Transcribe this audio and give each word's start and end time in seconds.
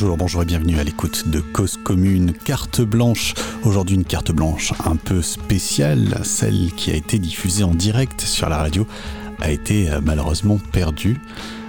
Bonjour, 0.00 0.16
bonjour 0.16 0.42
et 0.42 0.46
bienvenue 0.46 0.78
à 0.78 0.82
l'écoute 0.82 1.28
de 1.28 1.40
Cause 1.40 1.76
Commune, 1.76 2.32
carte 2.32 2.80
blanche. 2.80 3.34
Aujourd'hui 3.64 3.96
une 3.96 4.04
carte 4.06 4.32
blanche 4.32 4.72
un 4.86 4.96
peu 4.96 5.20
spéciale, 5.20 6.22
celle 6.24 6.72
qui 6.74 6.90
a 6.90 6.94
été 6.94 7.18
diffusée 7.18 7.64
en 7.64 7.74
direct 7.74 8.22
sur 8.22 8.48
la 8.48 8.56
radio 8.56 8.86
a 9.40 9.50
été 9.50 9.90
euh, 9.90 10.00
malheureusement 10.02 10.58
perdue. 10.72 11.20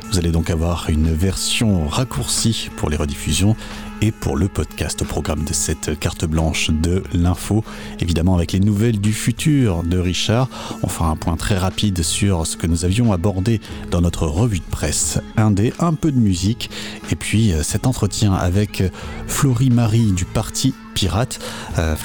Vous 0.10 0.18
allez 0.18 0.32
donc 0.32 0.50
avoir 0.50 0.90
une 0.90 1.14
version 1.14 1.90
raccourcie 1.90 2.70
pour 2.78 2.90
les 2.90 2.96
rediffusions 2.96 3.58
et 4.02 4.12
pour 4.12 4.36
le 4.36 4.48
podcast 4.48 5.02
au 5.02 5.06
programme 5.06 5.44
de 5.44 5.54
cette 5.54 5.98
carte 6.00 6.26
blanche 6.26 6.70
de 6.72 7.04
l'info. 7.14 7.64
Évidemment 8.00 8.36
avec 8.36 8.52
les 8.52 8.60
nouvelles 8.60 9.00
du 9.00 9.14
futur 9.14 9.84
de 9.84 9.98
Richard, 9.98 10.50
on 10.84 10.88
fera 10.88 11.10
un 11.10 11.16
point 11.16 11.38
très 11.38 11.58
rapide 11.58 12.02
sur 12.04 12.46
ce 12.48 12.58
que 12.58 12.68
nous 12.68 12.86
avions 12.86 13.14
abordé 13.14 13.62
dans 13.92 14.02
notre 14.02 14.28
revue 14.28 14.60
de 14.60 14.70
presse 14.70 15.20
indé, 15.38 15.74
un 15.80 15.94
peu 15.94 16.12
de 16.12 16.20
musique 16.20 16.70
et 17.12 17.16
puis 17.16 17.54
euh, 17.54 17.64
cet 17.64 17.88
entretien 17.88 18.34
avec 18.34 18.84
Florie 19.28 19.70
Marie 19.70 20.12
du 20.12 20.26
parti 20.26 20.74
pirate, 21.02 21.40
euh, 21.80 21.96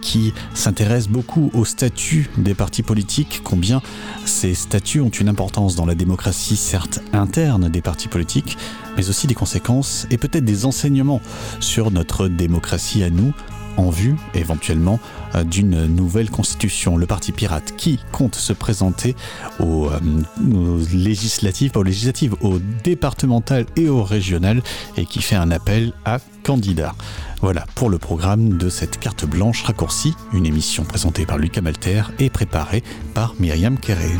qui 0.00 0.32
s'intéresse 0.54 1.06
beaucoup 1.06 1.50
au 1.52 1.66
statut 1.66 2.30
des 2.38 2.54
partis 2.54 2.82
politiques, 2.82 3.42
combien 3.44 3.82
ces 4.24 4.54
statuts 4.54 5.02
ont 5.02 5.10
une 5.10 5.28
importance 5.28 5.76
dans 5.76 5.84
la 5.84 5.94
démocratie 5.94 6.56
certes 6.56 7.00
interne 7.12 7.68
des 7.68 7.82
partis 7.82 8.08
politiques, 8.08 8.56
mais 8.96 9.10
aussi 9.10 9.26
des 9.26 9.34
conséquences 9.34 10.06
et 10.10 10.16
peut-être 10.16 10.46
des 10.46 10.64
enseignements 10.64 11.20
sur 11.60 11.90
notre 11.90 12.28
démocratie 12.28 13.02
à 13.02 13.10
nous 13.10 13.34
en 13.78 13.90
vue 13.90 14.16
éventuellement 14.34 15.00
euh, 15.34 15.44
d'une 15.44 15.86
nouvelle 15.86 16.30
constitution. 16.30 16.96
Le 16.96 17.06
Parti 17.06 17.32
pirate 17.32 17.74
qui 17.76 17.98
compte 18.12 18.34
se 18.34 18.52
présenter 18.52 19.16
aux, 19.60 19.88
euh, 19.88 20.84
législatives, 20.92 21.72
aux 21.76 21.82
législatives, 21.82 22.34
aux 22.40 22.58
départementales 22.84 23.66
et 23.76 23.88
aux 23.88 24.02
régionales 24.02 24.62
et 24.96 25.06
qui 25.06 25.22
fait 25.22 25.36
un 25.36 25.50
appel 25.50 25.92
à 26.04 26.18
candidats. 26.42 26.94
Voilà 27.40 27.66
pour 27.74 27.88
le 27.88 27.98
programme 27.98 28.58
de 28.58 28.68
cette 28.68 28.98
carte 28.98 29.24
blanche 29.24 29.62
raccourcie, 29.62 30.14
une 30.32 30.46
émission 30.46 30.84
présentée 30.84 31.24
par 31.24 31.38
Lucas 31.38 31.60
Malter 31.60 32.02
et 32.18 32.30
préparée 32.30 32.82
par 33.14 33.34
Myriam 33.38 33.78
Kéré. 33.78 34.10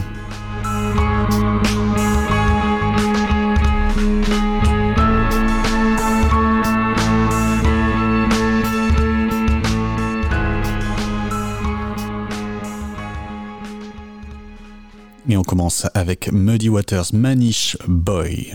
Et 15.31 15.37
on 15.37 15.43
commence 15.43 15.87
avec 15.93 16.33
Muddy 16.33 16.71
Waters 16.71 17.13
Manish 17.13 17.77
Boy. 17.87 18.55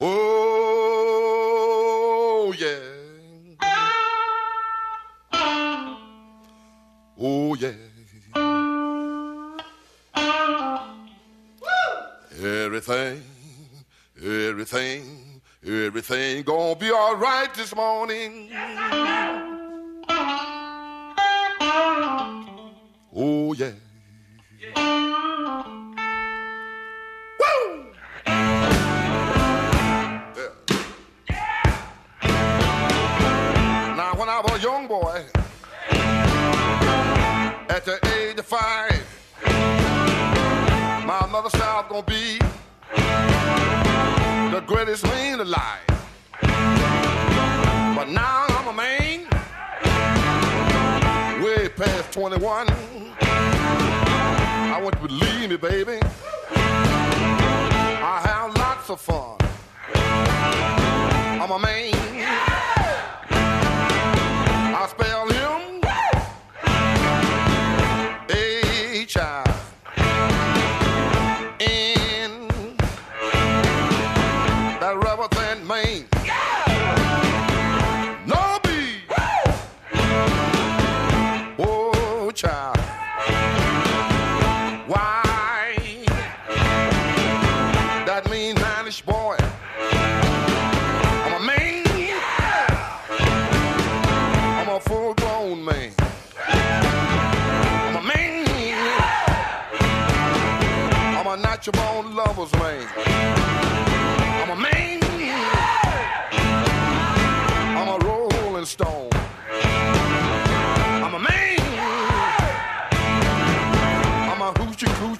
Oh, 0.00 0.14
yeah. 2.58 2.78
Oh, 7.18 7.54
yeah. 7.54 7.72
Everything, 12.42 13.20
everything, 14.16 15.02
everything 15.62 16.42
gonna 16.42 16.76
be 16.76 16.90
all 16.90 17.16
right 17.16 17.52
this 17.54 17.74
morning. 17.76 18.48
Oh, 23.14 23.52
yeah. 23.52 23.72
Woo! 24.74 25.79
Now, 33.96 34.14
when 34.16 34.28
I 34.28 34.40
was 34.42 34.52
a 34.58 34.62
young 34.62 34.86
boy, 34.86 35.24
at 37.68 37.84
the 37.84 37.98
age 38.16 38.38
of 38.38 38.46
five, 38.46 39.06
my 41.06 41.26
mother 41.26 41.50
I 41.50 42.02
be 42.02 42.38
the 44.50 44.60
greatest 44.66 45.04
man 45.04 45.40
alive. 45.40 45.86
But 46.40 48.08
now 48.08 48.46
I'm 48.48 48.68
a 48.68 48.72
man, 48.72 49.28
way 51.42 51.68
past 51.68 52.12
21. 52.12 52.68
I 54.72 54.80
want 54.82 54.94
you 55.00 55.08
to 55.08 55.08
believe 55.08 55.50
me, 55.50 55.56
baby. 55.56 56.00
I 58.12 58.18
have 58.22 58.56
lots 58.56 58.90
of 58.90 59.00
fun. 59.00 59.36
I'm 61.40 61.48
a 61.48 61.58
man. 61.60 61.94
I 64.74 64.88
spell 64.90 65.26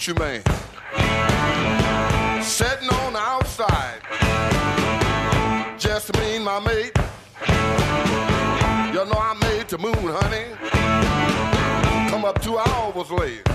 coochie 0.01 0.19
man. 0.19 0.43
Sitting 2.43 2.89
on 2.89 3.13
the 3.13 3.19
outside. 3.19 4.01
Just 5.79 6.17
me 6.17 6.37
and 6.37 6.45
my 6.45 6.59
mate. 6.61 6.93
You 8.95 9.05
know 9.05 9.19
I 9.19 9.37
made 9.41 9.69
the 9.69 9.79
moon, 9.79 9.95
honey. 9.95 10.47
Come 12.11 12.25
up 12.25 12.41
two 12.43 12.59
hours 12.59 13.11
late. 13.11 13.50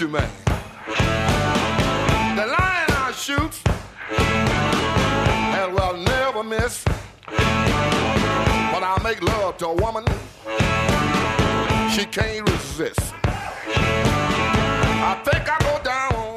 Coochie 0.00 0.10
man. 0.10 0.30
The 2.36 2.46
lion 2.46 2.90
I 2.90 3.12
shoot 3.12 3.60
and 4.08 5.74
will 5.74 5.96
never 5.96 6.42
miss. 6.42 6.84
When 7.26 8.84
I 8.84 8.98
make 9.02 9.22
love 9.22 9.58
to 9.58 9.66
a 9.66 9.74
woman, 9.74 10.04
she 11.90 12.04
can't 12.06 12.48
resist. 12.48 13.14
I 15.02 15.20
think 15.24 15.48
I 15.48 15.58
go 15.60 15.78
down 15.84 16.36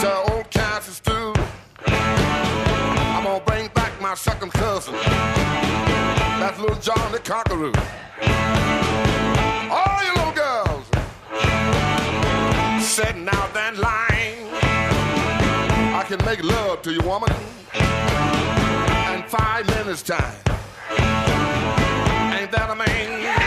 to 0.00 0.32
old 0.32 0.50
Kansas 0.50 0.96
stew. 0.96 1.34
I'm 1.86 3.24
gonna 3.24 3.44
bring 3.44 3.68
back 3.68 4.00
my 4.00 4.14
second 4.14 4.52
cousin. 4.52 4.94
That's 6.40 6.58
little 6.58 6.76
John 6.76 7.12
the 7.12 7.18
Conqueror. 7.18 7.72
setting 12.98 13.28
out 13.28 13.54
that 13.54 13.76
line. 13.76 14.48
I 15.94 16.02
can 16.08 16.18
make 16.24 16.42
love 16.42 16.82
to 16.82 16.90
you, 16.92 17.00
woman, 17.02 17.30
in 19.14 19.22
five 19.28 19.64
minutes 19.68 20.02
time. 20.02 20.34
Ain't 22.36 22.50
that 22.50 22.68
a 22.68 22.74
man? 22.74 23.37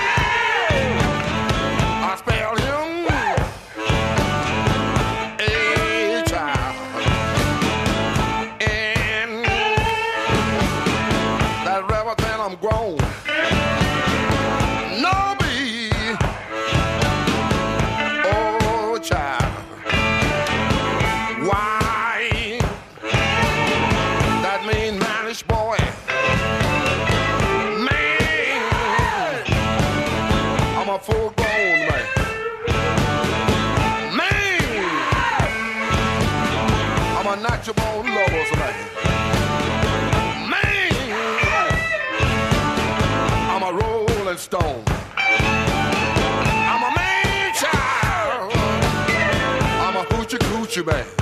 you 50.76 50.84
bad. 50.86 51.21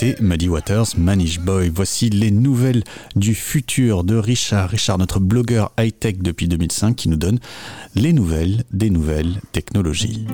C'était 0.00 0.22
Muddy 0.22 0.48
Waters, 0.48 0.96
Manish 0.96 1.40
Boy. 1.40 1.68
Voici 1.68 2.08
les 2.08 2.30
nouvelles 2.30 2.84
du 3.16 3.34
futur 3.34 4.02
de 4.02 4.16
Richard. 4.16 4.70
Richard, 4.70 4.96
notre 4.96 5.20
blogueur 5.20 5.74
high-tech 5.78 6.20
depuis 6.20 6.48
2005, 6.48 6.96
qui 6.96 7.10
nous 7.10 7.18
donne 7.18 7.38
les 7.94 8.14
nouvelles 8.14 8.64
des 8.72 8.88
nouvelles 8.88 9.42
technologies. 9.52 10.26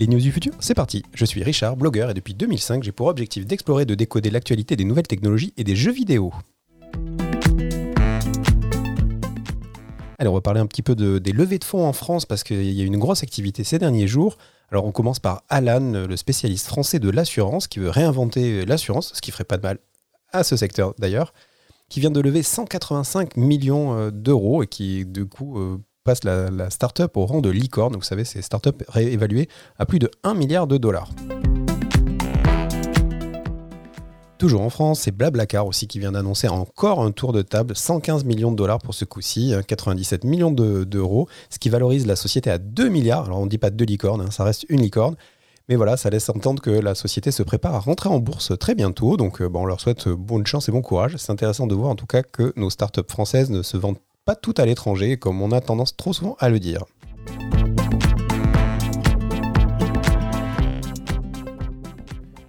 Les 0.00 0.08
news 0.08 0.18
du 0.18 0.32
futur, 0.32 0.54
c'est 0.58 0.74
parti. 0.74 1.04
Je 1.14 1.24
suis 1.24 1.44
Richard, 1.44 1.76
blogueur, 1.76 2.10
et 2.10 2.14
depuis 2.14 2.34
2005, 2.34 2.82
j'ai 2.82 2.90
pour 2.90 3.06
objectif 3.06 3.46
d'explorer 3.46 3.84
et 3.84 3.86
de 3.86 3.94
décoder 3.94 4.30
l'actualité 4.30 4.74
des 4.74 4.84
nouvelles 4.84 5.06
technologies 5.06 5.54
et 5.56 5.62
des 5.62 5.76
jeux 5.76 5.92
vidéo. 5.92 6.32
Allez, 10.18 10.28
on 10.28 10.34
va 10.34 10.40
parler 10.40 10.60
un 10.60 10.66
petit 10.66 10.82
peu 10.82 10.94
de- 10.94 11.18
des 11.18 11.32
levées 11.32 11.58
de 11.58 11.64
fonds 11.64 11.84
en 11.86 11.92
France 11.92 12.24
parce 12.26 12.42
qu'il 12.42 12.62
y 12.72 12.80
a 12.80 12.84
une 12.84 12.98
grosse 12.98 13.22
activité 13.22 13.64
ces 13.64 13.78
derniers 13.78 14.06
jours. 14.06 14.38
Alors, 14.70 14.84
on 14.86 14.92
commence 14.92 15.18
par 15.20 15.42
Alan, 15.48 16.06
le 16.08 16.16
spécialiste 16.16 16.66
français 16.66 16.98
de 16.98 17.08
l'assurance, 17.10 17.68
qui 17.68 17.78
veut 17.78 17.90
réinventer 17.90 18.64
l'assurance, 18.64 19.12
ce 19.14 19.20
qui 19.20 19.30
ferait 19.30 19.44
pas 19.44 19.58
de 19.58 19.62
mal 19.62 19.78
à 20.32 20.42
ce 20.42 20.56
secteur 20.56 20.94
d'ailleurs, 20.98 21.32
qui 21.88 22.00
vient 22.00 22.10
de 22.10 22.20
lever 22.20 22.42
185 22.42 23.36
millions 23.36 23.94
euh, 23.96 24.10
d'euros 24.10 24.62
et 24.62 24.66
qui, 24.66 25.04
du 25.06 25.26
coup, 25.26 25.58
euh, 25.60 25.78
passe 26.02 26.24
la, 26.24 26.50
la 26.50 26.70
start-up 26.70 27.16
au 27.16 27.26
rang 27.26 27.40
de 27.40 27.50
licorne. 27.50 27.94
Vous 27.94 28.02
savez, 28.02 28.24
c'est 28.24 28.42
start-up 28.42 28.82
réévaluée 28.88 29.48
à 29.78 29.86
plus 29.86 29.98
de 30.00 30.10
1 30.24 30.34
milliard 30.34 30.66
de 30.66 30.78
dollars. 30.78 31.10
Toujours 34.38 34.60
en 34.60 34.68
France, 34.70 35.00
c'est 35.00 35.12
Blablacar 35.12 35.66
aussi 35.66 35.86
qui 35.86 35.98
vient 35.98 36.12
d'annoncer 36.12 36.46
encore 36.48 37.00
un 37.00 37.10
tour 37.10 37.32
de 37.32 37.40
table, 37.40 37.74
115 37.74 38.24
millions 38.24 38.50
de 38.50 38.56
dollars 38.56 38.80
pour 38.80 38.92
ce 38.92 39.06
coup-ci, 39.06 39.54
hein, 39.54 39.62
97 39.62 40.24
millions 40.24 40.50
de- 40.50 40.84
d'euros, 40.84 41.26
ce 41.48 41.58
qui 41.58 41.70
valorise 41.70 42.06
la 42.06 42.16
société 42.16 42.50
à 42.50 42.58
2 42.58 42.88
milliards. 42.90 43.24
Alors 43.24 43.40
on 43.40 43.44
ne 43.46 43.50
dit 43.50 43.56
pas 43.56 43.70
deux 43.70 43.86
licornes, 43.86 44.20
hein, 44.20 44.30
ça 44.30 44.44
reste 44.44 44.66
une 44.68 44.82
licorne. 44.82 45.16
Mais 45.70 45.74
voilà, 45.76 45.96
ça 45.96 46.10
laisse 46.10 46.28
entendre 46.28 46.62
que 46.62 46.70
la 46.70 46.94
société 46.94 47.30
se 47.30 47.42
prépare 47.42 47.74
à 47.74 47.80
rentrer 47.80 48.08
en 48.10 48.18
bourse 48.18 48.52
très 48.58 48.74
bientôt. 48.74 49.16
Donc 49.16 49.40
euh, 49.40 49.48
bon, 49.48 49.62
on 49.62 49.64
leur 49.66 49.80
souhaite 49.80 50.06
euh, 50.06 50.14
bonne 50.14 50.46
chance 50.46 50.68
et 50.68 50.72
bon 50.72 50.82
courage. 50.82 51.16
C'est 51.16 51.32
intéressant 51.32 51.66
de 51.66 51.74
voir 51.74 51.90
en 51.90 51.96
tout 51.96 52.06
cas 52.06 52.22
que 52.22 52.52
nos 52.56 52.68
startups 52.70 53.00
françaises 53.08 53.50
ne 53.50 53.62
se 53.62 53.76
vendent 53.78 53.98
pas 54.26 54.36
toutes 54.36 54.60
à 54.60 54.66
l'étranger, 54.66 55.16
comme 55.16 55.40
on 55.40 55.50
a 55.50 55.60
tendance 55.62 55.96
trop 55.96 56.12
souvent 56.12 56.36
à 56.40 56.50
le 56.50 56.60
dire. 56.60 56.84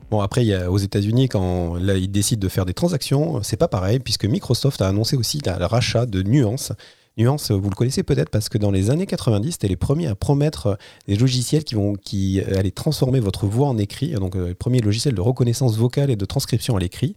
Bon, 0.09 0.21
après, 0.21 0.65
aux 0.67 0.77
États-Unis, 0.77 1.27
quand 1.27 1.77
ils 1.77 2.11
décident 2.11 2.39
de 2.39 2.47
faire 2.49 2.65
des 2.65 2.73
transactions, 2.73 3.43
c'est 3.43 3.57
pas 3.57 3.67
pareil, 3.67 3.99
puisque 3.99 4.25
Microsoft 4.25 4.81
a 4.81 4.87
annoncé 4.87 5.17
aussi 5.17 5.41
le 5.45 5.65
rachat 5.65 6.05
de 6.05 6.23
Nuance. 6.23 6.71
Nuance, 7.17 7.51
vous 7.51 7.69
le 7.69 7.75
connaissez 7.75 8.03
peut-être 8.03 8.29
parce 8.29 8.47
que 8.47 8.57
dans 8.57 8.71
les 8.71 8.89
années 8.91 9.07
90, 9.07 9.53
c'était 9.53 9.67
les 9.67 9.75
premiers 9.75 10.07
à 10.07 10.15
promettre 10.15 10.77
des 11.07 11.15
logiciels 11.15 11.63
qui 11.63 11.73
vont 11.75 11.95
qui 11.95 12.39
allaient 12.41 12.71
transformer 12.71 13.19
votre 13.19 13.47
voix 13.47 13.67
en 13.67 13.77
écrit. 13.77 14.11
Donc, 14.11 14.35
euh, 14.35 14.49
les 14.49 14.53
premiers 14.53 14.81
logiciels 14.81 15.15
de 15.15 15.21
reconnaissance 15.21 15.77
vocale 15.77 16.11
et 16.11 16.15
de 16.15 16.25
transcription 16.25 16.77
à 16.77 16.79
l'écrit. 16.79 17.15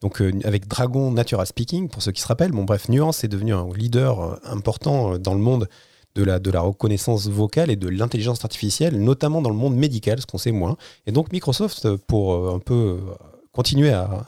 Donc, 0.00 0.22
euh, 0.22 0.32
avec 0.44 0.66
Dragon 0.66 1.10
Natural 1.10 1.46
Speaking, 1.46 1.88
pour 1.88 2.02
ceux 2.02 2.12
qui 2.12 2.22
se 2.22 2.26
rappellent. 2.26 2.52
Bon, 2.52 2.64
bref, 2.64 2.88
Nuance 2.88 3.22
est 3.24 3.28
devenu 3.28 3.52
un 3.52 3.68
leader 3.74 4.20
euh, 4.20 4.36
important 4.44 5.14
euh, 5.14 5.18
dans 5.18 5.34
le 5.34 5.40
monde 5.40 5.68
de 6.14 6.50
la, 6.50 6.60
reconnaissance 6.60 7.28
vocale 7.28 7.70
et 7.70 7.76
de 7.76 7.88
l'intelligence 7.88 8.44
artificielle, 8.44 9.00
notamment 9.02 9.42
dans 9.42 9.50
le 9.50 9.56
monde 9.56 9.76
médical, 9.76 10.20
ce 10.20 10.26
qu'on 10.26 10.38
sait 10.38 10.52
moins. 10.52 10.76
Et 11.06 11.12
donc 11.12 11.32
Microsoft, 11.32 11.96
pour 11.96 12.34
euh, 12.34 12.54
un 12.54 12.58
peu 12.58 12.74
euh, 12.74 13.14
continuer 13.52 13.90
à, 13.92 14.26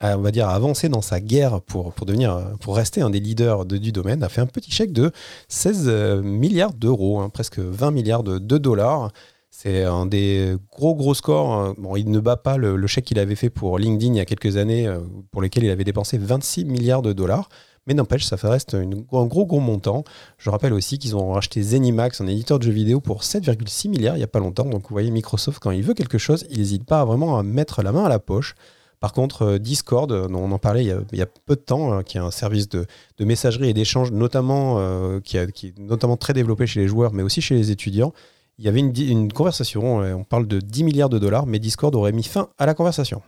avancer 0.00 0.88
dans 0.88 1.00
sa 1.00 1.20
guerre 1.20 1.60
pour, 1.60 1.94
devenir, 2.04 2.56
pour 2.60 2.76
rester 2.76 3.02
un 3.02 3.10
des 3.10 3.20
leaders 3.20 3.64
de- 3.64 3.78
du 3.78 3.92
domaine, 3.92 4.24
a 4.24 4.28
fait 4.28 4.40
un 4.40 4.46
petit 4.46 4.70
chèque 4.72 4.92
de 4.92 5.12
16 5.48 5.84
euh, 5.86 6.22
milliards 6.22 6.74
d'euros, 6.74 7.20
hein, 7.20 7.28
presque 7.28 7.60
20 7.60 7.92
milliards 7.92 8.24
de, 8.24 8.38
dollars. 8.58 9.12
C'est 9.50 9.84
un 9.84 10.06
des 10.06 10.56
gros 10.72 10.96
gros 10.96 11.14
scores. 11.14 11.52
hein. 11.52 11.74
Bon, 11.78 11.94
il 11.94 12.10
ne 12.10 12.18
bat 12.18 12.36
pas 12.36 12.56
le, 12.56 12.74
le 12.74 12.86
chèque 12.88 13.04
qu'il 13.04 13.18
avait 13.18 13.36
fait 13.36 13.50
pour 13.50 13.78
LinkedIn 13.78 14.14
il 14.14 14.16
y 14.16 14.20
a 14.20 14.24
quelques 14.24 14.56
années, 14.56 14.92
pour 15.30 15.40
lequel 15.40 15.62
il 15.64 15.70
avait 15.70 15.84
dépensé 15.84 16.18
26 16.18 16.64
milliards 16.64 17.02
de 17.02 17.12
dollars. 17.12 17.48
Mais 17.86 17.94
n'empêche, 17.94 18.24
ça 18.24 18.36
reste 18.36 18.74
un 18.74 18.86
gros 18.86 19.46
gros 19.46 19.60
montant. 19.60 20.04
Je 20.38 20.50
rappelle 20.50 20.72
aussi 20.72 20.98
qu'ils 20.98 21.16
ont 21.16 21.32
racheté 21.32 21.62
Zenimax, 21.62 22.20
un 22.20 22.26
éditeur 22.26 22.58
de 22.58 22.64
jeux 22.64 22.72
vidéo, 22.72 23.00
pour 23.00 23.22
7,6 23.22 23.88
milliards 23.88 24.14
il 24.16 24.18
n'y 24.18 24.24
a 24.24 24.28
pas 24.28 24.38
longtemps. 24.38 24.66
Donc 24.66 24.82
vous 24.82 24.94
voyez, 24.94 25.10
Microsoft, 25.10 25.58
quand 25.60 25.72
il 25.72 25.82
veut 25.82 25.94
quelque 25.94 26.18
chose, 26.18 26.46
il 26.50 26.58
n'hésite 26.58 26.84
pas 26.84 27.04
vraiment 27.04 27.38
à 27.38 27.42
mettre 27.42 27.82
la 27.82 27.92
main 27.92 28.04
à 28.04 28.08
la 28.08 28.18
poche. 28.18 28.54
Par 29.02 29.12
contre, 29.12 29.42
euh, 29.42 29.58
Discord, 29.58 30.12
euh, 30.12 30.28
dont 30.28 30.38
on 30.38 30.52
en 30.52 30.58
parlait 30.60 30.84
il 30.84 31.18
y 31.18 31.22
a, 31.22 31.26
peu 31.26 31.56
de 31.56 31.60
temps, 31.60 31.92
euh, 31.92 32.02
qui 32.02 32.18
est 32.18 32.20
un 32.20 32.30
service 32.30 32.68
de, 32.68 32.86
messagerie 33.18 33.68
et 33.68 33.74
d'échange, 33.74 34.12
notamment, 34.12 35.20
qui, 35.20 35.36
est 35.36 35.78
notamment 35.78 36.16
très 36.16 36.32
développé 36.32 36.68
chez 36.68 36.80
les 36.80 36.86
joueurs, 36.86 37.12
mais 37.12 37.24
aussi 37.24 37.40
chez 37.40 37.56
les 37.56 37.72
étudiants, 37.72 38.12
il 38.58 38.64
y 38.64 38.68
avait 38.68 38.78
une, 38.80 39.32
conversation, 39.32 39.98
on 39.98 40.24
parle 40.24 40.46
de 40.46 40.60
10 40.60 40.84
milliards 40.84 41.08
de 41.08 41.18
dollars, 41.18 41.46
mais 41.46 41.58
Discord 41.58 41.94
aurait 41.96 42.12
mis 42.12 42.22
fin 42.22 42.48
à 42.58 42.66
la 42.66 42.74
conversation. 42.74 43.22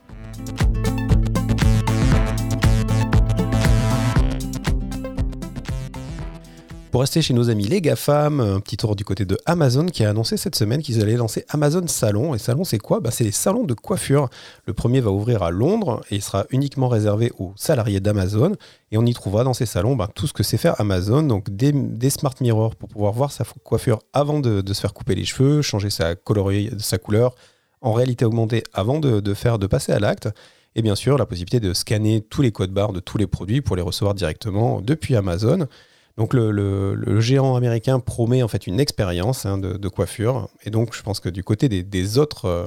Pour 6.95 7.01
rester 7.01 7.23
chez 7.23 7.35
nos 7.35 7.51
amis 7.51 7.65
les 7.65 7.81
GAFAM, 7.81 8.39
un 8.39 8.61
petit 8.61 8.77
tour 8.77 8.95
du 8.95 9.05
côté 9.05 9.25
de 9.25 9.37
Amazon 9.47 9.87
qui 9.87 10.05
a 10.05 10.11
annoncé 10.11 10.37
cette 10.37 10.55
semaine 10.55 10.81
qu'ils 10.81 11.03
allaient 11.03 11.17
lancer 11.17 11.45
Amazon 11.49 11.85
Salon. 11.89 12.37
Et 12.37 12.39
Salon, 12.39 12.63
c'est 12.63 12.79
quoi? 12.79 13.01
Bah, 13.01 13.11
C'est 13.11 13.25
les 13.25 13.33
salons 13.33 13.65
de 13.65 13.75
coiffure. 13.75 14.29
Le 14.67 14.75
premier 14.75 15.01
va 15.01 15.11
ouvrir 15.11 15.43
à 15.43 15.51
Londres 15.51 16.03
et 16.13 16.15
il 16.15 16.23
sera 16.23 16.47
uniquement 16.51 16.87
réservé 16.87 17.33
aux 17.41 17.53
salariés 17.57 17.99
d'Amazon. 17.99 18.53
Et 18.93 18.97
on 18.97 19.05
y 19.05 19.13
trouvera 19.13 19.43
dans 19.43 19.55
ces 19.55 19.67
salons 19.67 19.97
bah, 19.97 20.09
tout 20.15 20.29
ce 20.29 20.33
que 20.33 20.45
sait 20.45 20.57
faire 20.57 20.81
Amazon. 20.81 21.25
Donc 21.25 21.51
des, 21.51 22.11
smart 22.11 22.37
mirrors 22.41 22.77
pour 22.77 22.89
pouvoir 22.89 23.13
voir 23.13 23.33
sa 23.33 23.43
coiffure 23.65 23.99
avant 24.13 24.39
de, 24.39 24.63
se 24.73 24.81
faire 24.81 24.95
couper 24.95 25.17
les 25.17 25.25
cheveux, 25.25 25.63
changer 25.63 25.91
sa, 25.91 26.15
colorie, 26.15 26.71
sa 26.79 26.99
couleur 26.99 27.35
en 27.81 27.93
réalité 27.93 28.25
augmentée 28.25 28.63
avant 28.73 29.01
de, 29.01 29.19
de 29.19 29.35
faire, 29.35 29.59
de 29.59 29.67
passer 29.67 29.91
à 29.91 29.99
l'acte. 29.99 30.29
Et 30.77 30.83
bien 30.83 30.95
sûr, 30.95 31.19
la 31.19 31.27
possibilité 31.27 31.59
de 31.59 31.75
scanner 31.75 32.21
tous 32.21 32.41
les 32.41 32.53
codes 32.53 32.71
barres 32.71 32.93
de 32.93 33.01
tous 33.01 33.19
les 33.19 33.27
produits 33.27 33.63
pour 33.63 33.75
les 33.75 33.83
recevoir 33.83 34.15
directement 34.15 34.81
depuis 34.81 35.17
Amazon. 35.17 35.67
Donc 36.17 36.33
le, 36.33 37.21
géant 37.21 37.57
américain 37.57 37.99
promet 37.99 38.43
en 38.43 38.49
fait 38.49 38.69
une 38.69 38.79
expérience 38.79 39.47
hein, 39.47 39.59
de, 39.59 39.89
coiffure. 39.89 40.49
Et 40.65 40.71
donc 40.71 40.95
je 40.95 41.03
pense 41.03 41.19
que 41.19 41.29
du 41.29 41.43
côté 41.43 41.69
des, 41.69 42.19
autres 42.19 42.45
euh, 42.45 42.67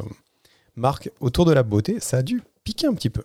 marques 0.76 1.10
autour 1.22 1.46
de 1.46 1.54
la 1.54 1.64
beauté, 1.64 1.98
ça 2.02 2.18
a 2.18 2.22
dû 2.24 2.42
piquer 2.66 2.88
un 2.88 2.94
petit 2.94 3.10
peu. 3.10 3.24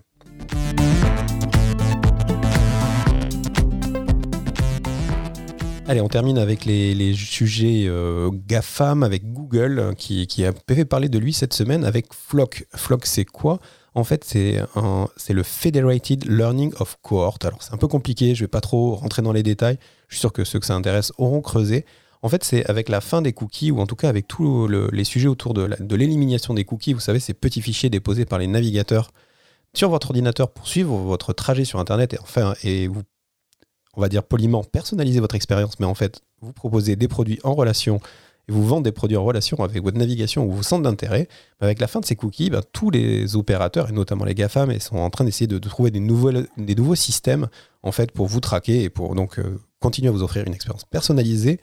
Allez, 5.88 6.00
on 6.00 6.09
termine 6.09 6.38
avec 6.38 6.64
les, 6.64 6.95
les 6.95 7.12
sujets 7.12 7.87
euh, 7.88 8.31
GAFAM, 8.47 9.02
avec 9.02 9.33
Google, 9.33 9.79
euh, 9.81 9.93
qui, 9.93 10.29
qui 10.29 10.45
a 10.47 10.52
fait 10.69 10.85
parler 10.85 11.09
de 11.09 11.19
lui 11.19 11.33
cette 11.33 11.52
semaine 11.52 11.85
avec 11.85 12.14
Flock. 12.14 12.67
Flock, 12.76 13.05
c'est 13.05 13.25
quoi? 13.25 13.59
En 13.95 14.05
fait, 14.05 14.25
c'est 14.25 14.59
le 15.35 15.43
Federated 15.43 16.25
Learning 16.27 16.73
of 16.81 16.97
Cohort. 17.03 17.39
Alors, 17.43 17.63
c'est 17.63 17.75
un 17.75 17.77
peu 17.77 17.89
compliqué, 17.89 18.35
je 18.35 18.45
vais 18.45 18.49
pas 18.49 18.61
trop 18.63 18.95
rentrer 18.95 19.21
dans 19.23 19.33
les 19.33 19.43
détails. 19.43 19.79
Je 20.09 20.15
suis 20.15 20.21
sûr 20.21 20.33
que 20.33 20.45
ceux 20.45 20.59
que 20.59 20.67
ça 20.67 20.75
intéresse 20.75 21.13
auront 21.19 21.43
creusé. 21.43 21.85
En 22.23 22.29
fait, 22.29 22.45
c'est 22.45 22.65
avec 22.71 22.89
la 22.89 23.01
fin 23.01 23.21
des 23.21 23.33
cookies, 23.33 23.71
ou 23.71 23.81
en 23.81 23.87
tout 23.87 23.97
cas 23.97 24.09
avec 24.09 24.29
tous 24.29 24.67
le- 24.69 24.89
les 24.93 25.05
sujets 25.05 25.29
autour 25.29 25.55
de 25.55 25.95
l'élimination 25.97 26.55
des 26.55 26.65
cookies, 26.65 26.95
vous 26.95 27.01
savez, 27.01 27.21
ces 27.21 27.35
petits 27.35 27.61
fichiers 27.61 27.91
déposés 27.91 28.25
par 28.25 28.39
les 28.39 28.47
navigateurs 28.47 29.11
sur 29.75 29.91
votre 29.91 30.09
ordinateur 30.11 30.51
pour 30.51 30.69
suivre 30.69 30.97
votre 30.97 31.33
trajet 31.33 31.65
sur 31.65 31.79
Internet 31.79 32.15
et 32.15 32.19
enfin, 32.21 32.55
et 32.63 32.89
vous 32.89 33.03
on 33.95 34.01
va 34.01 34.09
dire 34.09 34.23
poliment, 34.23 34.65
personnaliser 34.65 35.21
votre 35.21 35.35
expérience, 35.35 35.79
mais 35.79 35.85
en 35.85 35.95
fait, 35.95 36.23
vous 36.41 36.53
proposez 36.55 36.97
des 36.97 37.09
produits 37.09 37.41
en 37.45 37.55
relation 37.55 38.01
vous 38.53 38.67
vendez 38.67 38.91
des 38.91 38.93
produits 38.93 39.17
en 39.17 39.25
relation 39.25 39.59
avec 39.63 39.83
votre 39.83 39.99
navigation 39.99 40.45
ou 40.45 40.53
vos 40.53 40.63
centres 40.63 40.83
d'intérêt, 40.83 41.29
avec 41.61 41.81
la 41.81 41.87
fin 41.87 42.01
de 42.01 42.05
ces 42.05 42.17
cookies, 42.17 42.51
ben, 42.51 42.63
tous 42.73 42.91
les 42.91 43.37
opérateurs, 43.37 43.89
et 43.89 43.93
notamment 43.93 44.25
les 44.25 44.35
GAFAM, 44.35 44.79
sont 44.81 44.97
en 44.97 45.11
train 45.11 45.25
d'essayer 45.25 45.47
de, 45.47 45.59
trouver 45.59 45.91
des, 45.91 46.01
nouveaux 46.01 46.95
systèmes 46.95 47.49
en 47.83 47.93
fait, 47.93 48.13
pour 48.13 48.27
vous 48.27 48.41
traquer 48.41 48.83
et 48.83 48.91
pour 48.91 49.15
donc 49.15 49.39
euh, 49.39 49.59
continuer 49.81 50.09
à 50.09 50.13
vous 50.13 50.23
offrir 50.23 50.47
une 50.47 50.55
expérience 50.55 50.85
personnalisée. 50.85 51.61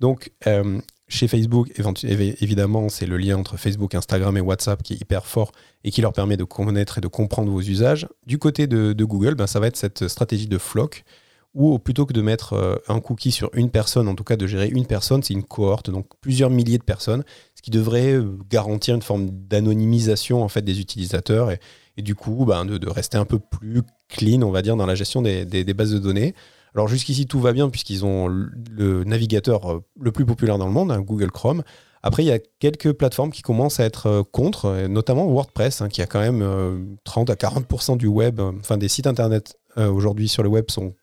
Donc, 0.00 0.32
euh, 0.46 0.80
chez 1.08 1.26
Facebook, 1.26 1.72
évidemment, 2.04 2.88
c'est 2.88 3.06
le 3.06 3.16
lien 3.16 3.36
entre 3.36 3.56
Facebook, 3.56 3.94
Instagram 3.94 4.36
et 4.36 4.40
WhatsApp 4.40 4.82
qui 4.82 4.94
est 4.94 5.00
hyper 5.00 5.26
fort 5.26 5.50
et 5.82 5.90
qui 5.90 6.00
leur 6.02 6.12
permet 6.12 6.36
de 6.36 6.44
connaître 6.44 6.98
et 6.98 7.00
de 7.00 7.08
comprendre 7.08 7.50
vos 7.50 7.60
usages. 7.60 8.06
Du 8.26 8.38
côté 8.38 8.66
de, 8.66 9.04
Google, 9.04 9.34
ben, 9.34 9.46
ça 9.46 9.58
va 9.58 9.66
être 9.66 9.76
cette 9.76 10.06
stratégie 10.06 10.46
de 10.46 10.58
flock 10.58 11.04
ou 11.54 11.78
plutôt 11.78 12.06
que 12.06 12.12
de 12.12 12.22
mettre 12.22 12.52
euh, 12.52 12.76
un 12.88 13.00
cookie 13.00 13.32
sur 13.32 13.50
une 13.54 13.70
personne, 13.70 14.06
en 14.08 14.14
tout 14.14 14.24
cas 14.24 14.36
de 14.36 14.46
gérer 14.46 14.68
une 14.68 14.86
personne, 14.86 15.22
c'est 15.22 15.34
une 15.34 15.42
cohorte, 15.42 15.90
donc 15.90 16.06
plusieurs 16.20 16.50
milliers 16.50 16.78
de 16.78 16.84
personnes, 16.84 17.24
ce 17.56 17.62
qui 17.62 17.70
devrait 17.70 18.12
euh, 18.12 18.38
garantir 18.48 18.94
une 18.94 19.02
forme 19.02 19.30
d'anonymisation 19.30 20.42
en 20.42 20.48
fait 20.48 20.62
des 20.62 20.80
utilisateurs 20.80 21.50
et, 21.50 21.58
du 21.98 22.14
coup 22.14 22.46
ben, 22.46 22.64
de, 22.64 22.88
rester 22.88 23.18
un 23.18 23.24
peu 23.24 23.38
plus 23.38 23.82
clean, 24.08 24.42
on 24.42 24.50
va 24.50 24.62
dire, 24.62 24.76
dans 24.76 24.86
la 24.86 24.94
gestion 24.94 25.22
des, 25.22 25.74
bases 25.74 25.92
de 25.92 25.98
données. 25.98 26.34
Alors 26.74 26.86
jusqu'ici 26.86 27.26
tout 27.26 27.40
va 27.40 27.52
bien 27.52 27.68
puisqu'ils 27.68 28.04
ont 28.04 28.28
le, 28.28 29.04
navigateur 29.04 29.70
euh, 29.70 29.84
le 30.00 30.12
plus 30.12 30.24
populaire 30.24 30.56
dans 30.56 30.66
le 30.66 30.72
monde, 30.72 30.92
hein, 30.92 31.00
Google 31.00 31.32
Chrome. 31.32 31.62
Après, 32.02 32.22
il 32.22 32.26
y 32.26 32.32
a 32.32 32.38
quelques 32.38 32.94
plateformes 32.94 33.30
qui 33.30 33.42
commencent 33.42 33.78
à 33.78 33.84
être 33.84 34.22
contre, 34.32 34.86
notamment 34.86 35.26
WordPress, 35.26 35.82
hein, 35.82 35.90
qui 35.90 36.00
a 36.00 36.06
quand 36.06 36.20
même 36.20 36.40
euh, 36.40 36.78
30 37.04 37.28
à 37.28 37.34
40% 37.34 37.98
du 37.98 38.06
web, 38.06 38.40
enfin 38.40 38.78
des 38.78 38.88
sites 38.88 39.08
internet 39.08 39.56
aujourd'hui 39.76 40.28
sur 40.28 40.42
le 40.42 40.48
web 40.48 40.64
sont 40.68 40.94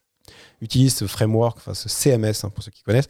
utilise 0.62 0.96
ce 0.96 1.06
framework, 1.08 1.58
enfin 1.58 1.74
ce 1.74 1.90
CMS 1.90 2.44
hein, 2.44 2.50
pour 2.50 2.64
ceux 2.64 2.72
qui 2.72 2.84
connaissent. 2.84 3.10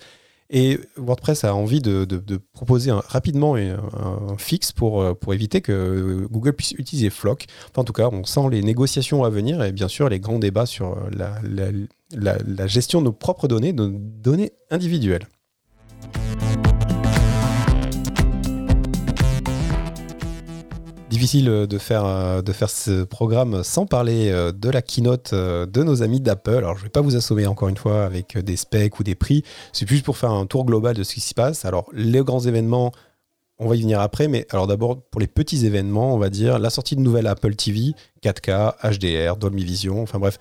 Et 0.50 0.80
WordPress 0.96 1.44
a 1.44 1.54
envie 1.54 1.82
de, 1.82 2.06
proposer 2.54 2.92
rapidement 2.92 3.56
un, 3.58 3.74
un 3.74 4.38
fixe 4.38 4.72
pour, 4.72 5.02
euh, 5.02 5.14
pour 5.14 5.34
éviter 5.34 5.60
que 5.60 6.26
Google 6.32 6.54
puisse 6.54 6.72
utiliser 6.72 7.10
Flock. 7.10 7.48
En 7.76 7.84
tout 7.84 7.92
cas, 7.92 8.08
on 8.14 8.24
sent 8.24 8.48
les 8.52 8.62
négociations 8.64 9.26
à 9.26 9.30
venir 9.30 9.62
et 9.62 9.74
bien 9.74 9.90
sûr 9.90 10.08
les 10.08 10.22
grands 10.22 10.40
débats 10.40 10.66
sur 10.66 10.94
euh, 10.94 11.10
la- 11.12 12.38
la 12.48 12.68
gestion 12.68 13.02
de 13.02 13.06
nos 13.08 13.12
propres 13.12 13.50
données, 13.50 13.74
de 13.74 13.88
nos 13.88 13.98
données 14.00 14.54
individuelles. 14.72 15.28
Difficile 21.18 21.46
de 21.46 21.78
faire, 21.80 22.06
euh, 22.06 22.44
de 22.44 22.54
faire 22.54 22.70
ce 22.70 23.04
programme 23.04 23.64
sans 23.64 23.88
parler 23.88 24.30
euh, 24.30 24.52
de 24.52 24.70
la 24.70 24.84
keynote 24.84 25.32
euh, 25.34 25.66
de 25.66 25.82
nos 25.82 26.04
amis 26.04 26.22
d'Apple. 26.22 26.58
Alors, 26.58 26.76
je 26.76 26.82
ne 26.82 26.84
vais 26.84 26.92
pas 26.92 27.02
vous 27.02 27.16
assommer 27.16 27.48
encore 27.48 27.70
une 27.70 27.76
fois 27.76 28.06
avec 28.06 28.38
des 28.38 28.56
specs 28.56 29.00
ou 29.00 29.04
des 29.04 29.16
prix. 29.16 29.42
C'est 29.74 29.88
plus 29.88 30.04
pour 30.04 30.16
faire 30.16 30.30
un 30.30 30.46
tour 30.46 30.64
global 30.64 30.96
de 30.96 31.02
ce 31.02 31.16
qui 31.16 31.22
se 31.22 31.34
passe. 31.34 31.66
Alors, 31.66 31.90
les 31.92 32.22
grands 32.22 32.42
événements, 32.42 32.92
on 33.58 33.68
va 33.68 33.76
y 33.76 33.82
venir 33.82 34.00
après. 34.00 34.28
Mais 34.28 34.46
alors, 34.52 34.68
d'abord, 34.68 35.02
pour 35.10 35.20
les 35.20 35.26
petits 35.26 35.66
événements, 35.66 36.14
on 36.14 36.20
va 36.20 36.30
dire 36.30 36.60
la 36.60 36.70
sortie 36.70 36.96
de 36.96 37.02
nouvelle 37.02 37.26
Apple 37.26 37.56
TV, 37.56 37.94
4K, 38.22 38.76
HDR, 38.84 39.38
Dolby 39.38 39.64
Vision. 39.64 40.04
Enfin, 40.04 40.20
bref, 40.20 40.38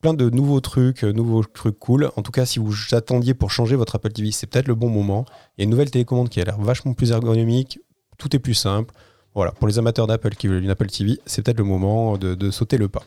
plein 0.00 0.12
de 0.12 0.28
nouveaux 0.28 0.60
trucs, 0.60 1.04
nouveaux 1.04 1.44
trucs 1.44 1.78
cool. 1.78 2.10
En 2.16 2.22
tout 2.22 2.32
cas, 2.32 2.46
si 2.46 2.58
vous 2.58 2.74
attendiez 2.90 3.34
pour 3.34 3.52
changer 3.52 3.76
votre 3.76 3.94
Apple 3.94 4.10
TV, 4.10 4.32
c'est 4.32 4.48
peut-être 4.48 4.66
le 4.66 4.74
bon 4.74 4.88
moment. 4.88 5.24
Il 5.56 5.60
y 5.60 5.62
a 5.62 5.64
une 5.66 5.70
nouvelle 5.70 5.92
télécommande 5.92 6.30
qui 6.30 6.40
a 6.40 6.44
l'air 6.44 6.58
vachement 6.58 6.94
plus 6.94 7.12
ergonomique. 7.12 7.78
Tout 8.18 8.34
est 8.34 8.40
plus 8.40 8.54
simple. 8.54 8.92
Voilà, 9.36 9.52
pour 9.52 9.68
les 9.68 9.78
amateurs 9.78 10.06
d'Apple 10.06 10.30
qui 10.30 10.48
veulent 10.48 10.64
une 10.64 10.70
Apple 10.70 10.86
TV, 10.86 11.20
c'est 11.26 11.42
peut-être 11.42 11.58
le 11.58 11.64
moment 11.64 12.16
de, 12.16 12.50
sauter 12.50 12.78
le 12.78 12.88
pas. 12.88 13.02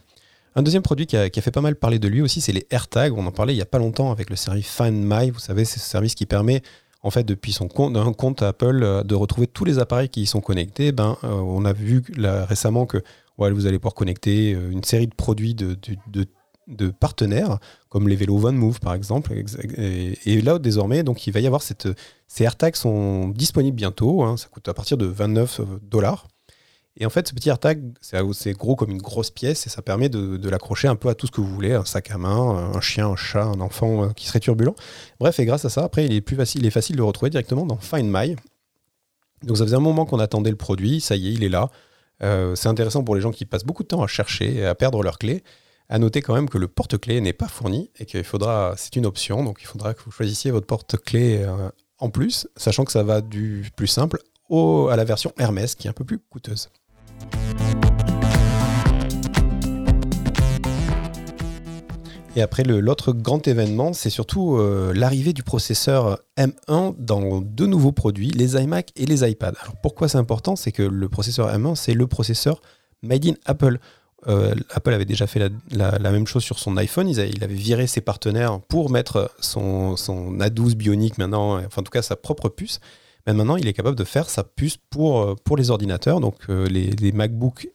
Un 0.56 0.62
deuxième 0.62 0.84
produit 0.84 1.08
qui 1.08 1.18
a, 1.18 1.28
fait 1.28 1.50
pas 1.50 1.62
mal 1.62 1.76
parler 1.76 1.98
de 1.98 2.08
lui 2.08 2.22
aussi, 2.22 2.40
c'est 2.40 2.52
les 2.52 2.68
AirTags. 2.70 3.14
On 3.18 3.26
en 3.26 3.32
parlait 3.32 3.54
il 3.54 3.56
n'y 3.56 3.64
a 3.64 3.66
pas 3.66 3.80
longtemps 3.80 4.12
avec 4.12 4.30
le 4.30 4.36
service 4.36 4.68
Find 4.68 4.94
My. 4.94 5.32
Vous 5.32 5.40
savez, 5.40 5.66
c'est 5.66 5.80
ce 5.80 5.90
service 5.90 6.14
qui 6.14 6.28
permet, 6.28 6.62
en 7.02 7.10
fait, 7.10 7.24
depuis 7.24 7.52
son 7.52 7.68
compte, 7.68 7.94
d'un 7.94 8.14
compte 8.14 8.44
Apple, 8.44 8.82
euh, 8.84 9.02
de 9.02 9.16
retrouver 9.16 9.48
tous 9.48 9.66
les 9.66 9.80
appareils 9.80 10.10
qui 10.10 10.22
y 10.22 10.26
sont 10.28 10.40
connectés. 10.40 10.92
Ben, 10.92 11.18
euh, 11.24 11.30
on 11.30 11.66
a 11.66 11.74
vu 11.74 12.04
récemment 12.16 12.86
que 12.86 13.02
ouais, 13.40 13.50
vous 13.52 13.66
allez 13.66 13.80
pouvoir 13.80 13.96
connecter 13.96 14.54
euh, 14.54 14.70
une 14.70 14.84
série 14.84 15.08
de 15.08 15.16
produits 15.16 15.56
de, 15.56 15.76
partenaires, 17.00 17.58
comme 17.90 18.08
les 18.08 18.16
vélos 18.16 18.38
Van 18.38 18.52
Move 18.52 18.80
par 18.80 18.94
exemple. 18.94 19.34
Ex- 19.36 19.58
Et, 19.80 20.20
et 20.28 20.42
là, 20.42 20.60
désormais, 20.60 21.02
donc, 21.02 21.26
il 21.26 21.34
va 21.34 21.40
y 21.40 21.48
avoir 21.48 21.64
cette, 21.64 21.88
ces 22.30 22.46
AirTags 22.46 22.76
sont 22.76 23.28
disponibles 23.30 23.76
bientôt. 23.76 24.24
hein, 24.24 24.38
ça 24.38 24.48
coûte 24.48 24.70
à 24.70 24.74
partir 24.74 24.96
de 24.96 25.08
29 25.08 25.62
dollars. 25.82 26.28
Et 26.96 27.06
en 27.06 27.10
fait, 27.10 27.28
ce 27.28 27.34
petit 27.34 27.50
AirTag, 27.50 27.82
c'est 28.02 28.54
gros 28.54 28.76
comme 28.76 28.92
une 28.92 29.02
grosse 29.02 29.32
pièce 29.32 29.66
et 29.66 29.70
ça 29.70 29.82
permet 29.82 30.10
de, 30.10 30.50
l'accrocher 30.50 30.88
un 30.88 30.96
peu 30.96 31.10
à 31.10 31.16
tout 31.16 31.28
ce 31.28 31.32
que 31.32 31.42
vous 31.42 31.48
voulez, 31.48 31.74
un 31.74 31.86
sac 31.86 32.12
à 32.12 32.18
main, 32.18 32.72
un 32.76 32.82
chien, 32.82 33.08
un 33.08 33.16
chat, 33.16 33.44
un 33.44 33.62
enfant 33.62 34.04
euh, 34.04 34.10
qui 34.10 34.28
serait 34.28 34.40
turbulent. 34.40 34.76
Bref, 35.20 35.40
et 35.40 35.46
grâce 35.46 35.66
à 35.66 35.70
ça, 35.70 35.84
après, 35.84 36.06
il 36.06 36.14
est 36.14 36.22
plus 36.22 36.36
facile, 36.36 36.62
il 36.62 36.68
est 36.68 36.72
facile 36.72 36.96
de 36.96 37.02
le 37.02 37.06
retrouver 37.06 37.30
directement 37.30 37.66
dans 37.66 37.78
Find 37.78 38.10
My. 38.12 38.36
Donc 39.44 39.58
ça 39.58 39.64
faisait 39.64 39.78
un 39.78 39.82
moment 39.82 40.06
qu'on 40.06 40.20
attendait 40.20 40.50
le 40.50 40.58
produit, 40.58 41.00
ça 41.00 41.16
y 41.16 41.30
est, 41.30 41.34
il 41.34 41.44
est 41.44 41.50
là. 41.50 41.70
Euh, 42.22 42.54
c'est 42.56 42.68
intéressant 42.68 43.04
pour 43.04 43.16
les 43.16 43.22
gens 43.22 43.32
qui 43.32 43.46
passent 43.46 43.64
beaucoup 43.64 43.84
de 43.84 43.88
temps 43.88 44.04
à 44.04 44.08
chercher 44.08 44.58
et 44.58 44.66
à 44.66 44.76
perdre 44.76 45.02
leurs 45.02 45.18
clés. 45.18 45.44
À 45.88 45.98
noter 45.98 46.22
quand 46.22 46.36
même 46.36 46.50
que 46.50 46.58
le 46.58 46.68
porte-clés 46.68 47.22
n'est 47.22 47.34
pas 47.34 47.48
fourni 47.48 47.90
et 47.98 48.06
qu'il 48.06 48.24
faudra, 48.24 48.76
c'est 48.78 48.96
une 48.98 49.06
option, 49.06 49.44
donc 49.44 49.60
il 49.62 49.66
faudra 49.66 49.94
que 49.94 50.04
vous 50.04 50.12
choisissiez 50.12 50.52
votre 50.52 50.68
porte-clés 50.68 51.44
euh, 51.44 51.70
en 52.00 52.10
plus, 52.10 52.48
sachant 52.56 52.86
que 52.86 52.91
ça 52.91 53.03
va 53.03 53.22
du 53.22 53.70
plus 53.75 53.88
simple 53.88 54.20
au, 54.50 54.88
à 54.88 54.96
la 54.96 55.03
version 55.03 55.32
Hermès 55.38 55.75
qui 55.75 55.88
est 55.88 55.89
un 55.89 55.94
peu 55.94 56.06
plus 56.06 56.20
coûteuse. 56.20 56.70
Et 62.36 62.41
après, 62.41 62.63
l'autre 62.63 63.12
grand 63.12 63.48
événement, 63.48 63.91
c'est 63.91 64.10
surtout 64.10 64.56
euh, 64.56 64.94
l'arrivée 64.96 65.34
du 65.34 65.44
processeur 65.44 66.20
M1 66.38 66.96
dans 66.98 67.41
deux 67.41 67.65
nouveaux 67.65 67.91
produits, 67.91 68.29
les 68.29 68.53
iMac 68.56 68.91
et 68.96 69.06
les 69.06 69.29
iPad. 69.29 69.56
Alors 69.62 69.75
pourquoi 69.82 70.08
c'est 70.08 70.20
important? 70.20 70.56
C'est 70.56 70.72
que 70.72 70.84
le 70.84 71.10
processeur 71.10 71.53
M1, 71.53 71.75
c'est 71.75 71.94
le 71.94 72.08
processeur 72.08 72.62
made 73.01 73.25
in 73.25 73.34
Apple. 73.46 73.79
Euh, 74.28 74.54
Apple 74.72 74.94
avait 74.94 75.06
déjà 75.06 75.28
fait 75.28 75.52
la, 75.72 76.00
même 76.00 76.28
chose 76.28 76.44
sur 76.44 76.60
son 76.60 76.76
iPhone. 76.78 77.08
Il 77.10 77.44
avait 77.44 77.54
viré 77.54 77.88
ses 77.88 78.02
partenaires 78.02 78.60
pour 78.62 78.90
mettre 78.90 79.32
son, 79.40 79.96
son 79.96 80.38
A12 80.38 80.76
Bionic 80.76 81.18
maintenant, 81.18 81.58
enfin 81.58 81.82
en 81.82 81.84
tout 81.84 81.92
cas 81.92 82.02
sa 82.02 82.16
propre 82.16 82.50
puce. 82.50 82.80
Mais 83.28 83.34
maintenant, 83.34 83.58
il 83.58 83.68
est 83.68 83.74
capable 83.74 83.98
de 83.98 84.04
faire 84.04 84.30
sa 84.30 84.44
puce 84.44 84.78
pour, 84.90 85.22
euh, 85.22 85.36
les 85.58 85.70
ordinateurs. 85.70 86.20
Donc 86.20 86.36
euh, 86.50 86.68
les, 86.68 86.92
les 86.92 87.12
MacBooks 87.12 87.70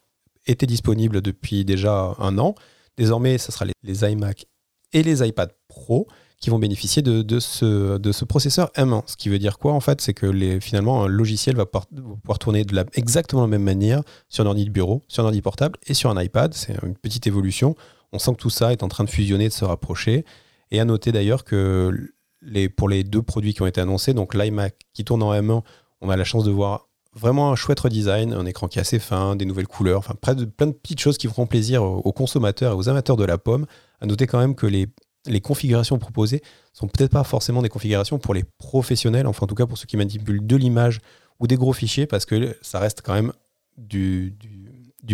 étaient 0.45 0.65
disponibles 0.65 1.21
depuis 1.21 1.65
déjà 1.65 2.15
un 2.19 2.37
an. 2.37 2.55
Désormais, 2.97 3.37
ce 3.37 3.51
sera 3.51 3.65
les 3.83 4.03
iMac 4.03 4.45
et 4.93 5.03
les 5.03 5.27
iPad 5.27 5.51
Pro 5.67 6.07
qui 6.39 6.49
vont 6.49 6.59
bénéficier 6.59 7.01
de, 7.01 7.21
de 7.21 7.39
ce, 7.39 7.97
de 7.97 8.11
ce 8.11 8.25
processeur 8.25 8.71
M1. 8.75 9.03
Ce 9.07 9.15
qui 9.15 9.29
veut 9.29 9.39
dire 9.39 9.57
quoi 9.57 9.73
en 9.73 9.79
fait 9.79 10.01
C'est 10.01 10.13
que 10.13 10.25
les, 10.25 10.59
finalement, 10.59 11.03
un 11.03 11.07
logiciel 11.07 11.55
va 11.55 11.65
pouvoir, 11.65 12.39
tourner 12.39 12.63
de 12.63 12.75
la, 12.75 12.85
exactement 12.93 13.43
de 13.43 13.47
la 13.47 13.57
même 13.57 13.63
manière 13.63 14.01
sur 14.29 14.43
un 14.43 14.47
ordi 14.47 14.65
de 14.65 14.69
bureau, 14.69 15.03
sur 15.07 15.23
un 15.23 15.27
ordi 15.27 15.41
portable 15.41 15.77
et 15.87 15.93
sur 15.93 16.09
un 16.09 16.21
iPad. 16.21 16.53
C'est 16.53 16.75
une 16.83 16.95
petite 16.95 17.27
évolution. 17.27 17.75
On 18.11 18.19
sent 18.19 18.31
que 18.33 18.41
tout 18.41 18.49
ça 18.49 18.71
est 18.71 18.83
en 18.83 18.87
train 18.87 19.03
de 19.03 19.09
fusionner, 19.09 19.47
de 19.47 19.53
se 19.53 19.65
rapprocher. 19.65 20.25
Et 20.71 20.79
à 20.79 20.85
noter 20.85 21.11
d'ailleurs 21.11 21.43
que 21.43 22.11
les, 22.41 22.69
pour 22.69 22.89
les 22.89 23.03
deux 23.03 23.21
produits 23.21 23.53
qui 23.53 23.61
ont 23.61 23.67
été 23.67 23.81
annoncés, 23.81 24.13
donc 24.13 24.33
l'iMac 24.33 24.75
qui 24.93 25.03
tourne 25.03 25.23
en 25.23 25.33
M1, 25.33 25.61
on 26.01 26.09
a 26.09 26.17
la 26.17 26.23
chance 26.23 26.43
de 26.43 26.51
voir 26.51 26.89
vraiment 27.13 27.51
un 27.51 27.55
chouette 27.55 27.79
redesign, 27.79 28.33
un 28.33 28.45
écran 28.45 28.67
qui 28.67 28.77
est 28.77 28.81
assez 28.81 28.99
fin, 28.99 29.37
des 29.37 29.45
nouvelles 29.45 29.67
couleurs, 29.67 29.99
enfin 29.99 30.15
plein 30.15 30.35
de, 30.35 30.45
petites 30.45 30.99
choses 30.99 31.17
qui 31.17 31.27
feront 31.27 31.47
plaisir 31.47 31.81
aux 31.83 32.11
consommateurs 32.11 32.73
et 32.73 32.75
aux 32.75 32.89
amateurs 32.89 33.15
de 33.15 33.23
la 33.23 33.37
pomme. 33.37 33.65
À 34.01 34.05
noter 34.05 34.27
quand 34.27 34.39
même 34.39 34.55
que 34.55 34.67
les, 34.67 34.87
les 35.25 35.41
configurations 35.41 35.97
proposées 35.97 36.41
sont 36.73 36.87
peut-être 36.87 37.11
pas 37.11 37.23
forcément 37.23 37.61
des 37.61 37.69
configurations 37.69 38.19
pour 38.19 38.33
les 38.33 38.43
professionnels, 38.57 39.27
enfin 39.27 39.45
en 39.45 39.47
tout 39.47 39.55
cas 39.55 39.65
pour 39.65 39.77
ceux 39.77 39.85
qui 39.85 39.97
manipulent 39.97 40.45
de 40.45 40.55
l'image 40.55 40.99
ou 41.39 41.47
des 41.47 41.55
gros 41.55 41.73
fichiers, 41.73 42.05
parce 42.05 42.25
que 42.25 42.55
ça 42.61 42.79
reste 42.79 43.01
quand 43.03 43.13
même 43.13 43.33
du, 43.77 44.33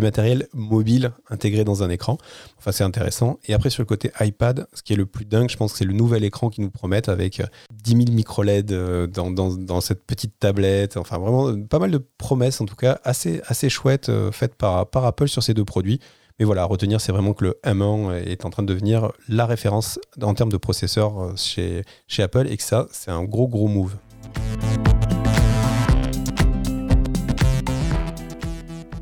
matériel 0.01 0.47
mobile 0.53 1.11
intégré 1.29 1.63
dans 1.63 1.83
un 1.83 1.89
écran. 1.89 2.17
Enfin, 2.57 2.71
c'est 2.71 2.83
intéressant. 2.83 3.39
Et 3.45 3.53
après, 3.53 3.69
sur 3.69 3.81
le 3.81 3.87
côté 3.87 4.11
iPad, 4.19 4.67
ce 4.73 4.83
qui 4.83 4.93
est 4.93 4.95
le 4.95 5.05
plus 5.05 5.25
dingue, 5.25 5.49
je 5.49 5.57
pense 5.57 5.71
que 5.71 5.79
c'est 5.79 5.85
le 5.85 5.93
nouvel 5.93 6.23
écran 6.23 6.49
qu'ils 6.49 6.63
nous 6.63 6.69
promettent 6.69 7.09
avec 7.09 7.41
10 7.71 7.91
000 7.91 8.11
micro 8.11 8.43
LED 8.43 8.71
dans, 9.11 9.31
dans, 9.31 9.81
cette 9.81 10.05
petite 10.05 10.37
tablette. 10.39 10.97
Enfin, 10.97 11.17
vraiment, 11.17 11.55
pas 11.65 11.79
mal 11.79 11.91
de 11.91 11.97
promesses, 12.17 12.61
en 12.61 12.65
tout 12.65 12.75
cas, 12.75 12.99
assez, 13.03 13.41
assez 13.47 13.69
chouettes 13.69 14.11
faites 14.31 14.55
par, 14.55 14.87
par 14.89 15.05
Apple 15.05 15.27
sur 15.27 15.41
ces 15.41 15.53
deux 15.53 15.65
produits. 15.65 15.99
Mais 16.39 16.45
voilà, 16.45 16.63
à 16.63 16.65
retenir, 16.65 17.01
c'est 17.01 17.11
vraiment 17.11 17.33
que 17.33 17.45
le 17.45 17.59
M1 17.63 18.13
est 18.13 18.45
en 18.45 18.49
train 18.49 18.63
de 18.63 18.67
devenir 18.67 19.11
la 19.27 19.45
référence 19.45 19.99
en 20.21 20.33
termes 20.33 20.51
de 20.51 20.57
processeur 20.57 21.33
chez, 21.37 21.83
chez 22.07 22.23
Apple 22.23 22.47
et 22.49 22.57
que 22.57 22.63
ça, 22.63 22.87
c'est 22.91 23.11
un 23.11 23.23
gros, 23.23 23.47
gros 23.47 23.67
move. 23.67 23.95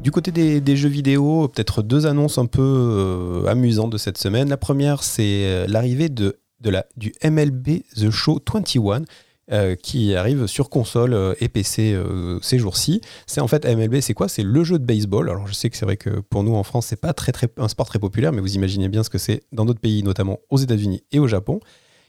Du 0.02 0.12
côté 0.12 0.32
des, 0.32 0.76
jeux 0.78 0.90
vidéo, 0.90 1.50
peut-être 1.50 1.82
deux 1.82 2.08
annonces 2.08 2.38
un 2.38 2.46
peu 2.46 2.62
euh, 2.62 3.46
amusantes 3.48 3.92
de 3.92 3.98
cette 3.98 4.18
semaine. 4.18 4.50
La 4.50 4.58
première, 4.58 5.04
c'est 5.04 5.46
euh, 5.46 5.68
l'arrivée 5.68 6.08
de, 6.08 6.40
de 6.62 6.70
la, 6.70 6.86
du 6.96 7.14
MLB 7.24 7.84
The 7.96 8.10
Show 8.10 8.40
21 8.52 9.04
euh, 9.52 9.76
qui 9.76 10.14
arrive 10.14 10.46
sur 10.46 10.70
console 10.70 11.16
euh, 11.16 11.34
et 11.40 11.50
PC 11.50 11.94
euh, 11.94 12.38
ces 12.40 12.60
jours-ci. 12.60 13.02
C'est 13.26 13.42
en 13.42 13.48
fait 13.48 13.66
MLB, 13.66 14.00
c'est 14.00 14.14
quoi? 14.14 14.30
C'est 14.30 14.44
le 14.44 14.64
jeu 14.64 14.78
de 14.78 14.86
baseball. 14.86 15.28
Alors 15.28 15.48
je 15.48 15.54
sais 15.54 15.72
que 15.72 15.76
c'est 15.76 15.86
vrai 15.86 15.98
que 15.98 16.20
pour 16.20 16.44
nous 16.44 16.54
en 16.54 16.62
France, 16.62 16.86
c'est 16.86 17.02
pas 17.02 17.14
très, 17.14 17.32
très, 17.32 17.48
un 17.58 17.68
sport 17.68 17.88
très 17.88 17.98
populaire, 17.98 18.32
mais 18.32 18.42
vous 18.42 18.54
imaginez 18.54 18.90
bien 18.90 19.02
ce 19.02 19.10
que 19.10 19.18
c'est 19.18 19.42
dans 19.52 19.66
d'autres 19.66 19.80
pays, 19.80 20.04
notamment 20.04 20.38
aux 20.52 20.58
États-Unis 20.58 21.02
et 21.12 21.18
au 21.18 21.28
Japon. 21.28 21.62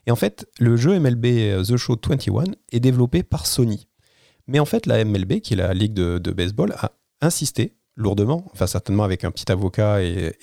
Et 0.06 0.10
en 0.10 0.16
fait, 0.16 0.46
le 0.58 0.76
jeu 0.76 1.00
MLB 1.00 1.64
The 1.66 1.78
Show 1.78 1.96
21 2.06 2.44
est 2.72 2.80
développé 2.80 3.22
par 3.22 3.46
Sony. 3.46 3.88
Mais 4.46 4.58
en 4.58 4.66
fait, 4.66 4.84
la 4.84 5.02
MLB, 5.02 5.40
qui 5.40 5.54
est 5.54 5.56
la 5.56 5.72
ligue 5.72 5.94
de, 5.94 6.32
baseball, 6.32 6.74
a 6.76 6.92
insisté 7.22 7.72
lourdement, 7.96 8.44
enfin 8.52 8.66
certainement 8.66 9.04
avec 9.04 9.24
un 9.24 9.30
petit 9.30 9.50
avocat 9.50 10.02
et, 10.02 10.36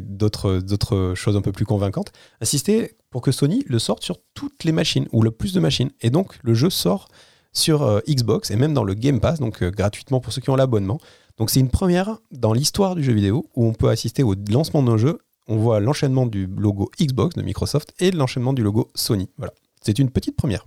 d'autres 0.00 1.14
choses 1.16 1.36
un 1.36 1.42
peu 1.42 1.50
plus 1.50 1.66
convaincantes, 1.66 2.12
insister 2.40 2.96
pour 3.14 3.22
que 3.22 3.30
Sony 3.30 3.62
le 3.68 3.78
sorte 3.78 4.02
sur 4.02 4.16
toutes 4.34 4.64
les 4.64 4.72
machines, 4.72 5.06
ou 5.12 5.22
le 5.22 5.30
plus 5.30 5.52
de 5.52 5.60
machines. 5.60 5.92
Et 6.00 6.10
donc 6.10 6.36
le 6.42 6.52
jeu 6.52 6.68
sort 6.68 7.06
sur 7.52 7.84
euh, 7.84 8.00
Xbox 8.08 8.50
et 8.50 8.56
même 8.56 8.74
dans 8.74 8.82
le 8.82 8.94
Game 8.94 9.20
Pass, 9.20 9.38
donc 9.38 9.62
euh, 9.62 9.70
gratuitement 9.70 10.18
pour 10.18 10.32
ceux 10.32 10.40
qui 10.40 10.50
ont 10.50 10.56
l'abonnement. 10.56 10.98
Donc 11.38 11.50
c'est 11.50 11.60
une 11.60 11.70
première 11.70 12.18
dans 12.32 12.52
l'histoire 12.52 12.96
du 12.96 13.04
jeu 13.04 13.12
vidéo 13.12 13.46
où 13.54 13.66
on 13.66 13.72
peut 13.72 13.88
assister 13.88 14.24
au 14.24 14.34
lancement 14.50 14.82
d'un 14.82 14.96
jeu. 14.96 15.20
On 15.46 15.58
voit 15.58 15.78
l'enchaînement 15.78 16.26
du 16.26 16.48
logo 16.48 16.90
Xbox 17.00 17.36
de 17.36 17.42
Microsoft 17.42 17.94
et 18.00 18.10
l'enchaînement 18.10 18.52
du 18.52 18.64
logo 18.64 18.90
Sony. 18.96 19.28
Voilà, 19.38 19.52
c'est 19.80 20.00
une 20.00 20.10
petite 20.10 20.34
première. 20.34 20.66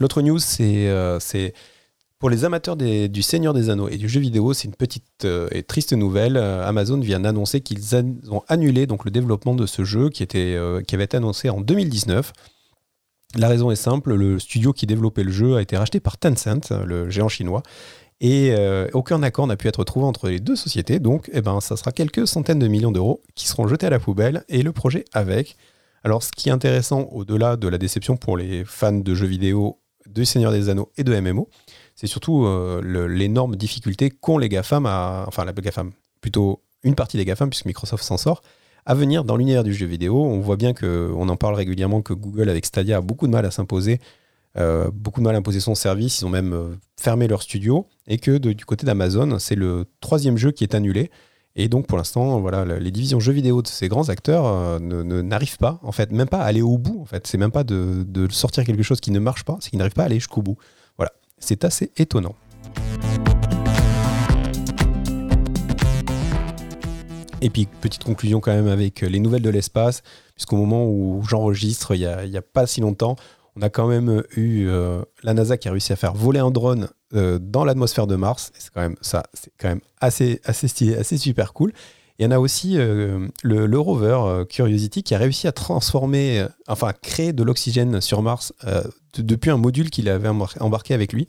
L'autre 0.00 0.22
news, 0.22 0.40
euh, 0.60 1.20
c'est 1.20 1.52
pour 2.26 2.30
les 2.32 2.44
amateurs 2.44 2.74
du 2.74 3.22
Seigneur 3.22 3.54
des 3.54 3.70
Anneaux 3.70 3.88
et 3.88 3.98
du 3.98 4.08
jeu 4.08 4.18
vidéo, 4.18 4.52
c'est 4.52 4.66
une 4.66 4.74
petite 4.74 5.24
euh, 5.24 5.46
et 5.52 5.62
triste 5.62 5.92
nouvelle. 5.92 6.36
Euh, 6.36 6.66
Amazon 6.66 6.98
vient 6.98 7.20
d'annoncer 7.20 7.60
qu'ils 7.60 7.94
ont 7.94 8.42
annulé 8.48 8.88
donc 8.88 9.04
le 9.04 9.12
développement 9.12 9.54
de 9.54 9.64
ce 9.64 9.84
jeu 9.84 10.08
qui, 10.08 10.26
qui 10.26 10.34
avait 10.36 11.04
été 11.04 11.16
annoncé 11.18 11.50
en 11.50 11.60
2019. 11.60 12.32
La 13.36 13.46
raison 13.46 13.70
est 13.70 13.76
simple, 13.76 14.12
le 14.14 14.40
studio 14.40 14.72
qui 14.72 14.86
développait 14.86 15.22
le 15.22 15.30
jeu 15.30 15.54
a 15.54 15.62
été 15.62 15.76
racheté 15.76 16.00
par 16.00 16.18
Tencent, 16.18 16.72
le 16.84 17.08
géant 17.10 17.28
chinois, 17.28 17.62
et 18.20 18.52
aucun 18.92 19.22
accord 19.22 19.46
n'a 19.46 19.56
pu 19.56 19.68
être 19.68 19.84
trouvé 19.84 20.04
entre 20.04 20.28
les 20.28 20.40
deux 20.40 20.56
sociétés. 20.56 20.98
Donc, 20.98 21.30
eh 21.32 21.42
ben, 21.42 21.60
ça 21.60 21.76
sera 21.76 21.92
quelques 21.92 22.26
centaines 22.26 22.58
de 22.58 22.66
millions 22.66 22.90
d'euros 22.90 23.22
qui 23.36 23.46
seront 23.46 23.68
jetés 23.68 23.86
à 23.86 23.90
la 23.90 24.00
poubelle 24.00 24.42
et 24.48 24.64
le 24.64 24.72
projet 24.72 25.04
avec. 25.12 25.56
Alors, 26.02 26.24
ce 26.24 26.32
qui 26.32 26.48
est 26.48 26.52
intéressant, 26.52 27.02
au-delà 27.12 27.54
de 27.54 27.68
la 27.68 27.78
déception 27.78 28.16
pour 28.16 28.36
les 28.36 28.64
fans 28.64 28.90
de 28.90 29.14
jeux 29.14 29.28
vidéo 29.28 29.78
de 30.08 30.24
Seigneur 30.24 30.50
des 30.50 30.68
Anneaux 30.70 30.90
et 30.96 31.04
de 31.04 31.20
MMO, 31.20 31.48
c'est 31.96 32.06
surtout 32.06 32.44
euh, 32.44 33.08
l'énorme 33.08 33.56
difficulté 33.56 34.10
qu'ont 34.10 34.38
les 34.38 34.50
GAFAM, 34.50 34.86
enfin 34.86 35.44
la 35.44 35.52
GAFAM, 35.52 35.92
plutôt 36.20 36.62
une 36.84 36.94
partie 36.94 37.16
des 37.16 37.24
GAFAM, 37.24 37.48
puisque 37.48 37.64
Microsoft 37.64 38.04
s'en 38.04 38.18
sort, 38.18 38.42
à 38.84 38.94
venir 38.94 39.24
dans 39.24 39.36
l'univers 39.36 39.64
du 39.64 39.74
jeu 39.74 39.86
vidéo. 39.86 40.22
On 40.22 40.40
voit 40.40 40.56
bien 40.56 40.74
qu'on 40.74 41.28
en 41.28 41.36
parle 41.36 41.54
régulièrement 41.54 42.02
que 42.02 42.12
Google 42.12 42.50
avec 42.50 42.66
Stadia 42.66 42.98
a 42.98 43.00
beaucoup 43.00 43.26
de 43.26 43.32
mal 43.32 43.46
à 43.46 43.50
s'imposer, 43.50 43.98
euh, 44.58 44.90
beaucoup 44.92 45.20
de 45.20 45.24
mal 45.24 45.34
à 45.34 45.38
imposer 45.38 45.60
son 45.60 45.74
service, 45.74 46.20
ils 46.20 46.26
ont 46.26 46.30
même 46.30 46.52
euh, 46.52 46.76
fermé 47.00 47.28
leur 47.28 47.42
studio, 47.42 47.86
et 48.06 48.18
que 48.18 48.36
du 48.36 48.64
côté 48.66 48.86
d'Amazon, 48.86 49.38
c'est 49.38 49.56
le 49.56 49.86
troisième 50.00 50.36
jeu 50.36 50.52
qui 50.52 50.64
est 50.64 50.74
annulé. 50.74 51.10
Et 51.58 51.68
donc 51.68 51.86
pour 51.86 51.96
l'instant, 51.96 52.38
voilà, 52.40 52.66
les 52.78 52.90
divisions 52.90 53.18
jeux 53.18 53.32
vidéo 53.32 53.62
de 53.62 53.68
ces 53.68 53.88
grands 53.88 54.10
acteurs 54.10 54.78
n'arrivent 54.78 55.56
pas, 55.56 55.80
en 55.82 55.90
fait, 55.90 56.12
même 56.12 56.28
pas 56.28 56.40
à 56.40 56.44
aller 56.44 56.60
au 56.60 56.76
bout. 56.76 57.00
En 57.00 57.06
fait, 57.06 57.26
c'est 57.26 57.38
même 57.38 57.50
pas 57.50 57.64
de, 57.64 58.04
sortir 58.28 58.62
quelque 58.64 58.82
chose 58.82 59.00
qui 59.00 59.10
ne 59.10 59.18
marche 59.18 59.42
pas, 59.44 59.56
c'est 59.60 59.70
qu'ils 59.70 59.78
n'arrivent 59.78 59.94
pas 59.94 60.02
à 60.02 60.06
aller 60.06 60.16
jusqu'au 60.16 60.42
bout. 60.42 60.58
C'est 61.38 61.64
assez 61.64 61.92
étonnant. 61.96 62.34
Et 67.42 67.50
puis, 67.50 67.68
petite 67.80 68.04
conclusion 68.04 68.40
quand 68.40 68.52
même 68.52 68.68
avec 68.68 69.02
les 69.02 69.20
nouvelles 69.20 69.42
de 69.42 69.50
l'espace, 69.50 70.02
puisqu'au 70.34 70.56
moment 70.56 70.86
où 70.86 71.22
j'enregistre, 71.28 71.94
il 71.94 72.00
n'y 72.00 72.36
a, 72.36 72.42
pas 72.42 72.66
si 72.66 72.80
longtemps, 72.80 73.16
on 73.54 73.62
a 73.62 73.68
quand 73.68 73.86
même 73.86 74.22
eu 74.34 74.66
euh, 74.66 75.02
la 75.22 75.34
NASA 75.34 75.58
qui 75.58 75.68
a 75.68 75.72
réussi 75.72 75.92
à 75.92 75.96
faire 75.96 76.14
voler 76.14 76.40
un 76.40 76.50
drone 76.50 76.88
euh, 77.14 77.38
dans 77.38 77.64
l'atmosphère 77.64 78.06
de 78.06 78.16
Mars. 78.16 78.50
C'est 78.58 78.72
quand 78.72 78.80
même 78.80 78.96
ça, 79.02 79.22
c'est 79.34 79.52
quand 79.58 79.68
même 79.68 79.82
assez, 80.00 80.40
assez 80.44 80.68
stylé, 80.68 80.96
assez 80.96 81.18
super 81.18 81.52
cool. 81.52 81.72
Il 82.18 82.24
y 82.24 82.26
en 82.26 82.30
a 82.30 82.38
aussi 82.38 82.78
euh, 82.78 83.28
le, 83.42 83.78
rover 83.78 84.44
Curiosity 84.48 85.02
qui 85.02 85.14
a 85.14 85.18
réussi 85.18 85.46
à 85.46 85.52
transformer, 85.52 86.46
enfin 86.66 86.92
créer 87.02 87.32
de 87.32 87.42
l'oxygène 87.42 88.00
sur 88.00 88.22
Mars 88.22 88.52
depuis 89.18 89.50
un 89.50 89.58
module 89.58 89.90
qu'il 89.90 90.08
avait 90.08 90.28
embarqué 90.28 90.94
avec 90.94 91.12
lui. 91.12 91.28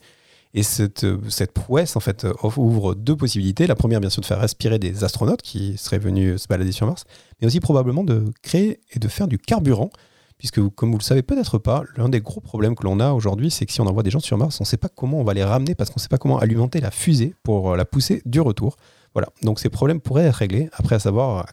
Et 0.53 0.63
cette, 0.63 1.05
cette, 1.29 1.51
prouesse, 1.51 1.97
en 1.97 1.99
fait, 1.99 2.25
ouvre 2.55 2.95
deux 2.95 3.15
possibilités. 3.15 3.67
La 3.67 3.75
première, 3.75 3.99
bien 3.99 4.09
sûr, 4.09 4.21
de 4.21 4.25
faire 4.25 4.39
respirer 4.39 4.79
des 4.79 5.03
astronautes 5.03 5.41
qui 5.41 5.77
seraient 5.77 5.99
venus 5.99 6.41
se 6.41 6.47
balader 6.47 6.71
sur 6.71 6.87
Mars, 6.87 7.03
mais 7.41 7.47
aussi 7.47 7.59
probablement 7.59 8.03
de 8.03 8.25
créer 8.41 8.79
et 8.93 8.99
de 8.99 9.07
faire 9.09 9.27
du 9.27 9.37
carburant 9.37 9.89
puisque 10.37 10.61
comme 10.69 10.91
vous 10.91 10.97
le 10.97 11.03
savez 11.03 11.23
peut-être 11.23 11.57
pas, 11.57 11.83
l'un 11.95 12.09
des 12.09 12.21
gros 12.21 12.41
problèmes 12.41 12.75
que 12.75 12.83
l'on 12.83 12.99
a 12.99 13.11
aujourd'hui, 13.11 13.49
c'est 13.51 13.65
que 13.65 13.71
si 13.71 13.81
on 13.81 13.87
envoie 13.87 14.03
des 14.03 14.11
gens 14.11 14.19
sur 14.19 14.37
Mars, 14.37 14.59
on 14.61 14.63
ne 14.63 14.67
sait 14.67 14.77
pas 14.77 14.89
comment 14.89 15.19
on 15.19 15.23
va 15.23 15.33
les 15.33 15.43
ramener 15.43 15.75
parce 15.75 15.89
qu'on 15.89 15.97
ne 15.97 16.01
sait 16.01 16.09
pas 16.09 16.17
comment 16.17 16.37
alimenter 16.37 16.79
la 16.79 16.91
fusée 16.91 17.35
pour 17.43 17.71
euh, 17.71 17.77
la 17.77 17.85
pousser 17.85 18.21
du 18.25 18.39
retour. 18.39 18.77
Voilà, 19.17 19.29
donc 19.41 19.59
ces 19.59 19.69
problèmes 19.69 19.99
pourraient 19.99 20.25
être 20.25 20.35
réglés, 20.35 20.69
après 20.73 20.93
à 20.93 20.99
savoir 20.99 21.47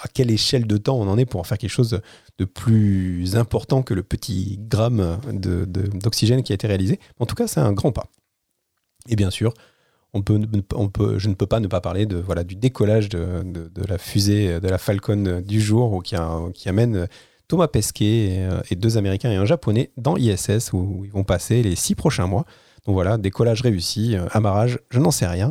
à 0.00 0.06
quelle 0.06 0.30
échelle 0.30 0.68
de 0.68 0.76
temps 0.76 0.96
on 0.96 1.08
en 1.08 1.18
est 1.18 1.24
pour 1.24 1.40
en 1.40 1.42
faire 1.42 1.58
quelque 1.58 1.68
chose 1.68 2.00
de 2.38 2.44
plus 2.44 3.34
important 3.34 3.82
que 3.82 3.92
le 3.92 4.04
petit 4.04 4.56
gramme 4.60 5.18
d'oxygène 5.32 6.44
qui 6.44 6.52
a 6.52 6.54
été 6.54 6.68
réalisé. 6.68 7.00
En 7.18 7.26
tout 7.26 7.34
cas, 7.34 7.48
c'est 7.48 7.58
un 7.58 7.72
grand 7.72 7.90
pas. 7.90 8.06
Et 9.08 9.16
bien 9.16 9.30
sûr, 9.30 9.52
on 10.12 10.22
peut, 10.22 10.38
je 11.18 11.28
ne 11.28 11.34
peux 11.34 11.48
pas 11.48 11.58
ne 11.58 11.66
pas 11.66 11.80
parler 11.80 12.06
de, 12.06 12.18
voilà, 12.18 12.44
du 12.44 12.54
décollage 12.54 13.08
de, 13.08 13.68
la 13.88 13.98
fusée 13.98 14.60
de 14.60 14.68
la 14.68 14.78
Falcon 14.78 15.42
du 15.44 15.60
jour 15.60 16.04
qui, 16.04 16.14
amène 16.68 17.08
Thomas 17.48 17.66
Pesquet 17.66 18.36
euh, 18.48 18.60
et, 18.70 18.76
deux 18.76 18.96
Américains 18.96 19.32
et 19.32 19.36
un 19.36 19.44
Japonais 19.44 19.90
dans 19.96 20.16
ISS 20.16 20.72
où 20.72 21.02
ils 21.04 21.10
vont 21.10 21.24
passer 21.24 21.64
les 21.64 21.74
six 21.74 21.96
prochains 21.96 22.28
mois. 22.28 22.44
Donc 22.86 22.94
voilà, 22.94 23.18
décollage 23.18 23.60
réussi, 23.62 24.14
euh, 24.16 24.28
amarrage, 24.30 24.78
je 24.90 25.00
n'en 25.00 25.10
sais 25.10 25.26
rien. 25.26 25.50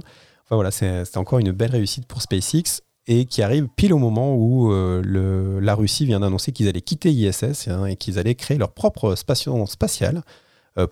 Enfin 0.52 0.70
c'est 0.72 1.18
encore 1.18 1.40
une 1.40 1.52
belle 1.52 1.72
réussite 1.72 2.06
pour 2.06 2.22
SpaceX 2.22 2.82
et 3.08 3.26
qui 3.26 3.42
arrive 3.42 3.68
pile 3.76 3.94
au 3.94 3.98
moment 3.98 4.36
où 4.36 4.72
euh, 4.72 5.60
la 5.62 5.76
Russie 5.76 6.06
vient 6.06 6.20
d'annoncer 6.20 6.52
qu'ils 6.52 6.68
allaient 6.68 6.82
quitter 6.82 7.12
ISS 7.12 7.68
hein, 7.68 7.86
et 7.86 7.96
qu'ils 7.96 8.20
allaient 8.20 8.36
créer 8.36 8.58
leur 8.58 8.74
propre 8.74 9.16
station 9.16 9.66
spatiale, 9.66 10.22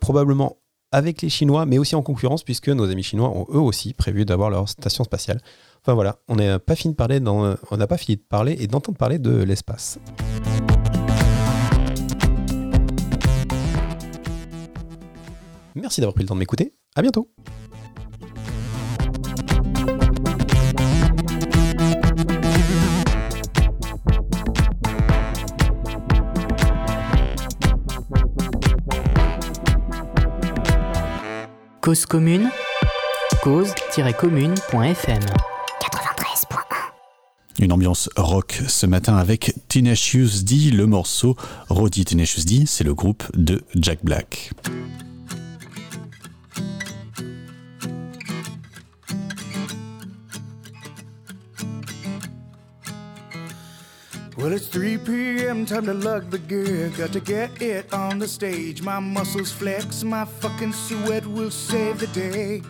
probablement 0.02 0.58
avec 0.92 1.22
les 1.22 1.30
Chinois, 1.30 1.66
mais 1.66 1.78
aussi 1.78 1.96
en 1.96 2.02
concurrence, 2.02 2.44
puisque 2.44 2.70
nos 2.70 2.90
amis 2.90 3.04
chinois 3.04 3.30
ont 3.30 3.46
eux 3.50 3.60
aussi 3.60 3.94
prévu 3.94 4.26
d'avoir 4.26 4.50
leur 4.50 4.68
station 4.68 5.04
spatiale. 5.04 5.40
Enfin 5.82 5.94
voilà, 5.94 6.18
on 6.28 6.36
n'a 6.36 6.60
pas 6.60 6.76
fini 6.76 6.94
de 6.94 6.98
parler, 6.98 7.20
pas 7.20 7.98
fini 7.98 8.18
de 8.18 8.22
parler 8.22 8.58
et 8.60 8.68
d'entendre 8.68 8.98
parler 8.98 9.20
de 9.20 9.44
l'espace. 9.44 10.00
Merci 15.76 16.02
d'avoir 16.02 16.14
pris 16.14 16.24
le 16.24 16.28
temps 16.28 16.36
de 16.36 16.40
m'écouter. 16.40 16.74
À 16.96 17.02
bientôt. 17.02 17.30
Cause 31.90 32.06
commune, 32.06 32.52
cause-commune.fm. 33.42 35.22
Une 37.58 37.72
ambiance 37.72 38.12
rock 38.16 38.62
ce 38.68 38.86
matin 38.86 39.18
avec 39.18 39.56
Tenacious 39.70 40.44
D, 40.44 40.70
le 40.70 40.86
morceau 40.86 41.36
Roddy 41.68 42.06
Tenacious 42.06 42.44
D, 42.46 42.66
c'est 42.68 42.84
le 42.84 42.94
groupe 42.94 43.24
de 43.36 43.64
Jack 43.74 44.06
Black. 44.06 44.52
Well, 54.40 54.54
it's 54.54 54.70
3 54.70 54.98
p.m., 55.00 55.66
time 55.66 55.86
to 55.86 55.94
lug 55.94 56.30
the 56.30 56.40
gear. 56.40 56.90
Got 56.98 57.12
to 57.12 57.20
get 57.20 57.62
it 57.62 57.94
on 57.94 58.20
the 58.20 58.28
stage. 58.28 58.82
My 58.82 59.00
muscles 59.00 59.52
flex, 59.52 60.02
my 60.02 60.24
fucking 60.24 60.72
sweat 60.72 61.19
will 61.30 61.52
save 61.52 62.00
the 62.00 62.08
day. 62.08 62.62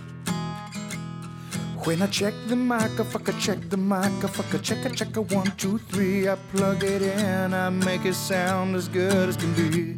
When 1.86 2.02
I 2.02 2.08
check 2.08 2.34
the 2.48 2.56
mic, 2.56 3.00
I 3.00 3.04
fuck 3.04 3.30
I 3.30 3.32
check 3.40 3.70
the 3.70 3.78
mic, 3.78 4.24
I 4.24 4.28
fuck 4.28 4.54
a 4.54 4.60
check 4.60 4.86
a 4.86 4.90
check 4.90 5.16
a 5.16 5.22
one, 5.22 5.52
two, 5.58 5.78
three. 5.78 6.28
I 6.28 6.36
plug 6.54 6.84
it 6.84 7.02
in, 7.02 7.54
I 7.54 7.70
make 7.70 8.06
it 8.06 8.16
sound 8.16 8.76
as 8.76 8.88
good 8.88 9.30
as 9.30 9.38
can 9.38 9.54
be. 9.54 9.98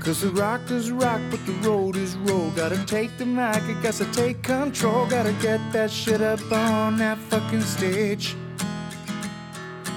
Cause 0.00 0.22
the 0.22 0.30
rock 0.30 0.70
is 0.70 0.90
rock, 0.90 1.20
but 1.30 1.44
the 1.44 1.52
road 1.68 1.96
is 1.96 2.16
roll. 2.18 2.50
Gotta 2.52 2.82
take 2.86 3.16
the 3.18 3.26
mic, 3.26 3.62
I 3.62 3.76
guess 3.82 4.00
I 4.00 4.10
take 4.12 4.42
control. 4.42 5.06
Gotta 5.06 5.32
get 5.34 5.60
that 5.72 5.90
shit 5.90 6.22
up 6.22 6.40
on 6.52 6.96
that 6.98 7.18
fucking 7.18 7.60
stage. 7.60 8.36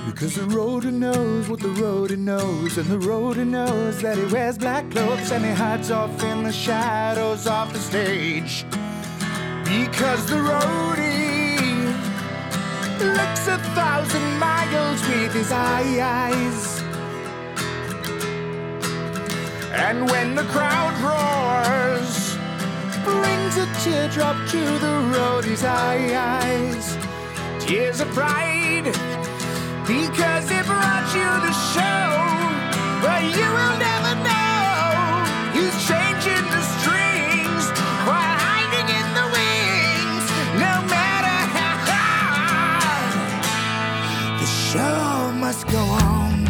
Because 0.05 0.35
the 0.35 0.41
roader 0.41 0.91
knows 0.91 1.47
what 1.47 1.59
the 1.59 1.69
roader 1.69 2.17
knows, 2.17 2.77
and 2.77 2.85
the 2.87 2.97
roader 2.97 3.47
knows 3.47 4.01
that 4.01 4.17
he 4.17 4.25
wears 4.25 4.57
black 4.57 4.89
clothes 4.91 5.31
and 5.31 5.45
he 5.45 5.51
hides 5.51 5.91
off 5.91 6.21
in 6.23 6.43
the 6.43 6.51
shadows 6.51 7.47
off 7.47 7.71
the 7.71 7.79
stage. 7.79 8.65
Because 9.63 10.25
the 10.25 10.35
roadie 10.35 11.87
looks 12.99 13.47
a 13.47 13.57
thousand 13.73 14.39
miles 14.39 15.01
with 15.07 15.33
his 15.33 15.51
eyes. 15.51 16.81
And 19.73 20.09
when 20.09 20.35
the 20.35 20.43
crowd 20.43 20.93
roars, 21.01 22.37
brings 23.03 23.57
a 23.57 23.65
teardrop 23.83 24.37
to 24.49 24.59
the 24.59 24.93
roadie's 25.15 25.63
eyes. 25.63 26.97
Tears 27.59 28.01
of 28.01 28.07
pride, 28.09 28.85
because 29.88 30.50
it 30.52 30.65
brought 30.65 31.08
you 31.13 31.30
the 31.48 31.54
show. 31.74 32.08
But 33.04 33.24
you 33.38 33.48
will 33.58 33.78
never 33.78 34.15
know 34.28 35.24
he's 35.56 35.76
changing 35.88 36.46
the 36.56 36.63
strings 36.76 37.65
while 38.08 38.38
hiding 38.48 38.88
in 39.00 39.08
the 39.19 39.28
wings. 39.36 40.26
No 40.56 40.74
matter 40.88 41.38
how 41.56 41.76
the 44.39 44.46
show 44.46 45.32
must 45.34 45.67
go 45.67 45.80
on. 45.80 46.46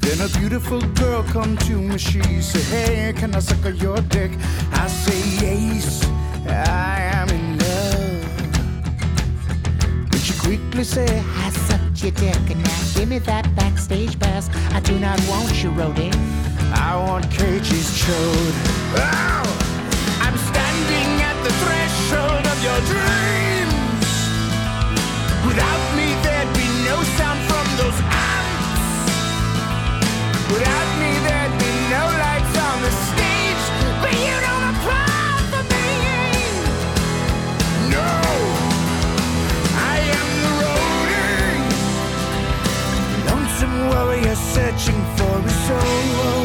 Then 0.00 0.20
a 0.20 0.28
beautiful 0.38 0.80
girl 0.94 1.22
come 1.24 1.56
to 1.58 1.74
me, 1.76 1.98
she 1.98 2.22
said, 2.40 2.62
Hey, 2.74 3.12
can 3.14 3.34
I 3.34 3.40
suck 3.40 3.64
on 3.66 3.76
your 3.76 4.00
dick? 4.02 4.32
I 4.72 4.86
say, 4.88 5.20
Yes, 5.44 6.04
I 6.46 7.00
am 7.14 7.28
in 7.28 7.51
quickly 10.42 10.84
say, 10.84 11.06
I 11.36 11.50
sucked 11.50 12.02
your 12.02 12.10
dick 12.12 12.50
and 12.50 12.62
now 12.62 12.82
give 12.94 13.08
me 13.08 13.18
that 13.20 13.44
backstage 13.54 14.18
pass. 14.18 14.50
I 14.74 14.80
do 14.80 14.98
not 14.98 15.18
want 15.28 15.62
you, 15.62 15.70
roadie. 15.70 16.12
I 16.74 16.96
want 16.96 17.30
cages 17.30 17.86
chode. 18.00 18.56
Oh, 18.98 19.44
I'm 20.24 20.36
standing 20.50 21.10
at 21.30 21.36
the 21.46 21.52
threshold 21.62 22.44
of 22.52 22.58
your 22.66 22.80
dreams. 22.90 24.12
Without 25.46 25.84
me, 25.98 26.08
there'd 26.24 26.52
be 26.58 26.66
no 26.90 26.96
sound 27.18 27.40
from 27.48 27.66
those 27.80 27.98
amps. 28.02 28.82
Without 30.52 30.90
me, 31.02 31.10
there'd 31.26 31.56
be 31.66 31.72
no 31.94 32.02
lights 32.22 32.54
on 32.66 32.82
the 32.82 32.90
stage. 32.90 33.21
you're 44.16 44.34
searching 44.34 45.00
for 45.16 45.38
a 45.38 45.50
soul. 45.50 46.41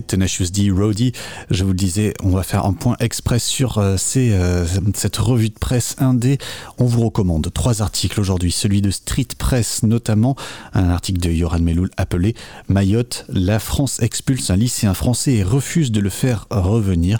Tenacious 0.00 0.50
D 0.50 0.70
Roddy. 0.70 1.12
Je 1.50 1.64
vous 1.64 1.70
le 1.70 1.76
disais, 1.76 2.14
on 2.22 2.30
va 2.30 2.42
faire 2.42 2.64
un 2.64 2.72
point 2.72 2.96
express 3.00 3.44
sur 3.44 3.78
euh, 3.78 3.96
euh, 4.16 4.66
cette 4.94 5.16
revue 5.16 5.50
de 5.50 5.58
presse 5.58 5.96
indé. 5.98 6.38
On 6.78 6.84
vous 6.84 7.02
recommande 7.04 7.52
trois 7.52 7.82
articles 7.82 8.18
aujourd'hui. 8.18 8.52
Celui 8.52 8.80
de 8.80 8.90
Street 8.90 9.28
Press 9.38 9.82
notamment, 9.82 10.36
un 10.72 10.88
article 10.88 11.20
de 11.20 11.30
Yoran 11.30 11.60
Meloul 11.60 11.90
appelé 11.96 12.34
Mayotte, 12.68 13.26
la 13.28 13.58
France 13.58 14.00
expulse 14.00 14.50
un 14.50 14.56
lycéen 14.56 14.94
français 14.94 15.34
et 15.34 15.42
refuse 15.42 15.92
de 15.92 16.00
le 16.00 16.10
faire 16.10 16.46
revenir. 16.50 17.18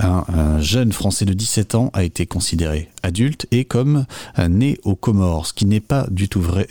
Un, 0.00 0.24
un 0.28 0.60
jeune 0.60 0.92
français 0.92 1.24
de 1.24 1.32
17 1.32 1.74
ans 1.74 1.90
a 1.92 2.04
été 2.04 2.26
considéré 2.26 2.88
adulte 3.02 3.46
et 3.50 3.64
comme 3.64 4.06
né 4.48 4.78
aux 4.84 4.94
Comores, 4.94 5.46
ce 5.46 5.52
qui 5.52 5.66
n'est 5.66 5.80
pas 5.80 6.06
du 6.10 6.28
tout 6.28 6.40
vrai. 6.40 6.68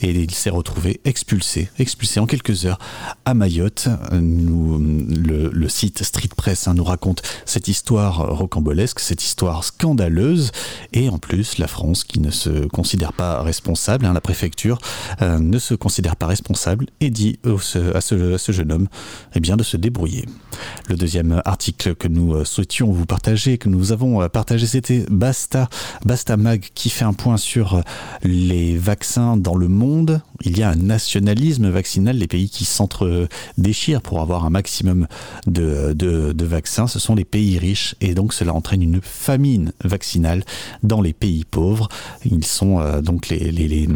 Et 0.00 0.10
il 0.10 0.30
s'est 0.32 0.50
retrouvé 0.50 1.00
expulsé, 1.04 1.70
expulsé 1.78 2.20
en 2.20 2.26
quelques 2.26 2.66
heures 2.66 2.78
à 3.24 3.34
Mayotte. 3.34 3.88
Nous, 4.12 4.78
le, 4.78 5.68
site 5.68 6.02
Street 6.02 6.28
Press 6.36 6.66
hein, 6.66 6.74
nous 6.74 6.84
raconte 6.84 7.22
cette 7.44 7.68
histoire 7.68 8.36
rocambolesque, 8.36 9.00
cette 9.00 9.22
histoire 9.22 9.64
scandaleuse, 9.64 10.50
et 10.92 11.08
en 11.08 11.18
plus 11.18 11.58
la 11.58 11.68
France 11.68 12.04
qui 12.04 12.20
ne 12.20 12.30
se 12.30 12.66
considère 12.66 13.12
pas 13.12 13.42
responsable, 13.42 14.06
hein, 14.06 14.12
la 14.12 14.20
préfecture 14.20 14.78
euh, 15.20 15.38
ne 15.38 15.58
se 15.58 15.74
considère 15.74 16.16
pas 16.16 16.26
responsable 16.26 16.86
et 17.00 17.10
dit 17.10 17.38
à, 17.44 18.00
ce, 18.00 18.52
jeune 18.52 18.72
homme 18.72 18.88
eh 19.34 19.40
bien, 19.40 19.56
de 19.56 19.62
se 19.62 19.76
débrouiller. 19.76 20.24
Le 20.88 20.96
deuxième 20.96 21.42
article 21.44 21.94
que 21.94 22.08
nous 22.08 22.34
euh, 22.34 22.44
vous 22.76 23.06
partager, 23.06 23.58
que 23.58 23.68
nous 23.68 23.92
avons 23.92 24.22
euh, 24.22 24.28
partagé, 24.28 24.66
c'était 24.66 25.04
Basta, 25.10 25.68
Basta 26.04 26.36
Mag 26.36 26.60
qui 26.74 26.90
fait 26.90 27.04
un 27.04 27.12
point 27.12 27.36
sur 27.36 27.74
euh, 27.74 27.80
les 28.22 28.76
vaccins 28.76 29.36
dans 29.36 29.56
le 29.56 29.68
monde. 29.68 30.20
Il 30.42 30.56
y 30.58 30.62
a 30.62 30.70
un 30.70 30.76
nationalisme 30.76 31.68
vaccinal, 31.68 32.16
les 32.16 32.28
pays 32.28 32.48
qui 32.48 32.64
s'entre-déchirent 32.64 34.02
pour 34.02 34.20
avoir 34.20 34.44
un 34.44 34.50
maximum 34.50 35.08
de, 35.46 36.44
vaccins, 36.44 36.86
ce 36.86 36.98
sont 36.98 37.14
les 37.14 37.24
pays 37.24 37.58
riches 37.58 37.94
et 38.00 38.14
donc 38.14 38.32
cela 38.32 38.54
entraîne 38.54 38.82
une 38.82 39.00
famine 39.02 39.72
vaccinale 39.82 40.44
dans 40.82 41.00
les 41.00 41.12
pays 41.12 41.44
pauvres. 41.44 41.88
Ils 42.24 42.44
sont 42.44 42.80
euh, 42.80 43.00
donc 43.00 43.28
les, 43.28 43.86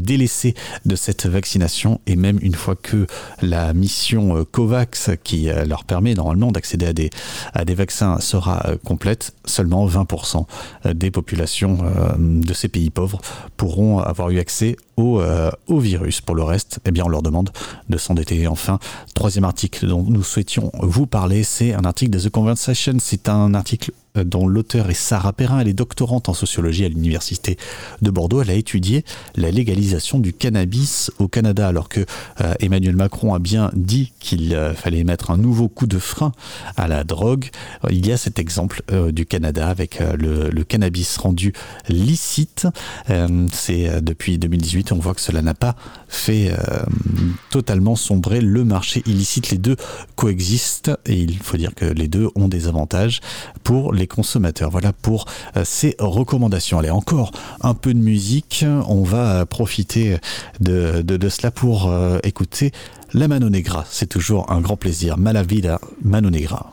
délaissés 0.00 0.54
de 0.84 0.96
cette 0.96 1.26
vaccination 1.26 2.00
et 2.06 2.16
même 2.16 2.38
une 2.42 2.54
fois 2.54 2.76
que 2.76 3.06
la 3.40 3.72
mission 3.72 4.44
COVAX 4.44 5.10
qui 5.24 5.48
leur 5.66 5.84
permet 5.84 6.14
normalement 6.14 6.52
d'accéder 6.52 7.10
à 7.54 7.64
des 7.64 7.74
vaccins 7.74 8.15
sera 8.20 8.66
euh, 8.66 8.76
complète, 8.84 9.34
seulement 9.44 9.86
20% 9.86 10.46
des 10.92 11.10
populations 11.10 11.78
euh, 11.82 12.14
de 12.18 12.54
ces 12.54 12.68
pays 12.68 12.90
pauvres 12.90 13.20
pourront 13.56 13.98
avoir 13.98 14.30
eu 14.30 14.38
accès 14.38 14.76
au, 14.96 15.20
euh, 15.20 15.50
au 15.66 15.78
virus. 15.78 16.20
Pour 16.20 16.34
le 16.34 16.42
reste, 16.42 16.80
eh 16.86 16.90
bien, 16.90 17.04
on 17.04 17.08
leur 17.08 17.22
demande 17.22 17.50
de 17.88 17.98
s'endetter. 17.98 18.40
Et 18.40 18.46
Enfin, 18.46 18.78
troisième 19.14 19.44
article 19.44 19.86
dont 19.86 20.02
nous 20.02 20.22
souhaitions 20.22 20.70
vous 20.80 21.06
parler, 21.06 21.42
c'est 21.42 21.74
un 21.74 21.84
article 21.84 22.12
de 22.12 22.20
The 22.20 22.30
Conversation. 22.30 22.94
C'est 22.98 23.28
un 23.28 23.54
article 23.54 23.92
euh, 24.16 24.24
dont 24.24 24.46
l'auteur 24.46 24.88
est 24.90 24.94
Sarah 24.94 25.32
Perrin. 25.32 25.60
Elle 25.60 25.68
est 25.68 25.74
doctorante 25.74 26.28
en 26.28 26.34
sociologie 26.34 26.84
à 26.84 26.88
l'université 26.88 27.58
de 28.02 28.10
Bordeaux. 28.10 28.40
Elle 28.40 28.50
a 28.50 28.54
étudié 28.54 29.04
la 29.36 29.50
légalisation 29.50 30.18
du 30.18 30.32
cannabis 30.32 31.10
au 31.18 31.28
Canada, 31.28 31.68
alors 31.68 31.88
que 31.88 32.00
euh, 32.40 32.54
Emmanuel 32.60 32.96
Macron 32.96 33.34
a 33.34 33.38
bien 33.38 33.70
dit 33.74 34.12
qu'il 34.18 34.58
fallait 34.74 35.04
mettre 35.04 35.30
un 35.30 35.36
nouveau 35.36 35.68
coup 35.68 35.86
de 35.86 35.98
frein 35.98 36.32
à 36.76 36.88
la 36.88 37.04
drogue. 37.04 37.50
Il 37.90 38.06
y 38.06 38.12
a 38.12 38.16
cet 38.16 38.38
exemple 38.38 38.82
du 39.12 39.26
Canada 39.26 39.68
avec 39.68 40.00
le, 40.00 40.50
le 40.50 40.64
cannabis 40.64 41.16
rendu 41.16 41.52
licite. 41.88 42.66
C'est 43.52 44.00
depuis 44.02 44.38
2018, 44.38 44.85
on 44.92 44.98
voit 44.98 45.14
que 45.14 45.20
cela 45.20 45.42
n'a 45.42 45.54
pas 45.54 45.76
fait 46.08 46.50
euh, 46.50 46.56
totalement 47.50 47.96
sombrer 47.96 48.40
le 48.40 48.64
marché 48.64 49.02
illicite. 49.06 49.50
Les 49.50 49.58
deux 49.58 49.76
coexistent 50.14 50.92
et 51.06 51.14
il 51.14 51.38
faut 51.38 51.56
dire 51.56 51.74
que 51.74 51.84
les 51.84 52.08
deux 52.08 52.28
ont 52.34 52.48
des 52.48 52.68
avantages 52.68 53.20
pour 53.62 53.92
les 53.92 54.06
consommateurs. 54.06 54.70
Voilà 54.70 54.92
pour 54.92 55.26
euh, 55.56 55.62
ces 55.64 55.96
recommandations. 55.98 56.78
Allez, 56.78 56.90
encore 56.90 57.32
un 57.60 57.74
peu 57.74 57.94
de 57.94 57.98
musique. 57.98 58.64
On 58.88 59.02
va 59.02 59.46
profiter 59.46 60.18
de, 60.60 61.28
cela 61.28 61.50
pour 61.50 61.90
euh, 61.90 62.18
écouter 62.22 62.72
La 63.12 63.28
Mano 63.28 63.48
Negra, 63.48 63.84
c'est 63.88 64.06
toujours 64.06 64.50
un 64.50 64.60
grand 64.60 64.76
plaisir. 64.76 65.18
Malavida, 65.18 65.80
Mano 66.02 66.30
Negra. 66.30 66.72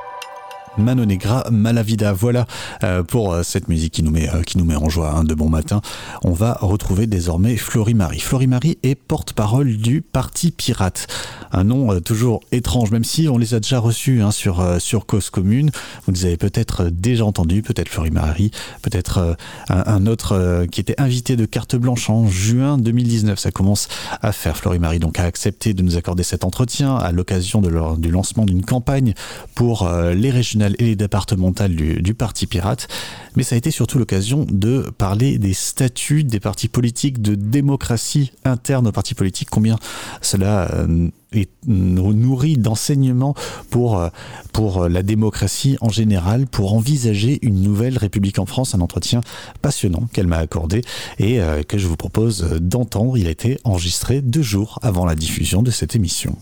Mano 0.77 1.05
Negra, 1.05 1.45
Malavida. 1.51 2.13
Voilà 2.13 2.45
euh, 2.83 3.03
pour 3.03 3.33
euh, 3.33 3.43
cette 3.43 3.67
musique 3.67 3.93
qui 3.93 4.03
nous 4.03 4.11
met, 4.11 4.29
euh, 4.29 4.41
qui 4.41 4.57
nous 4.57 4.63
met 4.63 4.75
en 4.75 4.89
joie 4.89 5.13
hein, 5.15 5.23
de 5.23 5.33
bon 5.33 5.49
matin. 5.49 5.81
On 6.23 6.31
va 6.31 6.57
retrouver 6.61 7.07
désormais 7.07 7.57
Florie-Marie. 7.57 8.19
Florie-Marie 8.19 8.77
est 8.83 8.95
porte-parole 8.95 9.77
du 9.77 10.01
Parti 10.01 10.51
Pirate. 10.51 11.07
Un 11.51 11.65
nom 11.65 11.99
toujours 11.99 12.39
étrange, 12.53 12.91
même 12.91 13.03
si 13.03 13.27
on 13.27 13.37
les 13.37 13.53
a 13.53 13.59
déjà 13.59 13.79
reçus 13.79 14.21
hein, 14.21 14.31
sur, 14.31 14.65
sur 14.79 15.05
Cause 15.05 15.29
Commune. 15.29 15.71
Vous 16.05 16.13
les 16.13 16.25
avez 16.25 16.37
peut-être 16.37 16.85
déjà 16.85 17.25
entendus, 17.25 17.61
peut-être 17.61 17.89
Florie-Marie, 17.89 18.51
peut-être 18.81 19.17
euh, 19.17 19.33
un, 19.67 20.05
autre 20.07 20.65
qui 20.71 20.79
était 20.79 20.99
invité 20.99 21.35
de 21.35 21.45
carte 21.45 21.75
blanche 21.75 22.09
en 22.09 22.27
juin 22.27 22.77
2019. 22.77 23.37
Ça 23.37 23.51
commence 23.51 23.89
à 24.21 24.31
faire. 24.31 24.55
Florie-Marie 24.55 24.99
donc 24.99 25.19
a 25.19 25.23
accepté 25.23 25.73
de 25.73 25.81
nous 25.83 25.97
accorder 25.97 26.23
cet 26.23 26.45
entretien 26.45 26.95
à 26.95 27.11
l'occasion 27.11 27.61
du 27.61 28.09
lancement 28.09 28.45
d'une 28.45 28.63
campagne 28.63 29.13
pour 29.53 29.89
les 29.89 30.31
régionales 30.31 30.60
et 30.79 30.83
les 30.83 30.95
départementales 30.95 31.75
du, 31.75 32.13
Parti 32.13 32.45
Pirate. 32.45 32.87
Mais 33.35 33.43
ça 33.43 33.55
a 33.55 33.57
été 33.57 33.71
surtout 33.71 33.97
l'occasion 33.97 34.45
de 34.49 34.91
parler 34.97 35.37
des 35.37 35.53
statuts 35.53 36.23
des 36.23 36.39
partis 36.39 36.67
politiques, 36.67 37.21
de 37.21 37.35
démocratie 37.35 38.31
interne 38.43 38.87
aux 38.87 38.91
partis 38.91 39.15
politiques, 39.15 39.49
combien 39.49 39.77
cela 40.21 40.69
euh, 40.73 41.07
est 41.31 41.49
nourri 41.65 42.57
d'enseignements 42.57 43.33
pour, 43.69 43.97
euh, 43.97 44.09
pour 44.51 44.89
la 44.89 45.03
démocratie 45.03 45.77
en 45.81 45.89
général, 45.89 46.47
pour 46.47 46.73
envisager 46.73 47.39
une 47.41 47.61
nouvelle 47.61 47.97
République 47.97 48.39
en 48.39 48.45
France, 48.45 48.75
un 48.75 48.81
entretien 48.81 49.21
passionnant 49.61 50.07
qu'elle 50.11 50.27
m'a 50.27 50.37
accordé 50.37 50.81
et 51.17 51.41
euh, 51.41 51.63
que 51.63 51.77
je 51.77 51.87
vous 51.87 51.97
propose 51.97 52.57
d'entendre. 52.61 53.17
Il 53.17 53.27
a 53.27 53.31
été 53.31 53.59
enregistré 53.63 54.21
deux 54.21 54.41
jours 54.43 54.79
avant 54.81 55.05
la 55.05 55.15
diffusion 55.15 55.63
de 55.63 55.71
cette 55.71 55.95
émission. 55.95 56.35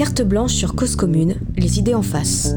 Carte 0.00 0.22
blanche 0.22 0.52
sur 0.52 0.74
cause 0.76 0.96
commune, 0.96 1.38
les 1.58 1.78
idées 1.78 1.92
en 1.92 2.00
face. 2.00 2.54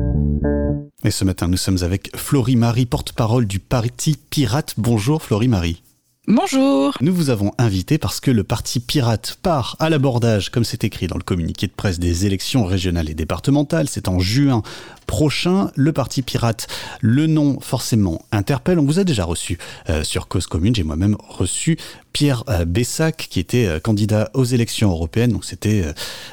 Et 1.03 1.12
ce 1.12 1.25
matin, 1.25 1.49
nous 1.49 1.58
sommes 1.58 1.79
avec 1.82 2.10
Florie-Marie, 2.15 2.86
porte-parole 2.86 3.47
du 3.47 3.60
Parti 3.60 4.17
Pirate. 4.29 4.75
Bonjour 4.77 5.21
Florie-Marie. 5.21 5.84
Bonjour. 6.25 6.93
Nous 7.01 7.13
vous 7.13 7.29
avons 7.29 7.51
invité 7.57 7.97
parce 7.97 8.21
que 8.21 8.31
le 8.31 8.45
Parti 8.45 8.79
Pirate 8.79 9.38
part 9.41 9.75
à 9.79 9.89
l'abordage, 9.89 10.49
comme 10.51 10.63
c'est 10.63 10.86
écrit 10.86 11.07
dans 11.07 11.17
le 11.17 11.23
communiqué 11.23 11.67
de 11.67 11.73
presse 11.73 11.99
des 11.99 12.25
élections 12.25 12.63
régionales 12.63 13.09
et 13.09 13.13
départementales. 13.13 13.89
C'est 13.89 14.07
en 14.07 14.19
juin 14.19 14.62
prochain. 15.05 15.69
Le 15.75 15.91
Parti 15.91 16.21
Pirate, 16.21 16.67
le 17.01 17.27
nom 17.27 17.59
forcément 17.59 18.21
interpelle. 18.31 18.79
On 18.79 18.86
vous 18.86 18.99
a 18.99 19.03
déjà 19.03 19.25
reçu 19.25 19.57
euh, 19.89 20.05
sur 20.05 20.29
Cause 20.29 20.47
Commune. 20.47 20.73
J'ai 20.73 20.83
moi-même 20.83 21.17
reçu 21.27 21.77
Pierre 22.13 22.45
euh, 22.47 22.63
Bessac, 22.63 23.27
qui 23.29 23.41
était 23.41 23.65
euh, 23.65 23.79
candidat 23.81 24.29
aux 24.33 24.45
élections 24.45 24.91
européennes. 24.91 25.33
Donc 25.33 25.43
c'était 25.43 25.83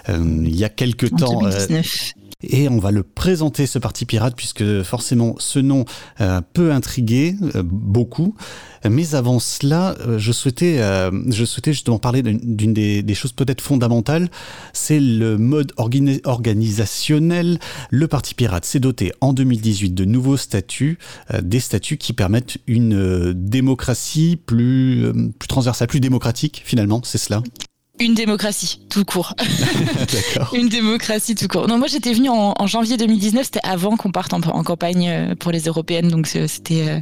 il 0.08 0.54
y 0.56 0.62
a 0.62 0.68
quelques 0.68 1.12
En 1.14 1.16
temps. 1.16 1.46
euh, 1.46 1.66
2019. 1.66 2.12
Et 2.42 2.68
on 2.68 2.78
va 2.78 2.90
le 2.90 3.02
présenter, 3.02 3.66
ce 3.66 3.78
parti 3.78 4.06
pirate, 4.06 4.34
puisque 4.36 4.82
forcément 4.82 5.34
ce 5.38 5.58
nom 5.58 5.84
euh, 6.20 6.40
peut 6.52 6.72
intriguer 6.72 7.36
euh, 7.54 7.62
beaucoup. 7.64 8.34
Mais 8.88 9.14
avant 9.14 9.38
cela, 9.38 9.94
euh, 10.00 10.18
je, 10.18 10.32
souhaitais, 10.32 10.78
euh, 10.78 11.10
je 11.30 11.44
souhaitais 11.44 11.72
justement 11.72 11.98
parler 11.98 12.22
d'une 12.22 12.72
des, 12.72 13.02
des 13.02 13.14
choses 13.14 13.32
peut-être 13.32 13.60
fondamentales. 13.60 14.30
C'est 14.72 15.00
le 15.00 15.36
mode 15.36 15.72
organi- 15.76 16.20
organisationnel. 16.24 17.58
Le 17.90 18.08
parti 18.08 18.34
pirate 18.34 18.64
s'est 18.64 18.80
doté 18.80 19.12
en 19.20 19.32
2018 19.32 19.90
de 19.90 20.04
nouveaux 20.04 20.38
statuts, 20.38 20.98
euh, 21.34 21.40
des 21.42 21.60
statuts 21.60 21.98
qui 21.98 22.12
permettent 22.12 22.58
une 22.66 23.34
démocratie 23.34 24.36
plus, 24.36 25.12
plus 25.38 25.48
transversale, 25.48 25.88
plus 25.88 26.00
démocratique 26.00 26.62
finalement, 26.64 27.00
c'est 27.04 27.18
cela 27.18 27.42
une 28.00 28.14
démocratie, 28.14 28.80
tout 28.88 29.04
court. 29.04 29.34
D'accord. 30.34 30.54
une 30.54 30.68
démocratie 30.68 31.34
tout 31.34 31.46
court. 31.48 31.68
Non, 31.68 31.78
moi 31.78 31.86
j'étais 31.86 32.12
venue 32.12 32.28
en, 32.30 32.54
en 32.58 32.66
janvier 32.66 32.96
2019, 32.96 33.44
c'était 33.44 33.60
avant 33.62 33.96
qu'on 33.96 34.10
parte 34.10 34.32
en, 34.32 34.40
en 34.40 34.64
campagne 34.64 35.08
euh, 35.08 35.34
pour 35.34 35.52
les 35.52 35.60
européennes, 35.66 36.08
donc 36.08 36.26
c'était 36.26 36.88
euh, 36.88 37.00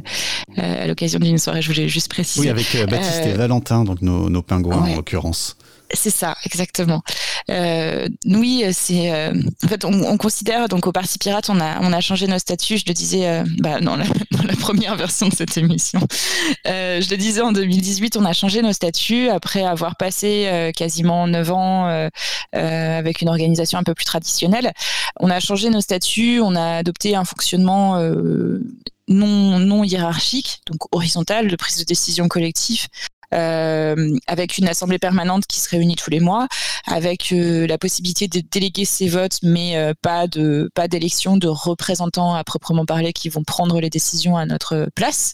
euh, 0.59 0.83
à 0.83 0.87
l'occasion 0.87 1.19
d'une 1.19 1.37
soirée, 1.37 1.61
je 1.61 1.71
voulais 1.71 1.87
juste 1.89 2.09
préciser. 2.09 2.41
Oui, 2.41 2.49
avec 2.49 2.75
euh, 2.75 2.85
Baptiste 2.85 3.21
Euh, 3.25 3.33
et 3.33 3.37
Valentin, 3.37 3.83
donc 3.85 4.01
nos, 4.01 4.29
nos 4.29 4.41
pingouins 4.41 4.83
ouais. 4.83 4.93
en 4.93 4.95
l'occurrence. 4.97 5.55
C'est 5.93 6.11
ça, 6.11 6.35
exactement. 6.45 7.01
Euh, 7.49 8.07
oui, 8.25 8.63
c'est. 8.73 9.11
euh, 9.11 9.33
en 9.63 9.67
fait, 9.67 9.85
on, 9.85 9.91
on 10.03 10.17
considère 10.17 10.67
donc 10.67 10.85
au 10.85 10.91
Parti 10.91 11.17
Pirate, 11.17 11.49
on 11.49 11.59
a 11.59 11.79
on 11.81 11.91
a 11.91 11.99
changé 11.99 12.27
nos 12.27 12.37
statuts. 12.37 12.77
Je 12.77 12.83
le 12.87 12.93
disais, 12.93 13.27
euh, 13.27 13.43
bah 13.57 13.79
dans 13.81 13.95
la, 13.95 14.05
première 14.59 14.95
version 14.95 15.27
de 15.27 15.33
cette 15.33 15.57
émission, 15.57 15.99
Euh, 16.67 17.01
je 17.01 17.09
le 17.09 17.17
disais 17.17 17.41
en 17.41 17.51
2018, 17.51 18.17
on 18.17 18.25
a 18.25 18.33
changé 18.33 18.61
nos 18.61 18.73
statuts 18.73 19.29
après 19.29 19.63
avoir 19.63 19.95
passé 19.95 20.45
euh, 20.47 20.71
quasiment 20.71 21.25
neuf 21.27 21.49
ans 21.51 22.09
avec 22.53 23.21
une 23.21 23.29
organisation 23.29 23.79
un 23.79 23.83
peu 23.83 23.93
plus 23.95 24.05
traditionnelle. 24.05 24.71
On 25.19 25.29
a 25.29 25.39
changé 25.39 25.69
nos 25.69 25.81
statuts, 25.81 26.39
on 26.41 26.55
a 26.55 26.77
adopté 26.77 27.15
un 27.15 27.25
fonctionnement 27.25 27.97
non 29.07 29.57
non 29.59 29.83
hiérarchique, 29.83 30.61
donc 30.67 30.81
horizontal, 30.93 31.47
de 31.47 31.55
prise 31.55 31.77
de 31.77 31.83
décision 31.83 32.27
collective 32.27 32.87
euh, 33.33 34.17
avec 34.27 34.57
une 34.57 34.67
assemblée 34.67 34.99
permanente 34.99 35.45
qui 35.47 35.59
se 35.59 35.69
réunit 35.69 35.95
tous 35.95 36.09
les 36.09 36.19
mois, 36.19 36.47
avec 36.85 37.31
euh, 37.31 37.67
la 37.67 37.77
possibilité 37.77 38.27
de 38.27 38.41
déléguer 38.51 38.85
ses 38.85 39.07
votes, 39.07 39.39
mais 39.43 39.77
euh, 39.77 39.93
pas 40.01 40.27
de 40.27 40.69
pas 40.73 40.87
d'élection 40.87 41.37
de 41.37 41.47
représentants 41.47 42.35
à 42.35 42.43
proprement 42.43 42.85
parler 42.85 43.13
qui 43.13 43.29
vont 43.29 43.43
prendre 43.43 43.79
les 43.79 43.89
décisions 43.89 44.37
à 44.37 44.45
notre 44.45 44.87
place. 44.95 45.33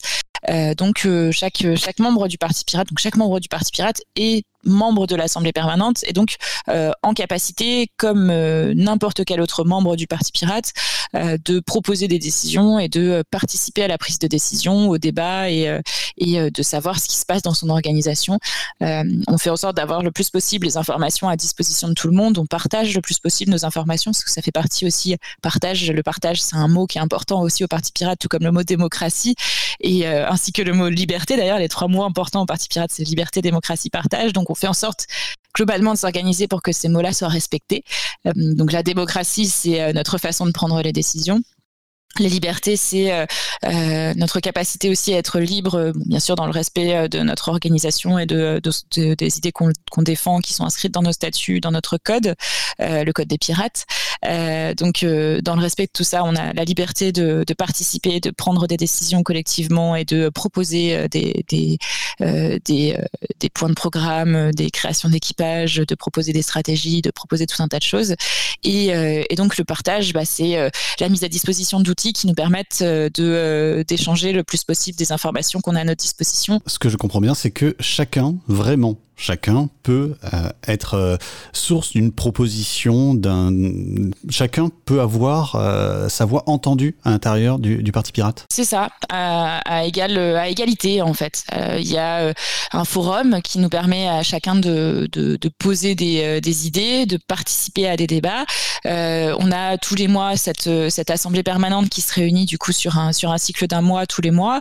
Euh, 0.49 0.75
donc 0.75 1.05
euh, 1.05 1.31
chaque 1.31 1.65
chaque 1.75 1.99
membre 1.99 2.27
du 2.27 2.37
parti 2.37 2.63
pirate, 2.65 2.87
donc 2.89 2.99
chaque 2.99 3.15
membre 3.15 3.39
du 3.39 3.49
parti 3.49 3.71
pirate 3.71 4.01
est 4.15 4.45
membre 4.65 5.07
de 5.07 5.15
l'assemblée 5.15 5.51
permanente 5.51 6.03
et 6.07 6.13
donc 6.13 6.35
euh, 6.69 6.91
en 7.03 7.13
capacité, 7.13 7.91
comme 7.97 8.29
euh, 8.29 8.73
n'importe 8.75 9.23
quel 9.25 9.41
autre 9.41 9.63
membre 9.63 9.95
du 9.95 10.07
parti 10.07 10.31
pirate, 10.31 10.73
euh, 11.15 11.37
de 11.45 11.59
proposer 11.59 12.07
des 12.07 12.19
décisions 12.19 12.79
et 12.79 12.89
de 12.89 13.01
euh, 13.01 13.23
participer 13.29 13.83
à 13.83 13.87
la 13.87 13.97
prise 13.97 14.19
de 14.19 14.27
décision, 14.27 14.89
au 14.89 14.97
débat 14.97 15.49
et, 15.49 15.69
euh, 15.69 15.81
et 16.17 16.39
euh, 16.39 16.49
de 16.49 16.63
savoir 16.63 16.99
ce 16.99 17.07
qui 17.07 17.15
se 17.15 17.25
passe 17.25 17.41
dans 17.41 17.53
son 17.53 17.69
organisation. 17.69 18.39
On 18.81 19.37
fait 19.37 19.49
en 19.49 19.55
sorte 19.55 19.75
d'avoir 19.75 20.01
le 20.01 20.11
plus 20.11 20.29
possible 20.29 20.65
les 20.65 20.77
informations 20.77 21.29
à 21.29 21.35
disposition 21.35 21.87
de 21.87 21.93
tout 21.93 22.07
le 22.07 22.13
monde. 22.13 22.37
On 22.37 22.45
partage 22.45 22.93
le 22.93 23.01
plus 23.01 23.19
possible 23.19 23.51
nos 23.51 23.65
informations 23.65 24.11
parce 24.11 24.23
que 24.23 24.31
ça 24.31 24.41
fait 24.41 24.51
partie 24.51 24.85
aussi 24.85 25.15
partage. 25.41 25.89
Le 25.89 26.03
partage, 26.03 26.41
c'est 26.41 26.55
un 26.55 26.67
mot 26.67 26.87
qui 26.87 26.97
est 26.97 27.01
important 27.01 27.41
aussi 27.41 27.63
au 27.63 27.67
Parti 27.67 27.91
Pirate, 27.91 28.19
tout 28.19 28.27
comme 28.27 28.43
le 28.43 28.51
mot 28.51 28.63
démocratie 28.63 29.35
et 29.79 30.07
ainsi 30.07 30.51
que 30.51 30.61
le 30.61 30.73
mot 30.73 30.89
liberté. 30.89 31.37
D'ailleurs, 31.37 31.59
les 31.59 31.69
trois 31.69 31.87
mots 31.87 32.03
importants 32.03 32.41
au 32.41 32.45
Parti 32.45 32.67
Pirate, 32.67 32.91
c'est 32.93 33.03
liberté, 33.03 33.41
démocratie, 33.41 33.89
partage. 33.89 34.33
Donc, 34.33 34.49
on 34.49 34.54
fait 34.55 34.67
en 34.67 34.73
sorte 34.73 35.07
globalement 35.55 35.93
de 35.93 35.97
s'organiser 35.97 36.47
pour 36.47 36.61
que 36.61 36.71
ces 36.71 36.89
mots-là 36.89 37.13
soient 37.13 37.29
respectés. 37.29 37.83
Euh, 38.27 38.31
donc, 38.35 38.71
la 38.71 38.83
démocratie, 38.83 39.47
c'est 39.47 39.81
euh, 39.81 39.93
notre 39.93 40.17
façon 40.17 40.45
de 40.45 40.51
prendre 40.51 40.81
les 40.81 40.91
décisions. 40.91 41.41
Les 42.17 42.29
libertés, 42.29 42.77
c'est 42.77 43.11
euh, 43.11 43.25
euh, 43.65 44.13
notre 44.15 44.39
capacité 44.39 44.89
aussi 44.89 45.13
à 45.13 45.17
être 45.17 45.39
libre, 45.39 45.75
euh, 45.75 45.91
bien 45.95 46.21
sûr 46.21 46.35
dans 46.35 46.45
le 46.45 46.51
respect 46.51 47.09
de 47.09 47.19
notre 47.19 47.49
organisation 47.49 48.17
et 48.17 48.25
de, 48.25 48.61
de- 48.63 48.71
de- 48.95 49.15
des 49.15 49.37
idées 49.37 49.51
qu'on 49.51 50.01
défend, 50.01 50.39
qui 50.39 50.53
sont 50.53 50.63
inscrites 50.63 50.93
dans 50.93 51.01
nos 51.01 51.11
statuts, 51.11 51.59
dans 51.59 51.71
notre 51.71 51.97
code, 51.97 52.35
le 52.79 53.11
code 53.11 53.27
des 53.27 53.37
pirates. 53.37 53.85
Donc, 54.23 55.03
dans 55.03 55.55
le 55.55 55.61
respect 55.61 55.85
de 55.85 55.91
tout 55.93 56.03
ça, 56.03 56.23
on 56.23 56.35
a 56.35 56.53
la 56.53 56.63
liberté 56.63 57.11
de, 57.11 57.43
de 57.45 57.53
participer, 57.53 58.19
de 58.19 58.31
prendre 58.31 58.67
des 58.67 58.77
décisions 58.77 59.23
collectivement 59.23 59.95
et 59.95 60.05
de 60.05 60.29
proposer 60.29 61.07
des, 61.09 61.39
points 63.53 63.69
de 63.69 63.73
programme, 63.73 64.51
des 64.51 64.69
créations 64.69 65.09
d'équipage, 65.09 65.75
de 65.75 65.95
proposer 65.95 66.33
des 66.33 66.41
stratégies, 66.41 67.01
de 67.01 67.11
proposer 67.11 67.45
tout 67.45 67.61
un 67.61 67.67
tas 67.67 67.79
de 67.79 67.83
choses. 67.83 68.15
Et, 68.63 69.35
donc, 69.35 69.57
le 69.57 69.63
partage, 69.63 70.13
bah, 70.13 70.25
c'est 70.25 70.69
la 70.99 71.09
mise 71.09 71.23
à 71.23 71.29
disposition 71.29 71.79
d'outils 71.79 72.04
qui 72.13 72.27
nous 72.27 72.33
permettent 72.33 72.79
euh, 72.81 73.09
euh, 73.19 73.83
d'échanger 73.83 74.31
le 74.31 74.43
plus 74.43 74.63
possible 74.63 74.97
des 74.97 75.11
informations 75.11 75.61
qu'on 75.61 75.75
a 75.75 75.81
à 75.81 75.83
notre 75.83 76.01
disposition. 76.01 76.61
Ce 76.65 76.79
que 76.79 76.89
je 76.89 76.97
comprends 76.97 77.21
bien, 77.21 77.35
c'est 77.35 77.51
que 77.51 77.75
chacun, 77.79 78.35
vraiment, 78.47 78.97
chacun 79.15 79.69
peut 79.83 80.15
euh, 80.33 80.49
être 80.67 80.95
euh, 80.95 81.17
source 81.53 81.91
d'une 81.91 82.11
proposition. 82.11 83.19
Chacun 84.29 84.69
peut 84.85 85.01
avoir 85.01 85.55
euh, 85.55 86.09
sa 86.09 86.25
voix 86.25 86.43
entendue 86.47 86.97
à 87.03 87.11
l'intérieur 87.11 87.59
du, 87.59 87.91
Parti 87.91 88.11
Pirate. 88.11 88.45
C'est 88.51 88.65
ça, 88.65 88.89
à, 89.09 89.59
à, 89.59 89.85
égal, 89.85 90.17
à 90.17 90.49
égalité 90.49 91.01
en 91.01 91.13
fait. 91.13 91.43
Il 91.77 91.89
y 91.89 91.97
a 91.97 92.33
un 92.73 92.83
forum 92.83 93.41
qui 93.41 93.59
nous 93.59 93.69
permet 93.69 94.09
à 94.09 94.21
chacun 94.21 94.55
de, 94.55 95.07
poser 95.59 95.95
des, 95.95 96.67
idées, 96.67 97.05
de 97.05 97.17
participer 97.27 97.87
à 97.87 97.95
des 97.95 98.07
débats. 98.07 98.43
On 98.83 99.51
a 99.51 99.77
tous 99.77 99.95
les 99.95 100.09
mois 100.09 100.35
cette, 100.35 100.67
assemblée 101.09 101.43
permanente 101.43 101.89
qui 101.89 102.01
se 102.01 102.13
réunit 102.13 102.45
du 102.45 102.57
coup 102.57 102.73
sur 102.73 102.97
un, 102.97 103.13
cycle 103.13 103.67
d'un 103.67 103.81
mois 103.81 104.05
tous 104.05 104.21
les 104.21 104.31
mois, 104.31 104.59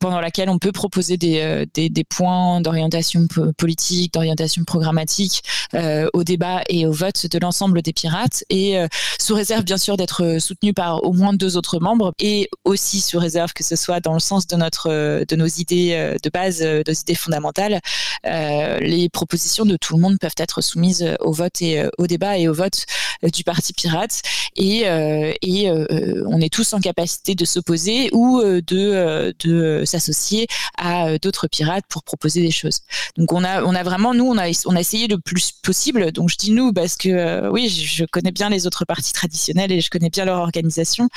pendant 0.00 0.20
laquelle 0.20 0.50
on 0.50 0.58
peut 0.58 0.72
proposer 0.72 1.16
des, 1.16 1.66
des 1.74 2.04
points 2.04 2.60
d'orientation 2.60 3.26
politique, 3.56 3.67
d'orientation 4.12 4.64
programmatique 4.64 5.42
euh, 5.74 6.08
au 6.12 6.24
débat 6.24 6.62
et 6.68 6.86
au 6.86 6.92
vote 6.92 7.26
de 7.26 7.38
l'ensemble 7.38 7.82
des 7.82 7.92
pirates, 7.92 8.44
et 8.50 8.78
euh, 8.78 8.86
sous 9.18 9.34
réserve 9.34 9.64
bien 9.64 9.78
sûr 9.78 9.96
d'être 9.96 10.38
soutenu 10.40 10.72
par 10.72 11.04
au 11.04 11.12
moins 11.12 11.32
deux 11.32 11.56
autres 11.56 11.80
membres, 11.80 12.12
et 12.18 12.48
aussi 12.64 13.00
sous 13.00 13.18
réserve 13.18 13.52
que 13.52 13.64
ce 13.64 13.76
soit 13.76 14.00
dans 14.00 14.14
le 14.14 14.20
sens 14.20 14.46
de 14.46 14.56
notre 14.56 14.88
de 15.24 15.36
nos 15.36 15.46
idées 15.46 16.16
de 16.22 16.30
base, 16.30 16.62
nos 16.62 16.92
idées 16.92 17.14
fondamentales, 17.14 17.80
euh, 18.26 18.78
les 18.80 19.08
propositions 19.08 19.64
de 19.64 19.76
tout 19.76 19.94
le 19.96 20.02
monde 20.02 20.18
peuvent 20.18 20.30
être 20.38 20.60
soumises 20.60 21.16
au 21.20 21.32
vote 21.32 21.60
et 21.62 21.80
euh, 21.80 21.88
au 21.98 22.06
débat 22.06 22.38
et 22.38 22.48
au 22.48 22.54
vote 22.54 22.86
du 23.34 23.42
parti 23.42 23.72
pirate, 23.72 24.22
et, 24.56 24.88
euh, 24.88 25.32
et 25.42 25.68
euh, 25.70 26.24
on 26.28 26.40
est 26.40 26.52
tous 26.52 26.72
en 26.72 26.80
capacité 26.80 27.34
de 27.34 27.44
s'opposer 27.44 28.10
ou 28.12 28.40
euh, 28.40 28.60
de, 28.66 29.34
de 29.40 29.84
s'associer 29.84 30.46
à 30.76 31.18
d'autres 31.18 31.48
pirates 31.48 31.84
pour 31.88 32.04
proposer 32.04 32.42
des 32.42 32.50
choses. 32.50 32.80
Donc 33.16 33.32
on 33.32 33.42
a 33.42 33.57
on 33.64 33.74
a 33.74 33.82
vraiment 33.82 34.14
nous 34.14 34.26
on 34.26 34.38
a 34.38 34.80
essayé 34.80 35.06
le 35.08 35.18
plus 35.18 35.52
possible. 35.52 36.12
Donc 36.12 36.28
je 36.28 36.36
dis 36.36 36.50
nous 36.50 36.72
parce 36.72 36.96
que 36.96 37.08
euh, 37.08 37.50
oui 37.50 37.68
je, 37.68 38.04
connais 38.04 38.32
bien 38.32 38.48
les 38.48 38.66
autres 38.66 38.84
partis 38.84 39.12
traditionnels 39.12 39.72
et 39.72 39.80
je 39.80 39.90
connais 39.90 40.10
bien 40.10 40.24
leur 40.24 40.38
organisation. 40.38 41.08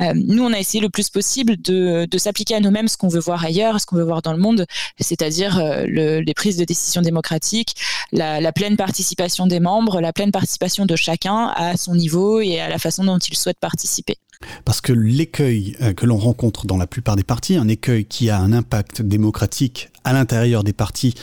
Euh, 0.00 0.12
nous 0.14 0.42
on 0.42 0.52
a 0.52 0.58
essayé 0.58 0.80
le 0.80 0.90
plus 0.90 1.10
possible 1.10 1.56
de, 1.60 2.06
s'appliquer 2.16 2.54
à 2.54 2.60
nous-mêmes 2.60 2.88
ce 2.88 2.96
qu'on 2.96 3.08
veut 3.08 3.20
voir 3.20 3.44
ailleurs, 3.44 3.80
ce 3.80 3.86
qu'on 3.86 3.96
veut 3.96 4.04
voir 4.04 4.22
dans 4.22 4.32
le 4.32 4.38
monde, 4.38 4.66
c'est-à-dire 4.98 5.58
euh, 5.58 5.84
le, 5.86 6.20
les 6.20 6.34
prises 6.34 6.56
de 6.56 6.64
décision 6.64 7.02
démocratiques, 7.02 7.74
la, 8.12 8.52
pleine 8.52 8.76
participation 8.76 9.46
des 9.46 9.60
membres, 9.60 10.00
la 10.00 10.12
pleine 10.12 10.32
participation 10.32 10.86
de 10.86 10.96
chacun 10.96 11.52
à 11.56 11.76
son 11.76 11.94
niveau 11.94 12.40
et 12.40 12.58
à 12.60 12.68
la 12.68 12.78
façon 12.78 13.04
dont 13.04 13.18
il 13.18 13.36
souhaite 13.36 13.58
participer. 13.60 14.16
Parce 14.64 14.80
que 14.80 14.92
l'écueil 14.92 15.76
que 15.96 16.06
l'on 16.06 16.16
rencontre 16.16 16.66
dans 16.66 16.76
la 16.76 16.86
plupart 16.86 17.16
des 17.16 17.24
partis, 17.24 17.56
un 17.56 17.68
écueil 17.68 18.04
qui 18.04 18.30
a 18.30 18.38
un 18.38 18.52
impact 18.52 19.02
démocratique 19.02 19.90
à 20.04 20.12
l'intérieur 20.12 20.62
des 20.62 20.72
partis 20.72 21.14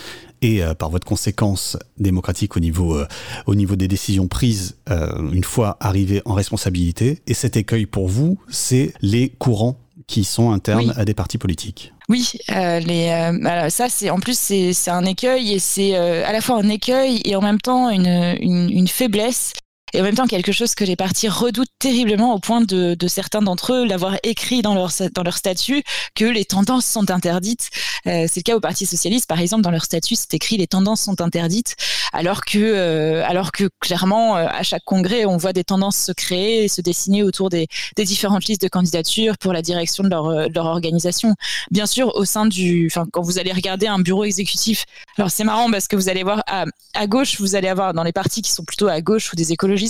et 0.44 0.62
euh, 0.62 0.74
par 0.74 0.90
voie 0.90 1.00
de 1.00 1.06
conséquence 1.06 1.78
démocratique 1.98 2.56
au 2.58 2.60
niveau, 2.60 2.96
euh, 2.96 3.08
au 3.48 3.56
niveau 3.56 3.76
des 3.76 3.88
décisions 3.88 4.28
prises 4.28 4.76
euh, 4.90 5.32
une 5.32 5.44
fois 5.44 5.78
arrivé 5.80 6.22
en 6.26 6.34
responsabilité. 6.34 7.22
Et 7.28 7.34
cet 7.34 7.58
écueil 7.58 7.86
pour 7.86 8.08
vous, 8.08 8.38
c'est 8.50 8.94
les 9.02 9.30
courants 9.30 9.78
qui 10.08 10.26
sont 10.26 10.52
internes 10.52 10.90
oui. 10.90 10.94
à 10.98 11.06
des 11.06 11.14
partis 11.14 11.38
politiques. 11.38 11.94
Oui, 12.10 12.34
euh, 12.50 12.80
les, 12.80 13.08
euh, 13.08 13.70
ça 13.70 13.88
c'est 13.88 14.10
en 14.10 14.20
plus 14.20 14.38
c'est 14.38 14.92
un 14.92 15.06
écueil 15.06 15.54
et 15.54 15.60
c'est 15.60 15.96
euh, 15.96 16.28
à 16.28 16.34
la 16.34 16.42
fois 16.42 16.58
un 16.58 16.68
écueil 16.68 17.22
et 17.24 17.36
en 17.38 17.42
même 17.42 17.62
temps 17.62 17.90
une, 17.90 18.36
une, 18.42 18.70
une 18.70 18.88
faiblesse 18.90 19.54
et 19.94 20.02
en 20.02 20.04
même 20.04 20.16
temps 20.16 20.28
quelque 20.28 20.52
chose 20.52 20.76
que 20.76 20.84
les 20.84 20.96
partis 20.96 21.30
redoutent 21.30 21.70
terriblement 21.80 22.34
au 22.34 22.40
point 22.40 22.62
de, 22.62 22.96
certains 23.08 23.42
d'entre 23.42 23.74
eux 23.74 23.86
l'avoir 23.86 24.18
écrit 24.24 24.62
dans 24.62 24.74
leur, 24.74 24.92
dans 25.14 25.24
leur 25.24 25.38
statut 25.38 25.84
que 26.16 26.26
les 26.26 26.46
tendances 26.46 26.86
sont 26.86 27.12
interdites. 27.12 27.70
Euh, 28.08 28.26
c'est 28.28 28.40
le 28.40 28.44
cas 28.44 28.56
au 28.56 28.60
Parti 28.60 28.86
socialiste, 28.86 29.28
par 29.28 29.40
exemple, 29.40 29.62
dans 29.62 29.72
leur 29.72 29.84
statut, 29.84 30.16
c'est 30.16 30.34
écrit 30.34 30.58
les 30.58 30.68
tendances 30.68 31.02
sont 31.02 31.22
interdites, 31.22 31.76
alors 32.12 32.44
que, 32.44 32.58
euh, 32.58 33.24
alors 33.26 33.52
que 33.52 33.70
clairement, 33.80 34.38
euh, 34.38 34.48
à 34.50 34.64
chaque 34.64 34.84
congrès, 34.84 35.26
on 35.26 35.38
voit 35.38 35.54
des 35.54 35.64
tendances 35.64 35.98
se 35.98 36.12
créer 36.12 36.64
et 36.64 36.68
se 36.68 36.82
dessiner 36.82 37.24
autour 37.24 37.50
des, 37.50 37.68
des 37.96 38.04
différentes 38.04 38.46
listes 38.46 38.62
de 38.62 38.68
candidatures 38.68 39.38
pour 39.38 39.54
la 39.54 39.62
direction 39.62 40.04
de 40.04 40.10
leur, 40.10 40.50
de 40.50 40.54
leur 40.54 40.66
organisation. 40.66 41.36
Bien 41.72 41.86
sûr, 41.86 42.16
au 42.16 42.26
sein 42.26 42.46
du, 42.46 42.88
enfin, 42.92 43.06
quand 43.12 43.22
vous 43.22 43.40
allez 43.40 43.52
regarder 43.52 43.88
un 43.88 44.00
bureau 44.00 44.24
exécutif, 44.24 44.86
alors 45.18 45.30
c'est 45.30 45.44
marrant 45.44 45.70
parce 45.70 45.88
que 45.88 45.96
vous 45.96 46.10
allez 46.10 46.24
voir 46.24 46.44
à, 46.48 46.66
à 46.94 47.08
gauche, 47.08 47.40
vous 47.40 47.56
allez 47.56 47.68
avoir 47.68 47.94
dans 47.94 48.04
les 48.04 48.12
partis 48.12 48.42
qui 48.42 48.52
sont 48.52 48.64
plutôt 48.64 48.88
à 48.88 49.02
gauche 49.02 49.32
ou 49.32 49.36
des 49.36 49.52
écologistes, 49.52 49.83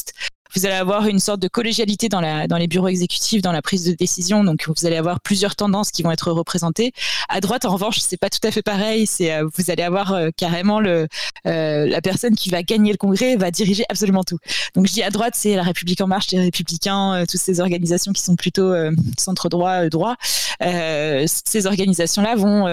vous 0.56 0.66
allez 0.66 0.76
avoir 0.76 1.08
une 1.08 1.20
sorte 1.20 1.40
de 1.40 1.48
collégialité 1.48 2.10
dans, 2.10 2.22
les 2.22 2.68
bureaux 2.68 2.88
exécutifs, 2.88 3.42
dans 3.42 3.52
la 3.52 3.62
prise 3.62 3.86
de 3.86 3.94
décision. 3.94 4.44
Donc, 4.44 4.68
vous 4.68 4.86
allez 4.86 4.98
avoir 4.98 5.20
plusieurs 5.20 5.56
tendances 5.56 5.90
qui 5.92 6.04
vont 6.04 6.12
être 6.12 6.32
représentées. 6.32 6.94
À 7.28 7.42
droite, 7.42 7.66
en 7.66 7.74
revanche, 7.74 8.00
c'est 8.00 8.18
pas 8.18 8.30
tout 8.30 8.46
à 8.46 8.52
fait 8.52 8.62
pareil. 8.62 9.08
C'est 9.08 9.42
vous 9.42 9.72
allez 9.72 9.84
avoir 9.84 10.16
carrément 10.38 10.80
le 10.80 11.08
la 11.46 12.02
personne 12.02 12.36
qui 12.36 12.50
va 12.50 12.64
gagner 12.64 12.92
le 12.92 12.98
congrès 12.98 13.36
va 13.36 13.52
diriger 13.52 13.84
absolument 13.90 14.24
tout. 14.24 14.38
Donc, 14.76 14.88
je 14.88 14.94
dis 14.94 15.04
à 15.04 15.10
droite, 15.10 15.34
c'est 15.36 15.56
la 15.56 15.64
République 15.64 16.02
en 16.02 16.08
marche, 16.08 16.30
les 16.32 16.40
Républicains, 16.40 17.26
toutes 17.28 17.42
ces 17.42 17.60
organisations 17.60 18.14
qui 18.14 18.22
sont 18.22 18.36
plutôt 18.36 18.74
centre 19.18 19.50
droit, 19.50 19.90
droit. 19.90 20.16
Ces 20.62 21.66
organisations-là 21.66 22.36
vont 22.36 22.66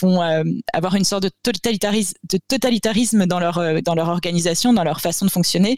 vont 0.00 0.20
avoir 0.72 0.94
une 0.94 1.04
sorte 1.04 1.22
de 1.24 1.30
totalitarisme, 1.42 2.14
de 2.28 2.38
totalitarisme 2.48 3.26
dans 3.26 3.40
leur 3.40 3.82
dans 3.82 3.94
leur 3.94 4.08
organisation, 4.08 4.72
dans 4.72 4.84
leur 4.84 5.00
façon 5.00 5.26
de 5.26 5.30
fonctionner, 5.30 5.76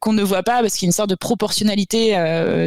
qu'on 0.00 0.12
ne 0.12 0.22
voit 0.22 0.42
pas 0.42 0.60
parce 0.60 0.74
qu'il 0.74 0.86
y 0.86 0.88
a 0.88 0.90
une 0.90 0.92
sorte 0.92 1.10
de 1.10 1.14
proportionnalité 1.14 2.12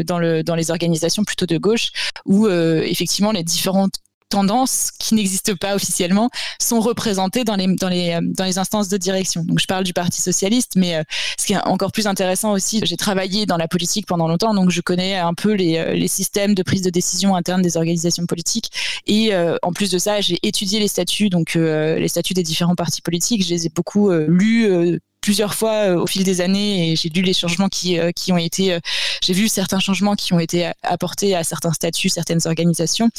dans 0.08 0.20
le 0.20 0.44
dans 0.44 0.56
les 0.56 0.72
organisations 0.72 1.24
plutôt 1.24 1.46
de 1.46 1.58
gauche 1.58 1.92
où 2.26 2.48
effectivement 2.48 3.32
les 3.32 3.44
différentes 3.44 3.96
tendances 4.32 4.90
qui 4.98 5.14
n'existent 5.14 5.56
pas 5.56 5.76
officiellement 5.76 6.30
sont 6.60 6.80
représentées 6.80 7.44
dans 7.44 7.56
les, 7.56 7.68
dans, 7.68 7.90
les, 7.90 8.18
dans 8.22 8.46
les 8.46 8.58
instances 8.58 8.90
de 8.90 8.98
direction. 8.98 9.44
Donc 9.44 9.60
je 9.60 9.68
parle 9.68 9.84
du 9.84 9.94
Parti 9.94 10.22
socialiste, 10.22 10.74
mais 10.76 11.04
ce 11.40 11.46
qui 11.46 11.54
est 11.54 11.68
encore 11.68 11.92
plus 11.92 12.08
intéressant 12.08 12.54
aussi, 12.54 12.82
j'ai 12.84 12.98
travaillé 12.98 13.46
dans 13.46 13.58
la 13.58 13.68
politique 13.68 14.06
pendant 14.08 14.28
longtemps, 14.28 14.54
donc 14.54 14.72
je 14.72 14.82
connais 14.82 15.18
un 15.18 15.34
peu 15.34 15.52
les, 15.54 15.96
les 15.96 16.08
systèmes 16.08 16.56
de 16.56 16.64
prise 16.64 16.82
de 16.82 16.90
décision 16.90 17.36
interne 17.36 17.62
des 17.62 17.78
organisations 17.78 18.26
politiques. 18.26 18.72
Et 19.06 19.32
en 19.62 19.72
plus 19.74 19.92
de 19.92 20.00
ça, 20.00 20.22
j'ai 20.22 20.40
étudié 20.44 20.80
les 20.80 20.88
statuts, 20.88 21.30
donc 21.30 21.54
les 21.56 22.08
statuts 22.08 22.34
des 22.34 22.44
différents 22.44 22.76
partis 22.76 23.02
politiques. 23.02 23.44
Je 23.44 23.50
les 23.50 23.66
ai 23.66 23.70
beaucoup 23.70 24.12
lus 24.12 25.00
plusieurs 25.22 25.54
fois 25.54 25.94
au 25.96 26.08
fil 26.08 26.24
des 26.24 26.42
années 26.42 26.92
et 26.92 26.96
j'ai 26.96 27.10
lu 27.10 27.22
les 27.22 27.34
changements 27.34 27.70
qui, 27.70 28.00
qui 28.16 28.32
ont 28.32 28.38
été, 28.38 28.80
j'ai 29.24 29.34
vu 29.34 29.48
certains 29.48 29.80
changements 29.80 30.16
qui 30.16 30.34
ont 30.34 30.40
été 30.40 30.72
apportés 30.82 31.36
à 31.36 31.44
certains 31.44 31.74
statuts, 31.74 32.10
certaines 32.10 32.42
organisations. 32.46 33.10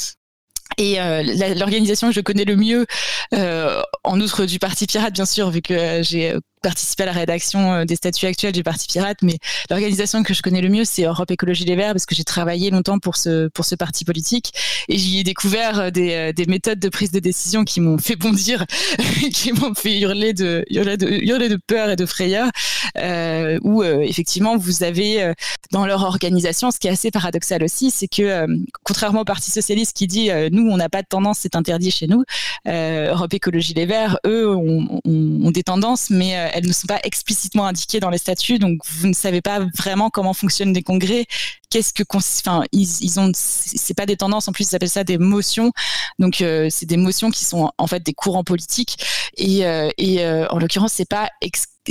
Et 0.77 0.99
euh, 0.99 1.23
l'organisation 1.55 2.09
que 2.09 2.13
je 2.13 2.21
connais 2.21 2.45
le 2.45 2.55
mieux, 2.55 2.85
euh, 3.33 3.81
en 4.03 4.19
outre 4.19 4.45
du 4.45 4.59
Parti 4.59 4.87
Pirate, 4.87 5.13
bien 5.13 5.25
sûr, 5.25 5.49
vu 5.49 5.61
que 5.61 6.01
j'ai 6.03 6.35
participer 6.63 7.03
à 7.03 7.07
la 7.07 7.11
rédaction 7.11 7.73
euh, 7.73 7.85
des 7.85 7.95
statuts 7.95 8.25
actuels 8.25 8.53
du 8.53 8.63
Parti 8.63 8.87
Pirate, 8.87 9.19
mais 9.21 9.37
l'organisation 9.69 10.23
que 10.23 10.33
je 10.33 10.41
connais 10.41 10.61
le 10.61 10.69
mieux, 10.69 10.85
c'est 10.85 11.03
Europe 11.03 11.29
Écologie 11.29 11.65
Les 11.65 11.75
Verts, 11.75 11.91
parce 11.91 12.07
que 12.07 12.15
j'ai 12.15 12.23
travaillé 12.23 12.71
longtemps 12.71 12.97
pour 12.97 13.17
ce, 13.17 13.49
pour 13.49 13.65
ce 13.65 13.75
parti 13.75 14.05
politique. 14.05 14.53
Et 14.89 14.97
j'y 14.97 15.19
ai 15.19 15.23
découvert 15.23 15.79
euh, 15.79 15.89
des, 15.91 16.13
euh, 16.13 16.33
des, 16.33 16.45
méthodes 16.45 16.79
de 16.79 16.89
prise 16.89 17.11
de 17.11 17.19
décision 17.19 17.63
qui 17.63 17.81
m'ont 17.81 17.97
fait 17.97 18.15
bondir, 18.15 18.65
qui 19.33 19.51
m'ont 19.51 19.73
fait 19.73 19.99
hurler 19.99 20.33
de, 20.33 20.65
hurler 20.69 20.97
de, 20.97 21.07
hurler 21.07 21.49
de 21.49 21.57
peur 21.67 21.89
et 21.89 21.95
de 21.95 22.05
frayeur, 22.05 22.49
euh, 22.97 23.59
où 23.63 23.83
effectivement 23.83 24.57
vous 24.57 24.83
avez 24.83 25.33
dans 25.71 25.85
leur 25.85 26.03
organisation, 26.03 26.71
ce 26.71 26.79
qui 26.79 26.87
est 26.87 26.91
assez 26.91 27.11
paradoxal 27.11 27.63
aussi, 27.63 27.91
c'est 27.91 28.07
que 28.07 28.47
contrairement 28.83 29.21
au 29.21 29.25
Parti 29.25 29.51
Socialiste 29.51 29.95
qui 29.95 30.07
dit 30.07 30.29
nous 30.51 30.69
on 30.69 30.77
n'a 30.77 30.89
pas 30.89 31.01
de 31.01 31.07
tendance, 31.07 31.39
c'est 31.41 31.55
interdit 31.55 31.91
chez 31.91 32.07
nous, 32.07 32.23
Europe 32.65 33.33
Écologie 33.33 33.73
Les 33.73 33.85
Verts, 33.85 34.17
eux, 34.25 34.47
ont 34.55 35.51
des 35.51 35.63
tendances, 35.63 36.09
mais 36.09 36.52
elles 36.53 36.67
ne 36.67 36.73
sont 36.73 36.87
pas 36.87 36.99
explicitement 37.03 37.65
indiquées 37.65 37.99
dans 37.99 38.09
les 38.09 38.17
statuts, 38.17 38.59
donc 38.59 38.79
vous 38.85 39.07
ne 39.07 39.13
savez 39.13 39.41
pas 39.41 39.59
vraiment 39.77 40.09
comment 40.09 40.33
fonctionnent 40.33 40.73
des 40.73 40.83
congrès. 40.83 41.25
Qu'est-ce 41.69 41.93
que, 41.93 42.03
enfin, 42.13 42.63
ils, 42.71 42.87
ils 43.01 43.19
ont, 43.19 43.31
c'est 43.33 43.95
pas 43.95 44.05
des 44.05 44.17
tendances, 44.17 44.47
en 44.47 44.51
plus 44.51 44.71
ils 44.71 44.75
appellent 44.75 44.89
ça 44.89 45.03
des 45.03 45.17
motions. 45.17 45.71
Donc 46.19 46.41
euh, 46.41 46.67
c'est 46.69 46.85
des 46.85 46.97
motions 46.97 47.31
qui 47.31 47.45
sont 47.45 47.71
en 47.77 47.87
fait 47.87 48.03
des 48.03 48.13
courants 48.13 48.43
politiques 48.43 48.97
et, 49.37 49.65
euh, 49.65 49.89
euh, 49.99 50.47
en 50.49 50.59
l'occurrence 50.59 50.93
c'est 50.93 51.09
pas 51.09 51.29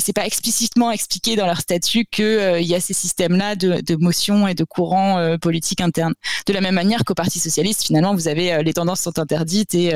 c'est 0.00 0.12
pas 0.12 0.26
explicitement 0.26 0.90
expliqué 0.90 1.36
dans 1.36 1.46
leur 1.46 1.60
statut 1.60 2.06
qu'il 2.10 2.24
euh, 2.24 2.60
y 2.60 2.74
a 2.74 2.80
ces 2.80 2.94
systèmes-là 2.94 3.56
de, 3.56 3.80
de 3.80 3.96
motions 3.96 4.48
et 4.48 4.54
de 4.54 4.64
courants 4.64 5.18
euh, 5.18 5.36
politiques 5.36 5.80
internes. 5.80 6.14
De 6.46 6.52
la 6.52 6.60
même 6.60 6.74
manière 6.74 7.04
qu'au 7.04 7.14
Parti 7.14 7.38
socialiste, 7.38 7.84
finalement, 7.84 8.14
vous 8.14 8.28
avez 8.28 8.52
euh, 8.52 8.62
les 8.62 8.72
tendances 8.72 9.00
sont 9.00 9.18
interdites 9.18 9.74
et, 9.74 9.92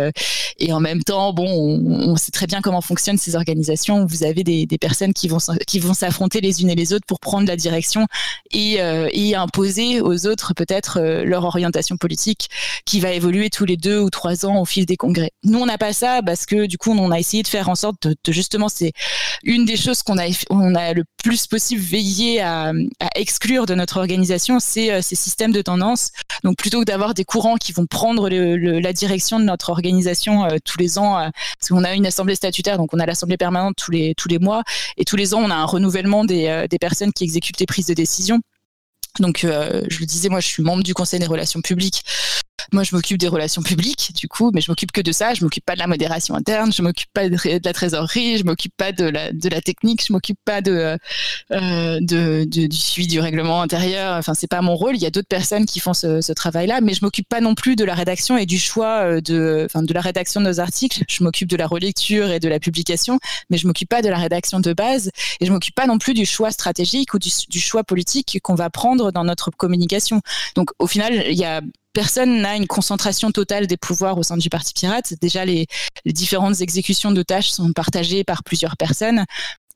et 0.58 0.72
en 0.72 0.80
même 0.80 1.02
temps, 1.02 1.32
bon, 1.32 1.46
on, 1.46 2.16
sait 2.16 2.30
très 2.30 2.46
bien 2.46 2.60
comment 2.60 2.80
fonctionnent 2.80 3.18
ces 3.18 3.36
organisations. 3.36 4.04
Vous 4.06 4.24
avez 4.24 4.44
des, 4.44 4.66
des 4.66 4.78
personnes 4.78 5.12
qui 5.12 5.28
vont 5.28 5.38
qui 5.66 5.78
vont 5.78 5.94
s'affronter 5.94 6.40
les 6.40 6.62
unes 6.62 6.70
et 6.70 6.74
les 6.74 6.92
autres 6.92 7.06
pour 7.06 7.20
prendre 7.20 7.46
la 7.46 7.56
direction 7.56 8.06
et, 8.52 8.78
et 9.12 9.34
imposer 9.34 10.00
aux 10.00 10.26
autres 10.26 10.54
peut-être 10.54 11.00
leur 11.00 11.44
orientation 11.44 11.96
politique 11.96 12.48
qui 12.84 13.00
va 13.00 13.12
évoluer 13.12 13.50
tous 13.50 13.64
les 13.64 13.76
deux 13.76 14.00
ou 14.00 14.10
trois 14.10 14.46
ans 14.46 14.60
au 14.60 14.64
fil 14.64 14.86
des 14.86 14.96
congrès. 14.96 15.30
Nous, 15.44 15.58
on 15.58 15.66
n'a 15.66 15.78
pas 15.78 15.92
ça 15.92 16.20
parce 16.24 16.46
que 16.46 16.66
du 16.66 16.78
coup, 16.78 16.92
on 16.92 17.10
a 17.10 17.18
essayé 17.18 17.42
de 17.42 17.48
faire 17.48 17.68
en 17.68 17.74
sorte 17.74 18.08
de, 18.08 18.16
de 18.22 18.32
justement, 18.32 18.68
c'est 18.68 18.92
une 19.44 19.64
des 19.64 19.76
qu'on 20.02 20.18
a, 20.18 20.26
on 20.50 20.74
a 20.74 20.92
le 20.92 21.04
plus 21.22 21.46
possible 21.46 21.80
veillé 21.80 22.40
à, 22.40 22.72
exclure 23.14 23.66
de 23.66 23.74
notre 23.74 23.98
organisation, 23.98 24.58
c'est 24.60 24.92
euh, 24.92 25.02
ces 25.02 25.16
systèmes 25.16 25.52
de 25.52 25.62
tendance. 25.62 26.10
Donc 26.44 26.56
plutôt 26.56 26.80
que 26.80 26.84
d'avoir 26.84 27.14
des 27.14 27.24
courants 27.24 27.56
qui 27.56 27.72
vont 27.72 27.86
prendre 27.86 28.28
la 28.28 28.92
direction 28.92 29.38
de 29.38 29.44
notre 29.44 29.70
organisation 29.70 30.44
euh, 30.44 30.56
tous 30.64 30.78
les 30.78 30.98
ans, 30.98 31.18
euh, 31.18 31.28
parce 31.58 31.68
qu'on 31.68 31.84
a 31.84 31.94
une 31.94 32.06
assemblée 32.06 32.34
statutaire, 32.34 32.78
donc 32.78 32.94
on 32.94 32.98
a 32.98 33.06
l'assemblée 33.06 33.36
permanente 33.36 33.76
tous 33.76 33.90
les 33.90 34.14
tous 34.14 34.28
les 34.28 34.38
mois, 34.38 34.62
et 34.96 35.04
tous 35.04 35.16
les 35.16 35.34
ans 35.34 35.40
on 35.40 35.50
a 35.50 35.54
un 35.54 35.64
renouvellement 35.64 36.24
des, 36.24 36.66
des 36.70 36.78
personnes 36.78 37.12
qui 37.12 37.24
exécutent 37.24 37.60
les 37.60 37.66
prises 37.66 37.86
de 37.86 37.94
décision. 37.94 38.40
Donc, 39.18 39.40
je 39.42 39.98
le 39.98 40.04
disais, 40.04 40.28
moi, 40.28 40.40
je 40.40 40.46
suis 40.46 40.62
membre 40.62 40.82
du 40.82 40.92
Conseil 40.92 41.18
des 41.18 41.26
relations 41.26 41.62
publiques. 41.62 42.04
Moi, 42.72 42.82
je 42.82 42.94
m'occupe 42.94 43.18
des 43.18 43.28
relations 43.28 43.62
publiques, 43.62 44.12
du 44.14 44.28
coup, 44.28 44.50
mais 44.52 44.60
je 44.60 44.70
m'occupe 44.70 44.92
que 44.92 45.00
de 45.00 45.12
ça. 45.12 45.34
Je 45.34 45.44
m'occupe 45.44 45.64
pas 45.64 45.74
de 45.74 45.78
la 45.78 45.86
modération 45.86 46.34
interne, 46.34 46.72
je 46.72 46.82
m'occupe 46.82 47.10
pas 47.12 47.28
de, 47.28 47.36
la 47.64 47.72
trésorerie, 47.72 48.38
je 48.38 48.44
m'occupe 48.44 48.72
pas 48.76 48.92
de 48.92 49.04
la, 49.04 49.32
de 49.32 49.48
la 49.48 49.60
technique, 49.60 50.04
je 50.06 50.12
m'occupe 50.12 50.38
pas 50.44 50.60
de, 50.60 50.98
euh, 51.52 51.98
de, 52.00 52.44
du 52.44 52.76
suivi 52.76 53.08
du 53.08 53.20
règlement 53.20 53.62
intérieur. 53.62 54.16
Enfin, 54.16 54.34
c'est 54.34 54.46
pas 54.46 54.62
mon 54.62 54.74
rôle. 54.74 54.96
Il 54.96 55.02
y 55.02 55.06
a 55.06 55.10
d'autres 55.10 55.28
personnes 55.28 55.66
qui 55.66 55.80
font 55.80 55.94
ce, 55.94 56.32
travail-là, 56.32 56.80
mais 56.82 56.92
je 56.92 57.02
m'occupe 57.02 57.28
pas 57.28 57.40
non 57.40 57.54
plus 57.54 57.76
de 57.76 57.84
la 57.84 57.94
rédaction 57.94 58.36
et 58.36 58.46
du 58.46 58.58
choix 58.58 59.04
euh, 59.04 59.20
de, 59.20 59.66
enfin, 59.66 59.82
de 59.82 59.94
la 59.94 60.00
rédaction 60.00 60.40
de 60.40 60.46
nos 60.46 60.60
articles. 60.60 61.02
Je 61.08 61.24
m'occupe 61.24 61.48
de 61.48 61.56
la 61.56 61.66
relecture 61.66 62.30
et 62.30 62.40
de 62.40 62.48
la 62.48 62.60
publication, 62.60 63.18
mais 63.48 63.56
je 63.58 63.66
m'occupe 63.66 63.88
pas 63.88 64.02
de 64.02 64.08
la 64.08 64.18
rédaction 64.18 64.60
de 64.60 64.72
base 64.72 65.10
et 65.40 65.46
je 65.46 65.52
m'occupe 65.52 65.74
pas 65.74 65.86
non 65.86 65.98
plus 65.98 66.14
du 66.14 66.26
choix 66.26 66.50
stratégique 66.50 67.14
ou 67.14 67.18
du 67.18 67.60
choix 67.60 67.84
politique 67.84 68.38
qu'on 68.42 68.54
va 68.54 68.70
prendre 68.70 69.12
dans 69.12 69.24
notre 69.24 69.50
communication. 69.50 70.20
Donc, 70.54 70.70
au 70.78 70.86
final, 70.86 71.24
il 71.28 71.38
y 71.38 71.44
a 71.44 71.60
personne 71.96 72.42
n'a 72.42 72.56
une 72.56 72.66
concentration 72.66 73.32
totale 73.32 73.66
des 73.66 73.78
pouvoirs 73.78 74.18
au 74.18 74.22
sein 74.22 74.36
du 74.36 74.50
Parti 74.50 74.74
pirate. 74.74 75.14
Déjà, 75.18 75.46
les, 75.46 75.66
différentes 76.04 76.60
exécutions 76.60 77.10
de 77.10 77.22
tâches 77.22 77.48
sont 77.48 77.72
partagées 77.72 78.22
par 78.22 78.44
plusieurs 78.44 78.76
personnes. 78.76 79.24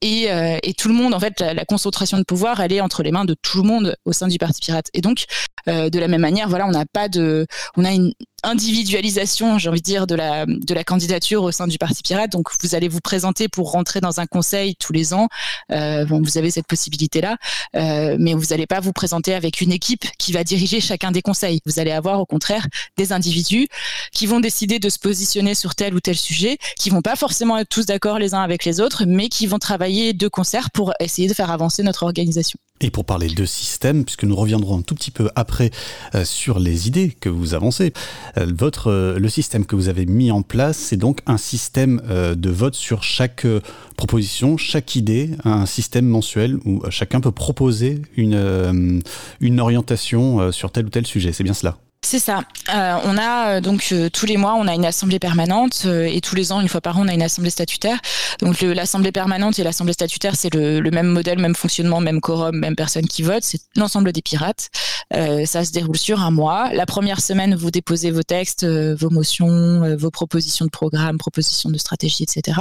Et, 0.03 0.31
euh, 0.31 0.59
tout 0.77 0.89
le 0.89 0.95
monde, 0.95 1.15
en 1.15 1.21
fait, 1.21 1.41
la, 1.41 1.55
la, 1.55 1.65
concentration 1.65 2.19
de 2.19 2.25
pouvoir, 2.25 2.61
elle 2.61 2.75
est 2.75 2.83
entre 2.83 3.03
les 3.03 3.11
mains 3.11 3.25
de 3.25 3.35
tout 3.41 3.63
le 3.63 3.65
monde 3.67 3.97
au 4.05 4.13
sein 4.13 4.29
du 4.29 4.37
Parti 4.37 4.61
pirate. 4.61 4.89
Et 4.93 5.01
donc, 5.01 5.25
euh, 5.67 5.89
de 5.89 5.99
la 5.99 6.09
même 6.09 6.21
manière, 6.21 6.51
voilà, 6.51 6.67
on 6.67 6.73
n'a 6.73 6.85
pas 6.85 7.09
de, 7.09 7.47
on 7.79 7.87
a 7.87 7.93
une 7.93 8.13
individualisation, 8.43 9.59
j'ai 9.59 9.69
envie 9.69 9.81
de 9.81 9.85
dire, 9.85 10.07
de 10.07 10.15
la, 10.15 10.47
de 10.47 10.75
la 10.75 10.85
candidature 10.85 11.43
au 11.43 11.53
sein 11.53 11.67
du 11.67 11.79
Parti 11.79 12.03
pirate. 12.03 12.31
Donc, 12.31 12.49
vous 12.63 12.75
allez 12.75 12.89
vous 12.89 13.01
présenter 13.01 13.49
pour 13.49 13.73
rentrer 13.73 14.01
dans 14.01 14.21
un 14.21 14.27
conseil 14.27 14.77
tous 14.77 14.93
les 14.93 15.15
ans. 15.15 15.29
Euh, 15.73 16.05
vous 16.05 16.39
avez 16.39 16.51
cette 16.51 16.67
possibilité-là, 16.67 17.37
euh, 17.77 18.17
mais 18.19 18.35
vous 18.35 18.47
n'allez 18.51 18.67
pas 18.67 18.81
vous 18.81 18.93
présenter 18.93 19.35
avec 19.35 19.61
une 19.61 19.73
équipe 19.73 20.05
qui 20.19 20.33
va 20.33 20.45
diriger 20.45 20.81
chacun 20.81 21.11
des 21.11 21.23
conseils. 21.23 21.61
Vous 21.67 21.79
allez 21.79 21.93
avoir, 21.93 22.21
au 22.21 22.27
contraire, 22.27 22.67
des 22.97 23.13
individus 23.13 23.69
qui 24.13 24.27
vont 24.27 24.41
décider 24.41 24.79
de 24.79 24.89
se 24.89 24.99
positionner 24.99 25.55
sur 25.55 25.75
tel 25.75 25.95
ou 25.95 26.01
tel 26.01 26.17
sujet, 26.17 26.59
qui 26.77 26.91
vont 26.91 27.03
pas 27.03 27.17
forcément 27.17 27.59
être 27.59 27.69
tous 27.69 27.87
d'accord 27.87 28.19
les 28.19 28.35
uns 28.35 28.43
avec 28.43 28.65
les 28.65 28.81
autres, 28.81 29.05
mais 29.07 29.29
qui 29.29 29.47
vont 29.47 29.59
travailler 29.59 30.13
de 30.13 30.29
concert 30.29 30.71
pour 30.71 30.93
essayer 31.01 31.29
de 31.29 31.35
faire 31.35 31.51
avancer 31.51 31.83
notre 31.83 32.03
organisation. 32.03 32.59
Et 32.83 32.91
pour 32.91 33.05
parler 33.05 33.29
de 33.29 33.45
système, 33.45 34.05
puisque 34.05 34.25
nous 34.25 34.37
reviendrons 34.37 34.79
un 34.79 34.83
tout 34.83 34.95
petit 34.95 35.11
peu 35.11 35.29
après 35.37 35.71
euh, 36.15 36.25
sur 36.25 36.59
les 36.59 36.89
idées 36.89 37.15
que 37.21 37.29
vous 37.29 37.55
avancez, 37.55 37.93
euh, 38.39 38.47
votre, 38.57 38.91
euh, 38.91 39.19
le 39.19 39.29
système 39.29 39.67
que 39.67 39.77
vous 39.77 39.89
avez 39.89 40.07
mis 40.07 40.31
en 40.31 40.41
place, 40.41 40.79
c'est 40.79 40.97
donc 40.97 41.21
un 41.27 41.37
système 41.37 42.01
euh, 42.09 42.35
de 42.35 42.49
vote 42.49 42.75
sur 42.75 43.03
chaque 43.03 43.45
euh, 43.45 43.61
proposition, 43.97 44.57
chaque 44.57 44.97
idée, 44.97 45.31
un 45.45 45.67
système 45.67 46.07
mensuel 46.07 46.59
où 46.65 46.83
chacun 46.89 47.21
peut 47.21 47.33
proposer 47.33 48.01
une, 48.17 48.35
euh, 48.35 49.01
une 49.41 49.61
orientation 49.61 50.51
sur 50.51 50.73
tel 50.73 50.87
ou 50.87 50.89
tel 50.89 51.07
sujet. 51.07 51.33
C'est 51.33 51.45
bien 51.45 51.55
cela 51.55 51.77
c'est 52.03 52.19
ça. 52.19 52.45
Euh, 52.75 52.97
on 53.05 53.19
a 53.19 53.57
euh, 53.57 53.61
donc 53.61 53.89
euh, 53.93 54.09
tous 54.09 54.25
les 54.25 54.39
mois, 54.39 54.55
on 54.55 54.67
a 54.67 54.75
une 54.75 54.87
assemblée 54.87 55.19
permanente 55.19 55.85
et 55.85 56.21
tous 56.23 56.35
les 56.35 56.51
ans, 56.51 56.61
une 56.61 56.69
fois 56.69 56.81
par 56.81 56.97
an, 56.97 57.03
on 57.05 57.09
a 57.09 57.13
une 57.13 57.23
assemblée 57.23 57.51
statutaire. 57.51 57.99
Donc 58.41 58.63
l'assemblée 58.63 59.13
permanente 59.13 59.59
et 59.59 59.65
l'assemblée 59.65 59.93
statutaire, 59.93 60.35
c'est 60.35 60.53
le, 60.55 60.81
même 60.91 61.09
modèle, 61.09 61.39
même 61.39 61.55
fonctionnement, 61.55 62.01
même 62.01 62.21
quorum, 62.21 62.57
même 62.57 62.75
personne 62.75 63.07
qui 63.07 63.23
vote. 63.23 63.43
C'est 63.43 63.61
l'ensemble 63.77 64.13
des 64.13 64.23
pirates. 64.23 64.71
Ça 65.13 65.65
se 65.65 65.73
déroule 65.73 65.99
sur 65.99 66.21
un 66.21 66.31
mois. 66.31 66.73
La 66.73 66.87
première 66.87 67.21
semaine, 67.21 67.55
vous 67.55 67.71
déposez 67.71 68.11
vos 68.13 68.23
textes, 68.23 68.65
vos 68.65 69.11
motions, 69.11 69.97
vos 69.97 70.11
propositions 70.11 70.65
de 70.65 70.71
programme, 70.71 71.19
propositions 71.19 71.69
de 71.69 71.79
stratégie, 71.79 72.23
etc. 72.23 72.61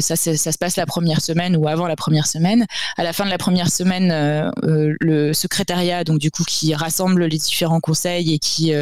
ça, 0.00 0.16
ça 0.16 0.52
se 0.52 0.58
passe 0.58 0.76
la 0.76 0.86
première 0.86 1.20
semaine 1.20 1.56
ou 1.56 1.66
avant 1.66 1.86
la 1.86 1.96
première 1.96 2.26
semaine. 2.26 2.66
À 2.98 3.02
la 3.02 3.12
fin 3.12 3.24
de 3.24 3.30
la 3.30 3.38
première 3.38 3.70
semaine, 3.70 4.52
le 4.62 5.32
secrétariat, 5.32 6.04
donc 6.04 6.18
du 6.18 6.30
coup, 6.30 6.44
qui 6.44 6.74
rassemble 6.74 7.24
les 7.24 7.38
différents 7.38 7.80
conseils 7.80 8.34
et 8.34 8.38
qui 8.38 8.51
qui 8.52 8.72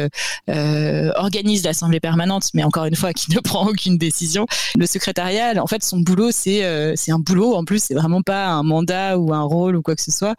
organise 1.15 1.63
l'Assemblée 1.63 1.99
permanente, 1.99 2.49
mais 2.53 2.63
encore 2.63 2.85
une 2.85 2.95
fois, 2.95 3.13
qui 3.13 3.31
ne 3.31 3.39
prend 3.43 3.67
aucune 3.67 3.97
décision. 3.97 4.45
Le 4.77 4.85
secrétariat, 4.85 5.61
en 5.61 5.67
fait, 5.67 5.83
son 5.83 5.99
boulot, 5.99 6.31
c'est 6.31 6.95
c'est 6.95 7.11
un 7.11 7.19
boulot. 7.19 7.55
En 7.55 7.65
plus, 7.65 7.83
c'est 7.83 7.95
vraiment 7.95 8.21
pas 8.21 8.47
un 8.47 8.63
mandat 8.63 9.17
ou 9.17 9.33
un 9.33 9.43
rôle 9.43 9.75
ou 9.75 9.81
quoi 9.81 9.95
que 9.95 10.01
ce 10.01 10.11
soit 10.11 10.35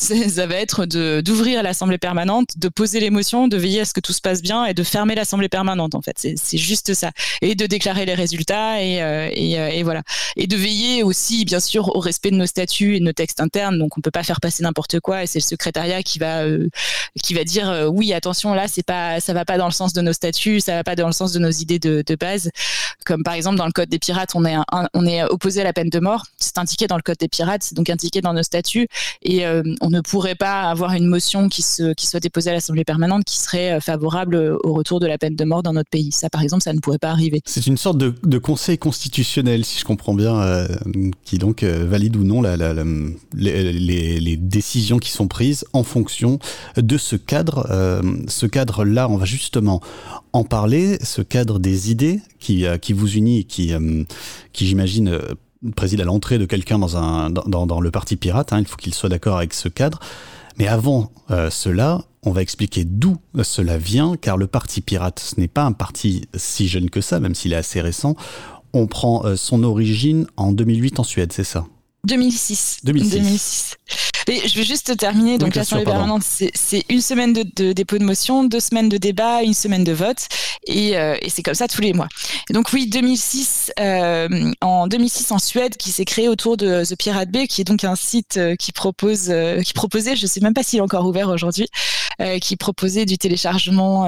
ça 0.28 0.46
va 0.46 0.54
être 0.56 0.86
d'ouvrir 0.86 1.62
l'assemblée 1.62 1.98
permanente, 1.98 2.48
de 2.56 2.68
poser 2.68 3.00
les 3.00 3.10
motions, 3.10 3.48
de 3.48 3.56
veiller 3.58 3.80
à 3.80 3.84
ce 3.84 3.92
que 3.92 4.00
tout 4.00 4.14
se 4.14 4.20
passe 4.20 4.40
bien 4.40 4.64
et 4.64 4.72
de 4.72 4.82
fermer 4.82 5.14
l'assemblée 5.14 5.50
permanente 5.50 5.94
en 5.94 6.00
fait. 6.00 6.16
C'est 6.18 6.56
juste 6.56 6.94
ça 6.94 7.10
et 7.42 7.54
de 7.54 7.66
déclarer 7.66 8.06
les 8.06 8.14
résultats 8.14 8.82
et, 8.82 9.02
euh, 9.02 9.28
et, 9.32 9.58
euh, 9.58 9.68
et, 9.68 9.82
voilà 9.82 10.02
et 10.36 10.46
de 10.46 10.56
veiller 10.56 11.02
aussi 11.02 11.44
bien 11.44 11.60
sûr 11.60 11.94
au 11.94 12.00
respect 12.00 12.30
de 12.30 12.36
nos 12.36 12.46
statuts 12.46 12.96
et 12.96 13.00
de 13.00 13.04
nos 13.04 13.12
textes 13.12 13.40
internes. 13.40 13.78
Donc 13.78 13.98
on 13.98 14.00
peut 14.00 14.10
pas 14.10 14.22
faire 14.22 14.40
passer 14.40 14.62
n'importe 14.62 15.00
quoi 15.00 15.22
et 15.22 15.26
c'est 15.26 15.40
le 15.40 15.44
secrétariat 15.44 16.02
qui 16.02 16.18
va 16.18 16.44
euh, 16.44 16.68
qui 17.22 17.34
va 17.34 17.44
dire 17.44 17.90
oui 17.92 18.14
attention 18.14 18.54
là 18.54 18.68
c'est 18.68 18.84
pas 18.84 19.20
ça 19.20 19.34
va 19.34 19.44
pas 19.44 19.58
dans 19.58 19.66
le 19.66 19.72
sens 19.72 19.92
de 19.92 20.00
nos 20.00 20.14
statuts, 20.14 20.60
ça 20.60 20.76
va 20.76 20.84
pas 20.84 20.96
dans 20.96 21.08
le 21.08 21.12
sens 21.12 21.32
de 21.32 21.38
nos 21.38 21.50
idées 21.50 21.78
de, 21.78 22.02
de 22.06 22.14
base. 22.14 22.50
Comme 23.04 23.22
par 23.22 23.34
exemple 23.34 23.56
dans 23.56 23.66
le 23.66 23.72
code 23.72 23.88
des 23.88 23.98
pirates 23.98 24.30
on 24.34 24.44
est 24.44 24.56
on 24.94 25.06
est 25.06 25.22
opposé 25.24 25.60
à 25.60 25.64
la 25.64 25.72
peine 25.72 25.90
de 25.90 26.00
mort. 26.00 26.26
C'est 26.38 26.58
indiqué 26.58 26.86
dans 26.86 26.96
le 26.96 27.02
code 27.02 27.18
des 27.18 27.28
pirates, 27.28 27.62
c'est 27.62 27.74
donc 27.74 27.90
indiqué 27.90 28.20
dans 28.20 28.32
nos 28.32 28.42
statuts 28.42 28.88
et 29.22 29.46
on 29.80 29.90
on 29.90 29.96
ne 29.96 30.00
pourrait 30.02 30.36
pas 30.36 30.70
avoir 30.70 30.92
une 30.92 31.06
motion 31.06 31.48
qui, 31.48 31.62
se, 31.62 31.92
soit 31.98 32.20
déposée 32.20 32.50
à 32.50 32.52
l'Assemblée 32.52 32.84
permanente 32.84 33.24
qui 33.24 33.38
serait 33.38 33.72
euh, 33.72 33.80
favorable 33.80 34.36
au 34.62 34.72
retour 34.72 35.00
de 35.00 35.06
la 35.06 35.18
peine 35.18 35.34
de 35.34 35.44
mort 35.44 35.64
dans 35.64 35.72
notre 35.72 35.90
pays. 35.90 36.12
Ça, 36.12 36.30
par 36.30 36.42
exemple, 36.42 36.62
ça 36.62 36.72
ne 36.72 36.78
pourrait 36.78 36.98
pas 36.98 37.10
arriver. 37.10 37.42
C'est 37.44 37.66
une 37.66 37.76
sorte 37.76 37.98
de, 37.98 38.38
conseil 38.38 38.78
constitutionnel, 38.78 39.64
si 39.64 39.80
je 39.80 39.84
comprends 39.84 40.14
bien, 40.14 40.40
euh, 40.40 40.68
qui 41.24 41.38
donc 41.38 41.64
euh, 41.64 41.84
valide 41.88 42.16
ou 42.16 42.22
non 42.22 42.42
les, 43.34 44.36
décisions 44.36 44.98
qui 44.98 45.10
sont 45.10 45.26
prises 45.26 45.64
en 45.72 45.82
fonction 45.82 46.38
de 46.76 46.96
ce 46.96 47.16
cadre. 47.16 47.66
ce 48.28 48.46
cadre-là, 48.46 49.08
on 49.08 49.16
va 49.16 49.24
justement 49.24 49.80
en 50.32 50.44
parler, 50.44 50.98
ce 51.02 51.22
cadre 51.22 51.58
des 51.58 51.90
idées 51.90 52.20
qui, 52.38 52.64
qui 52.80 52.92
vous 52.92 53.12
unit, 53.14 53.44
qui, 53.44 53.72
qui 54.52 54.66
j'imagine, 54.66 55.18
préside 55.76 56.00
à 56.00 56.04
l'entrée 56.04 56.38
de 56.38 56.46
quelqu'un 56.46 56.78
dans, 56.78 57.80
le 57.80 57.90
parti 57.90 58.16
pirate. 58.16 58.52
Hein, 58.52 58.60
il 58.60 58.66
faut 58.66 58.76
qu'il 58.76 58.94
soit 58.94 59.08
d'accord 59.08 59.36
avec 59.36 59.54
ce 59.54 59.68
cadre. 59.68 60.00
Mais 60.58 60.66
avant 60.66 61.10
euh, 61.30 61.50
cela, 61.50 62.04
on 62.22 62.32
va 62.32 62.42
expliquer 62.42 62.84
d'où 62.84 63.16
cela 63.42 63.78
vient, 63.78 64.16
car 64.16 64.36
le 64.36 64.46
parti 64.46 64.80
pirate, 64.80 65.20
ce 65.20 65.40
n'est 65.40 65.48
pas 65.48 65.64
un 65.64 65.72
parti 65.72 66.28
si 66.34 66.68
jeune 66.68 66.90
que 66.90 67.00
ça, 67.00 67.20
même 67.20 67.34
s'il 67.34 67.52
est 67.52 67.56
assez 67.56 67.80
récent. 67.80 68.14
On 68.72 68.86
prend 68.86 69.24
euh, 69.24 69.36
son 69.36 69.62
origine 69.62 70.26
en 70.36 70.52
2008 70.52 71.00
en 71.00 71.04
Suède, 71.04 71.32
c'est 71.32 71.44
ça? 71.44 71.66
2006. 72.04 72.78
2006. 72.84 73.76
Et 74.28 74.48
je 74.48 74.54
vais 74.56 74.64
juste 74.64 74.96
terminer. 74.96 75.38
Donc, 75.38 75.54
l'Assemblée 75.54 75.84
permanente, 75.84 76.22
c'est 76.22 76.84
une 76.88 77.00
semaine 77.00 77.32
de, 77.32 77.72
dépôt 77.72 77.98
de 77.98 78.04
motion, 78.04 78.44
deux 78.44 78.60
semaines 78.60 78.88
de 78.88 78.96
débat, 78.96 79.42
une 79.42 79.54
semaine 79.54 79.84
de 79.84 79.92
vote. 79.92 80.26
Et, 80.66 80.96
euh, 80.96 81.16
et 81.20 81.30
c'est 81.30 81.42
comme 81.42 81.54
ça 81.54 81.66
tous 81.68 81.80
les 81.80 81.92
mois. 81.92 82.08
donc, 82.50 82.72
oui, 82.72 82.86
2006, 82.86 83.72
euh, 83.80 84.52
en 84.60 84.86
2006 84.86 85.32
en 85.32 85.38
Suède, 85.38 85.76
qui 85.76 85.90
s'est 85.90 86.04
créé 86.04 86.28
autour 86.28 86.56
de 86.56 86.84
The 86.84 86.96
Pirate 86.96 87.30
Bay, 87.30 87.46
qui 87.46 87.60
est 87.60 87.64
donc 87.64 87.82
un 87.82 87.96
site 87.96 88.36
euh, 88.36 88.54
qui 88.56 88.72
propose, 88.72 89.32
qui 89.64 89.72
proposait, 89.72 90.16
je 90.16 90.26
sais 90.26 90.40
même 90.40 90.54
pas 90.54 90.62
s'il 90.62 90.78
est 90.78 90.82
encore 90.82 91.06
ouvert 91.06 91.28
aujourd'hui, 91.28 91.68
qui 92.40 92.56
proposait 92.56 93.06
du 93.06 93.16
téléchargement 93.16 94.04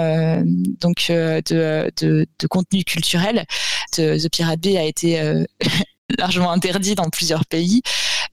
donc 0.81 1.07
de, 1.09 1.43
de, 1.49 2.27
de, 2.39 2.47
contenu 2.47 2.85
culturel. 2.85 3.47
The 3.93 4.29
Pirate 4.31 4.61
Bay 4.61 4.77
a 4.77 4.85
été 4.85 5.19
largement 6.19 6.53
interdit 6.53 6.95
dans 6.95 7.09
plusieurs 7.11 7.47
pays. 7.47 7.83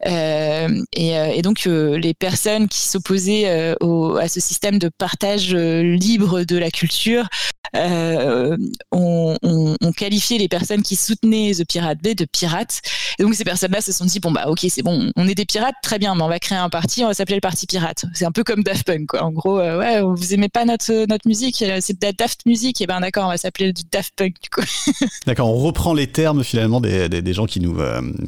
Euh, 0.06 0.82
et, 0.94 1.18
euh, 1.18 1.32
et, 1.34 1.42
donc 1.42 1.68
euh, 1.68 1.98
les 1.98 2.14
personnes 2.14 2.70
qui 2.70 2.80
s'opposaient 2.88 3.48
à 3.50 4.28
ce 4.28 4.40
système 4.40 4.80
de 4.80 4.90
partage 4.90 5.54
libre 5.54 6.44
de 6.44 6.58
la 6.58 6.72
culture 6.72 7.28
euh, 7.76 8.58
ont, 8.92 9.38
on, 9.44 9.76
on 9.82 9.92
qualifié 9.92 10.38
les 10.38 10.48
personnes 10.48 10.82
qui 10.82 10.96
soutenaient 10.96 11.54
The 11.54 11.66
Pirate 11.66 12.02
Bay 12.02 12.16
de 12.16 12.26
pirates. 12.26 12.82
Et 13.18 13.24
donc 13.24 13.36
ces 13.36 13.44
personnes-là 13.44 13.82
se 13.82 13.92
sont 13.92 14.06
dit 14.06 14.20
bon 14.20 14.32
bah 14.32 14.46
ok 14.48 14.66
c'est 14.70 14.82
bon, 14.82 15.12
on 15.16 15.28
est 15.28 15.36
des 15.36 15.46
pirates, 15.46 15.76
très 15.84 16.00
bien, 16.00 16.16
mais 16.16 16.22
on 16.22 16.28
va 16.28 16.40
créer 16.40 16.58
un 16.58 16.70
parti, 16.70 17.04
on 17.04 17.08
va 17.08 17.14
s'appeler 17.14 17.36
le 17.36 17.42
parti 17.42 17.68
pirate. 17.68 18.06
C'est 18.14 18.26
un 18.26 18.32
peu 18.32 18.44
comme 18.44 18.64
Daft 18.64 18.86
Punk 18.86 19.08
quoi. 19.08 19.24
En 19.24 19.32
gros, 19.32 19.60
euh, 19.60 19.80
ouais, 19.80 20.02
vous 20.02 20.34
aimez 20.34 20.50
pas 20.50 20.66
notre 20.66 21.06
notre 21.08 21.28
musique, 21.28 21.64
c'est 21.82 22.00
de 22.00 22.06
la 22.06 22.14
Daft 22.14 22.46
Music, 22.46 22.82
et 22.82 22.88
ben 22.88 23.00
d'accord, 23.00 23.26
on 23.26 23.30
va 23.30 23.38
s'appeler 23.38 23.74
du 23.74 23.84
Daft 23.92 24.14
Punk 24.16 24.36
du 24.42 24.50
coup. 24.50 24.62
d'accord, 25.26 25.50
on 25.50 25.58
reprend 25.58 25.94
les 25.94 26.08
termes 26.08 26.44
finalement 26.44 26.82
des, 26.82 27.10
des, 27.10 27.22
des 27.22 27.34
gens 27.34 27.46
qui 27.46 27.60
nous 27.60 27.78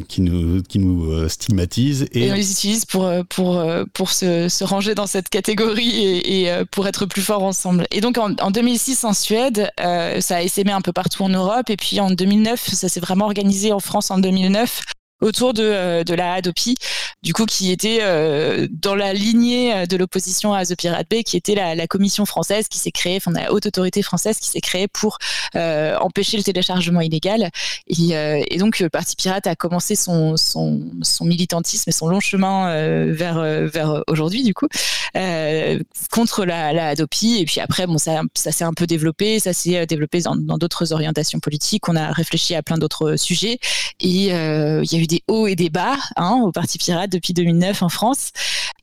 qui 0.07 0.21
nous 0.21 0.61
qui 0.63 0.79
nous 0.79 1.27
stigmatisent 1.29 2.07
et... 2.11 2.31
on 2.31 2.35
les 2.35 2.51
utilise 2.51 2.85
pour, 2.85 3.05
euh, 3.05 3.23
pour, 3.27 3.57
euh, 3.57 3.83
pour 3.93 4.11
se, 4.11 4.49
se 4.49 4.63
ranger 4.63 4.95
dans 4.95 5.07
cette 5.07 5.29
catégorie 5.29 5.89
et, 5.89 6.41
et, 6.41 6.51
euh, 6.51 6.65
pour 6.69 6.87
être 6.87 7.05
plus 7.05 7.21
forts 7.21 7.43
ensemble. 7.43 7.85
Et 7.91 8.01
donc 8.01 8.17
en, 8.17 8.35
en 8.35 8.51
2006 8.51 9.03
en 9.03 9.13
Suède, 9.31 9.71
ça 9.77 10.35
a 10.35 10.41
essaimé 10.41 10.73
un 10.73 10.81
peu 10.81 10.91
partout 10.91 11.23
en 11.23 11.29
Europe. 11.29 11.69
Et 11.69 11.77
puis 11.77 12.01
en 12.01 12.11
2009, 12.11 12.67
ça 12.73 12.89
s'est 12.89 12.99
vraiment 12.99 13.25
organisé 13.25 13.71
en 13.71 13.79
France 13.79 14.11
en 14.11 14.17
2009 14.17 14.81
autour 15.21 15.53
de, 15.53 15.63
euh, 15.63 16.03
de 16.03 16.13
la 16.13 16.33
Hadopi, 16.33 16.75
du 17.23 17.33
coup 17.33 17.45
qui 17.45 17.71
était 17.71 17.99
euh, 18.01 18.67
dans 18.71 18.95
la 18.95 19.13
lignée 19.13 19.73
euh, 19.73 19.85
de 19.85 19.95
l'opposition 19.95 20.53
à 20.53 20.65
The 20.65 20.75
Pirate 20.75 21.07
Bay, 21.09 21.23
qui 21.23 21.37
était 21.37 21.55
la, 21.55 21.87
commission 21.87 22.25
française 22.25 22.67
qui 22.67 22.79
s'est 22.79 22.91
créée, 22.91 23.17
enfin 23.17 23.31
la 23.31 23.51
haute 23.51 23.65
autorité 23.65 24.01
française 24.01 24.39
qui 24.39 24.47
s'est 24.47 24.61
créée 24.61 24.87
pour 24.87 25.17
empêcher 25.53 26.37
le 26.37 26.43
téléchargement 26.43 27.01
illégal. 27.01 27.49
Et, 27.87 28.57
donc 28.57 28.79
le 28.79 28.89
Parti 28.89 29.15
Pirate 29.15 29.47
a 29.47 29.55
commencé 29.55 29.95
son, 29.95 30.37
son, 30.37 30.81
son 31.01 31.25
militantisme 31.25 31.89
et 31.89 31.91
son 31.91 32.07
long 32.07 32.19
chemin 32.21 32.73
vers, 33.11 33.41
vers 33.41 34.03
aujourd'hui 34.07 34.43
du 34.43 34.53
coup 34.53 34.67
contre 36.11 36.45
la, 36.45 36.71
la 36.71 36.89
Hadopi. 36.89 37.39
Et 37.39 37.45
puis 37.45 37.59
après, 37.59 37.87
bon, 37.87 37.97
ça, 37.97 38.21
ça 38.35 38.51
s'est 38.51 38.63
un 38.63 38.73
peu 38.73 38.87
développé, 38.87 39.39
ça 39.39 39.51
s'est 39.51 39.85
développé 39.85 40.21
dans 40.21 40.57
d'autres 40.57 40.93
orientations 40.93 41.39
politiques. 41.39 41.89
On 41.89 41.95
a 41.95 42.11
réfléchi 42.11 42.55
à 42.55 42.63
plein 42.63 42.77
d'autres 42.77 43.17
sujets 43.17 43.59
et 43.99 44.29
il 44.29 44.31
y 44.31 44.31
a 44.31 44.81
eu 44.83 45.07
des 45.11 45.23
hauts 45.27 45.47
et 45.47 45.55
des 45.55 45.69
bas 45.69 45.97
hein, 46.15 46.41
au 46.43 46.51
Parti 46.51 46.77
Pirate 46.77 47.11
depuis 47.11 47.33
2009 47.33 47.83
en 47.83 47.89
France. 47.89 48.31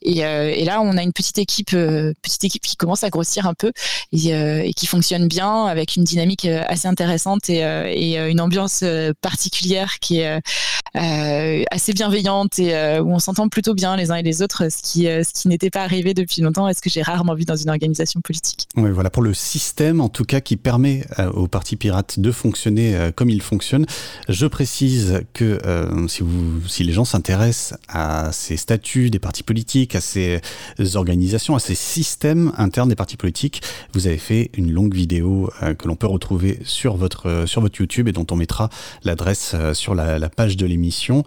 Et, 0.02 0.24
euh, 0.24 0.52
et 0.54 0.64
là, 0.64 0.80
on 0.80 0.96
a 0.96 1.02
une 1.02 1.12
petite 1.12 1.38
équipe, 1.38 1.72
euh, 1.74 2.12
petite 2.22 2.44
équipe 2.44 2.62
qui 2.62 2.76
commence 2.76 3.02
à 3.02 3.10
grossir 3.10 3.46
un 3.46 3.54
peu 3.54 3.72
et, 4.12 4.34
euh, 4.34 4.70
qui 4.76 4.86
fonctionne 4.86 5.26
bien 5.26 5.64
avec 5.66 5.96
une 5.96 6.04
dynamique 6.04 6.44
assez 6.44 6.86
intéressante 6.86 7.50
et, 7.50 7.58
et 7.58 8.18
une 8.28 8.40
ambiance 8.40 8.84
particulière 9.20 9.98
qui 10.00 10.20
est 10.20 10.40
assez 10.94 11.92
bienveillante 11.92 12.58
et 12.58 12.98
où 13.00 13.12
on 13.12 13.18
s'entend 13.18 13.48
plutôt 13.48 13.74
bien 13.74 13.96
les 13.96 14.10
uns 14.10 14.16
et 14.16 14.22
les 14.22 14.42
autres, 14.42 14.70
ce 14.70 14.82
qui, 14.82 15.04
ce 15.04 15.32
qui 15.32 15.48
n'était 15.48 15.70
pas 15.70 15.82
arrivé 15.82 16.14
depuis 16.14 16.42
longtemps 16.42 16.68
et 16.68 16.74
ce 16.74 16.80
que 16.80 16.90
j'ai 16.90 17.02
rarement 17.02 17.34
vu 17.34 17.44
dans 17.44 17.56
une 17.56 17.70
organisation 17.70 18.20
politique. 18.20 18.66
Oui, 18.76 18.90
voilà 18.90 19.10
pour 19.10 19.22
le 19.22 19.34
système 19.34 20.00
en 20.00 20.08
tout 20.08 20.24
cas 20.24 20.40
qui 20.40 20.56
permet 20.56 21.04
au 21.34 21.48
Parti 21.48 21.76
Pirate 21.76 22.18
de 22.18 22.32
fonctionner 22.32 23.10
comme 23.16 23.30
il 23.30 23.42
fonctionne. 23.42 23.86
Je 24.28 24.46
précise 24.46 25.22
que 25.32 25.58
si, 26.08 26.17
vous, 26.22 26.66
si 26.68 26.84
les 26.84 26.92
gens 26.92 27.04
s'intéressent 27.04 27.78
à 27.88 28.30
ces 28.32 28.56
statuts 28.56 29.10
des 29.10 29.18
partis 29.18 29.42
politiques, 29.42 29.94
à 29.94 30.00
ces 30.00 30.40
organisations, 30.94 31.54
à 31.54 31.58
ces 31.58 31.74
systèmes 31.74 32.52
internes 32.56 32.88
des 32.88 32.96
partis 32.96 33.16
politiques, 33.16 33.62
vous 33.94 34.06
avez 34.06 34.18
fait 34.18 34.50
une 34.56 34.72
longue 34.72 34.94
vidéo 34.94 35.50
euh, 35.62 35.74
que 35.74 35.88
l'on 35.88 35.96
peut 35.96 36.06
retrouver 36.06 36.58
sur 36.64 36.96
votre, 36.96 37.28
euh, 37.28 37.46
sur 37.46 37.60
votre 37.60 37.80
YouTube 37.80 38.08
et 38.08 38.12
dont 38.12 38.26
on 38.30 38.36
mettra 38.36 38.70
l'adresse 39.04 39.52
euh, 39.54 39.74
sur 39.74 39.94
la, 39.94 40.18
la, 40.18 40.28
page 40.28 40.56
de 40.56 40.66
l'émission. 40.66 41.24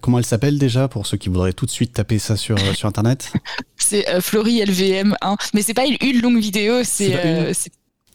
Comment 0.00 0.18
elle 0.18 0.24
s'appelle 0.24 0.58
déjà 0.58 0.88
pour 0.88 1.06
ceux 1.06 1.16
qui 1.16 1.28
voudraient 1.28 1.52
tout 1.52 1.66
de 1.66 1.70
suite 1.70 1.92
taper 1.92 2.18
ça 2.18 2.36
sur, 2.36 2.58
sur 2.74 2.88
Internet? 2.88 3.32
C'est 3.76 4.20
Flory 4.20 4.62
LVM1, 4.62 5.36
mais 5.54 5.62
c'est 5.62 5.74
pas 5.74 5.84
une 5.86 6.20
longue 6.20 6.38
vidéo, 6.38 6.82
c'est 6.84 7.52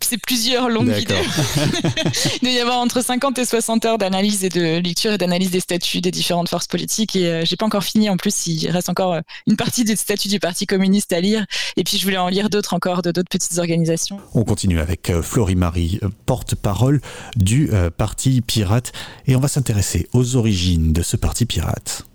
c'est 0.06 0.18
plusieurs 0.18 0.70
longues 0.70 0.91
vidéos. 0.91 1.18
il 2.36 2.39
doit 2.41 2.52
y 2.52 2.60
avoir 2.60 2.78
entre 2.78 3.04
50 3.04 3.38
et 3.39 3.45
60 3.45 3.86
heures 3.86 3.98
d'analyse 3.98 4.43
et 4.43 4.50
de 4.50 4.80
lecture 4.80 5.12
et 5.14 5.18
d'analyse 5.18 5.52
des 5.52 5.60
statuts 5.60 6.02
des 6.02 6.12
différentes 6.12 6.50
forces 6.50 6.68
politiques. 6.68 7.16
Et 7.16 7.28
euh, 7.28 7.45
j'ai 7.45 7.56
pas 7.56 7.66
encore 7.66 7.84
fini. 7.84 8.10
En 8.10 8.18
plus, 8.18 8.48
il 8.48 8.70
reste 8.70 8.89
encore 8.89 9.14
euh, 9.14 9.22
une 9.48 9.58
partie 9.58 9.84
des 9.84 9.95
statuts 9.95 10.28
du 10.28 10.39
Parti 10.39 10.66
communiste 10.66 11.12
à 11.14 11.20
lire. 11.20 11.45
Et 11.76 11.84
puis, 11.84 11.98
je 11.98 12.04
voulais 12.04 12.18
en 12.18 12.30
lire 12.30 12.50
d'autres 12.50 12.74
encore, 12.74 13.02
de 13.02 13.12
d'autres 13.12 13.30
petites 13.30 13.58
organisations. 13.58 14.20
On 14.34 14.43
continue 14.43 14.80
avec 14.80 15.10
euh, 15.10 15.22
Florie-Marie, 15.22 16.00
porte-parole 16.26 17.02
du 17.36 17.70
Parti 17.98 18.41
pirate. 18.41 18.91
Et 19.28 19.36
on 19.36 19.39
va 19.39 19.48
s'intéresser 19.48 20.08
aux 20.14 20.36
origines 20.36 20.93
de 20.93 21.02
ce 21.02 21.18
Parti 21.18 21.45
pirate. 21.45 22.07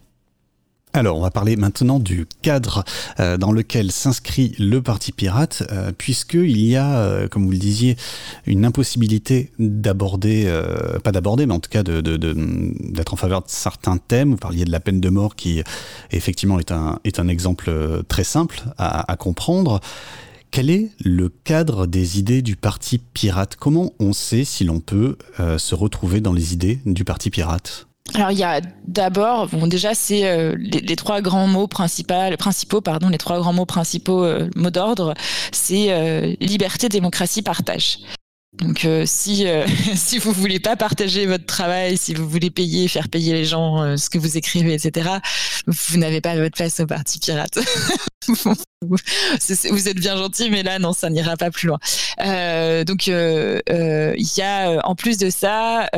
Alors, 0.95 1.17
on 1.17 1.23
va 1.23 1.31
parler 1.31 1.57
maintenant 1.57 1.99
du 1.99 2.27
cadre 2.43 2.85
euh, 3.19 3.39
dans 3.39 3.51
lequel 3.51 3.91
s'inscrit 3.91 4.55
le 4.59 4.83
Parti 4.83 5.11
pirate, 5.13 5.63
euh, 5.73 5.91
puisqu'il 5.97 6.61
y 6.61 6.77
a, 6.77 6.99
euh, 6.99 7.29
comme 7.29 7.47
vous 7.47 7.51
le 7.51 7.57
disiez, 7.57 7.97
une 8.47 8.67
impossibilité 8.67 9.53
d'aborder, 9.59 10.45
euh, 10.47 10.99
pas 10.99 11.11
d'aborder, 11.11 11.47
mais 11.47 11.55
en 11.55 11.61
tout 11.61 11.71
cas 11.71 11.83
d'être 11.83 12.03
de, 12.03 12.17
de, 12.19 13.03
en 13.11 13.17
faveur 13.17 13.41
de 13.41 13.49
certains 13.49 13.97
thèmes. 13.97 14.33
Vous 14.33 14.37
parliez 14.37 14.67
de 14.67 14.71
la 14.71 14.81
peine 14.81 15.01
de 15.01 15.09
mort, 15.09 15.35
qui 15.35 15.63
effectivement 16.11 16.59
est 16.59 16.73
un, 16.73 16.99
est 17.05 17.19
un 17.19 17.29
exemple 17.29 17.73
très 18.09 18.25
simple 18.25 18.63
à, 18.77 19.11
à 19.11 19.17
comprendre. 19.17 19.81
Quel 20.51 20.69
est 20.69 20.91
le 21.03 21.31
cadre 21.31 21.87
des 21.87 22.19
idées 22.19 22.43
du 22.43 22.57
Parti 22.57 22.99
pirate? 22.99 23.57
Comment 23.57 23.93
on 23.99 24.13
sait 24.13 24.45
si 24.45 24.65
l'on 24.65 24.81
peut 24.81 25.17
se 25.39 25.75
retrouver 25.75 26.21
dans 26.21 26.35
les 26.35 26.53
idées 26.53 26.81
du 26.85 27.05
Parti 27.05 27.31
pirate? 27.31 27.87
Alors 28.15 28.31
il 28.31 28.39
y 28.39 28.45
a 28.45 28.61
d'abord, 28.87 29.49
bon 29.49 29.67
déjà 29.67 29.95
c'est 29.95 30.29
euh, 30.29 30.55
les, 30.59 30.97
trois 30.97 31.23
grands 31.23 31.47
mots 31.47 31.67
principaux, 31.67 32.15
principaux 32.39 32.81
pardon, 32.81 33.09
les 33.09 33.19
trois 33.19 33.39
grands 33.39 33.53
mots 33.53 33.65
principaux 33.65 34.25
euh, 34.25 34.51
mots 34.55 34.71
d'ordre, 34.71 35.15
c'est 35.51 35.93
euh, 35.93 36.35
liberté, 36.41 36.89
démocratie, 36.89 37.43
partage. 37.43 38.01
Donc 38.59 38.87
si 39.07 39.47
si 39.95 40.19
vous 40.19 40.33
voulez 40.33 40.61
pas 40.61 40.77
partager 40.77 41.25
votre 41.25 41.47
travail, 41.47 41.97
si 41.97 42.13
vous 42.13 42.29
voulez 42.29 42.51
payer, 42.51 42.87
faire 42.87 43.09
payer 43.09 43.33
les 43.33 43.47
gens 43.47 43.97
ce 43.97 44.11
que 44.11 44.19
vous 44.19 44.37
écrivez, 44.37 44.75
etc., 44.75 45.09
vous 45.67 45.97
n'avez 45.97 46.21
pas 46.21 46.37
votre 46.37 46.55
place 46.55 46.79
au 46.81 46.87
parti 46.87 47.19
pirate. 47.19 47.59
vous 48.83 49.89
êtes 49.89 49.99
bien 49.99 50.17
gentil, 50.19 50.51
mais 50.51 50.63
là 50.63 50.79
non, 50.79 50.93
ça 50.93 51.09
n'ira 51.09 51.39
pas 51.39 51.51
plus 51.51 51.69
loin. 51.69 51.79
donc 52.85 53.07
il 53.07 53.63
y 54.37 54.43
a 54.43 54.87
en 54.87 54.95
plus 54.97 55.17
de 55.17 55.31
ça 55.31 55.89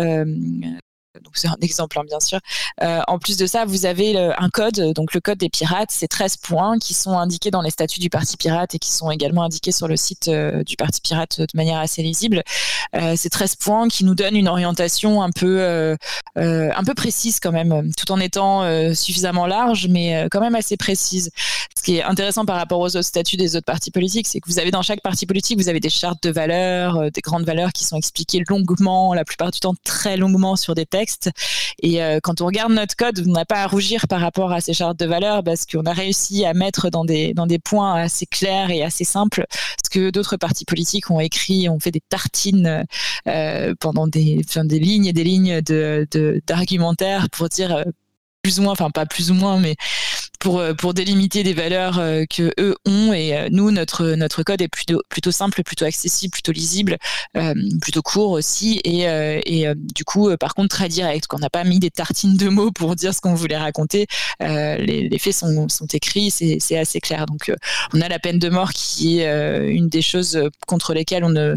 donc 1.23 1.33
c'est 1.35 1.49
un 1.49 1.57
exemple 1.61 1.99
hein, 1.99 2.05
bien 2.07 2.21
sûr. 2.21 2.41
Euh, 2.83 3.01
en 3.07 3.19
plus 3.19 3.37
de 3.37 3.47
ça, 3.47 3.65
vous 3.65 3.87
avez 3.87 4.19
un 4.19 4.49
code, 4.51 4.93
donc 4.95 5.15
le 5.15 5.21
code 5.21 5.39
des 5.39 5.49
pirates, 5.49 5.91
c'est 5.91 6.09
13 6.09 6.39
points 6.39 6.79
qui 6.79 6.95
sont 6.95 7.17
indiqués 7.17 7.51
dans 7.51 7.63
les 7.63 7.71
statuts 7.71 8.01
du 8.01 8.11
Parti 8.11 8.37
Pirate 8.37 8.75
et 8.75 8.79
qui 8.79 8.91
sont 8.91 9.11
également 9.11 9.45
indiqués 9.45 9.73
sur 9.73 9.87
le 9.87 9.97
site 9.97 10.29
euh, 10.29 10.65
du 10.65 10.77
Parti 10.77 11.01
Pirate 11.01 11.41
de 11.41 11.47
manière 11.55 11.79
assez 11.79 12.03
lisible. 12.03 12.43
Euh, 12.97 13.15
c'est 13.17 13.29
13 13.29 13.57
points 13.57 13.89
qui 13.89 14.05
nous 14.05 14.15
donnent 14.15 14.37
une 14.37 14.49
orientation 14.49 15.23
un 15.23 15.31
peu, 15.31 15.97
un 16.37 16.85
peu 16.85 16.95
précise 16.95 17.39
quand 17.41 17.53
même, 17.53 17.93
tout 17.97 18.11
en 18.11 18.19
étant 18.19 18.63
suffisamment 18.95 19.47
large, 19.47 19.89
mais 19.89 20.27
quand 20.31 20.41
même 20.41 20.55
assez 20.55 20.77
précise. 20.77 21.31
Ce 21.77 21.83
qui 21.83 21.97
est 21.97 22.03
intéressant 22.03 22.45
par 22.45 22.57
rapport 22.57 22.81
aux 22.81 22.97
autres 22.97 23.03
statuts 23.03 23.37
des 23.37 23.57
autres 23.57 23.67
partis 23.67 23.91
politiques, 23.91 24.27
c'est 24.27 24.41
que 24.41 24.49
vous 24.49 24.59
avez 24.59 24.71
dans 24.71 24.83
chaque 24.83 25.03
parti 25.03 25.27
politique, 25.27 25.59
vous 25.59 25.69
avez 25.69 25.81
des 25.81 25.91
chartes 25.91 26.23
de 26.23 26.31
valeurs, 26.31 27.11
des 27.11 27.21
grandes 27.21 27.45
valeurs 27.45 27.73
qui 27.73 27.85
sont 27.85 27.97
expliquées 27.97 28.43
longuement, 28.49 29.15
la 29.15 29.25
plupart 29.25 29.51
du 29.51 29.61
temps 29.61 29.75
très 29.85 30.17
longuement 30.17 30.57
sur 30.57 30.75
des 30.75 30.87
textes 30.87 31.04
et 31.83 32.03
euh, 32.03 32.19
quand 32.23 32.41
on 32.41 32.47
regarde 32.47 32.73
notre 32.73 32.97
code, 32.97 33.23
on 33.27 33.33
n'a 33.33 33.45
pas 33.45 33.63
à 33.63 33.67
rougir 33.67 34.07
par 34.09 34.21
rapport 34.21 34.53
à 34.53 34.61
ces 34.61 34.75
chartes 34.75 34.99
de 34.99 35.07
valeurs 35.07 35.43
parce 35.43 35.67
qu'on 35.67 35.85
a 35.85 35.93
réussi 35.93 36.45
à 36.45 36.55
mettre 36.55 36.91
dans 36.91 37.05
des, 37.05 37.35
dans 37.35 37.47
des 37.47 37.59
points 37.59 37.95
assez 37.95 38.27
clairs 38.27 38.71
et 38.71 38.83
assez 38.83 39.05
simples 39.05 39.47
ce 39.85 39.91
que 39.91 40.11
d'autres 40.11 40.37
partis 40.37 40.65
politiques 40.65 41.11
ont 41.11 41.21
écrit, 41.21 41.69
ont 41.69 41.79
fait 41.79 41.91
des 41.91 42.03
tartines 42.09 42.85
euh, 43.29 43.75
pendant 43.81 44.07
des, 44.07 44.45
des 44.65 44.79
lignes 44.79 45.07
et 45.07 45.13
des 45.13 45.25
lignes 45.25 45.61
de, 45.61 46.07
d'argumentaire 46.47 47.29
pour 47.31 47.49
dire 47.49 47.75
euh, 47.75 47.85
plus 48.43 48.61
ou 48.61 48.63
moins, 48.63 48.73
enfin 48.73 48.91
pas 48.91 49.07
plus 49.07 49.31
ou 49.31 49.35
moins, 49.35 49.59
mais 49.59 49.75
pour, 50.45 50.59
euh, 50.61 50.75
pour 50.75 50.93
délimiter 50.93 51.43
des 51.43 51.55
valeurs 51.55 51.99
euh, 51.99 52.25
que 52.29 52.53
eux 52.61 52.77
ont. 52.87 53.13
Et 53.15 53.37
euh, 53.37 53.49
nous, 53.51 53.71
notre, 53.71 54.09
notre 54.09 54.43
code 54.43 54.61
est 54.61 54.69
plutôt, 54.69 55.01
plutôt 55.09 55.33
simple, 55.33 55.63
plutôt 55.65 55.87
accessible, 55.87 56.31
plutôt 56.33 56.53
lisible, 56.53 56.99
plutôt 57.81 58.03
court 58.03 58.31
aussi. 58.33 58.81
Et, 58.85 59.03
et 59.05 59.67
du 59.75 60.05
coup, 60.05 60.29
par 60.37 60.55
contre, 60.55 60.69
très 60.69 60.89
direct. 60.89 61.27
Qu'on 61.27 61.39
n'a 61.39 61.49
pas 61.49 61.65
mis 61.65 61.79
des 61.79 61.91
tartines 61.91 62.37
de 62.37 62.49
mots 62.49 62.71
pour 62.71 62.95
dire 62.95 63.15
ce 63.15 63.21
qu'on 63.21 63.35
voulait 63.35 63.57
raconter. 63.57 64.07
les, 64.41 65.09
les, 65.09 65.19
faits 65.19 65.35
sont, 65.35 65.69
sont 65.69 65.87
écrits, 65.87 66.31
c'est 66.31 66.77
assez 66.77 67.01
clair. 67.01 67.25
Donc, 67.27 67.51
on 67.95 68.01
a 68.01 68.09
la 68.09 68.19
peine 68.19 68.39
de 68.39 68.49
mort 68.51 68.73
qui 68.73 69.21
est 69.21 69.69
une 69.71 69.89
des 69.89 70.03
choses 70.03 70.39
contre 70.67 70.93
lesquelles 70.93 71.25
on 71.25 71.31
ne, 71.31 71.57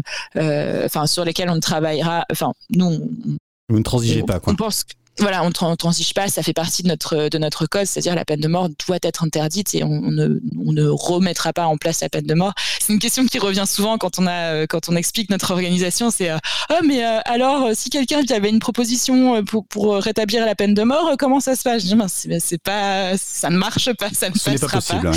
enfin, 0.84 1.06
sur 1.06 1.24
lesquelles 1.24 1.50
on 1.50 1.56
ne 1.56 1.60
travaillera. 1.60 2.24
Enfin, 2.30 2.52
nous, 2.70 2.86
on, 2.86 3.36
vous 3.68 3.78
ne 3.78 3.84
transigez 3.84 4.22
pas, 4.22 4.40
quoi. 4.40 4.54
On 4.54 4.56
pense 4.56 4.84
que 4.84 4.94
voilà, 5.18 5.42
on 5.42 5.48
ne 5.48 5.74
transige 5.74 6.14
pas, 6.14 6.28
ça 6.28 6.42
fait 6.42 6.52
partie 6.52 6.82
de 6.82 6.88
notre, 6.88 7.28
de 7.28 7.38
notre 7.38 7.66
code, 7.66 7.86
c'est-à-dire 7.86 8.14
la 8.14 8.24
peine 8.24 8.40
de 8.40 8.48
mort 8.48 8.68
doit 8.86 8.98
être 9.02 9.24
interdite 9.24 9.74
et 9.74 9.82
on, 9.82 10.00
ne, 10.00 10.40
on 10.64 10.72
ne 10.72 10.86
remettra 10.88 11.52
pas 11.52 11.66
en 11.66 11.76
place 11.76 12.00
la 12.00 12.08
peine 12.08 12.26
de 12.26 12.34
mort. 12.34 12.54
C'est 12.80 12.92
une 12.92 12.98
question 12.98 13.26
qui 13.26 13.38
revient 13.38 13.64
souvent 13.66 13.98
quand 13.98 14.18
on, 14.18 14.26
a, 14.26 14.66
quand 14.66 14.88
on 14.88 14.96
explique 14.96 15.30
notre 15.30 15.50
organisation, 15.50 16.10
c'est 16.10 16.30
euh, 16.30 16.38
oh 16.70 16.84
mais 16.84 17.04
euh, 17.04 17.20
alors 17.24 17.70
si 17.74 17.90
quelqu'un 17.90 18.22
avait 18.30 18.50
une 18.50 18.60
proposition 18.60 19.36
euh, 19.36 19.42
pour, 19.42 19.66
pour 19.66 19.96
rétablir 19.96 20.44
la 20.46 20.54
peine 20.54 20.74
de 20.74 20.82
mort, 20.82 21.16
comment 21.18 21.40
ça 21.40 21.56
se 21.56 21.62
passe? 21.62 21.82
Je 21.82 21.88
dis, 21.88 21.94
ben, 21.94 22.08
c'est 22.08 22.62
pas, 22.62 23.16
ça 23.16 23.50
ne 23.50 23.56
marche 23.56 23.92
pas, 23.94 24.10
ça 24.12 24.30
ne 24.30 24.34
Ce 24.34 24.50
passera 24.50 24.68
pas. 24.68 24.76
Possible, 24.78 25.10
pas. 25.10 25.16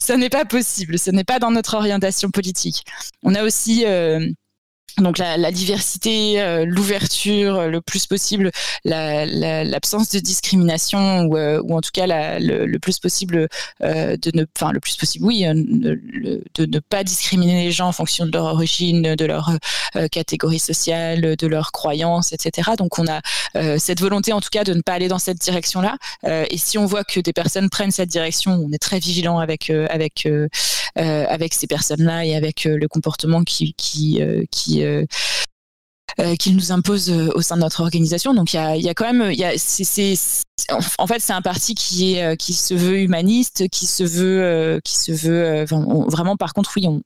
Ça 0.00 0.16
n'est 0.16 0.28
pas 0.28 0.44
possible, 0.44 0.98
ce 0.98 1.10
n'est 1.10 1.24
pas 1.24 1.38
dans 1.38 1.50
notre 1.50 1.74
orientation 1.74 2.30
politique. 2.30 2.84
On 3.22 3.34
a 3.34 3.42
aussi 3.42 3.84
donc 5.02 5.18
la, 5.18 5.36
la 5.36 5.52
diversité, 5.52 6.40
euh, 6.40 6.64
l'ouverture 6.64 7.56
euh, 7.56 7.68
le 7.68 7.80
plus 7.82 8.06
possible, 8.06 8.50
l'absence 8.84 10.12
la, 10.12 10.20
de 10.20 10.24
discrimination 10.24 11.24
ou, 11.24 11.36
euh, 11.36 11.60
ou, 11.62 11.76
en 11.76 11.82
tout 11.82 11.90
cas 11.92 12.06
la, 12.06 12.38
le, 12.38 12.64
le, 12.66 12.78
plus 12.78 12.98
possible 12.98 13.48
de 13.80 14.30
ne, 14.34 14.44
enfin 14.56 14.72
le 14.72 14.80
plus 14.80 14.96
possible, 14.96 15.26
oui, 15.26 15.44
de, 15.44 16.00
de, 16.54 16.66
ne 16.66 16.78
pas 16.78 17.04
discriminer 17.04 17.64
les 17.64 17.72
gens 17.72 17.88
en 17.88 17.92
fonction 17.92 18.26
de 18.26 18.32
leur 18.32 18.46
origine, 18.46 19.14
de 19.14 19.24
leur 19.24 19.50
catégorie 20.10 20.58
sociale, 20.58 21.36
de 21.36 21.46
leurs 21.46 21.72
croyances, 21.72 22.32
etc. 22.32 22.72
Donc 22.78 22.98
on 22.98 23.06
a 23.06 23.20
cette 23.78 24.00
volonté 24.00 24.32
en 24.32 24.40
tout 24.40 24.48
cas 24.50 24.64
de 24.64 24.72
ne 24.72 24.80
pas 24.80 24.94
aller 24.94 25.08
dans 25.08 25.18
cette 25.18 25.38
direction-là. 25.38 25.96
et 26.24 26.58
si 26.58 26.78
on 26.78 26.86
voit 26.86 27.04
que 27.04 27.20
des 27.20 27.32
personnes 27.32 27.70
prennent 27.70 27.90
cette 27.90 28.08
direction, 28.08 28.52
on 28.52 28.72
est 28.72 28.78
très 28.78 28.98
vigilant 28.98 29.38
avec 29.38 29.70
avec 29.70 30.28
avec 30.94 31.54
ces 31.54 31.66
personnes-là 31.66 32.24
et 32.24 32.34
avec 32.34 32.64
le 32.64 32.88
comportement 32.88 33.42
qui 33.44 33.74
qui 33.74 34.20
qui 34.50 34.85
euh, 34.86 35.06
qu'il 36.38 36.56
nous 36.56 36.72
impose 36.72 37.10
euh, 37.10 37.30
au 37.34 37.42
sein 37.42 37.56
de 37.56 37.60
notre 37.60 37.80
organisation. 37.80 38.34
Donc 38.34 38.52
il 38.52 38.56
y 38.56 38.58
a, 38.58 38.76
y 38.76 38.88
a, 38.88 38.94
quand 38.94 39.12
même, 39.12 39.32
y 39.32 39.44
a, 39.44 39.52
c'est, 39.56 40.14
en 40.98 41.06
fait, 41.06 41.20
c'est 41.20 41.32
un 41.32 41.42
parti 41.42 41.74
qui 41.74 42.14
est 42.14 42.36
qui 42.36 42.54
se 42.54 42.74
veut 42.74 43.00
humaniste, 43.00 43.68
qui 43.68 43.86
se 43.86 44.02
veut, 44.02 44.80
qui 44.84 44.96
se 44.96 45.12
veut 45.12 45.64
vraiment. 46.08 46.36
Par 46.36 46.54
contre, 46.54 46.72
oui, 46.76 46.86
on, 46.88 47.02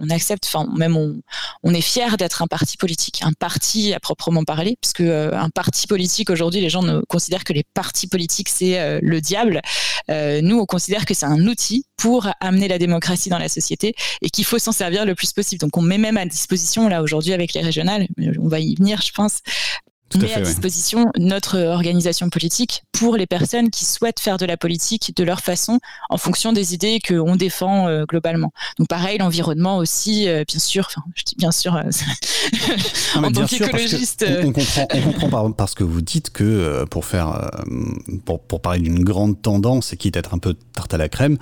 on 0.00 0.10
accepte, 0.10 0.46
enfin 0.46 0.68
même 0.76 0.96
on, 0.96 1.20
on 1.64 1.74
est 1.74 1.80
fier 1.80 2.16
d'être 2.16 2.42
un 2.42 2.46
parti 2.46 2.76
politique, 2.76 3.20
un 3.24 3.32
parti 3.32 3.92
à 3.92 3.98
proprement 3.98 4.44
parler, 4.44 4.76
parce 4.80 4.92
que 4.92 5.34
un 5.34 5.50
parti 5.50 5.88
politique 5.88 6.30
aujourd'hui, 6.30 6.60
les 6.60 6.70
gens 6.70 6.82
ne 6.82 7.00
considèrent 7.08 7.44
que 7.44 7.52
les 7.52 7.64
partis 7.74 8.06
politiques 8.06 8.48
c'est 8.48 9.00
le 9.00 9.20
diable. 9.20 9.60
nous, 10.08 10.58
on 10.60 10.66
considère 10.66 11.04
que 11.04 11.14
c'est 11.14 11.26
un 11.26 11.46
outil 11.46 11.84
pour 11.96 12.28
amener 12.40 12.68
la 12.68 12.78
démocratie 12.78 13.28
dans 13.30 13.38
la 13.38 13.48
société 13.48 13.94
et 14.22 14.30
qu'il 14.30 14.44
faut 14.44 14.58
s'en 14.58 14.72
servir 14.72 15.04
le 15.04 15.14
plus 15.14 15.32
possible. 15.32 15.60
Donc 15.60 15.76
on 15.76 15.82
met 15.82 15.98
même 15.98 16.16
à 16.16 16.26
disposition, 16.26 16.88
là 16.88 17.02
aujourd'hui 17.02 17.32
avec 17.32 17.52
les 17.52 17.62
régionales, 17.62 18.06
on 18.38 18.48
va 18.52 18.60
y 18.60 18.74
venir 18.74 19.00
je 19.02 19.12
pense, 19.12 19.40
met 20.18 20.32
à, 20.34 20.40
disposition 20.40 21.10
notre 21.18 21.58
organisation 21.58 22.30
politique 22.30 22.82
pour 22.92 23.16
les 23.16 23.26
personnes 23.26 23.70
qui 23.70 23.84
souhaitent 23.84 24.20
faire 24.20 24.36
de 24.36 24.46
la 24.46 24.56
politique 24.56 25.16
de 25.16 25.24
leur 25.24 25.40
façon 25.40 25.80
en 26.10 26.18
fonction 26.18 26.52
des 26.52 26.74
idées 26.74 27.00
qu'on 27.06 27.36
défend 27.36 27.88
euh, 27.88 28.04
globalement. 28.04 28.52
Donc 28.78 28.88
pareil, 28.88 29.18
l'environnement 29.18 29.78
aussi, 29.78 30.28
euh, 30.28 30.44
bien 30.46 30.58
sûr, 30.58 30.86
enfin 30.88 31.02
je 31.14 31.24
dis 31.24 31.36
bien 31.36 31.52
sûr, 31.52 31.76
euh, 31.76 31.82
en 33.16 33.32
tant 33.32 33.46
qu'écologiste. 33.46 34.24
On, 34.28 34.48
on, 34.48 34.52
comprend, 34.52 34.88
on 34.92 35.12
comprend 35.12 35.52
parce 35.52 35.74
que 35.74 35.84
vous 35.84 36.02
dites 36.02 36.30
que 36.30 36.84
pour 36.90 37.04
faire, 37.04 37.50
pour, 38.24 38.40
pour 38.40 38.60
parler 38.60 38.80
d'une 38.80 39.02
grande 39.02 39.40
tendance 39.40 39.92
et 39.92 39.96
quitte 39.96 40.16
à 40.16 40.20
être 40.20 40.34
un 40.34 40.38
peu 40.38 40.54
tarte 40.74 40.94
à 40.94 40.96
la 40.96 41.08
crème, 41.08 41.38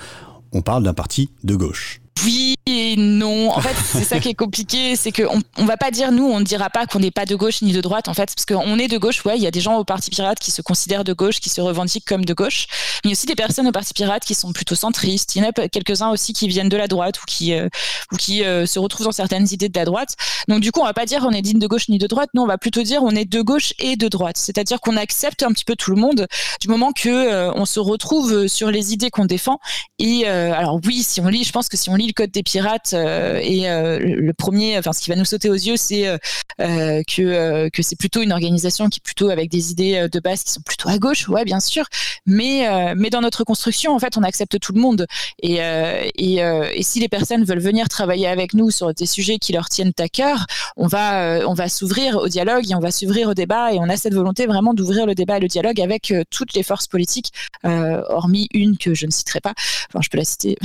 on 0.53 0.63
parle 0.63 0.83
d'un 0.83 0.95
parti 0.95 1.31
de 1.45 1.55
gauche. 1.55 2.00
Oui 2.25 2.55
et 2.67 2.97
non. 2.97 3.51
En 3.51 3.61
fait, 3.61 3.75
c'est 3.85 4.05
ça 4.05 4.21
qui 4.21 4.29
est 4.29 4.35
compliqué, 4.35 4.95
c'est 4.97 5.13
qu'on 5.13 5.41
on 5.57 5.65
va 5.65 5.77
pas 5.77 5.91
dire 5.91 6.13
nous, 6.13 6.25
on 6.25 6.41
ne 6.41 6.45
dira 6.45 6.69
pas 6.71 6.87
qu'on 6.87 6.99
n'est 6.99 7.11
pas 7.11 7.25
de 7.25 7.35
gauche 7.35 7.63
ni 7.63 7.73
de 7.73 7.81
droite 7.81 8.09
en 8.09 8.15
fait, 8.15 8.31
parce 8.35 8.45
qu'on 8.45 8.79
est 8.79 8.89
de 8.89 8.99
gauche. 8.99 9.25
Ouais, 9.25 9.37
il 9.37 9.43
y 9.43 9.47
a 9.47 9.51
des 9.51 9.61
gens 9.61 9.77
au 9.77 9.85
Parti 9.85 10.11
Pirate 10.11 10.39
qui 10.39 10.51
se 10.51 10.61
considèrent 10.61 11.05
de 11.05 11.13
gauche, 11.13 11.41
qui 11.41 11.49
se 11.49 11.61
revendiquent 11.61 12.05
comme 12.05 12.25
de 12.25 12.35
gauche, 12.35 12.67
mais 13.05 13.13
aussi 13.13 13.27
des 13.27 13.35
personnes 13.35 13.67
au 13.67 13.73
Parti 13.73 13.95
Pirate 13.95 14.25
qui 14.25 14.35
sont 14.35 14.53
plutôt 14.53 14.75
centristes. 14.75 15.35
Il 15.35 15.43
y 15.43 15.47
en 15.47 15.49
a 15.49 15.69
quelques-uns 15.69 16.11
aussi 16.11 16.33
qui 16.33 16.49
viennent 16.49 16.69
de 16.69 16.77
la 16.77 16.89
droite 16.89 17.19
ou 17.21 17.25
qui 17.27 17.55
euh, 17.55 17.69
ou 18.13 18.17
qui 18.17 18.45
euh, 18.45 18.67
se 18.67 18.79
retrouvent 18.79 19.07
dans 19.07 19.13
certaines 19.13 19.49
idées 19.51 19.69
de 19.69 19.79
la 19.79 19.85
droite. 19.85 20.17
Donc 20.49 20.61
du 20.61 20.73
coup, 20.73 20.81
on 20.81 20.85
va 20.85 20.95
pas 20.95 21.07
dire 21.07 21.25
on 21.27 21.33
est 21.33 21.43
digne 21.43 21.59
de 21.59 21.67
gauche 21.67 21.89
ni 21.89 21.99
de 21.99 22.07
droite. 22.07 22.31
Non, 22.35 22.43
on 22.43 22.47
va 22.47 22.59
plutôt 22.59 22.83
dire 22.83 23.03
on 23.03 23.11
est 23.11 23.25
de 23.25 23.41
gauche 23.41 23.73
et 23.79 23.97
de 23.97 24.09
droite. 24.09 24.37
C'est-à-dire 24.37 24.81
qu'on 24.81 24.97
accepte 24.97 25.43
un 25.43 25.53
petit 25.53 25.65
peu 25.65 25.77
tout 25.77 25.91
le 25.91 26.01
monde 26.01 26.27
du 26.61 26.69
moment 26.69 26.93
que 26.93 27.09
euh, 27.09 27.53
on 27.55 27.65
se 27.65 27.81
retrouve 27.81 28.47
sur 28.47 28.71
les 28.71 28.93
idées 28.93 29.11
qu'on 29.11 29.25
défend. 29.25 29.59
Et 29.99 30.27
alors 30.27 30.81
oui, 30.87 31.03
si 31.03 31.21
on 31.21 31.29
lit, 31.29 31.45
je 31.45 31.53
pense 31.53 31.69
que 31.69 31.77
si 31.77 31.89
on 31.91 31.95
lit 31.95 32.10
le 32.11 32.15
code 32.15 32.31
des 32.31 32.43
pirates 32.43 32.93
euh, 32.93 33.41
et 33.43 33.69
euh, 33.71 33.99
le 33.99 34.33
premier, 34.33 34.79
enfin 34.79 34.93
ce 34.93 35.01
qui 35.01 35.11
va 35.11 35.17
nous 35.17 35.25
sauter 35.25 35.49
aux 35.49 35.55
yeux, 35.55 35.77
c'est 35.77 36.07
euh, 36.09 37.03
que 37.05 37.69
que 37.69 37.83
c'est 37.83 37.97
plutôt 37.97 38.23
une 38.23 38.33
organisation 38.33 38.89
qui 38.89 38.99
est 38.99 39.05
plutôt 39.05 39.31
avec 39.31 39.51
des 39.51 39.71
idées 39.71 40.09
de 40.11 40.21
base 40.21 40.43
qui 40.43 40.53
sont 40.53 40.61
plutôt 40.61 40.89
à 40.89 40.99
gauche, 40.99 41.29
ouais 41.29 41.45
bien 41.45 41.61
sûr, 41.61 41.87
mais 42.27 42.69
mais 42.97 43.11
dans 43.11 43.21
notre 43.21 43.45
construction 43.45 43.95
en 43.95 43.99
fait 43.99 44.17
on 44.17 44.23
accepte 44.23 44.59
tout 44.59 44.73
le 44.73 44.81
monde 44.81 45.07
et 45.43 45.59
et, 45.59 46.37
et 46.37 46.83
si 46.83 47.01
les 47.01 47.09
personnes 47.09 47.45
veulent 47.45 47.61
venir 47.61 47.89
travailler 47.89 48.27
avec 48.27 48.55
nous 48.55 48.71
sur 48.71 48.93
des 48.93 49.07
sujets 49.07 49.39
qui 49.39 49.53
leur 49.53 49.69
tiennent 49.69 49.93
à 49.99 50.09
cœur, 50.09 50.47
on 50.77 50.87
va 50.87 51.41
on 51.47 51.55
va 51.55 51.69
s'ouvrir 51.69 52.17
au 52.17 52.29
dialogue 52.29 52.71
et 52.71 52.75
on 52.75 52.81
va 52.81 52.91
s'ouvrir 52.91 53.29
au 53.29 53.35
débat 53.35 53.73
et 53.73 53.79
on 53.79 53.89
a 53.89 53.97
cette 53.97 54.15
volonté 54.15 54.47
vraiment 54.47 54.75
d'ouvrir 54.75 55.07
le 55.07 55.15
débat 55.15 55.39
et 55.39 55.41
le 55.41 55.49
dialogue 55.49 55.81
avec 55.81 56.13
toutes 56.31 56.55
les 56.55 56.63
forces 56.63 56.87
politiques, 56.87 57.33
hormis 57.65 58.49
une 58.53 58.77
que 58.77 58.95
je 58.95 59.07
ne 59.07 59.11
citerai 59.11 59.41
pas. 59.41 59.55
Enfin, 59.89 60.01
je 60.03 60.09
peux 60.09 60.19
la 60.19 60.25
citer. 60.25 60.57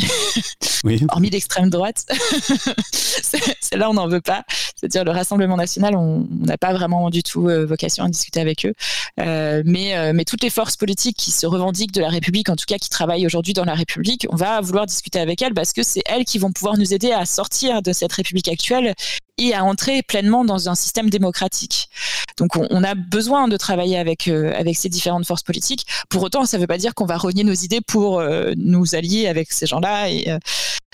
Oui. 0.83 1.05
hormis 1.09 1.29
l'extrême 1.35 1.69
droite. 1.69 2.05
Celle-là, 2.91 3.89
on 3.89 3.93
n'en 3.93 4.07
veut 4.07 4.21
pas. 4.21 4.43
C'est-à-dire 4.75 5.03
le 5.03 5.11
Rassemblement 5.11 5.57
national, 5.57 5.95
on 5.95 6.27
n'a 6.31 6.57
pas 6.57 6.73
vraiment 6.73 7.09
du 7.09 7.23
tout 7.23 7.49
euh, 7.49 7.65
vocation 7.65 8.03
à 8.05 8.09
discuter 8.09 8.39
avec 8.39 8.65
eux. 8.65 8.73
Euh, 9.19 9.63
mais, 9.65 9.97
euh, 9.97 10.11
mais 10.13 10.25
toutes 10.25 10.43
les 10.43 10.49
forces 10.49 10.77
politiques 10.77 11.17
qui 11.17 11.31
se 11.31 11.45
revendiquent 11.45 11.91
de 11.91 12.01
la 12.01 12.09
République, 12.09 12.49
en 12.49 12.55
tout 12.55 12.65
cas 12.67 12.77
qui 12.77 12.89
travaillent 12.89 13.25
aujourd'hui 13.25 13.53
dans 13.53 13.65
la 13.65 13.75
République, 13.75 14.25
on 14.29 14.35
va 14.35 14.61
vouloir 14.61 14.85
discuter 14.85 15.19
avec 15.19 15.41
elles 15.41 15.53
parce 15.53 15.73
que 15.73 15.83
c'est 15.83 16.03
elles 16.05 16.25
qui 16.25 16.37
vont 16.37 16.51
pouvoir 16.51 16.77
nous 16.77 16.93
aider 16.93 17.11
à 17.11 17.25
sortir 17.25 17.81
de 17.81 17.91
cette 17.91 18.13
République 18.13 18.47
actuelle 18.47 18.95
et 19.37 19.53
à 19.53 19.65
entrer 19.65 20.01
pleinement 20.01 20.45
dans 20.45 20.69
un 20.69 20.75
système 20.75 21.09
démocratique. 21.09 21.89
Donc 22.37 22.55
on, 22.55 22.67
on 22.69 22.83
a 22.83 22.95
besoin 22.95 23.49
de 23.49 23.57
travailler 23.57 23.97
avec 23.97 24.27
avec 24.27 24.77
ces 24.77 24.87
différentes 24.87 25.25
forces 25.25 25.43
politiques. 25.43 25.85
Pour 26.09 26.23
autant, 26.23 26.45
ça 26.45 26.57
ne 26.57 26.61
veut 26.61 26.67
pas 26.67 26.77
dire 26.77 26.95
qu'on 26.95 27.05
va 27.05 27.17
renier 27.17 27.43
nos 27.43 27.53
idées 27.53 27.81
pour 27.81 28.23
nous 28.55 28.95
allier 28.95 29.27
avec 29.27 29.51
ces 29.51 29.65
gens-là 29.65 30.09
et 30.09 30.37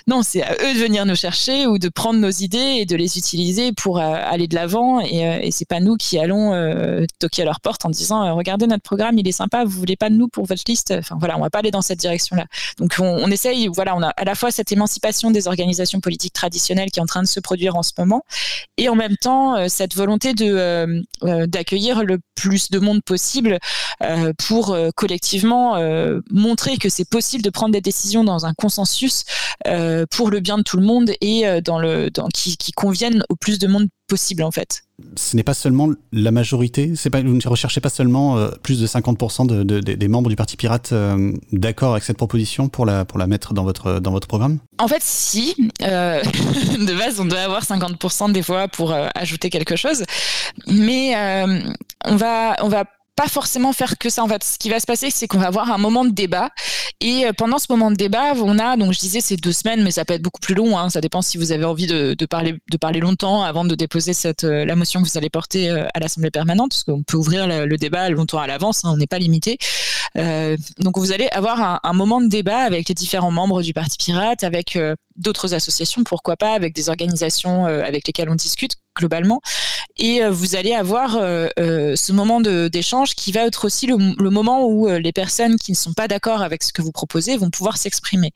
non, 0.08 0.24
c'est 0.24 0.42
à 0.42 0.54
eux 0.54 0.74
de 0.74 0.80
venir 0.80 1.06
nous 1.06 1.16
chercher 1.16 1.68
ou 1.68 1.78
de 1.78 1.90
prendre 1.90 2.20
nos 2.20 2.30
idées 2.30 2.78
et 2.80 2.86
de 2.86 2.96
les 2.96 3.18
utiliser 3.18 3.72
pour 3.72 4.00
euh, 4.00 4.02
aller 4.02 4.48
de 4.48 4.56
l'avant. 4.56 5.00
Et, 5.00 5.28
euh, 5.28 5.40
et 5.42 5.52
c'est 5.52 5.66
pas 5.66 5.80
nous 5.80 5.96
qui 5.96 6.18
allons 6.18 6.54
euh, 6.54 7.06
toquer 7.20 7.44
à 7.44 7.46
leur 7.46 7.60
porte 7.60 7.86
en 7.86 7.90
disant 7.90 8.36
regardez 8.36 8.68
notre 8.68 8.84
programme, 8.84 9.18
il 9.18 9.28
est 9.28 9.34
sympa, 9.34 9.64
vous 9.64 9.78
voulez 9.78 9.96
pas 9.96 10.10
de 10.10 10.16
nous 10.16 10.28
pour 10.28 10.46
votre 10.46 10.64
liste? 10.68 10.94
Enfin 10.98 11.18
voilà, 11.20 11.38
on 11.38 11.42
va 11.42 11.50
pas 11.50 11.60
aller 11.60 11.72
dans 11.72 11.82
cette 11.82 12.00
direction-là. 12.00 12.46
Donc 12.78 12.96
on, 13.00 13.30
essaye, 13.30 13.68
voilà, 13.68 13.96
on 13.96 14.02
a 14.02 14.10
à 14.10 14.24
la 14.24 14.36
fois 14.36 14.52
cette 14.52 14.72
émancipation 14.72 15.32
des 15.32 15.48
organisations 15.48 16.00
politiques 16.00 16.34
traditionnelles 16.34 16.92
qui 16.92 17.00
est 17.00 17.04
en 17.04 17.08
train 17.08 17.22
de 17.22 17.28
se 17.28 17.40
produire 17.40 17.76
en 17.76 17.84
ce 17.84 17.92
moment, 17.98 18.24
et 18.78 18.90
en 18.90 18.96
même 18.96 19.18
temps 19.18 19.68
cette 19.70 19.96
volonté 19.96 20.34
de 20.34 21.02
d'accueillir 21.46 22.04
le 22.04 22.20
plus 22.36 22.72
de 22.72 22.80
monde 22.80 23.02
possible 23.04 23.60
pour 24.38 24.76
collectivement 24.96 25.78
montrer 26.30 26.78
que 26.78 26.90
c'est 26.90 27.08
possible 27.08 27.44
de 27.44 27.50
prendre 27.50 27.74
des 27.74 27.82
décisions 27.82 28.24
dans 28.24 28.46
un 28.46 28.54
consensus. 28.54 29.24
Euh, 29.68 29.91
pour 30.10 30.30
le 30.30 30.40
bien 30.40 30.58
de 30.58 30.64
tout 30.64 30.78
le 30.78 30.84
monde 30.84 31.12
et 31.22 31.48
euh, 31.48 31.62
dans 31.62 31.80
le, 31.80 32.10
dans, 32.10 32.28
qui, 32.28 32.58
qui 32.58 32.72
conviennent 32.72 33.24
au 33.30 33.36
plus 33.36 33.60
de 33.60 33.68
monde 33.68 33.88
possible 34.08 34.44
en 34.44 34.52
fait. 34.52 34.84
Ce 35.16 35.36
n'est 35.36 35.44
pas 35.44 35.54
seulement 35.54 35.90
la 36.12 36.32
majorité, 36.32 36.94
c'est 36.96 37.10
pas, 37.10 37.22
vous 37.22 37.34
ne 37.34 37.48
recherchez 37.48 37.82
pas 37.82 37.90
seulement 37.90 38.38
euh, 38.38 38.50
plus 38.62 38.80
de 38.80 38.86
50% 38.86 39.48
de, 39.48 39.64
de, 39.64 39.80
des 39.80 40.08
membres 40.08 40.30
du 40.30 40.36
Parti 40.36 40.58
Pirate 40.58 40.94
d'accord 41.52 41.94
avec 41.94 42.04
cette 42.04 42.18
proposition 42.18 42.70
pour 42.70 42.86
la, 42.86 43.06
pour 43.06 43.18
la 43.18 43.26
mettre 43.26 43.54
dans 43.54 43.64
votre, 43.64 44.00
dans 44.00 44.12
votre 44.12 44.28
programme? 44.28 44.60
En 44.78 44.88
fait, 44.88 45.02
si. 45.02 45.56
de 45.80 46.98
base, 46.98 47.20
on 47.20 47.26
doit 47.26 47.40
avoir 47.40 47.64
50% 47.64 48.32
des 48.32 48.42
voix 48.42 48.68
pour 48.68 48.94
ajouter 49.16 49.50
quelque 49.50 49.76
chose. 49.76 50.04
Mais 50.68 51.16
on, 52.06 52.16
va, 52.16 52.56
on 52.62 52.68
va 52.68 52.86
pas 53.16 53.28
forcément 53.28 53.74
faire 53.74 53.98
que 53.98 54.10
ça. 54.10 54.26
Ce 54.42 54.58
qui 54.58 54.70
va 54.70 54.80
se 54.80 54.86
passer, 54.86 55.10
c'est 55.10 55.28
qu'on 55.28 55.38
va 55.38 55.48
avoir 55.48 55.72
un 55.72 55.78
moment 55.78 56.06
de 56.06 56.12
débat. 56.12 56.50
Et 57.00 57.26
euh, 57.26 57.34
pendant 57.34 57.58
ce 57.58 57.66
moment 57.70 57.92
de 57.92 57.96
débat, 57.96 58.34
on 58.36 58.60
a, 58.60 58.78
donc 58.78 58.94
je 58.94 59.00
disais, 59.00 59.22
c'est 59.22 59.36
deux 59.36 59.52
semaines, 59.52 59.84
mais 59.84 59.92
ça 59.92 60.06
peut 60.06 60.14
être 60.14 60.22
beaucoup 60.22 60.40
plus 60.40 60.56
long. 60.56 60.78
Hein. 60.78 60.90
Ça 60.90 61.02
dépend 61.02 61.22
si 61.22 61.38
vous 61.38 61.52
avez 61.52 61.66
envie 61.66 61.88
de, 61.88 62.16
parler, 62.26 63.00
longtemps 63.00 63.44
avant 63.44 63.66
de 63.66 63.76
déposer 63.76 64.14
euh, 64.44 64.66
la 64.66 64.76
motion 64.76 65.02
que 65.02 65.08
vous 65.08 65.18
allez 65.18 65.30
porter 65.30 65.70
euh, 65.70 65.86
à 65.94 66.00
l'Assemblée 66.00 66.32
permanente, 66.32 66.72
parce 66.72 66.84
qu'on 66.84 67.04
peut 67.04 67.18
ouvrir 67.18 67.48
le, 67.48 67.66
le, 67.66 67.78
débat 67.78 68.10
longtemps 68.10 68.40
à 68.40 68.48
l'avance, 68.48 68.86
hein, 68.86 68.92
on 68.94 68.98
n'est 68.98 69.08
pas 69.08 69.20
limité. 69.20 69.58
Euh, 70.18 70.58
donc 70.80 70.98
vous 70.98 71.12
allez 71.12 71.28
avoir 71.32 71.80
un, 71.84 71.94
moment 71.94 72.22
de 72.22 72.28
débat 72.28 72.60
avec 72.60 72.90
les 72.90 72.96
différents 72.96 73.32
membres 73.32 73.62
du 73.62 73.74
Parti 73.74 73.98
Pirate, 73.98 74.44
avec 74.44 74.78
d'autres 75.16 75.54
associations, 75.54 76.04
pourquoi 76.04 76.38
pas, 76.38 76.54
avec 76.54 76.74
des 76.74 76.90
organisations 76.90 77.66
avec 77.66 78.08
lesquelles 78.08 78.30
on 78.30 78.36
discute 78.36 78.76
globalement. 78.98 79.42
Et 79.98 80.24
euh, 80.24 80.32
vous 80.32 80.56
allez 80.56 80.74
avoir 80.74 81.16
euh, 81.16 81.48
euh, 81.60 81.96
ce 81.96 82.12
moment 82.12 82.42
d'échange 82.42 83.16
qui 83.16 83.32
va 83.32 83.46
être 83.46 83.66
aussi 83.66 83.88
le, 83.88 83.98
le 83.98 84.30
moment 84.30 84.66
où 84.66 84.88
les 84.88 85.12
personnes 85.12 85.58
qui 85.58 85.72
ne 85.72 85.78
sont 85.78 85.94
pas 85.94 86.08
d'accord 86.08 86.42
avec 86.42 86.64
ce 86.64 86.74
que 86.74 86.82
vous 86.82 86.92
proposez 86.92 87.38
vont 87.38 87.50
pouvoir 87.50 87.78
s'exprimer. 87.78 88.32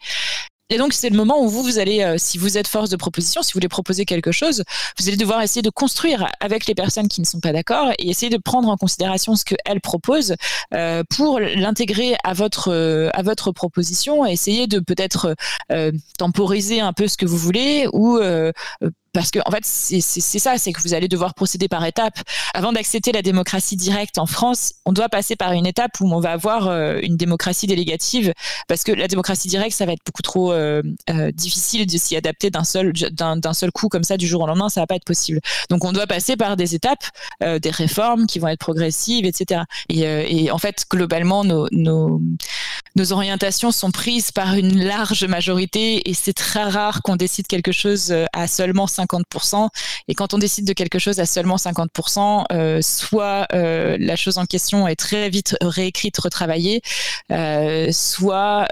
Et 0.72 0.78
donc, 0.80 0.94
c'est 0.94 1.10
le 1.10 1.16
moment 1.16 1.44
où 1.44 1.48
vous, 1.48 1.62
vous 1.62 1.78
allez, 1.78 2.02
euh, 2.02 2.16
si 2.18 2.40
vous 2.40 2.58
êtes 2.58 2.68
force 2.68 2.90
de 2.90 2.96
proposition, 2.96 3.44
si 3.44 3.54
vous 3.54 3.58
voulez 3.58 3.68
proposer 3.68 4.04
quelque 4.04 4.32
chose, 4.32 4.64
vous 4.98 5.08
allez 5.08 5.18
devoir 5.18 5.44
essayer 5.44 5.62
de 5.62 5.70
construire 5.70 6.28
avec 6.40 6.66
les 6.66 6.74
personnes 6.74 7.08
qui 7.08 7.22
ne 7.22 7.26
sont 7.26 7.40
pas 7.40 7.54
d'accord 7.54 7.92
et 8.00 8.10
essayer 8.10 8.32
de 8.32 8.42
prendre 8.42 8.68
en 8.70 8.76
considération 8.76 9.36
ce 9.36 9.46
qu'elles 9.46 9.82
proposent 9.82 10.36
euh, 10.74 11.04
pour 11.16 11.40
l'intégrer 11.40 12.16
à 12.24 12.34
votre, 12.34 12.72
euh, 12.72 13.10
à 13.14 13.22
votre 13.22 13.52
proposition 13.52 14.26
et 14.26 14.32
essayer 14.32 14.66
de 14.66 14.80
peut-être 14.80 15.36
temporiser 16.18 16.80
un 16.80 16.94
peu 16.94 17.08
ce 17.08 17.18
que 17.18 17.26
vous 17.26 17.38
voulez 17.38 17.88
ou 17.94 18.20
parce 19.16 19.32
que 19.32 19.40
en 19.46 19.52
fait 19.52 19.64
c'est 19.64 20.02
ça, 20.40 20.58
c'est 20.58 20.74
que 20.74 20.82
vous 20.82 20.94
allez 20.94 21.08
devoir 21.08 21.34
procéder 21.34 21.70
par 21.70 21.86
étapes. 21.86 22.20
Avant 22.54 22.74
d'accepter 22.74 23.14
la 23.14 23.22
démocratie 23.22 23.78
directe 23.78 24.18
en 24.18 24.26
France, 24.26 24.74
on 24.86 24.92
doit 24.92 25.08
passer 25.08 25.38
par 25.38 25.54
une 25.54 25.66
étape 25.66 26.02
où 26.02 26.14
on 26.14 26.20
va 26.20 26.32
avoir 26.32 26.68
euh, 26.68 27.00
une 27.02 27.16
démocratie 27.16 27.66
délégative, 27.66 28.34
parce 28.68 28.84
que 28.84 28.92
la 28.92 29.08
démocratie 29.08 29.48
directe, 29.48 29.76
ça 29.76 29.86
va 29.86 29.94
être 29.94 30.04
beaucoup 30.06 30.22
trop 30.22 30.52
euh, 30.52 30.84
euh, 31.10 31.32
difficile 31.32 31.88
de 31.88 31.98
s'y 31.98 32.18
adapter 32.18 32.50
d'un 32.50 32.66
seul 32.66 32.92
d'un 32.92 33.54
seul 33.54 33.72
coup 33.72 33.88
comme 33.88 34.04
ça 34.04 34.18
du 34.18 34.28
jour 34.28 34.42
au 34.42 34.48
lendemain, 34.48 34.68
ça 34.68 34.82
va 34.82 34.88
pas 34.88 34.96
être 34.96 35.06
possible. 35.06 35.40
Donc 35.70 35.86
on 35.86 35.94
doit 35.94 36.08
passer 36.08 36.36
par 36.36 36.58
des 36.58 36.76
étapes, 36.76 37.06
des 37.42 37.70
réformes 37.70 38.28
qui 38.28 38.40
vont 38.40 38.50
être 38.50 38.60
progressives, 38.60 39.26
etc. 39.26 39.62
Et, 39.90 40.52
en 40.52 40.58
fait 40.58 40.86
globalement 40.90 41.44
nos, 41.44 41.68
nos 41.72 42.22
nos 42.96 43.12
orientations 43.12 43.72
sont 43.72 43.92
prises 43.92 44.32
par 44.32 44.54
une 44.56 44.84
large 44.84 45.26
majorité 45.26 46.10
et 46.10 46.14
c'est 46.14 46.34
très 46.34 46.64
rare 46.64 47.02
qu'on 47.02 47.16
décide 47.16 47.48
quelque 47.48 47.72
chose 47.72 48.14
à 48.34 48.48
seulement 48.48 48.88
5 48.88 49.05
50%. 49.06 49.70
Et 50.08 50.14
quand 50.14 50.34
on 50.34 50.38
décide 50.38 50.66
de 50.66 50.74
quelque 50.74 51.00
chose 51.00 51.20
à 51.20 51.26
seulement 51.26 51.56
50%, 51.56 52.46
euh, 52.52 52.82
soit 52.82 53.48
euh, 53.54 53.98
la 54.00 54.16
chose 54.16 54.38
en 54.38 54.46
question 54.46 54.88
est 54.88 54.96
très 54.96 55.30
vite 55.30 55.56
réécrite, 55.62 56.18
retravaillée, 56.18 56.82
euh, 57.32 57.92
soit 57.92 58.68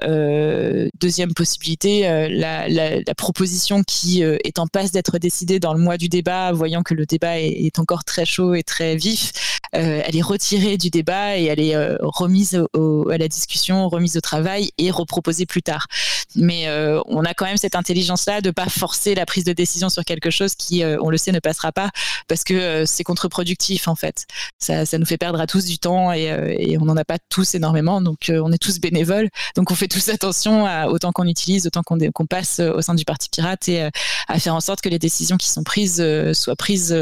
deuxième 0.99 1.33
possibilité, 1.33 2.03
la, 2.29 3.13
proposition 3.15 3.83
qui 3.83 4.21
est 4.21 4.59
en 4.59 4.67
passe 4.67 4.91
d'être 4.91 5.17
décidée 5.17 5.59
dans 5.59 5.73
le 5.73 5.79
mois 5.79 5.97
du 5.97 6.09
débat, 6.09 6.51
voyant 6.51 6.83
que 6.83 6.93
le 6.93 7.05
débat 7.05 7.39
est 7.39 7.79
encore 7.79 8.03
très 8.03 8.25
chaud 8.25 8.53
et 8.53 8.63
très 8.63 8.95
vif, 8.95 9.31
elle 9.73 10.15
est 10.15 10.21
retirée 10.21 10.77
du 10.77 10.89
débat 10.89 11.37
et 11.37 11.45
elle 11.45 11.59
est 11.59 11.75
remise 12.01 12.63
au, 12.73 13.09
à 13.09 13.17
la 13.17 13.27
discussion, 13.27 13.89
remise 13.89 14.17
au 14.17 14.21
travail 14.21 14.69
et 14.77 14.91
reproposée 14.91 15.45
plus 15.45 15.63
tard. 15.63 15.87
Mais 16.35 16.67
on 17.07 17.23
a 17.25 17.33
quand 17.33 17.45
même 17.45 17.57
cette 17.57 17.75
intelligence-là 17.75 18.41
de 18.41 18.51
pas 18.51 18.69
forcer 18.69 19.15
la 19.15 19.25
prise 19.25 19.43
de 19.43 19.53
décision 19.53 19.89
sur 19.89 20.03
quelque 20.05 20.29
chose 20.29 20.55
qui, 20.55 20.83
euh, 20.83 20.97
on 21.01 21.09
le 21.09 21.17
sait, 21.17 21.31
ne 21.31 21.39
passera 21.39 21.71
pas 21.71 21.89
parce 22.27 22.43
que 22.43 22.53
euh, 22.53 22.85
c'est 22.85 23.03
contre-productif 23.03 23.87
en 23.87 23.95
fait. 23.95 24.25
Ça, 24.59 24.85
ça, 24.85 24.97
nous 24.97 25.05
fait 25.05 25.17
perdre 25.17 25.39
à 25.39 25.47
tous 25.47 25.65
du 25.65 25.77
temps 25.77 26.11
et, 26.11 26.31
euh, 26.31 26.55
et 26.57 26.77
on 26.77 26.85
n'en 26.85 26.97
a 26.97 27.05
pas 27.05 27.17
tous 27.29 27.55
énormément, 27.55 28.01
donc 28.01 28.29
on 28.29 28.51
est 28.51 28.57
tous 28.57 28.79
bénévoles. 28.79 29.29
Donc 29.55 29.71
on 29.71 29.75
fait 29.75 29.87
tous 29.87 30.09
attention 30.09 30.65
à 30.65 30.87
autant 30.87 31.11
qu'on 31.11 31.27
utilise, 31.27 31.67
autant 31.67 31.83
qu'on 31.83 31.97
qu 31.97 32.25
passe 32.29 32.59
au 32.59 32.81
sein 32.81 32.95
du 32.95 33.05
Parti 33.05 33.29
Pirate 33.29 33.67
et 33.69 33.89
à 34.27 34.39
faire 34.39 34.55
en 34.55 34.61
sorte 34.61 34.81
que 34.81 34.89
les 34.89 34.99
décisions 34.99 35.37
qui 35.37 35.49
sont 35.49 35.63
prises 35.63 36.03
soient 36.33 36.55
prises 36.55 36.95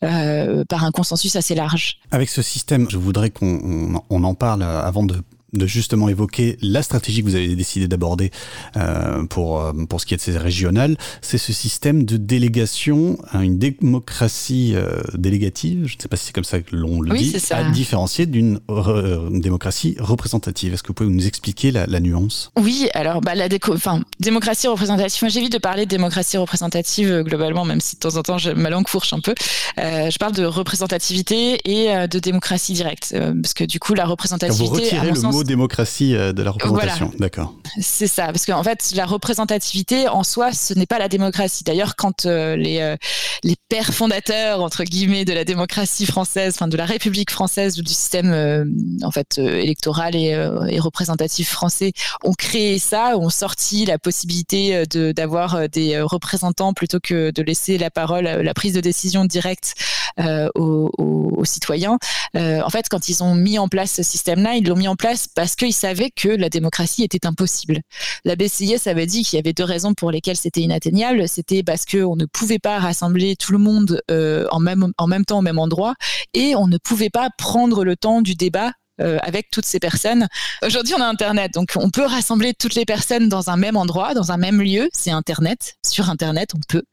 par 0.00 0.84
un 0.84 0.90
consensus 0.90 1.36
assez 1.36 1.54
large. 1.54 1.98
Avec 2.14 2.28
ce 2.28 2.42
système, 2.42 2.88
je 2.88 2.96
voudrais 2.96 3.30
qu'on 3.30 4.00
on 4.08 4.22
en 4.22 4.34
parle 4.34 4.62
avant 4.62 5.02
de 5.02 5.16
de 5.56 5.66
justement 5.66 6.08
évoquer 6.08 6.56
la 6.60 6.82
stratégie 6.82 7.22
que 7.22 7.28
vous 7.28 7.34
avez 7.34 7.54
décidé 7.54 7.88
d'aborder 7.88 8.30
euh, 8.76 9.24
pour, 9.24 9.60
euh, 9.60 9.72
pour 9.88 10.00
ce 10.00 10.06
qui 10.06 10.14
est 10.14 10.16
de 10.16 10.22
ces 10.22 10.36
régionales, 10.36 10.96
c'est 11.22 11.38
ce 11.38 11.52
système 11.52 12.04
de 12.04 12.16
délégation, 12.16 13.18
hein, 13.32 13.40
une 13.40 13.58
démocratie 13.58 14.72
euh, 14.74 15.00
délégative, 15.14 15.86
je 15.86 15.96
ne 15.96 16.02
sais 16.02 16.08
pas 16.08 16.16
si 16.16 16.26
c'est 16.26 16.32
comme 16.32 16.44
ça 16.44 16.60
que 16.60 16.74
l'on 16.74 17.00
le 17.00 17.12
oui, 17.12 17.32
dit, 17.32 17.36
à 17.50 17.64
différencier 17.70 18.26
d'une 18.26 18.60
re 18.68 19.30
démocratie 19.30 19.96
représentative. 19.98 20.74
Est-ce 20.74 20.82
que 20.82 20.88
vous 20.88 20.94
pouvez 20.94 21.10
nous 21.10 21.26
expliquer 21.26 21.70
la, 21.70 21.86
la 21.86 22.00
nuance? 22.00 22.50
Oui, 22.58 22.88
alors 22.94 23.20
bah, 23.20 23.34
la 23.34 23.48
déco 23.48 23.74
démocratie 24.20 24.66
représentative, 24.66 25.28
j'évite 25.28 25.52
de 25.52 25.58
parler 25.58 25.84
de 25.84 25.90
démocratie 25.90 26.36
représentative 26.36 27.22
globalement, 27.22 27.64
même 27.64 27.80
si 27.80 27.96
de 27.96 28.00
temps 28.00 28.16
en 28.16 28.22
temps 28.22 28.38
je, 28.38 28.50
ma 28.50 28.70
langue 28.70 28.88
fourche 28.88 29.12
un 29.12 29.20
peu. 29.20 29.34
Euh, 29.78 30.10
je 30.10 30.18
parle 30.18 30.32
de 30.32 30.44
représentativité 30.44 31.60
et 31.64 32.08
de 32.08 32.18
démocratie 32.18 32.72
directe, 32.72 33.14
parce 33.42 33.54
que 33.54 33.64
du 33.64 33.78
coup 33.78 33.94
la 33.94 34.06
représentativité... 34.06 34.64
Vous 34.64 34.74
retirez 34.74 35.10
le 35.10 35.16
sens, 35.16 35.34
mot 35.34 35.43
démocratie 35.46 36.14
euh, 36.14 36.32
de 36.32 36.42
la 36.42 36.50
représentation. 36.50 37.06
Voilà. 37.06 37.18
D'accord. 37.18 37.54
C'est 37.80 38.06
ça, 38.06 38.26
parce 38.26 38.46
qu'en 38.46 38.62
fait, 38.62 38.92
la 38.94 39.06
représentativité 39.06 40.08
en 40.08 40.22
soi, 40.22 40.52
ce 40.52 40.74
n'est 40.74 40.86
pas 40.86 40.98
la 40.98 41.08
démocratie. 41.08 41.64
D'ailleurs, 41.64 41.96
quand 41.96 42.26
euh, 42.26 42.56
les, 42.56 42.80
euh, 42.80 42.96
les 43.42 43.56
pères 43.68 43.92
fondateurs, 43.92 44.62
entre 44.62 44.84
guillemets, 44.84 45.24
de 45.24 45.32
la 45.32 45.44
démocratie 45.44 46.06
française, 46.06 46.54
enfin 46.56 46.68
de 46.68 46.76
la 46.76 46.84
République 46.84 47.30
française 47.30 47.78
ou 47.78 47.82
du 47.82 47.92
système 47.92 48.32
euh, 48.32 48.64
en 49.02 49.10
fait 49.10 49.38
électoral 49.38 50.14
et, 50.14 50.36
et, 50.68 50.80
représentatif 50.80 51.50
français 51.50 51.92
ont 52.22 52.32
créé 52.32 52.78
ça, 52.78 53.16
ont 53.18 53.30
sorti 53.30 53.86
la 53.86 53.98
possibilité 53.98 54.84
de 54.90 55.12
d'avoir 55.12 55.68
des 55.68 56.00
représentants 56.00 56.72
plutôt 56.74 57.00
que 57.00 57.30
de 57.30 57.42
laisser 57.42 57.78
la 57.78 57.90
parole, 57.90 58.24
la 58.24 58.54
prise 58.54 58.74
de 58.74 58.80
décision 58.80 59.24
directe 59.24 59.74
aux, 60.18 60.90
aux, 60.98 61.34
aux, 61.36 61.44
citoyens. 61.44 61.98
en 62.34 62.70
fait, 62.70 62.88
quand 62.88 63.08
ils 63.08 63.22
ont 63.22 63.34
mis 63.34 63.58
en 63.58 63.68
place 63.68 63.92
ce 63.92 64.02
système-là, 64.02 64.54
ils 64.54 64.66
l'ont 64.66 64.76
mis 64.76 64.88
en 64.88 64.96
place 64.96 65.26
parce 65.34 65.56
qu'ils 65.56 65.74
savaient 65.74 66.10
que 66.10 66.28
la 66.28 66.48
démocratie 66.48 67.04
était 67.04 67.26
impossible. 67.26 67.80
La 68.24 68.36
BCIS 68.36 68.86
avait 68.88 69.06
dit 69.06 69.22
qu'il 69.24 69.36
y 69.36 69.40
avait 69.40 69.52
deux 69.52 69.64
raisons 69.64 69.94
pour 69.94 70.10
lesquelles 70.10 70.36
c'était 70.36 70.60
inatteignable. 70.60 71.28
C'était 71.28 71.62
parce 71.62 71.84
qu'on 71.84 72.16
ne 72.16 72.26
pouvait 72.26 72.58
pas 72.58 72.78
rassembler 72.78 73.36
tout 73.36 73.52
le 73.52 73.58
monde 73.58 74.00
euh, 74.10 74.46
en, 74.50 74.60
même, 74.60 74.92
en 74.98 75.06
même 75.06 75.24
temps 75.24 75.38
au 75.38 75.42
même 75.42 75.58
endroit 75.58 75.94
et 76.32 76.54
on 76.56 76.66
ne 76.66 76.78
pouvait 76.78 77.10
pas 77.10 77.28
prendre 77.36 77.84
le 77.84 77.96
temps 77.96 78.22
du 78.22 78.34
débat 78.34 78.72
euh, 79.00 79.18
avec 79.22 79.50
toutes 79.50 79.64
ces 79.64 79.80
personnes. 79.80 80.28
Aujourd'hui, 80.64 80.94
on 80.94 81.00
a 81.00 81.06
Internet, 81.06 81.52
donc 81.52 81.72
on 81.74 81.90
peut 81.90 82.06
rassembler 82.06 82.54
toutes 82.54 82.76
les 82.76 82.84
personnes 82.84 83.28
dans 83.28 83.50
un 83.50 83.56
même 83.56 83.76
endroit, 83.76 84.14
dans 84.14 84.30
un 84.30 84.36
même 84.36 84.62
lieu. 84.62 84.88
C'est 84.92 85.10
Internet. 85.10 85.74
Sur 85.84 86.10
Internet, 86.10 86.50
on 86.54 86.60
peut. 86.68 86.84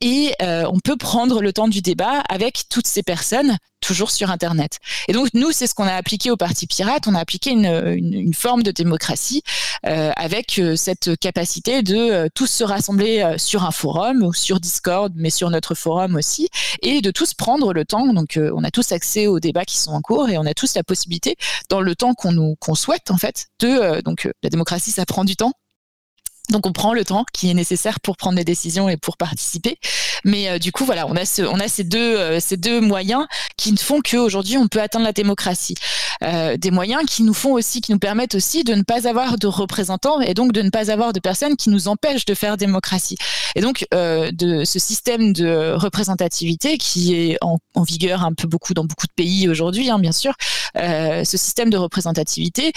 Et 0.00 0.34
euh, 0.42 0.64
on 0.72 0.80
peut 0.80 0.96
prendre 0.96 1.40
le 1.40 1.52
temps 1.52 1.68
du 1.68 1.80
débat 1.80 2.20
avec 2.28 2.64
toutes 2.68 2.86
ces 2.86 3.02
personnes 3.02 3.56
toujours 3.80 4.10
sur 4.10 4.30
Internet. 4.30 4.78
Et 5.08 5.12
donc 5.12 5.28
nous, 5.34 5.52
c'est 5.52 5.66
ce 5.66 5.74
qu'on 5.74 5.86
a 5.86 5.94
appliqué 5.94 6.30
au 6.30 6.36
Parti 6.36 6.66
Pirate. 6.66 7.06
On 7.06 7.14
a 7.14 7.20
appliqué 7.20 7.50
une, 7.50 7.66
une, 7.66 8.34
forme 8.34 8.62
de 8.62 8.70
démocratie 8.70 9.42
euh, 9.86 10.10
avec 10.16 10.58
euh, 10.58 10.76
cette 10.76 11.16
capacité 11.18 11.82
de 11.82 11.96
euh, 11.96 12.28
tous 12.34 12.46
se 12.46 12.64
rassembler 12.64 13.20
euh, 13.20 13.38
sur 13.38 13.64
un 13.64 13.70
forum 13.70 14.22
ou 14.22 14.32
sur 14.32 14.60
Discord, 14.60 15.12
mais 15.14 15.30
sur 15.30 15.50
notre 15.50 15.74
forum 15.74 16.16
aussi, 16.16 16.48
et 16.82 17.00
de 17.00 17.10
tous 17.10 17.34
prendre 17.34 17.72
le 17.72 17.84
temps. 17.84 18.12
Donc 18.12 18.38
on 18.38 18.64
a 18.64 18.70
tous 18.70 18.92
accès 18.92 19.26
aux 19.26 19.40
débats 19.40 19.64
qui 19.64 19.78
sont 19.78 19.92
en 19.92 20.00
cours 20.00 20.28
et 20.28 20.38
on 20.38 20.46
a 20.46 20.54
tous 20.54 20.74
la 20.74 20.82
possibilité, 20.82 21.36
dans 21.68 21.80
le 21.80 21.94
temps 21.94 22.14
qu'on 22.14 22.32
nous 22.32 22.56
qu'on 22.56 22.74
souhaite 22.74 23.10
en 23.10 23.16
fait, 23.16 23.46
de 23.60 24.00
donc 24.02 24.28
la 24.42 24.50
démocratie, 24.50 24.90
ça 24.90 25.04
prend 25.06 25.24
du 25.24 25.36
temps. 25.36 25.52
Donc 26.50 26.66
on 26.66 26.72
prend 26.72 26.94
le 26.94 27.04
temps 27.04 27.24
qui 27.32 27.50
est 27.50 27.54
nécessaire 27.54 28.00
pour 28.00 28.16
prendre 28.16 28.36
des 28.36 28.44
décisions 28.44 28.88
et 28.88 28.96
pour 28.96 29.16
participer. 29.16 29.78
Mais 30.24 30.48
euh, 30.48 30.58
du 30.58 30.72
coup 30.72 30.84
voilà, 30.84 31.06
on 31.06 31.16
a 31.16 31.24
ce, 31.24 31.42
on 31.42 31.58
a 31.60 31.68
ces 31.68 31.84
deux 31.84 32.16
euh, 32.16 32.40
ces 32.40 32.56
deux 32.56 32.80
moyens 32.80 33.26
qui 33.56 33.72
ne 33.72 33.78
font 33.78 34.00
qu'aujourd'hui 34.00 34.56
on 34.56 34.68
peut 34.68 34.80
atteindre 34.80 35.04
la 35.04 35.12
démocratie. 35.12 35.74
Euh, 36.22 36.56
des 36.56 36.70
moyens 36.70 37.02
qui 37.06 37.22
nous 37.22 37.34
font 37.34 37.52
aussi, 37.52 37.80
qui 37.80 37.92
nous 37.92 37.98
permettent 37.98 38.34
aussi 38.34 38.64
de 38.64 38.74
ne 38.74 38.82
pas 38.82 39.06
avoir 39.08 39.38
de 39.38 39.46
représentants 39.46 40.20
et 40.20 40.34
donc 40.34 40.52
de 40.52 40.62
ne 40.62 40.70
pas 40.70 40.90
avoir 40.90 41.12
de 41.12 41.20
personnes 41.20 41.56
qui 41.56 41.70
nous 41.70 41.88
empêchent 41.88 42.24
de 42.24 42.34
faire 42.34 42.56
démocratie. 42.56 43.16
Et 43.54 43.60
donc 43.60 43.86
de 43.92 44.64
ce 44.64 44.78
système 44.78 45.32
de 45.32 45.72
représentativité 45.74 46.78
qui 46.78 47.14
est 47.14 47.38
en, 47.40 47.58
en, 47.74 47.82
vigueur 47.82 48.24
un 48.24 48.32
peu 48.32 48.46
beaucoup 48.46 48.74
dans 48.74 48.84
beaucoup 48.84 49.06
de 49.06 49.12
pays 49.14 49.48
aujourd'hui, 49.48 49.90
hein, 49.90 49.98
bien 49.98 50.12
sûr. 50.12 50.34
ce 50.74 51.36
système 51.36 51.70
de 51.70 51.76
représentativité, 51.76 52.72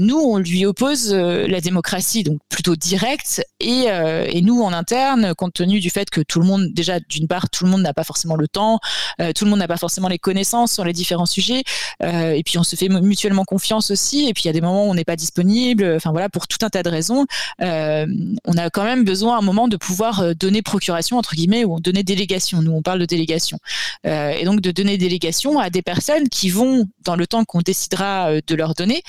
nous 0.00 0.18
on 0.18 0.38
lui 0.38 0.66
oppose 0.66 1.12
la 1.12 1.60
démocratie 1.60 2.24
donc 2.24 2.38
plutôt 2.48 2.76
directe 2.76 3.42
et, 3.60 3.84
euh, 3.88 4.26
et, 4.28 4.42
nous 4.42 4.62
en 4.62 4.72
interne, 4.72 5.34
compte 5.34 5.54
tenu 5.54 5.80
du 5.80 5.90
fait 5.90 6.08
que 6.10 6.20
tout 6.20 6.40
le 6.40 6.46
monde, 6.46 6.72
déjà 6.76 7.00
d'une 7.00 7.26
part, 7.26 7.50
tout 7.50 7.64
le 7.64 7.70
monde 7.70 7.82
n'a 7.82 7.92
pas 7.92 8.04
forcément 8.04 8.36
le 8.36 8.46
temps, 8.46 8.78
euh, 9.20 9.32
tout 9.32 9.44
le 9.44 9.50
monde 9.50 9.58
n'a 9.58 9.66
pas 9.66 9.76
forcément 9.76 10.08
les 10.08 10.18
connaissances 10.18 10.72
sur 10.72 10.84
les 10.84 10.92
différents 10.92 11.26
sujets, 11.26 11.64
euh, 12.02 12.30
et 12.32 12.42
puis 12.44 12.58
on 12.58 12.62
se 12.62 12.76
fait 12.76 12.88
mutuellement 12.88 13.44
confiance 13.44 13.90
aussi, 13.90 14.28
et 14.28 14.34
puis 14.34 14.44
il 14.44 14.46
y 14.46 14.50
a 14.50 14.52
des 14.52 14.60
moments 14.60 14.86
où 14.86 14.90
on 14.90 14.94
n'est 14.94 15.04
pas 15.04 15.16
disponible, 15.16 15.94
enfin 15.96 16.12
voilà, 16.12 16.28
pour 16.28 16.46
tout 16.46 16.58
un 16.62 16.68
tas 16.68 16.82
de 16.84 16.88
raisons, 16.88 17.26
on 17.58 18.56
a 18.56 18.70
quand 18.70 18.84
même 18.84 19.04
besoin 19.04 19.34
à 19.36 19.38
un 19.38 19.42
moment 19.42 19.66
de 19.66 19.76
pouvoir 19.76 20.34
donner 20.36 20.62
procuration 20.62 21.18
entre 21.18 21.34
guillemets 21.34 21.64
ou 21.64 21.80
donner 21.80 22.02
délégation. 22.02 22.62
Nous 22.62 22.72
on 22.72 22.82
parle 22.82 23.00
de 23.00 23.06
délégation, 23.06 23.58
et 24.04 24.44
donc 24.44 24.60
de 24.60 24.70
donner 24.70 24.98
délégation 24.98 25.58
à 25.58 25.70
des 25.70 25.82
personnes 25.82 26.28
qui 26.28 26.50
vont 26.50 26.86
dans 27.04 27.16
le 27.16 27.26
temps 27.26 27.44
qu'on 27.44 27.60
décidera 27.60 28.40
de 28.46 28.54
leur 28.54 28.74
donner, 28.74 29.02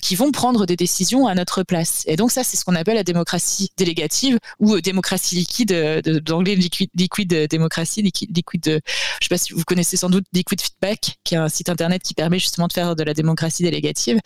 qui 0.00 0.16
vont 0.16 0.32
prendre 0.32 0.66
des 0.66 0.76
décisions 0.76 1.26
à 1.26 1.34
notre 1.34 1.62
place. 1.62 2.02
Et 2.06 2.16
donc 2.16 2.32
ça 2.32 2.42
c'est 2.42 2.56
ce 2.56 2.64
qu'on 2.64 2.74
appelle 2.74 2.96
la 2.96 3.04
démocratie 3.04 3.70
délégative 3.76 4.38
ou 4.60 4.74
euh, 4.74 4.80
démocratie 4.80 5.36
liquide, 5.36 5.72
euh, 5.72 6.00
d'anglais 6.02 6.54
liquide, 6.54 6.90
liquide 7.02 7.32
euh, 7.32 7.46
démocratie, 7.46 8.02
liquide, 8.02 8.34
liquide, 8.34 8.80
je 9.20 9.26
sais 9.26 9.28
pas 9.28 9.38
si 9.38 9.52
vous 9.52 9.62
connaissez 9.64 9.96
sans 9.96 10.10
doute 10.10 10.24
Liquid 10.32 10.60
Feedback, 10.60 11.16
qui 11.24 11.34
est 11.34 11.38
un 11.38 11.48
site 11.48 11.68
internet 11.68 12.02
qui 12.02 12.14
permet 12.14 12.38
justement 12.38 12.68
de 12.68 12.72
faire 12.72 12.96
de 12.96 13.02
la 13.02 13.14
démocratie 13.14 13.62
délégative. 13.62 14.18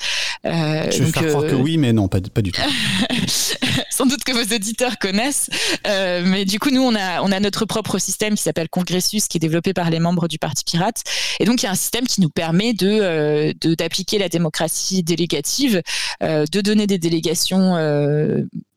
Euh, 0.44 0.90
je 0.90 1.02
vais 1.02 1.10
faire 1.10 1.28
croire 1.28 1.46
que 1.46 1.54
oui, 1.54 1.78
mais 1.78 1.92
non, 1.92 2.08
pas, 2.08 2.20
pas 2.20 2.42
du 2.42 2.52
tout. 2.52 2.62
sans 3.90 4.06
doute 4.06 4.24
que 4.24 4.32
vos 4.32 4.54
auditeurs 4.54 4.98
connaissent, 4.98 5.48
euh, 5.86 6.22
mais 6.24 6.44
du 6.44 6.58
coup 6.58 6.70
nous 6.70 6.82
on 6.82 6.94
a 6.94 7.22
on 7.22 7.32
a 7.32 7.40
notre 7.40 7.64
propre 7.64 7.98
système 7.98 8.34
qui 8.34 8.42
s'appelle 8.42 8.68
Congressus, 8.68 9.22
qui 9.28 9.38
est 9.38 9.40
développé 9.40 9.72
par 9.72 9.88
les 9.88 10.00
membres 10.00 10.28
du 10.28 10.38
Parti 10.38 10.64
Pirate, 10.64 11.02
et 11.40 11.44
donc 11.46 11.62
il 11.62 11.66
y 11.66 11.68
a 11.68 11.72
un 11.72 11.76
système 11.76 12.06
qui 12.06 12.20
nous 12.20 12.28
permet 12.28 12.74
de 12.74 13.54
d'appliquer 13.74 14.18
la 14.18 14.28
démocratie 14.28 15.02
délégative, 15.02 15.82
de 16.20 16.60
donner 16.60 16.86
des 16.86 16.98
délégations 16.98 17.76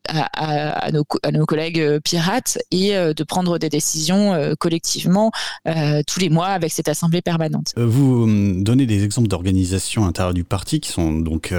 à, 0.09 0.91
nos, 0.91 1.45
collègues 1.45 1.79
euh, 1.79 1.99
pirates 1.99 2.57
et 2.71 2.95
euh, 2.95 3.13
de 3.13 3.23
prendre 3.23 3.57
des 3.57 3.69
décisions 3.69 4.33
euh, 4.33 4.53
collectivement 4.57 5.31
tous 6.07 6.19
les 6.19 6.29
mois 6.29 6.47
avec 6.47 6.71
cette 6.71 6.89
assemblée 6.89 7.21
permanente. 7.21 7.73
Vous 7.77 8.25
donnez 8.61 8.85
des 8.85 9.03
exemples 9.03 9.27
d'organisations 9.27 10.05
intérieures 10.05 10.33
du 10.33 10.43
parti 10.43 10.79
qui 10.79 10.89
sont 10.91 11.13
donc 11.13 11.53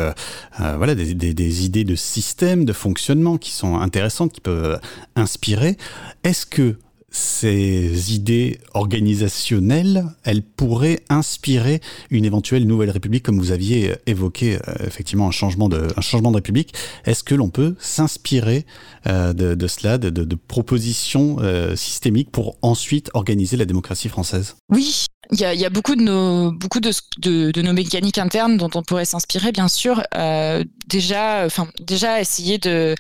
voilà 0.59 0.94
des, 0.94 1.14
des, 1.14 1.64
idées 1.64 1.84
de 1.84 1.94
système, 1.94 2.64
de 2.64 2.72
fonctionnement 2.72 3.38
qui 3.38 3.53
sont 3.53 3.76
intéressantes, 3.76 4.32
qui 4.32 4.40
peuvent 4.40 4.80
inspirer. 5.16 5.76
Est-ce 6.24 6.46
que 6.46 6.76
ces 7.11 8.15
idées 8.15 8.61
organisationnelles, 8.75 10.05
elles 10.25 10.43
pourraient 10.43 11.01
inspirer 11.09 11.81
une 12.11 12.25
éventuelle 12.25 12.67
nouvelle 12.67 12.91
république, 12.91 13.25
comme 13.25 13.39
vous 13.39 13.53
aviez 13.53 13.95
évoqué 14.07 14.57
euh, 14.57 14.75
effectivement 14.87 15.29
un 15.29 15.33
changement 15.33 15.69
de, 15.69 15.89
un 15.97 16.01
changement 16.01 16.31
de 16.31 16.37
république. 16.37 16.75
Est-ce 17.05 17.25
que 17.25 17.35
l'on 17.35 17.51
peut 17.51 17.75
s'inspirer 17.79 18.67
euh, 19.07 19.33
de, 19.33 19.67
cela, 19.67 19.99
de, 19.99 20.35
propositions 20.35 21.37
euh, 21.41 21.77
systémiques 21.77 22.31
pour 22.31 22.57
ensuite 22.63 23.11
organiser 23.15 23.57
la 23.57 23.65
démocratie 23.65 24.09
française? 24.09 24.57
Oui, 24.71 25.07
il 25.33 25.39
y, 25.39 25.45
a, 25.45 25.71
beaucoup 25.71 25.95
de 25.95 26.03
nos 26.03 26.51
beaucoup 26.51 26.81
de, 26.81 26.91
de, 27.19 27.63
nos 27.63 27.73
mécaniques 27.73 28.19
internes 28.19 28.57
dont 28.57 28.71
on 28.75 28.83
pourrait 28.83 29.05
s'inspirer, 29.05 29.53
bien 29.53 29.69
sûr. 29.69 30.03
Euh, 30.17 30.65
déjà, 30.89 31.45
enfin 31.47 31.69
déjà 31.81 32.21
essayer 32.21 32.59
euh, 32.67 32.95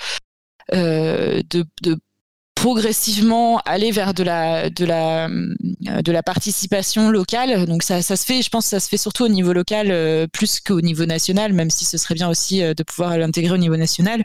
de, 0.72 1.64
de, 1.82 1.98
progressivement 2.60 3.58
aller 3.64 3.90
vers 3.90 4.12
de 4.12 4.22
la 4.22 4.68
de 4.68 4.84
la 4.84 5.28
euh, 5.28 6.02
de 6.02 6.12
la 6.12 6.22
participation 6.22 7.08
locale. 7.08 7.64
Donc 7.64 7.82
ça, 7.82 8.02
ça 8.02 8.16
se 8.16 8.26
fait, 8.26 8.42
je 8.42 8.50
pense, 8.50 8.66
ça 8.66 8.80
se 8.80 8.88
fait 8.88 8.98
surtout 8.98 9.24
au 9.24 9.28
niveau 9.28 9.54
local 9.54 9.88
euh, 9.90 10.26
plus 10.26 10.60
qu'au 10.60 10.82
niveau 10.82 11.06
national, 11.06 11.54
même 11.54 11.70
si 11.70 11.86
ce 11.86 11.96
serait 11.96 12.14
bien 12.14 12.28
aussi 12.28 12.62
euh, 12.62 12.74
de 12.74 12.82
pouvoir 12.82 13.16
l'intégrer 13.16 13.54
au 13.54 13.56
niveau 13.56 13.78
national. 13.78 14.22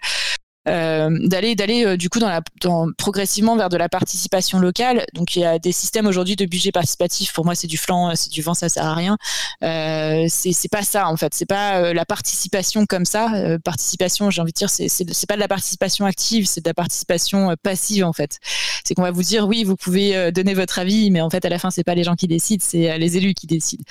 Euh, 0.67 1.09
d'aller 1.27 1.53
d'aller 1.53 1.85
euh, 1.85 1.95
du 1.95 2.09
coup 2.09 2.17
dans 2.17 2.27
la 2.27 2.41
dans, 2.61 2.87
progressivement 2.97 3.55
vers 3.55 3.69
de 3.69 3.77
la 3.77 3.87
participation 3.87 4.57
locale. 4.57 5.05
Donc 5.13 5.35
il 5.35 5.41
y 5.41 5.45
a 5.45 5.59
des 5.59 5.71
systèmes 5.71 6.07
aujourd'hui 6.07 6.35
de 6.35 6.45
budget 6.45 6.71
participatif. 6.71 7.33
Pour 7.33 7.45
moi, 7.45 7.53
c'est 7.53 7.67
du 7.67 7.77
flanc, 7.77 8.15
c'est 8.15 8.31
du 8.31 8.41
vent, 8.41 8.55
ça 8.55 8.67
sert 8.67 8.85
à 8.85 8.95
rien. 8.95 9.17
Euh, 9.63 10.25
c'est 10.27 10.53
c'est 10.53 10.69
pas 10.69 10.81
ça 10.81 11.07
en 11.07 11.17
fait. 11.17 11.35
C'est 11.35 11.45
pas 11.45 11.77
euh, 11.77 11.93
la 11.93 12.05
participation 12.05 12.87
comme 12.87 13.05
ça. 13.05 13.29
participation, 13.63 14.31
j'ai 14.31 14.41
envie 14.41 14.53
de 14.53 14.57
dire, 14.57 14.69
c'est 14.71 14.87
c'est 14.89 15.27
pas 15.27 15.35
de 15.35 15.39
la 15.39 15.47
participation 15.47 16.05
active, 16.05 16.47
c'est 16.47 16.61
de 16.61 16.69
la 16.69 16.73
participation 16.73 17.53
passive 17.61 18.03
en 18.03 18.13
fait. 18.13 18.39
C'est 18.83 18.95
qu'on 18.95 19.03
va 19.03 19.11
vous 19.11 19.23
dire 19.23 19.47
oui, 19.47 19.63
vous 19.63 19.75
pouvez 19.75 20.31
donner 20.31 20.55
votre 20.55 20.79
avis, 20.79 21.11
mais 21.11 21.21
en 21.21 21.29
fait 21.29 21.45
à 21.45 21.49
la 21.49 21.59
fin 21.59 21.69
c'est 21.69 21.83
pas 21.83 21.95
les 21.95 22.03
gens 22.03 22.15
qui 22.15 22.27
décident, 22.27 22.63
c'est 22.65 22.97
les 22.97 23.17
élus 23.17 23.33
qui 23.35 23.45
décident. 23.45 23.83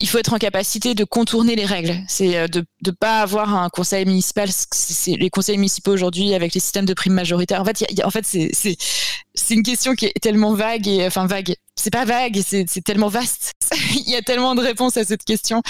Il 0.00 0.08
faut 0.08 0.18
être 0.18 0.32
en 0.32 0.38
capacité 0.38 0.94
de 0.94 1.04
contourner 1.04 1.56
les 1.56 1.66
règles. 1.66 1.94
C'est 2.08 2.48
de 2.48 2.64
de 2.82 2.90
pas 2.90 3.20
avoir 3.20 3.54
un 3.54 3.68
conseil 3.68 4.04
municipal. 4.06 4.48
Les 5.06 5.30
conseils 5.30 5.58
municipaux 5.58 5.92
aujourd'hui 5.92 6.21
avec 6.34 6.54
les 6.54 6.60
systèmes 6.60 6.86
de 6.86 6.94
primes 6.94 7.14
majoritaires. 7.14 7.60
En 7.60 7.64
fait, 7.64 7.84
en 8.04 8.10
fait, 8.10 8.24
c'est 8.26 9.54
une 9.54 9.62
question 9.62 9.94
qui 9.94 10.06
est 10.06 10.20
tellement 10.20 10.54
vague 10.54 10.86
et 10.88 11.06
enfin 11.06 11.26
vague. 11.26 11.54
C'est 11.74 11.90
pas 11.90 12.04
vague, 12.04 12.40
c'est 12.46 12.66
tellement 12.84 13.08
vaste. 13.08 13.52
Il 13.94 14.10
y 14.10 14.16
a 14.16 14.22
tellement 14.22 14.54
de 14.54 14.60
réponses 14.60 14.96
à 14.96 15.04
cette 15.04 15.24
question. 15.24 15.62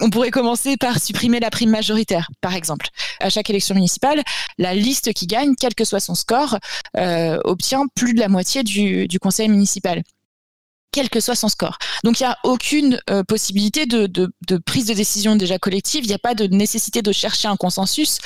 On 0.00 0.10
pourrait 0.10 0.30
commencer 0.30 0.76
par 0.76 1.00
supprimer 1.00 1.38
la 1.40 1.50
prime 1.50 1.70
majoritaire, 1.70 2.28
par 2.40 2.54
exemple. 2.54 2.88
À 3.20 3.30
chaque 3.30 3.50
élection 3.50 3.74
municipale, 3.74 4.22
la 4.58 4.74
liste 4.74 5.12
qui 5.12 5.26
gagne, 5.26 5.54
quel 5.58 5.74
que 5.74 5.84
soit 5.84 6.00
son 6.00 6.14
score, 6.14 6.58
euh, 6.96 7.38
obtient 7.44 7.84
plus 7.94 8.14
de 8.14 8.20
la 8.20 8.28
moitié 8.28 8.62
du, 8.62 9.06
conseil 9.20 9.48
municipal 9.48 10.02
quel 10.92 11.08
que 11.08 11.20
soit 11.20 11.36
son 11.36 11.48
score. 11.48 11.78
Donc 12.02 12.18
il 12.18 12.24
n'y 12.24 12.28
a 12.28 12.36
aucune 12.42 13.00
euh, 13.10 13.22
possibilité 13.22 13.86
de, 13.86 14.08
prise 14.66 14.86
de 14.86 14.94
décision 14.94 15.36
déjà 15.36 15.56
collective, 15.56 16.04
il 16.04 16.08
n'y 16.08 16.14
a 16.14 16.18
pas 16.18 16.34
de 16.34 16.48
nécessité 16.48 17.00
de 17.00 17.12
chercher 17.12 17.46
un 17.46 17.56
consensus 17.56 18.18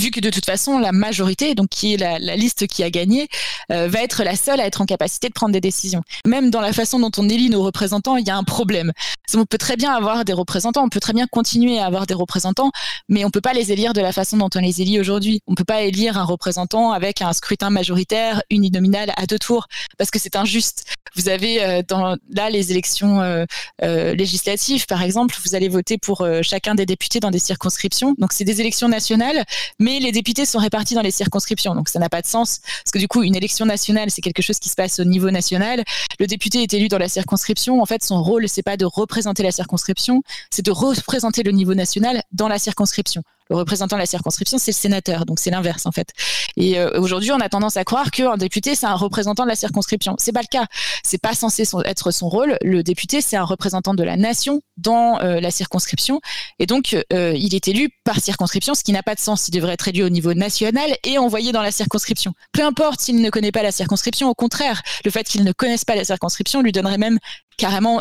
vu 0.00 0.10
que 0.10 0.20
de 0.20 0.30
toute 0.30 0.46
façon 0.46 0.78
la 0.78 0.92
majorité, 0.92 1.54
donc 1.54 1.68
qui 1.68 1.94
est 1.94 1.96
la, 1.96 2.18
liste 2.36 2.66
qui 2.66 2.82
a 2.82 2.90
gagné, 2.90 3.28
euh, 3.70 3.86
va 3.86 4.02
être 4.02 4.24
la 4.24 4.34
seule 4.34 4.60
à 4.60 4.66
être 4.66 4.80
en 4.80 4.86
capacité 4.86 5.28
de 5.28 5.34
prendre 5.34 5.52
des 5.52 5.60
décisions. 5.60 6.02
Même 6.26 6.50
dans 6.50 6.60
la 6.60 6.72
façon 6.72 6.98
dont 6.98 7.10
on 7.18 7.28
élit 7.28 7.50
nos 7.50 7.62
représentants, 7.62 8.16
il 8.16 8.26
y 8.26 8.30
a 8.30 8.36
un 8.36 8.44
problème. 8.44 8.92
On 9.36 9.44
peut 9.44 9.58
très 9.58 9.76
bien 9.76 9.92
avoir 9.92 10.24
des 10.24 10.32
représentants, 10.32 10.82
on 10.84 10.88
peut 10.88 11.00
très 11.00 11.12
bien 11.12 11.26
continuer 11.30 11.78
à 11.78 11.86
avoir 11.86 12.06
des 12.06 12.14
représentants, 12.14 12.70
mais 13.08 13.24
on 13.24 13.30
peut 13.30 13.40
pas 13.40 13.52
les 13.52 13.72
élire 13.72 13.92
de 13.92 14.00
la 14.00 14.12
façon 14.12 14.38
dont 14.38 14.48
on 14.54 14.58
les 14.58 14.80
élit 14.80 14.98
aujourd'hui. 14.98 15.40
On 15.46 15.54
peut 15.54 15.64
pas 15.64 15.82
élire 15.82 16.18
un 16.18 16.24
représentant 16.24 16.92
avec 16.92 17.22
un 17.22 17.32
scrutin 17.32 17.70
majoritaire 17.70 18.42
uninominal 18.50 19.12
à 19.16 19.26
deux 19.26 19.38
tours 19.38 19.66
parce 19.98 20.10
que 20.10 20.18
c'est 20.18 20.34
injuste. 20.34 20.86
Vous 21.16 21.28
avez 21.28 21.62
euh, 21.62 21.82
dans 21.86 22.16
là 22.30 22.50
les 22.50 22.70
élections 22.70 23.20
euh, 23.20 24.14
législatives, 24.14 24.86
par 24.86 25.02
exemple, 25.02 25.36
vous 25.44 25.54
allez 25.54 25.68
voter 25.68 25.98
pour 25.98 26.26
chacun 26.42 26.74
des 26.74 26.86
députés 26.86 27.20
dans 27.20 27.30
des 27.30 27.38
circonscriptions. 27.38 28.14
Donc 28.18 28.32
c'est 28.32 28.44
des 28.44 28.60
élections 28.60 28.88
nationales, 28.88 29.44
mais 29.78 29.89
les 29.98 30.12
députés 30.12 30.44
sont 30.44 30.58
répartis 30.58 30.94
dans 30.94 31.02
les 31.02 31.10
circonscriptions. 31.10 31.74
Donc 31.74 31.88
ça 31.88 31.98
n'a 31.98 32.08
pas 32.08 32.22
de 32.22 32.26
sens 32.26 32.60
parce 32.84 32.92
que 32.92 32.98
du 32.98 33.08
coup, 33.08 33.22
une 33.22 33.34
élection 33.34 33.66
nationale, 33.66 34.10
c'est 34.10 34.20
quelque 34.20 34.42
chose 34.42 34.58
qui 34.58 34.68
se 34.68 34.76
passe 34.76 35.00
au 35.00 35.04
niveau 35.04 35.30
national. 35.30 35.82
Le 36.18 36.26
député 36.26 36.62
est 36.62 36.72
élu 36.74 36.88
dans 36.88 36.98
la 36.98 37.08
circonscription. 37.08 37.82
En 37.82 37.86
fait, 37.86 38.04
son 38.04 38.22
rôle, 38.22 38.48
c'est 38.48 38.62
pas 38.62 38.76
de 38.76 38.84
représenter 38.84 39.42
la 39.42 39.52
circonscription, 39.52 40.22
c'est 40.50 40.64
de 40.64 40.70
représenter 40.70 41.42
le 41.42 41.50
niveau 41.50 41.74
national 41.74 42.22
dans 42.32 42.48
la 42.48 42.58
circonscription. 42.58 43.22
Le 43.50 43.56
représentant 43.56 43.96
de 43.96 44.00
la 44.00 44.06
circonscription, 44.06 44.58
c'est 44.58 44.70
le 44.70 44.76
sénateur, 44.76 45.26
donc 45.26 45.40
c'est 45.40 45.50
l'inverse 45.50 45.84
en 45.84 45.92
fait. 45.92 46.12
Et 46.56 46.78
euh, 46.78 47.00
aujourd'hui, 47.00 47.32
on 47.32 47.40
a 47.40 47.48
tendance 47.48 47.76
à 47.76 47.84
croire 47.84 48.12
qu'un 48.12 48.36
député, 48.36 48.76
c'est 48.76 48.86
un 48.86 48.94
représentant 48.94 49.42
de 49.42 49.48
la 49.48 49.56
circonscription. 49.56 50.14
C'est 50.18 50.32
pas 50.32 50.42
le 50.42 50.46
cas. 50.46 50.66
C'est 51.02 51.20
pas 51.20 51.34
censé 51.34 51.64
être 51.84 52.12
son 52.12 52.28
rôle. 52.28 52.56
Le 52.62 52.82
député, 52.84 53.20
c'est 53.20 53.36
un 53.36 53.44
représentant 53.44 53.94
de 53.94 54.04
la 54.04 54.16
nation 54.16 54.62
dans 54.76 55.20
euh, 55.20 55.40
la 55.40 55.50
circonscription, 55.50 56.20
et 56.58 56.66
donc 56.66 56.96
euh, 57.12 57.34
il 57.36 57.54
est 57.54 57.68
élu 57.68 57.90
par 58.04 58.20
circonscription, 58.20 58.74
ce 58.74 58.84
qui 58.84 58.92
n'a 58.92 59.02
pas 59.02 59.16
de 59.16 59.20
sens. 59.20 59.48
Il 59.48 59.50
devrait 59.50 59.74
être 59.74 59.88
élu 59.88 60.04
au 60.04 60.08
niveau 60.08 60.32
national 60.32 60.96
et 61.04 61.18
envoyé 61.18 61.50
dans 61.50 61.62
la 61.62 61.72
circonscription. 61.72 62.32
Peu 62.52 62.64
importe 62.64 63.00
s'il 63.00 63.20
ne 63.20 63.30
connaît 63.30 63.52
pas 63.52 63.62
la 63.62 63.72
circonscription, 63.72 64.30
au 64.30 64.34
contraire, 64.34 64.82
le 65.04 65.10
fait 65.10 65.24
qu'il 65.24 65.42
ne 65.42 65.52
connaisse 65.52 65.84
pas 65.84 65.96
la 65.96 66.04
circonscription 66.04 66.62
lui 66.62 66.72
donnerait 66.72 66.98
même 66.98 67.18
carrément 67.58 68.00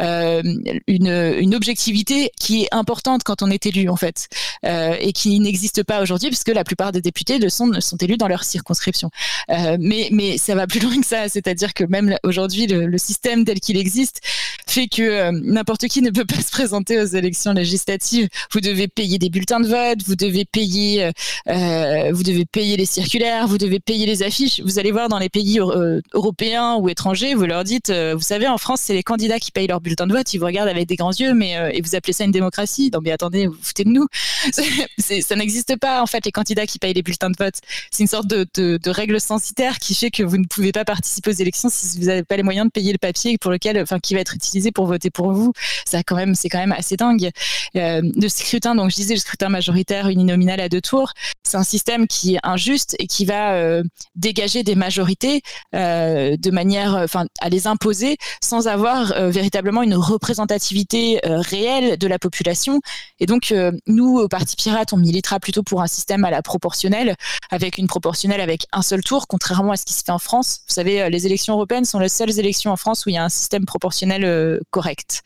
euh, 0.00 0.42
une, 0.88 1.06
une, 1.06 1.54
objectivité 1.54 2.32
qui 2.40 2.64
est 2.64 2.68
importante 2.72 3.22
quand 3.22 3.42
on 3.42 3.50
est 3.50 3.64
élu 3.66 3.88
en 3.88 3.94
fait 3.94 4.28
euh, 4.66 4.96
et 4.98 5.12
qui 5.12 5.38
n'existe 5.38 5.84
pas 5.84 6.02
aujourd'hui 6.02 6.30
puisque 6.30 6.48
la 6.48 6.64
plupart 6.64 6.90
des 6.90 7.00
députés 7.00 7.38
le 7.38 7.48
sont, 7.48 7.80
sont 7.80 7.96
élus 7.98 8.16
dans 8.16 8.26
leur 8.26 8.42
circonscription. 8.42 9.10
Euh, 9.50 9.76
mais, 9.78 10.08
mais 10.10 10.36
ça 10.36 10.56
va 10.56 10.66
plus 10.66 10.80
loin 10.80 11.00
que 11.00 11.06
ça, 11.06 11.28
c'est-à-dire 11.28 11.74
que 11.74 11.84
même 11.84 12.16
aujourd'hui 12.24 12.66
le, 12.66 12.86
le, 12.86 12.98
système 12.98 13.44
tel 13.44 13.60
qu'il 13.60 13.76
existe 13.76 14.20
fait 14.66 14.88
que 14.88 15.02
euh, 15.02 15.30
n'importe 15.32 15.86
qui 15.88 16.02
ne 16.02 16.10
peut 16.10 16.24
pas 16.24 16.40
se 16.42 16.50
présenter 16.50 17.00
aux 17.00 17.06
élections 17.06 17.52
législatives. 17.52 18.28
Vous 18.52 18.60
devez 18.60 18.88
payer 18.88 19.18
des 19.18 19.30
bulletins 19.30 19.60
de 19.60 19.68
vote, 19.68 19.98
vous 20.06 20.16
devez 20.16 20.44
payer, 20.44 21.10
euh, 21.48 22.10
vous 22.12 22.22
devez 22.22 22.44
payer 22.44 22.76
les 22.76 22.86
circulaires, 22.86 23.46
vous 23.46 23.58
devez 23.58 23.80
payer 23.80 24.06
les 24.06 24.22
affiches. 24.22 24.60
Vous 24.60 24.78
allez 24.78 24.92
voir 24.92 25.08
dans 25.08 25.18
les 25.18 25.28
pays 25.28 25.58
européens 26.12 26.76
ou 26.76 26.88
étrangers, 26.88 27.34
vous 27.34 27.46
leur 27.46 27.64
dites, 27.64 27.90
vous 27.90 28.20
savez, 28.20 28.46
en 28.46 28.58
France 28.58 28.80
c'est 28.82 28.94
les 28.94 29.02
candidats 29.02 29.38
qui 29.38 29.50
payent 29.50 29.66
leur 29.66 29.80
bulletin 29.80 30.06
de 30.06 30.12
vote, 30.12 30.32
ils 30.32 30.38
vous 30.38 30.46
regardent 30.46 30.68
avec 30.68 30.86
des 30.86 30.96
grands 30.96 31.12
yeux, 31.12 31.34
mais 31.34 31.56
euh, 31.56 31.70
et 31.72 31.80
vous 31.80 31.94
appelez 31.94 32.12
ça 32.12 32.24
une 32.24 32.30
démocratie 32.30 32.90
Non, 32.92 33.00
mais 33.02 33.10
attendez, 33.10 33.46
vous, 33.46 33.56
foutez 33.60 33.84
de 33.84 33.90
nous. 33.90 34.06
ça 34.52 35.36
n'existe 35.36 35.76
pas 35.76 36.02
en 36.02 36.06
fait 36.06 36.24
les 36.24 36.32
candidats 36.32 36.66
qui 36.66 36.78
payent 36.78 36.94
les 36.94 37.02
bulletins 37.02 37.30
de 37.30 37.36
vote. 37.38 37.54
C'est 37.90 38.02
une 38.02 38.08
sorte 38.08 38.26
de, 38.26 38.46
de, 38.54 38.78
de, 38.82 38.90
règle 38.90 39.20
censitaire 39.20 39.78
qui 39.78 39.94
fait 39.94 40.10
que 40.10 40.22
vous 40.22 40.38
ne 40.38 40.44
pouvez 40.44 40.72
pas 40.72 40.84
participer 40.84 41.30
aux 41.30 41.34
élections 41.34 41.68
si 41.70 41.98
vous 41.98 42.06
n'avez 42.06 42.22
pas 42.22 42.36
les 42.36 42.42
moyens 42.42 42.66
de 42.66 42.70
payer 42.70 42.92
le 42.92 42.98
papier 42.98 43.36
pour 43.38 43.50
lequel, 43.50 43.80
enfin, 43.80 43.98
qui 43.98 44.14
va 44.14 44.20
être 44.20 44.34
utilisé 44.34 44.53
pour 44.72 44.86
voter 44.86 45.10
pour 45.10 45.32
vous. 45.32 45.52
Ça 45.84 46.02
quand 46.02 46.16
même, 46.16 46.34
c'est 46.34 46.48
quand 46.48 46.58
même 46.58 46.72
assez 46.72 46.96
dingue. 46.96 47.30
Euh, 47.76 48.02
le 48.14 48.28
scrutin, 48.28 48.74
donc 48.74 48.90
je 48.90 48.96
disais 48.96 49.14
le 49.14 49.20
scrutin 49.20 49.48
majoritaire 49.48 50.08
uninominal 50.08 50.60
à 50.60 50.68
deux 50.68 50.80
tours, 50.80 51.12
c'est 51.42 51.56
un 51.56 51.64
système 51.64 52.06
qui 52.06 52.34
est 52.34 52.40
injuste 52.42 52.96
et 52.98 53.06
qui 53.06 53.24
va 53.24 53.54
euh, 53.54 53.82
dégager 54.16 54.62
des 54.62 54.74
majorités 54.74 55.42
euh, 55.74 56.36
de 56.36 56.50
manière, 56.50 56.94
enfin, 56.94 57.26
à 57.40 57.48
les 57.48 57.66
imposer 57.66 58.16
sans 58.42 58.68
avoir 58.68 59.12
euh, 59.12 59.30
véritablement 59.30 59.82
une 59.82 59.94
représentativité 59.94 61.20
euh, 61.26 61.40
réelle 61.40 61.98
de 61.98 62.06
la 62.06 62.18
population. 62.18 62.80
Et 63.20 63.26
donc, 63.26 63.52
euh, 63.52 63.72
nous, 63.86 64.18
au 64.18 64.28
Parti 64.28 64.56
Pirate, 64.56 64.92
on 64.92 64.96
militera 64.96 65.40
plutôt 65.40 65.62
pour 65.62 65.82
un 65.82 65.86
système 65.86 66.24
à 66.24 66.30
la 66.30 66.42
proportionnelle, 66.42 67.16
avec 67.50 67.78
une 67.78 67.86
proportionnelle 67.86 68.40
avec 68.40 68.66
un 68.72 68.82
seul 68.82 69.02
tour, 69.02 69.26
contrairement 69.28 69.72
à 69.72 69.76
ce 69.76 69.84
qui 69.84 69.92
se 69.92 70.02
fait 70.04 70.12
en 70.12 70.18
France. 70.18 70.60
Vous 70.68 70.74
savez, 70.74 71.08
les 71.10 71.26
élections 71.26 71.54
européennes 71.54 71.84
sont 71.84 71.98
les 71.98 72.08
seules 72.08 72.38
élections 72.38 72.72
en 72.72 72.76
France 72.76 73.06
où 73.06 73.10
il 73.10 73.14
y 73.14 73.18
a 73.18 73.24
un 73.24 73.28
système 73.28 73.64
proportionnel 73.64 74.24
correct. 74.70 75.22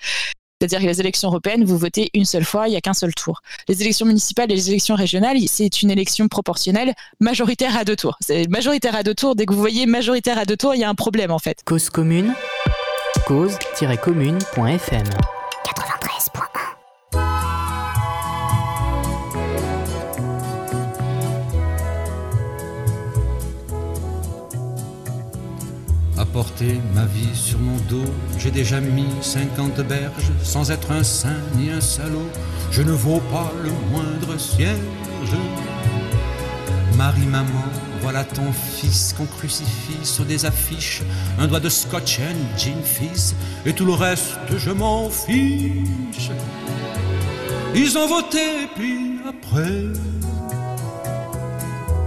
C'est-à-dire 0.61 0.81
que 0.81 0.87
les 0.87 1.01
élections 1.01 1.29
européennes, 1.29 1.65
vous 1.65 1.79
votez 1.79 2.11
une 2.15 2.25
seule 2.25 2.45
fois, 2.45 2.67
il 2.67 2.73
n'y 2.73 2.77
a 2.77 2.81
qu'un 2.81 2.95
seul 2.95 3.15
tour. 3.15 3.43
Les 3.69 3.81
élections 3.81 4.07
municipales 4.07 4.51
et 4.51 4.57
les 4.57 4.71
élections 4.71 4.97
régionales, 4.97 5.37
c'est 5.47 5.83
une 5.83 5.91
élection 5.91 6.27
proportionnelle 6.27 6.95
majoritaire 7.21 7.77
à 7.77 7.85
deux 7.85 7.95
tours. 7.95 8.17
C'est 8.21 8.49
majoritaire 8.49 8.97
à 8.97 9.05
deux 9.05 9.15
tours. 9.15 9.37
Dès 9.37 9.47
que 9.47 9.53
vous 9.53 9.61
voyez 9.61 9.87
majoritaire 9.87 10.37
à 10.37 10.45
deux 10.45 10.57
tours, 10.57 10.75
il 10.75 10.81
y 10.81 10.85
a 10.85 10.89
un 10.89 10.97
problème 10.97 11.31
en 11.31 11.39
fait. 11.39 11.61
Cause 11.65 11.91
commune, 11.91 12.35
cause-commune.fm 13.27 15.38
Apporter 26.39 26.81
ma 26.95 27.05
vie 27.05 27.35
sur 27.35 27.59
mon 27.59 27.77
dos, 27.89 28.15
j'ai 28.39 28.53
déjà 28.53 28.81
mis 28.81 29.09
50 29.23 29.81
berges, 29.81 30.31
sans 30.45 30.71
être 30.71 30.93
un 30.93 31.03
saint 31.03 31.43
ni 31.57 31.69
un 31.69 31.81
salaud, 31.81 32.31
je 32.71 32.83
ne 32.83 32.93
vaux 32.93 33.19
pas 33.33 33.51
le 33.61 33.73
moindre 33.91 34.39
cierge. 34.39 34.79
Marie, 36.97 37.27
maman, 37.27 37.65
voilà 38.03 38.23
ton 38.23 38.53
fils 38.53 39.17
qu'on 39.19 39.27
crucifie 39.27 39.99
sur 40.05 40.25
des 40.27 40.47
affiches, 40.47 41.03
un 41.41 41.49
doigt 41.49 41.59
de 41.59 41.69
scotch 41.69 42.21
and 42.21 42.57
gin 42.57 42.85
fils, 42.85 43.35
et 43.67 43.73
tout 43.73 43.85
le 43.85 43.95
reste 43.95 44.39
je 44.57 44.71
m'en 44.71 45.11
fiche. 45.11 46.31
Ils 47.75 47.99
ont 47.99 48.07
voté, 48.07 48.69
puis 48.77 49.19
après, 49.29 49.83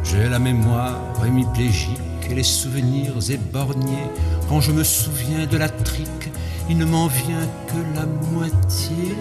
j'ai 0.06 0.30
la 0.30 0.40
mémoire 0.40 1.02
hémiplégique 1.28 2.00
les 2.34 2.44
souvenirs 2.44 3.14
éborgnés. 3.30 4.08
Quand 4.50 4.62
je 4.62 4.72
me 4.72 4.84
souviens 4.84 5.46
de 5.46 5.58
la 5.58 5.70
trique, 5.70 6.32
il 6.70 6.78
ne 6.78 6.86
m'en 6.86 7.08
vient 7.08 7.48
que 7.68 7.96
la 7.96 8.06
moitié. 8.06 9.16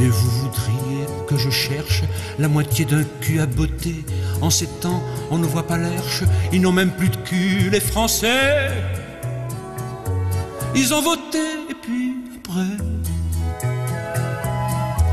Et 0.00 0.08
vous 0.08 0.30
voudriez 0.30 1.06
que 1.28 1.36
je 1.36 1.50
cherche 1.50 2.02
la 2.38 2.48
moitié 2.48 2.84
d'un 2.84 3.04
cul 3.20 3.40
à 3.40 3.46
beauté. 3.46 4.04
En 4.40 4.50
ces 4.50 4.66
temps, 4.66 5.02
on 5.30 5.38
ne 5.38 5.46
voit 5.46 5.66
pas 5.66 5.78
l'herche, 5.78 6.24
ils 6.52 6.60
n'ont 6.60 6.72
même 6.72 6.90
plus 6.90 7.08
de 7.08 7.16
cul, 7.16 7.70
les 7.70 7.80
Français. 7.80 8.70
Ils 10.74 10.92
ont 10.92 11.02
voté, 11.02 11.38
et 11.70 11.74
puis 11.80 12.16
après. 12.38 12.76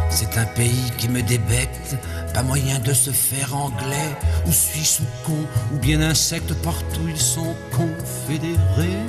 C'est 0.09 0.37
un 0.37 0.45
pays 0.45 0.91
qui 0.97 1.07
me 1.07 1.21
débecte, 1.21 1.95
pas 2.33 2.43
moyen 2.43 2.79
de 2.79 2.93
se 2.93 3.11
faire 3.11 3.55
anglais, 3.55 4.15
ou 4.45 4.51
suisse 4.51 5.01
ou 5.01 5.25
con, 5.25 5.45
ou 5.73 5.77
bien 5.77 6.01
insecte, 6.01 6.53
partout 6.63 7.07
ils 7.07 7.19
sont 7.19 7.55
confédérés. 7.71 9.05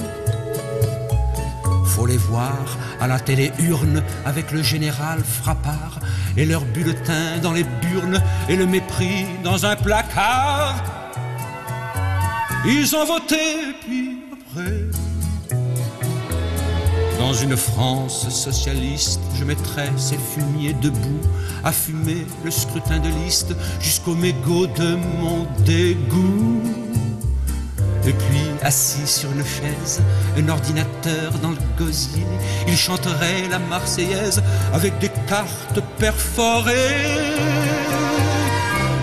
Faut 1.84 2.06
les 2.06 2.16
voir 2.16 2.78
à 3.00 3.06
la 3.06 3.18
télé 3.18 3.52
urne 3.58 4.02
avec 4.24 4.52
le 4.52 4.62
général 4.62 5.22
Frappard 5.24 6.00
et 6.36 6.46
leur 6.46 6.62
bulletin 6.62 7.38
dans 7.42 7.52
les 7.52 7.64
burnes 7.64 8.22
et 8.48 8.56
le 8.56 8.66
mépris 8.66 9.26
dans 9.42 9.66
un 9.66 9.76
placard. 9.76 10.82
Ils 12.64 12.94
ont 12.94 13.04
voté, 13.04 13.74
puis 13.82 14.18
après. 14.32 14.99
Dans 17.20 17.34
une 17.34 17.54
France 17.54 18.30
socialiste, 18.30 19.20
je 19.38 19.44
mettrais 19.44 19.90
ces 19.98 20.16
fumiers 20.16 20.72
debout 20.72 21.20
à 21.62 21.70
fumer 21.70 22.26
le 22.42 22.50
scrutin 22.50 22.98
de 22.98 23.10
liste 23.22 23.54
jusqu'au 23.78 24.14
mégot 24.14 24.66
de 24.66 24.94
mon 24.94 25.46
dégoût. 25.66 26.62
Et 28.06 28.14
puis, 28.14 28.46
assis 28.62 29.06
sur 29.06 29.30
une 29.32 29.44
chaise, 29.44 30.00
un 30.38 30.48
ordinateur 30.48 31.32
dans 31.42 31.50
le 31.50 31.58
gosier, 31.76 32.24
il 32.66 32.76
chanterait 32.76 33.46
la 33.50 33.58
Marseillaise 33.58 34.42
avec 34.72 34.98
des 34.98 35.10
cartes 35.28 35.80
perforées. 35.98 37.26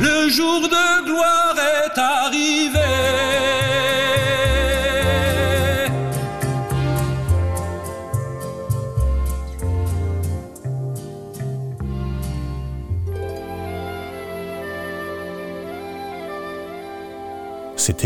Le 0.01 0.27
jour 0.27 0.61
de 0.61 1.05
gloire 1.05 1.55
est 1.55 1.99
arrivé. 1.99 2.96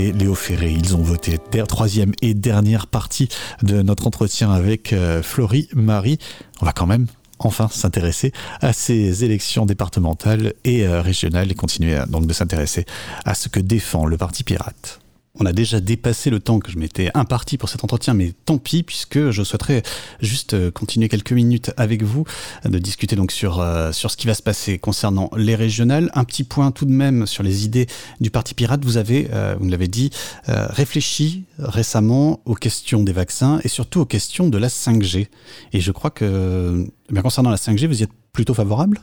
Léo 0.10 0.34
Ferré. 0.34 0.72
Ils 0.72 0.96
ont 0.96 1.02
voté 1.02 1.38
troisième 1.68 2.14
et 2.22 2.34
dernière 2.34 2.88
partie 2.88 3.30
de 3.62 3.82
notre 3.82 4.08
entretien 4.08 4.52
avec 4.52 4.94
euh, 4.94 5.22
Florie 5.22 5.70
Marie. 5.76 6.18
On 6.62 6.66
va 6.66 6.74
quand 6.74 6.88
même 6.88 7.08
enfin 7.38 7.68
s'intéresser 7.72 8.32
à 8.62 8.74
ces 8.74 9.24
élections 9.24 9.66
départementales 9.66 10.54
et 10.64 10.88
euh, 10.88 11.02
régionales 11.02 11.52
et 11.52 11.56
continuer 11.56 11.96
à, 11.96 12.06
donc 12.06 12.26
de 12.26 12.34
s'intéresser 12.34 12.86
à 13.26 13.36
ce 13.36 13.50
que 13.50 13.60
défend 13.60 14.06
le 14.06 14.18
Parti 14.18 14.44
pirate. 14.44 15.01
On 15.40 15.46
a 15.46 15.54
déjà 15.54 15.80
dépassé 15.80 16.30
le 16.30 16.40
temps 16.40 16.60
que 16.60 16.70
je 16.72 16.78
m'étais 16.78 17.10
imparti 17.14 17.58
pour 17.58 17.70
cet 17.70 17.84
entretien, 17.84 18.14
mais 18.14 18.34
tant 18.46 18.58
pis, 18.58 18.84
puisque 18.84 19.32
je 19.32 19.44
souhaiterais 19.44 19.82
juste 20.20 20.54
euh, 20.54 20.72
continuer 20.72 21.08
quelques 21.08 21.32
minutes 21.32 21.72
avec 21.78 22.04
vous, 22.04 22.26
de 22.66 22.78
discuter 22.80 23.16
donc 23.16 23.32
sur, 23.32 23.62
euh, 23.62 23.94
sur 23.94 24.12
ce 24.12 24.18
qui 24.18 24.28
va 24.28 24.34
se 24.34 24.44
passer 24.44 24.78
concernant 24.78 25.30
les 25.38 25.56
régionales. 25.56 26.12
Un 26.16 26.26
petit 26.26 26.44
point 26.44 26.72
tout 26.72 26.86
de 26.86 26.92
même 26.92 27.26
sur 27.28 27.44
les 27.44 27.64
idées 27.66 27.88
du 28.20 28.30
Parti 28.30 28.54
Pirate. 28.54 28.84
Vous 28.84 28.98
avez, 28.98 29.30
euh, 29.32 29.56
vous 29.58 29.66
me 29.66 29.72
l'avez 29.72 29.88
dit, 29.88 30.10
euh, 30.50 30.68
réfléchi 30.70 31.46
récemment 31.58 32.42
aux 32.46 32.56
questions 32.56 33.04
des 33.04 33.14
vaccins 33.14 33.60
et 33.64 33.70
surtout 33.70 34.02
aux 34.02 34.06
questions 34.06 34.50
de 34.50 34.58
la 34.58 34.68
5G. 34.68 35.28
Et 35.72 35.80
je 35.80 35.92
crois 35.92 36.10
que, 36.10 36.86
eh 37.16 37.22
concernant 37.22 37.52
la 37.52 37.58
5G, 37.58 37.88
vous 37.88 38.02
y 38.02 38.04
êtes 38.04 38.12
plutôt 38.34 38.54
favorable? 38.54 39.00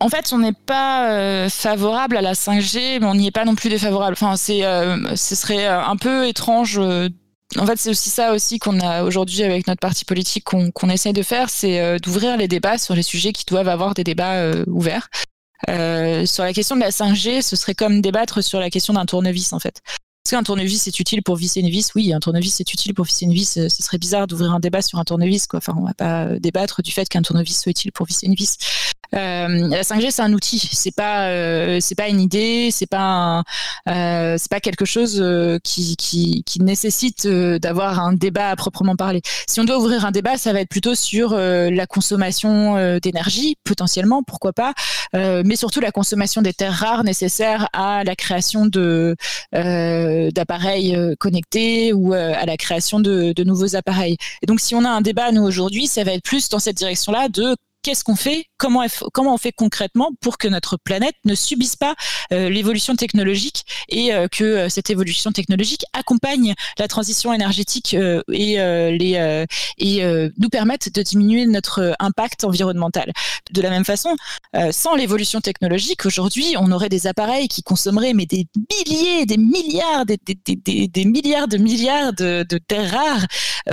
En 0.00 0.08
fait, 0.08 0.32
on 0.32 0.38
n'est 0.38 0.52
pas 0.52 1.10
euh, 1.10 1.48
favorable 1.48 2.16
à 2.16 2.20
la 2.20 2.34
5G, 2.34 3.00
mais 3.00 3.06
on 3.06 3.14
n'y 3.14 3.26
est 3.26 3.32
pas 3.32 3.44
non 3.44 3.54
plus 3.54 3.70
défavorable. 3.70 4.12
Enfin, 4.12 4.36
c'est, 4.36 4.64
euh, 4.64 5.16
ce 5.16 5.34
serait 5.34 5.66
euh, 5.66 5.82
un 5.82 5.96
peu 5.96 6.26
étrange 6.26 6.80
en 7.58 7.64
fait, 7.64 7.76
c'est 7.76 7.90
aussi 7.90 8.10
ça 8.10 8.32
aussi 8.32 8.58
qu'on 8.58 8.80
a 8.80 9.04
aujourd'hui 9.04 9.44
avec 9.44 9.68
notre 9.68 9.78
parti 9.78 10.04
politique 10.04 10.42
qu'on 10.42 10.72
qu'on 10.72 10.90
essaye 10.90 11.12
de 11.12 11.22
faire, 11.22 11.48
c'est 11.48 12.00
d'ouvrir 12.00 12.36
les 12.36 12.48
débats 12.48 12.76
sur 12.76 12.96
les 12.96 13.04
sujets 13.04 13.32
qui 13.32 13.44
doivent 13.44 13.68
avoir 13.68 13.94
des 13.94 14.02
débats 14.02 14.50
ouverts. 14.66 15.08
Sur 15.68 16.42
la 16.42 16.52
question 16.52 16.74
de 16.74 16.80
la 16.80 16.90
5G, 16.90 17.42
ce 17.42 17.54
serait 17.54 17.74
comme 17.74 18.02
débattre 18.02 18.42
sur 18.42 18.58
la 18.58 18.68
question 18.68 18.94
d'un 18.94 19.06
tournevis 19.06 19.52
en 19.52 19.60
fait. 19.60 19.80
Est-ce 20.26 20.34
qu'un 20.34 20.42
tournevis 20.42 20.88
est 20.88 20.98
utile 20.98 21.22
pour 21.22 21.36
visser 21.36 21.60
une 21.60 21.70
vis 21.70 21.92
Oui, 21.94 22.12
un 22.12 22.18
tournevis 22.18 22.58
est 22.58 22.72
utile 22.72 22.94
pour 22.94 23.04
visser 23.04 23.26
une 23.26 23.32
vis. 23.32 23.48
Ce 23.68 23.68
serait 23.68 23.98
bizarre 23.98 24.26
d'ouvrir 24.26 24.52
un 24.52 24.58
débat 24.58 24.82
sur 24.82 24.98
un 24.98 25.04
tournevis. 25.04 25.46
Quoi. 25.46 25.58
Enfin, 25.58 25.72
on 25.78 25.84
va 25.84 25.94
pas 25.94 26.40
débattre 26.40 26.82
du 26.82 26.90
fait 26.90 27.08
qu'un 27.08 27.22
tournevis 27.22 27.60
soit 27.60 27.70
utile 27.70 27.92
pour 27.92 28.06
visser 28.06 28.26
une 28.26 28.34
vis. 28.34 28.58
Euh, 29.14 29.68
la 29.68 29.82
5G, 29.82 30.10
c'est 30.10 30.22
un 30.22 30.32
outil. 30.32 30.58
C'est 30.72 30.94
pas, 30.94 31.28
euh, 31.28 31.78
c'est 31.80 31.94
pas 31.94 32.08
une 32.08 32.20
idée. 32.20 32.70
C'est 32.70 32.86
pas, 32.86 33.42
euh, 33.88 34.36
c'est 34.38 34.50
pas 34.50 34.60
quelque 34.60 34.84
chose 34.84 35.22
qui, 35.62 35.96
qui, 35.96 36.42
qui 36.44 36.62
nécessite 36.62 37.26
d'avoir 37.26 38.00
un 38.00 38.12
débat 38.12 38.50
à 38.50 38.56
proprement 38.56 38.96
parler. 38.96 39.22
Si 39.48 39.60
on 39.60 39.64
doit 39.64 39.78
ouvrir 39.78 40.04
un 40.04 40.10
débat, 40.10 40.36
ça 40.36 40.52
va 40.52 40.60
être 40.60 40.68
plutôt 40.68 40.94
sur 40.94 41.34
la 41.36 41.86
consommation 41.86 42.98
d'énergie, 43.00 43.56
potentiellement, 43.64 44.22
pourquoi 44.22 44.52
pas, 44.52 44.74
mais 45.12 45.56
surtout 45.56 45.80
la 45.80 45.92
consommation 45.92 46.42
des 46.42 46.52
terres 46.52 46.72
rares 46.74 47.04
nécessaires 47.04 47.68
à 47.72 48.04
la 48.04 48.16
création 48.16 48.66
de 48.66 49.16
d'appareils 49.52 50.98
connectés 51.18 51.92
ou 51.92 52.12
à 52.12 52.44
la 52.44 52.56
création 52.56 53.00
de, 53.00 53.32
de 53.32 53.44
nouveaux 53.44 53.76
appareils. 53.76 54.16
Et 54.42 54.46
donc, 54.46 54.60
si 54.60 54.74
on 54.74 54.84
a 54.84 54.90
un 54.90 55.00
débat, 55.00 55.32
nous, 55.32 55.42
aujourd'hui, 55.42 55.86
ça 55.86 56.04
va 56.04 56.12
être 56.12 56.24
plus 56.24 56.48
dans 56.48 56.58
cette 56.58 56.76
direction-là 56.76 57.28
de 57.28 57.56
qu'est-ce 57.86 58.02
qu'on 58.02 58.16
fait 58.16 58.46
comment, 58.56 58.84
comment 59.12 59.34
on 59.34 59.38
fait 59.38 59.52
concrètement 59.52 60.10
pour 60.20 60.38
que 60.38 60.48
notre 60.48 60.76
planète 60.76 61.14
ne 61.24 61.36
subisse 61.36 61.76
pas 61.76 61.94
euh, 62.32 62.48
l'évolution 62.50 62.96
technologique 62.96 63.64
et 63.88 64.12
euh, 64.12 64.26
que 64.26 64.42
euh, 64.42 64.68
cette 64.68 64.90
évolution 64.90 65.30
technologique 65.30 65.84
accompagne 65.92 66.54
la 66.80 66.88
transition 66.88 67.32
énergétique 67.32 67.94
et, 67.94 68.56
les, 68.56 69.46
et 69.78 70.30
nous 70.38 70.48
permette 70.48 70.94
de 70.94 71.02
diminuer 71.02 71.46
notre 71.46 71.94
impact 72.00 72.44
environnemental. 72.44 73.12
De 73.52 73.62
la 73.62 73.70
même 73.70 73.84
façon, 73.84 74.16
sans 74.70 74.94
l'évolution 74.94 75.40
technologique, 75.40 76.06
aujourd'hui, 76.06 76.54
on 76.58 76.70
aurait 76.72 76.88
des 76.88 77.06
appareils 77.06 77.48
qui 77.48 77.62
consommeraient 77.62 78.14
mais 78.14 78.26
des 78.26 78.46
milliers, 78.70 79.26
des 79.26 79.36
milliards, 79.36 80.06
des, 80.06 80.18
des, 80.24 80.56
des, 80.56 80.88
des 80.88 81.04
milliards 81.04 81.48
de 81.48 81.56
milliards 81.56 82.12
de 82.12 82.58
terres 82.68 82.90
rares. 82.90 83.26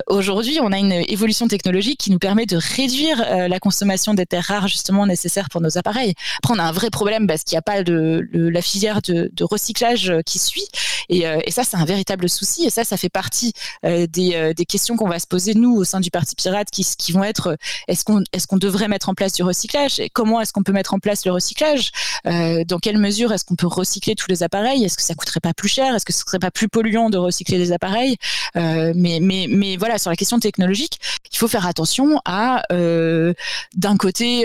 aujourd'hui, 0.07 0.59
on 0.61 0.71
a 0.71 0.77
une 0.77 0.91
évolution 0.91 1.47
technologique 1.47 1.99
qui 1.99 2.11
nous 2.11 2.19
permet 2.19 2.45
de 2.45 2.57
réduire 2.57 3.17
la 3.47 3.59
consommation 3.59 4.02
des 4.13 4.25
terres 4.25 4.45
rares 4.45 4.67
justement 4.67 5.05
nécessaires 5.05 5.49
pour 5.49 5.61
nos 5.61 5.77
appareils. 5.77 6.13
Après, 6.39 6.53
on 6.53 6.59
a 6.59 6.63
un 6.63 6.71
vrai 6.73 6.89
problème 6.89 7.27
parce 7.27 7.43
qu'il 7.43 7.55
n'y 7.55 7.59
a 7.59 7.61
pas 7.61 7.83
de, 7.83 8.27
la 8.33 8.61
filière 8.61 9.01
de, 9.01 9.31
de, 9.31 9.43
recyclage 9.43 10.13
qui 10.25 10.39
suit. 10.39 10.67
Et, 11.09 11.27
euh, 11.27 11.39
et 11.45 11.51
ça, 11.51 11.63
c'est 11.63 11.77
un 11.77 11.85
véritable 11.85 12.29
souci. 12.29 12.65
Et 12.65 12.69
ça, 12.69 12.83
ça 12.83 12.97
fait 12.97 13.09
partie 13.09 13.53
euh, 13.85 14.07
des, 14.07 14.35
euh, 14.35 14.53
des, 14.53 14.65
questions 14.65 14.95
qu'on 14.95 15.09
va 15.09 15.19
se 15.19 15.27
poser, 15.27 15.53
nous, 15.53 15.75
au 15.75 15.83
sein 15.83 15.99
du 15.99 16.11
Parti 16.11 16.35
Pirate, 16.35 16.69
qui, 16.71 16.85
qui 16.97 17.11
vont 17.11 17.23
être 17.23 17.57
est-ce 17.87 18.03
qu'on 18.03 18.21
est 18.21 18.63
devrait 18.63 18.87
mettre 18.87 19.09
en 19.09 19.13
place 19.13 19.33
du 19.33 19.43
recyclage 19.43 19.99
et 19.99 20.09
Comment 20.09 20.39
est-ce 20.39 20.53
qu'on 20.53 20.63
peut 20.63 20.71
mettre 20.71 20.93
en 20.93 20.99
place 20.99 21.25
le 21.25 21.31
recyclage 21.33 21.91
Dans 22.23 22.79
quelle 22.81 22.97
mesure 22.97 23.33
est-ce 23.33 23.43
qu'on 23.43 23.55
peut 23.55 23.67
recycler 23.67 24.15
tous 24.15 24.27
les 24.29 24.41
appareils? 24.41 24.85
Est-ce 24.85 24.95
que 24.95 25.03
ça 25.03 25.15
coûterait 25.15 25.41
pas 25.41 25.53
plus 25.53 25.67
cher? 25.67 25.93
Est-ce 25.93 26.05
que 26.05 26.13
ce 26.13 26.19
serait 26.19 26.39
pas 26.39 26.51
plus 26.51 26.69
polluant 26.69 27.09
de 27.09 27.17
recycler 27.17 27.57
les 27.57 27.73
appareils? 27.73 28.15
Mais, 28.55 29.19
mais, 29.21 29.47
mais 29.49 29.75
voilà, 29.75 29.97
sur 29.97 30.11
la 30.11 30.15
question 30.15 30.39
technologique, 30.39 30.99
il 31.31 31.37
faut 31.37 31.49
faire 31.49 31.65
attention 31.65 32.21
à, 32.23 32.63
d'un 32.69 33.97
côté, 33.97 34.43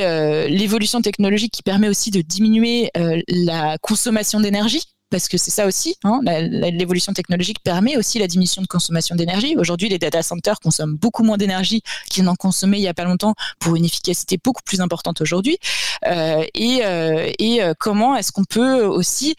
l'évolution 0.49 1.01
technologique 1.01 1.53
qui 1.53 1.63
permet 1.63 1.89
aussi 1.89 2.11
de 2.11 2.23
diminuer 2.23 2.91
euh, 2.97 3.21
la 3.29 3.79
consommation 3.79 4.41
d'énergie 4.41 4.83
parce 5.11 5.29
que 5.29 5.39
c'est 5.39 5.51
ça 5.51 5.67
aussi, 5.67 5.97
hein, 6.05 6.21
l'évolution 6.25 7.13
technologique 7.13 7.59
permet 7.63 7.97
aussi 7.97 8.19
la 8.19 8.27
diminution 8.27 8.63
de 8.63 8.67
consommation 8.67 9.17
d'énergie. 9.17 9.57
Aujourd'hui, 9.57 9.89
les 9.89 9.99
data 9.99 10.23
centers 10.23 10.61
consomment 10.61 10.97
beaucoup 10.97 11.23
moins 11.23 11.37
d'énergie 11.37 11.83
qu'ils 12.11 12.25
n'en 12.25 12.37
consommaient 12.37 12.79
il 12.79 12.83
y 12.83 12.89
a 12.89 12.95
pas 12.95 13.05
longtemps 13.05 13.35
pour 13.59 13.77
une 13.77 13.85
efficacité 13.85 14.39
beaucoup 14.43 14.63
plus 14.63 14.81
importante 14.81 15.21
aujourd'hui. 15.21 15.59
Euh, 16.07 16.45
et, 16.55 16.85
euh, 16.85 17.33
euh, 17.41 17.75
comment 17.79 18.17
est-ce 18.17 18.33
qu'on 18.33 18.45
peut 18.45 18.85
aussi 18.85 19.35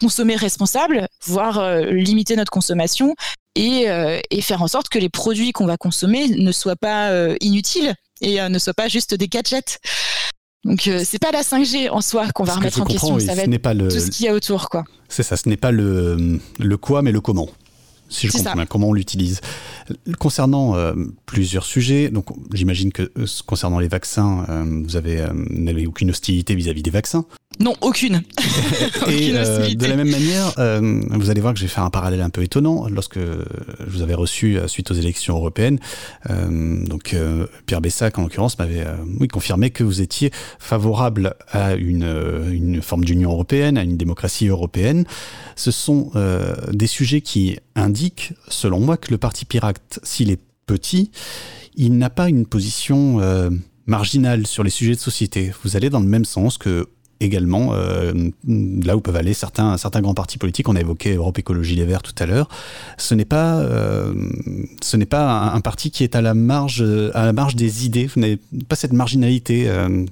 consommer 0.00 0.36
responsable, 0.36 1.08
voire 1.24 1.80
limiter 1.80 2.36
notre 2.36 2.50
consommation 2.50 3.14
et, 3.54 3.86
faire 4.42 4.62
en 4.62 4.68
sorte 4.68 4.88
que 4.88 4.98
les 4.98 5.08
produits 5.08 5.52
qu'on 5.52 5.66
va 5.66 5.76
consommer 5.76 6.28
ne 6.28 6.52
soient 6.52 6.76
pas 6.76 7.10
inutiles 7.40 7.94
et 8.20 8.40
ne 8.40 8.58
soient 8.58 8.74
pas 8.74 8.88
juste 8.88 9.14
des 9.14 9.28
gadgets. 9.28 9.78
Donc 10.64 10.86
euh, 10.86 11.02
c'est 11.04 11.18
pas 11.18 11.32
la 11.32 11.42
5G 11.42 11.90
en 11.90 12.00
soi 12.00 12.30
qu'on 12.32 12.44
va 12.44 12.54
remettre 12.54 12.80
en 12.80 12.84
question, 12.84 13.14
oui, 13.14 13.26
ça 13.26 13.34
va 13.34 13.42
être 13.42 13.58
pas 13.58 13.74
le... 13.74 13.88
tout 13.88 13.98
ce 13.98 14.10
qu'il 14.10 14.26
y 14.26 14.28
a 14.28 14.34
autour 14.34 14.68
quoi. 14.68 14.84
C'est 15.08 15.24
ça, 15.24 15.36
ce 15.36 15.48
n'est 15.48 15.56
pas 15.56 15.72
le, 15.72 16.38
le 16.58 16.76
quoi 16.76 17.02
mais 17.02 17.12
le 17.12 17.20
comment. 17.20 17.48
Si 18.12 18.26
je 18.28 18.32
comprends 18.32 18.52
bien, 18.54 18.66
comment 18.66 18.88
on 18.88 18.92
l'utilise. 18.92 19.40
Concernant 20.18 20.76
euh, 20.76 20.92
plusieurs 21.24 21.64
sujets, 21.64 22.10
donc 22.10 22.26
j'imagine 22.52 22.92
que 22.92 23.10
euh, 23.16 23.26
concernant 23.46 23.78
les 23.78 23.88
vaccins, 23.88 24.44
euh, 24.50 24.82
vous 24.84 24.96
avez 24.96 25.20
euh, 25.20 25.28
n'avez 25.32 25.86
aucune 25.86 26.10
hostilité 26.10 26.54
vis-à-vis 26.54 26.80
-vis 26.80 26.84
des 26.84 26.90
vaccins. 26.90 27.24
Non, 27.60 27.74
aucune. 27.80 28.22
et 29.08 29.32
aucune 29.32 29.74
de 29.74 29.86
la 29.86 29.96
même 29.96 30.10
manière, 30.10 30.52
vous 31.18 31.30
allez 31.30 31.40
voir 31.40 31.52
que 31.54 31.60
je 31.60 31.64
vais 31.64 31.70
faire 31.70 31.84
un 31.84 31.90
parallèle 31.90 32.20
un 32.20 32.30
peu 32.30 32.42
étonnant. 32.42 32.86
Lorsque 32.88 33.18
je 33.18 33.90
vous 33.90 34.02
avais 34.02 34.14
reçu 34.14 34.58
suite 34.66 34.90
aux 34.90 34.94
élections 34.94 35.36
européennes, 35.36 35.78
donc 36.28 37.16
Pierre 37.66 37.80
Bessac 37.80 38.18
en 38.18 38.22
l'occurrence 38.22 38.58
m'avait 38.58 38.84
oui, 39.20 39.28
confirmé 39.28 39.70
que 39.70 39.84
vous 39.84 40.00
étiez 40.00 40.30
favorable 40.58 41.34
à 41.50 41.74
une, 41.74 42.48
une 42.52 42.82
forme 42.82 43.04
d'union 43.04 43.30
européenne, 43.30 43.78
à 43.78 43.82
une 43.82 43.96
démocratie 43.96 44.48
européenne. 44.48 45.04
Ce 45.56 45.70
sont 45.70 46.10
des 46.72 46.86
sujets 46.86 47.20
qui 47.20 47.58
indiquent, 47.76 48.32
selon 48.48 48.80
moi, 48.80 48.96
que 48.96 49.10
le 49.10 49.18
parti 49.18 49.44
pirate, 49.44 50.00
s'il 50.02 50.30
est 50.30 50.40
petit, 50.66 51.10
il 51.74 51.98
n'a 51.98 52.10
pas 52.10 52.28
une 52.28 52.46
position 52.46 53.20
euh, 53.20 53.50
marginale 53.86 54.46
sur 54.46 54.62
les 54.62 54.70
sujets 54.70 54.94
de 54.94 55.00
société. 55.00 55.52
Vous 55.62 55.76
allez 55.76 55.90
dans 55.90 56.00
le 56.00 56.06
même 56.06 56.24
sens 56.24 56.58
que 56.58 56.88
également 57.22 57.72
euh, 57.72 58.12
là 58.46 58.96
où 58.96 59.00
peuvent 59.00 59.16
aller 59.16 59.34
certains, 59.34 59.76
certains 59.76 60.00
grands 60.00 60.14
partis 60.14 60.38
politiques. 60.38 60.68
On 60.68 60.76
a 60.76 60.80
évoqué 60.80 61.14
Europe 61.14 61.38
Écologie 61.38 61.76
Les 61.76 61.84
Verts 61.84 62.02
tout 62.02 62.14
à 62.18 62.26
l'heure. 62.26 62.48
Ce 62.98 63.14
n'est 63.14 63.24
pas, 63.24 63.60
euh, 63.60 64.12
ce 64.82 64.96
n'est 64.96 65.06
pas 65.06 65.52
un, 65.52 65.60
parti 65.60 65.90
qui 65.90 66.04
est 66.04 66.16
à 66.16 66.20
la 66.20 66.34
marge, 66.34 66.84
à 67.14 67.24
la 67.24 67.32
marge 67.32 67.56
des 67.56 67.86
idées. 67.86 68.06
Vous 68.06 68.20
n'avez 68.20 68.38
pas 68.68 68.76
cette 68.76 68.92
marginalité. 68.92 69.68
Euh, 69.68 70.04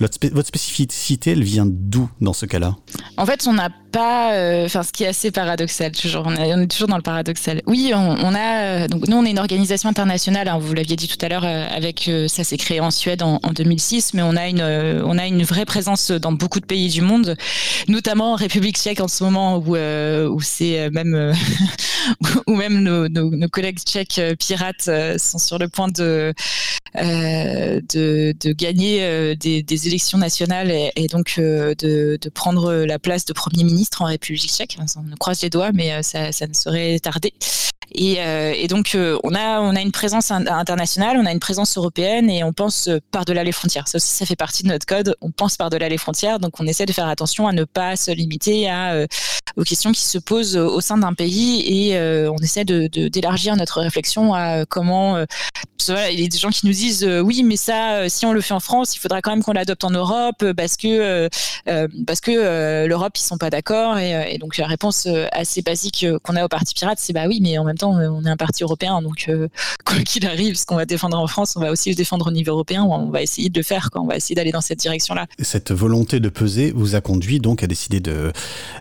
votre, 0.00 0.14
spé 0.14 0.30
votre 0.30 0.48
spécificité, 0.48 1.32
elle 1.32 1.44
vient 1.44 1.66
d'où 1.68 2.08
dans 2.20 2.32
ce 2.32 2.46
cas-là? 2.46 2.76
En 3.16 3.26
fait, 3.26 3.46
on 3.46 3.54
n'a 3.54 3.70
pas, 3.94 4.64
enfin, 4.64 4.82
ce 4.82 4.92
qui 4.92 5.04
est 5.04 5.08
assez 5.08 5.30
paradoxal. 5.30 5.92
Toujours, 5.92 6.24
on, 6.26 6.34
est 6.34 6.66
toujours 6.66 6.88
dans 6.88 6.96
le 6.96 7.02
paradoxal. 7.02 7.62
Oui, 7.66 7.92
on, 7.94 8.34
a 8.34 8.88
donc 8.88 9.08
nous, 9.08 9.16
on 9.16 9.24
est 9.24 9.30
une 9.30 9.38
organisation 9.38 9.88
internationale. 9.88 10.48
Hein, 10.48 10.58
vous 10.58 10.74
l'aviez 10.74 10.96
dit 10.96 11.08
tout 11.08 11.24
à 11.24 11.28
l'heure. 11.28 11.44
Avec 11.44 12.10
ça 12.28 12.44
s'est 12.44 12.56
créé 12.56 12.80
en 12.80 12.90
Suède 12.90 13.22
en, 13.22 13.40
en, 13.42 13.52
2006, 13.52 14.14
mais 14.14 14.22
on 14.22 14.36
a 14.36 14.48
une, 14.48 14.62
on 14.62 15.18
a 15.18 15.26
une 15.26 15.42
vraie 15.44 15.64
présence 15.64 16.10
dans 16.10 16.32
beaucoup 16.32 16.60
de 16.60 16.66
pays 16.66 16.88
du 16.88 17.00
monde, 17.00 17.36
notamment 17.88 18.32
en 18.32 18.36
République 18.36 18.76
tchèque 18.76 19.00
en 19.00 19.08
ce 19.08 19.24
moment 19.24 19.58
où, 19.58 19.76
euh, 19.76 20.28
où 20.28 20.40
c'est 20.40 20.90
même 20.90 21.14
euh, 21.14 21.32
où 22.46 22.54
même 22.54 22.80
nos, 22.82 23.48
collègues 23.48 23.78
tchèques 23.78 24.20
pirates 24.38 24.90
sont 25.18 25.38
sur 25.38 25.58
le 25.58 25.68
point 25.68 25.88
de 25.88 26.34
euh, 26.96 27.80
de, 27.92 28.52
gagner 28.52 29.36
des, 29.36 29.86
élections 29.86 30.18
nationales 30.18 30.70
et, 30.70 31.06
donc 31.08 31.34
de, 31.38 32.18
prendre 32.34 32.72
la 32.72 32.98
place 32.98 33.24
de 33.24 33.32
premier 33.32 33.64
ministre 33.64 33.83
en 34.00 34.06
République 34.06 34.50
tchèque. 34.50 34.78
On 34.96 35.16
croise 35.16 35.42
les 35.42 35.50
doigts, 35.50 35.72
mais 35.72 36.02
ça, 36.02 36.32
ça 36.32 36.46
ne 36.46 36.54
saurait 36.54 36.98
tarder. 36.98 37.32
Et, 37.94 38.16
euh, 38.20 38.52
et 38.56 38.66
donc, 38.66 38.94
euh, 38.94 39.18
on, 39.22 39.34
a, 39.34 39.60
on 39.60 39.76
a 39.76 39.80
une 39.80 39.92
présence 39.92 40.30
internationale, 40.30 41.16
on 41.16 41.26
a 41.26 41.32
une 41.32 41.40
présence 41.40 41.76
européenne 41.76 42.28
et 42.28 42.42
on 42.42 42.52
pense 42.52 42.90
par-delà 43.12 43.44
les 43.44 43.52
frontières. 43.52 43.86
Ça 43.86 43.96
aussi, 43.96 44.12
ça 44.12 44.26
fait 44.26 44.36
partie 44.36 44.64
de 44.64 44.68
notre 44.68 44.84
code. 44.84 45.14
On 45.20 45.30
pense 45.30 45.56
par-delà 45.56 45.88
les 45.88 45.98
frontières. 45.98 46.40
Donc, 46.40 46.60
on 46.60 46.66
essaie 46.66 46.86
de 46.86 46.92
faire 46.92 47.08
attention 47.08 47.46
à 47.46 47.52
ne 47.52 47.64
pas 47.64 47.94
se 47.96 48.10
limiter 48.10 48.68
à, 48.68 48.94
euh, 48.94 49.06
aux 49.56 49.62
questions 49.62 49.92
qui 49.92 50.02
se 50.02 50.18
posent 50.18 50.56
au 50.56 50.80
sein 50.80 50.98
d'un 50.98 51.14
pays 51.14 51.88
et 51.88 51.96
euh, 51.96 52.30
on 52.30 52.42
essaie 52.42 52.64
de, 52.64 52.86
d'élargir 53.08 53.56
notre 53.56 53.80
réflexion 53.80 54.34
à 54.34 54.64
comment. 54.66 55.16
Euh, 55.16 55.24
voilà, 55.86 56.10
il 56.10 56.20
y 56.20 56.24
a 56.24 56.28
des 56.28 56.38
gens 56.38 56.48
qui 56.48 56.66
nous 56.66 56.72
disent 56.72 57.04
euh, 57.04 57.20
oui, 57.20 57.42
mais 57.42 57.56
ça, 57.56 58.08
si 58.08 58.24
on 58.24 58.32
le 58.32 58.40
fait 58.40 58.54
en 58.54 58.60
France, 58.60 58.96
il 58.96 58.98
faudra 58.98 59.20
quand 59.20 59.30
même 59.30 59.42
qu'on 59.42 59.52
l'adopte 59.52 59.84
en 59.84 59.90
Europe 59.90 60.52
parce 60.56 60.76
que, 60.76 61.28
parce 62.06 62.20
que 62.20 62.86
l'Europe, 62.86 63.12
ils 63.16 63.22
sont 63.22 63.36
pas 63.36 63.50
d'accord. 63.50 63.98
Et, 63.98 64.34
et, 64.34 64.38
donc, 64.38 64.56
la 64.56 64.66
réponse 64.66 65.06
assez 65.32 65.62
basique 65.62 66.06
qu'on 66.22 66.36
a 66.36 66.44
au 66.44 66.48
Parti 66.48 66.74
Pirate, 66.74 66.98
c'est 66.98 67.12
bah 67.12 67.24
oui, 67.28 67.40
mais 67.42 67.58
en 67.58 67.64
même 67.64 67.76
temps, 67.76 67.83
on 67.84 68.24
est 68.24 68.30
un 68.30 68.36
parti 68.36 68.62
européen. 68.62 69.02
Donc, 69.02 69.30
quoi 69.84 69.98
qu'il 69.98 70.26
arrive, 70.26 70.56
ce 70.56 70.66
qu'on 70.66 70.76
va 70.76 70.86
défendre 70.86 71.18
en 71.18 71.26
France, 71.26 71.54
on 71.56 71.60
va 71.60 71.70
aussi 71.70 71.90
le 71.90 71.94
défendre 71.94 72.28
au 72.28 72.30
niveau 72.30 72.52
européen. 72.52 72.82
On 72.84 73.10
va 73.10 73.22
essayer 73.22 73.48
de 73.48 73.58
le 73.58 73.64
faire, 73.64 73.90
on 73.94 74.06
va 74.06 74.16
essayer 74.16 74.34
d'aller 74.34 74.52
dans 74.52 74.60
cette 74.60 74.78
direction-là. 74.78 75.26
Cette 75.38 75.72
volonté 75.72 76.20
de 76.20 76.28
peser 76.28 76.72
vous 76.74 76.94
a 76.94 77.00
conduit 77.00 77.38
donc 77.40 77.62
à 77.62 77.66
décider 77.66 78.00
de, 78.00 78.32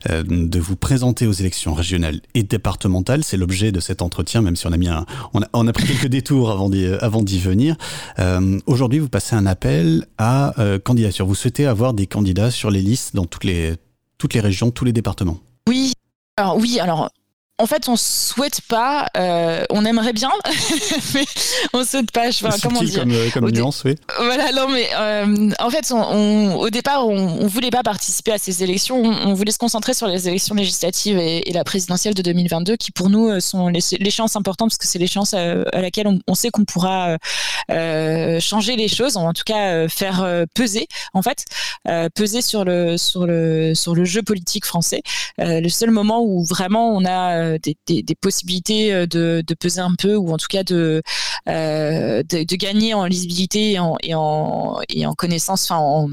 de 0.09 0.59
vous 0.59 0.75
présenter 0.75 1.27
aux 1.27 1.33
élections 1.33 1.73
régionales 1.73 2.21
et 2.33 2.43
départementales. 2.43 3.23
C'est 3.23 3.37
l'objet 3.37 3.71
de 3.71 3.79
cet 3.79 4.01
entretien, 4.01 4.41
même 4.41 4.55
si 4.55 4.67
on 4.67 4.71
a 4.71 4.77
mis 4.77 4.87
un, 4.87 5.05
on 5.33 5.41
a, 5.41 5.47
on 5.53 5.67
a 5.67 5.73
pris 5.73 5.85
quelques 5.85 6.07
détours 6.13 6.51
avant 6.51 6.69
d'y, 6.69 6.85
avant 6.85 7.21
d'y 7.21 7.39
venir. 7.39 7.75
Euh, 8.19 8.59
Aujourd'hui, 8.65 8.99
vous 8.99 9.09
passez 9.09 9.35
un 9.35 9.45
appel 9.45 10.05
à 10.17 10.59
euh, 10.59 10.79
candidature. 10.79 11.25
Vous 11.25 11.35
souhaitez 11.35 11.65
avoir 11.65 11.93
des 11.93 12.07
candidats 12.07 12.51
sur 12.51 12.71
les 12.71 12.81
listes 12.81 13.15
dans 13.15 13.25
toutes 13.25 13.43
les, 13.43 13.75
toutes 14.17 14.33
les 14.33 14.39
régions, 14.39 14.71
tous 14.71 14.85
les 14.85 14.93
départements? 14.93 15.37
Oui. 15.67 15.93
Alors 16.37 16.57
oui, 16.57 16.79
alors 16.79 17.09
en 17.63 17.65
fait, 17.65 17.87
on 17.87 17.95
souhaite 17.95 18.59
pas. 18.67 19.07
euh, 19.17 19.63
on 19.69 19.85
aimerait 19.85 20.11
bien, 20.13 20.29
mais 21.13 21.23
on 21.73 21.83
souhaite 21.85 22.11
pas. 22.11 22.29
Je, 22.29 22.45
enfin, 22.45 22.57
comment 22.61 22.81
dire 22.83 22.99
comme, 22.99 23.11
euh, 23.11 23.29
comme 23.33 23.49
nuance, 23.49 23.83
oui. 23.85 23.95
Voilà, 24.17 24.51
non, 24.51 24.67
mais 24.69 24.87
euh, 24.95 25.49
en 25.59 25.69
fait, 25.69 25.91
on, 25.91 25.97
on- 26.01 26.55
au 26.55 26.69
départ, 26.69 27.07
on, 27.07 27.15
on 27.41 27.47
voulait 27.47 27.69
pas 27.71 27.83
participer 27.83 28.33
à 28.33 28.37
ces 28.37 28.63
élections. 28.63 29.01
On, 29.01 29.29
on 29.29 29.33
voulait 29.33 29.51
se 29.53 29.57
concentrer 29.57 29.93
sur 29.93 30.07
les 30.07 30.27
élections 30.27 30.55
législatives 30.55 31.17
et, 31.17 31.49
et 31.49 31.53
la 31.53 31.63
présidentielle 31.63 32.13
de 32.13 32.21
2022, 32.21 32.75
qui 32.75 32.91
pour 32.91 33.09
nous 33.09 33.39
sont 33.39 33.69
les- 33.69 33.79
l'échéance 33.99 34.35
importante 34.35 34.69
parce 34.71 34.77
que 34.77 34.87
c'est 34.87 34.99
l'échéance 34.99 35.33
euh, 35.33 35.63
à, 35.71 35.81
laquelle 35.81 36.07
on, 36.27 36.35
sait 36.35 36.49
qu'on 36.49 36.65
pourra 36.65 37.17
euh, 37.71 38.39
changer 38.41 38.75
les 38.75 38.87
choses, 38.89 39.15
en 39.17 39.31
tout 39.33 39.43
cas 39.45 39.87
faire 39.87 40.25
peser, 40.53 40.87
en 41.13 41.21
fait, 41.21 41.45
peser 42.13 42.41
sur 42.41 42.65
le 42.65 42.97
sur 42.97 43.25
le 43.25 43.73
sur 43.75 43.95
le 43.95 44.03
jeu 44.05 44.21
politique 44.21 44.65
français. 44.65 45.01
Le 45.37 45.69
seul 45.69 45.91
moment 45.91 46.21
où 46.23 46.43
vraiment 46.43 46.93
on 46.95 47.05
a 47.05 47.52
des, 47.59 48.03
des, 48.03 48.15
possibilités 48.15 48.93
euh, 48.93 49.05
de, 49.05 49.43
peser 49.59 49.81
un 49.81 49.95
peu, 49.97 50.15
ou 50.15 50.31
en 50.31 50.37
tout 50.37 50.47
cas 50.49 50.63
de 50.63 51.01
euh, 51.47 52.23
gagner 52.29 52.93
en 52.93 53.05
lisibilité 53.05 53.73
et 53.73 53.79
en, 53.79 53.97
et 54.03 55.05
en, 55.05 55.13
connaissance, 55.13 55.69
en, 55.71 56.09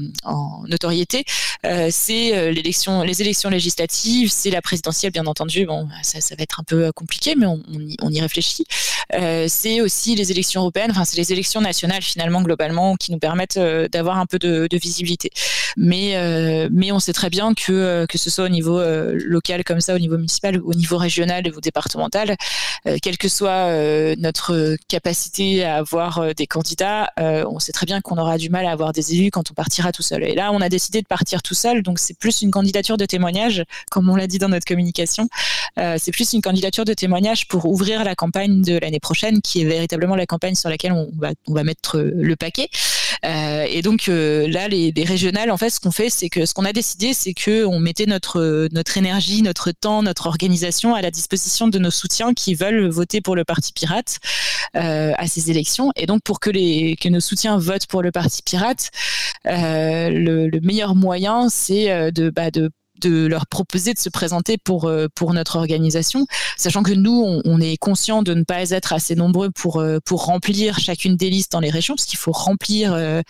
notoriété, 0.67 1.25
euh, 1.65 1.89
c'est 1.91 2.35
euh, 2.35 2.51
les 2.51 3.21
élections 3.21 3.49
législatives, 3.49 4.31
c'est 4.31 4.49
la 4.49 4.61
présidentielle 4.61 5.11
bien 5.11 5.25
entendu. 5.25 5.67
Ça, 6.03 6.19
va 6.35 6.43
être 6.43 6.59
un 6.59 6.63
peu 6.63 6.85
euh, 6.85 6.91
compliqué, 6.91 7.35
mais 7.35 7.45
on, 7.45 8.09
y, 8.09 8.21
réfléchit. 8.21 8.65
Euh, 9.13 9.45
c'est 9.47 9.81
aussi 9.81 10.15
les 10.15 10.31
élections 10.31 10.61
européennes, 10.61 10.91
enfin 10.91 11.05
c'est 11.05 11.17
les 11.17 11.33
élections 11.33 11.61
nationales 11.61 12.01
finalement 12.01 12.41
globalement 12.41 12.95
qui 12.95 13.11
nous 13.11 13.19
permettent 13.19 13.57
euh, 13.57 13.87
d'avoir 13.87 14.17
un 14.17 14.25
peu 14.25 14.39
de, 14.39 14.67
visibilité. 14.71 15.29
Mais 15.77 16.15
euh, 16.15 16.69
mais 16.71 16.91
on 16.91 16.99
sait 16.99 17.13
très 17.13 17.29
bien 17.29 17.53
que 17.53 17.71
euh, 17.71 18.05
que 18.05 18.17
ce 18.17 18.29
soit 18.29 18.45
au 18.45 18.49
niveau 18.49 18.79
euh, 18.79 19.17
local 19.23 19.63
comme 19.63 19.81
ça, 19.81 19.95
au 19.95 19.99
niveau 19.99 20.17
municipal, 20.17 20.59
au 20.63 20.73
niveau 20.73 20.97
régional 20.97 21.20
ou 21.55 21.61
départemental, 21.61 22.35
euh, 22.87 22.97
quelle 23.01 23.17
que 23.17 23.27
soit 23.27 23.49
euh, 23.49 24.15
notre 24.17 24.75
capacité 24.87 25.63
à 25.63 25.75
avoir 25.75 26.19
euh, 26.19 26.33
des 26.33 26.47
candidats, 26.47 27.11
on 27.17 27.59
sait 27.59 27.71
très 27.71 27.85
bien 27.85 28.01
qu'on 28.01 28.17
aura 28.17 28.37
du 28.37 28.49
mal 28.49 28.65
à 28.65 28.71
avoir 28.71 28.93
des 28.93 29.13
élus 29.13 29.31
quand 29.31 29.51
on 29.51 29.53
partira 29.53 29.91
tout 29.91 30.01
seul. 30.01 30.23
Et 30.23 30.33
là, 30.33 30.51
on 30.51 30.61
a 30.61 30.69
décidé 30.69 31.01
de 31.01 31.07
partir 31.07 31.41
tout 31.41 31.53
seul, 31.53 31.83
donc 31.83 31.99
c'est 31.99 32.17
plus 32.17 32.41
une 32.41 32.51
candidature 32.51 32.97
de 32.97 33.05
témoignage, 33.05 33.63
comme 33.89 34.09
on 34.09 34.15
l'a 34.15 34.27
dit 34.27 34.39
dans 34.39 34.49
notre 34.49 34.65
communication. 34.65 35.27
C'est 35.77 36.11
plus 36.11 36.33
une 36.33 36.41
candidature 36.41 36.85
de 36.85 36.93
témoignage 36.93 37.47
pour 37.47 37.65
ouvrir 37.65 38.03
la 38.03 38.15
campagne 38.15 38.61
de 38.61 38.77
l'année 38.77 38.99
prochaine, 38.99 39.41
qui 39.41 39.61
est 39.61 39.65
véritablement 39.65 40.15
la 40.15 40.25
campagne 40.25 40.55
sur 40.55 40.69
laquelle 40.69 40.91
on 40.91 41.09
va, 41.17 41.63
mettre 41.63 41.99
le 41.99 42.35
paquet. 42.35 42.69
Euh, 43.25 43.65
et 43.69 43.81
donc 43.81 44.09
euh, 44.09 44.47
là, 44.47 44.67
les, 44.67 44.91
les 44.91 45.03
régionales, 45.03 45.51
en 45.51 45.57
fait, 45.57 45.69
ce 45.69 45.79
qu'on 45.79 45.91
fait, 45.91 46.09
c'est 46.09 46.29
que 46.29 46.45
ce 46.45 46.53
qu'on 46.53 46.65
a 46.65 46.73
décidé, 46.73 47.13
c'est 47.13 47.33
que 47.33 47.65
on 47.65 47.79
mettait 47.79 48.05
notre 48.05 48.67
notre 48.71 48.97
énergie, 48.97 49.41
notre 49.41 49.71
temps, 49.71 50.03
notre 50.03 50.27
organisation 50.27 50.95
à 50.95 51.01
la 51.01 51.11
disposition 51.11 51.67
de 51.67 51.79
nos 51.79 51.91
soutiens 51.91 52.33
qui 52.33 52.55
veulent 52.55 52.89
voter 52.89 53.21
pour 53.21 53.35
le 53.35 53.43
Parti 53.43 53.73
Pirate 53.73 54.19
euh, 54.75 55.13
à 55.17 55.27
ces 55.27 55.51
élections. 55.51 55.91
Et 55.95 56.05
donc, 56.05 56.23
pour 56.23 56.39
que 56.39 56.49
les 56.49 56.95
que 56.95 57.09
nos 57.09 57.19
soutiens 57.19 57.57
votent 57.57 57.87
pour 57.87 58.01
le 58.01 58.11
Parti 58.11 58.41
Pirate, 58.43 58.91
euh, 59.47 60.09
le, 60.09 60.47
le 60.47 60.59
meilleur 60.61 60.95
moyen, 60.95 61.49
c'est 61.49 61.91
euh, 61.91 62.11
de 62.11 62.29
bah, 62.29 62.51
de 62.51 62.71
de 63.01 63.27
leur 63.27 63.47
proposer 63.47 63.93
de 63.93 63.99
se 63.99 64.09
présenter 64.09 64.57
pour 64.57 64.85
euh, 64.85 65.07
pour 65.15 65.33
notre 65.33 65.57
organisation, 65.57 66.25
sachant 66.57 66.83
que 66.83 66.93
nous 66.93 67.41
on, 67.45 67.61
est 67.61 67.77
conscient 67.77 68.23
de 68.23 68.33
ne 68.33 68.43
pas 68.43 68.69
être 68.71 68.93
assez 68.93 69.15
nombreux 69.15 69.51
pour 69.51 69.79
euh, 69.79 69.99
pour 70.05 70.25
remplir 70.25 70.79
chacune 70.79 71.15
des 71.15 71.29
listes 71.29 71.51
dans 71.51 71.59
les 71.59 71.69
régions, 71.69 71.95
parce 71.95 72.05
qu'il 72.05 72.19
faut 72.19 72.31
remplir 72.31 72.93
euh, 72.93 73.21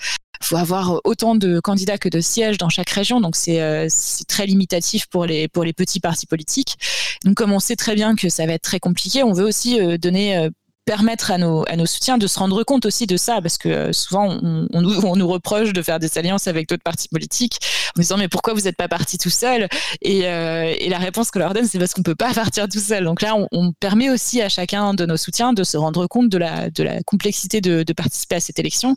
faut 0.43 0.57
avoir 0.57 0.99
autant 1.03 1.35
de 1.35 1.59
candidats 1.59 1.97
que 1.97 2.09
de 2.09 2.19
sièges 2.19 2.57
dans 2.57 2.69
chaque 2.69 2.89
région, 2.89 3.21
donc 3.21 3.35
c'est 3.35 3.61
euh, 3.61 3.87
très 4.27 4.45
limitatif 4.45 5.05
pour 5.07 5.25
les 5.25 5.47
pour 5.47 5.63
les 5.63 5.73
petits 5.73 5.99
partis 5.99 6.25
politiques. 6.25 6.77
Donc 7.25 7.35
comme 7.35 7.51
on 7.51 7.59
sait 7.59 7.75
très 7.75 7.95
bien 7.95 8.15
que 8.15 8.29
ça 8.29 8.45
va 8.45 8.53
être 8.53 8.63
très 8.63 8.79
compliqué, 8.79 9.23
on 9.23 9.33
veut 9.33 9.45
aussi 9.45 9.79
euh, 9.79 9.97
donner 9.97 10.37
euh, 10.37 10.49
permettre 10.85 11.31
à 11.31 11.37
nos, 11.37 11.63
à 11.67 11.75
nos 11.75 11.85
soutiens 11.85 12.17
de 12.17 12.27
se 12.27 12.39
rendre 12.39 12.63
compte 12.63 12.85
aussi 12.85 13.05
de 13.05 13.17
ça, 13.17 13.41
parce 13.41 13.57
que 13.57 13.69
euh, 13.69 13.93
souvent 13.93 14.39
on, 14.41 14.81
nous, 14.81 15.05
on 15.05 15.15
nous 15.15 15.27
reproche 15.27 15.73
de 15.73 15.81
faire 15.81 15.99
des 15.99 16.17
alliances 16.17 16.47
avec 16.47 16.67
d'autres 16.67 16.83
partis 16.83 17.07
politiques 17.07 17.59
en 17.95 18.01
disant 18.01 18.17
mais 18.17 18.27
pourquoi 18.27 18.53
vous 18.53 18.61
n'êtes 18.61 18.77
pas 18.77 18.87
parti 18.87 19.17
tout 19.17 19.29
seul 19.29 19.67
et, 20.01 20.27
euh, 20.27 20.73
et 20.77 20.89
la 20.89 20.97
réponse 20.97 21.29
que 21.29 21.39
leur 21.39 21.53
donne 21.53 21.65
c'est 21.65 21.77
parce 21.77 21.93
qu'on 21.93 22.03
peut 22.03 22.15
pas 22.15 22.33
partir 22.33 22.67
tout 22.67 22.79
seul. 22.79 23.03
Donc 23.03 23.21
là 23.21 23.35
on, 23.51 23.71
permet 23.79 24.09
aussi 24.09 24.41
à 24.41 24.49
chacun 24.49 24.93
de 24.93 25.05
nos 25.05 25.17
soutiens 25.17 25.53
de 25.53 25.63
se 25.63 25.77
rendre 25.77 26.05
compte 26.07 26.29
de 26.29 26.37
la, 26.37 26.69
de 26.69 26.83
la 26.83 27.01
complexité 27.03 27.61
de, 27.61 27.85
participer 27.93 28.35
à 28.35 28.39
cette 28.39 28.57
élection 28.57 28.95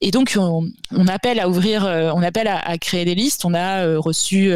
et 0.00 0.10
donc 0.10 0.36
on, 0.38 0.70
appelle 1.08 1.40
à 1.40 1.48
ouvrir, 1.48 1.84
euh, 1.84 2.10
on 2.14 2.22
appelle 2.22 2.48
à, 2.48 2.78
créer 2.78 3.04
des 3.04 3.14
listes. 3.14 3.44
On 3.44 3.54
a 3.54 3.96
reçu 3.98 4.54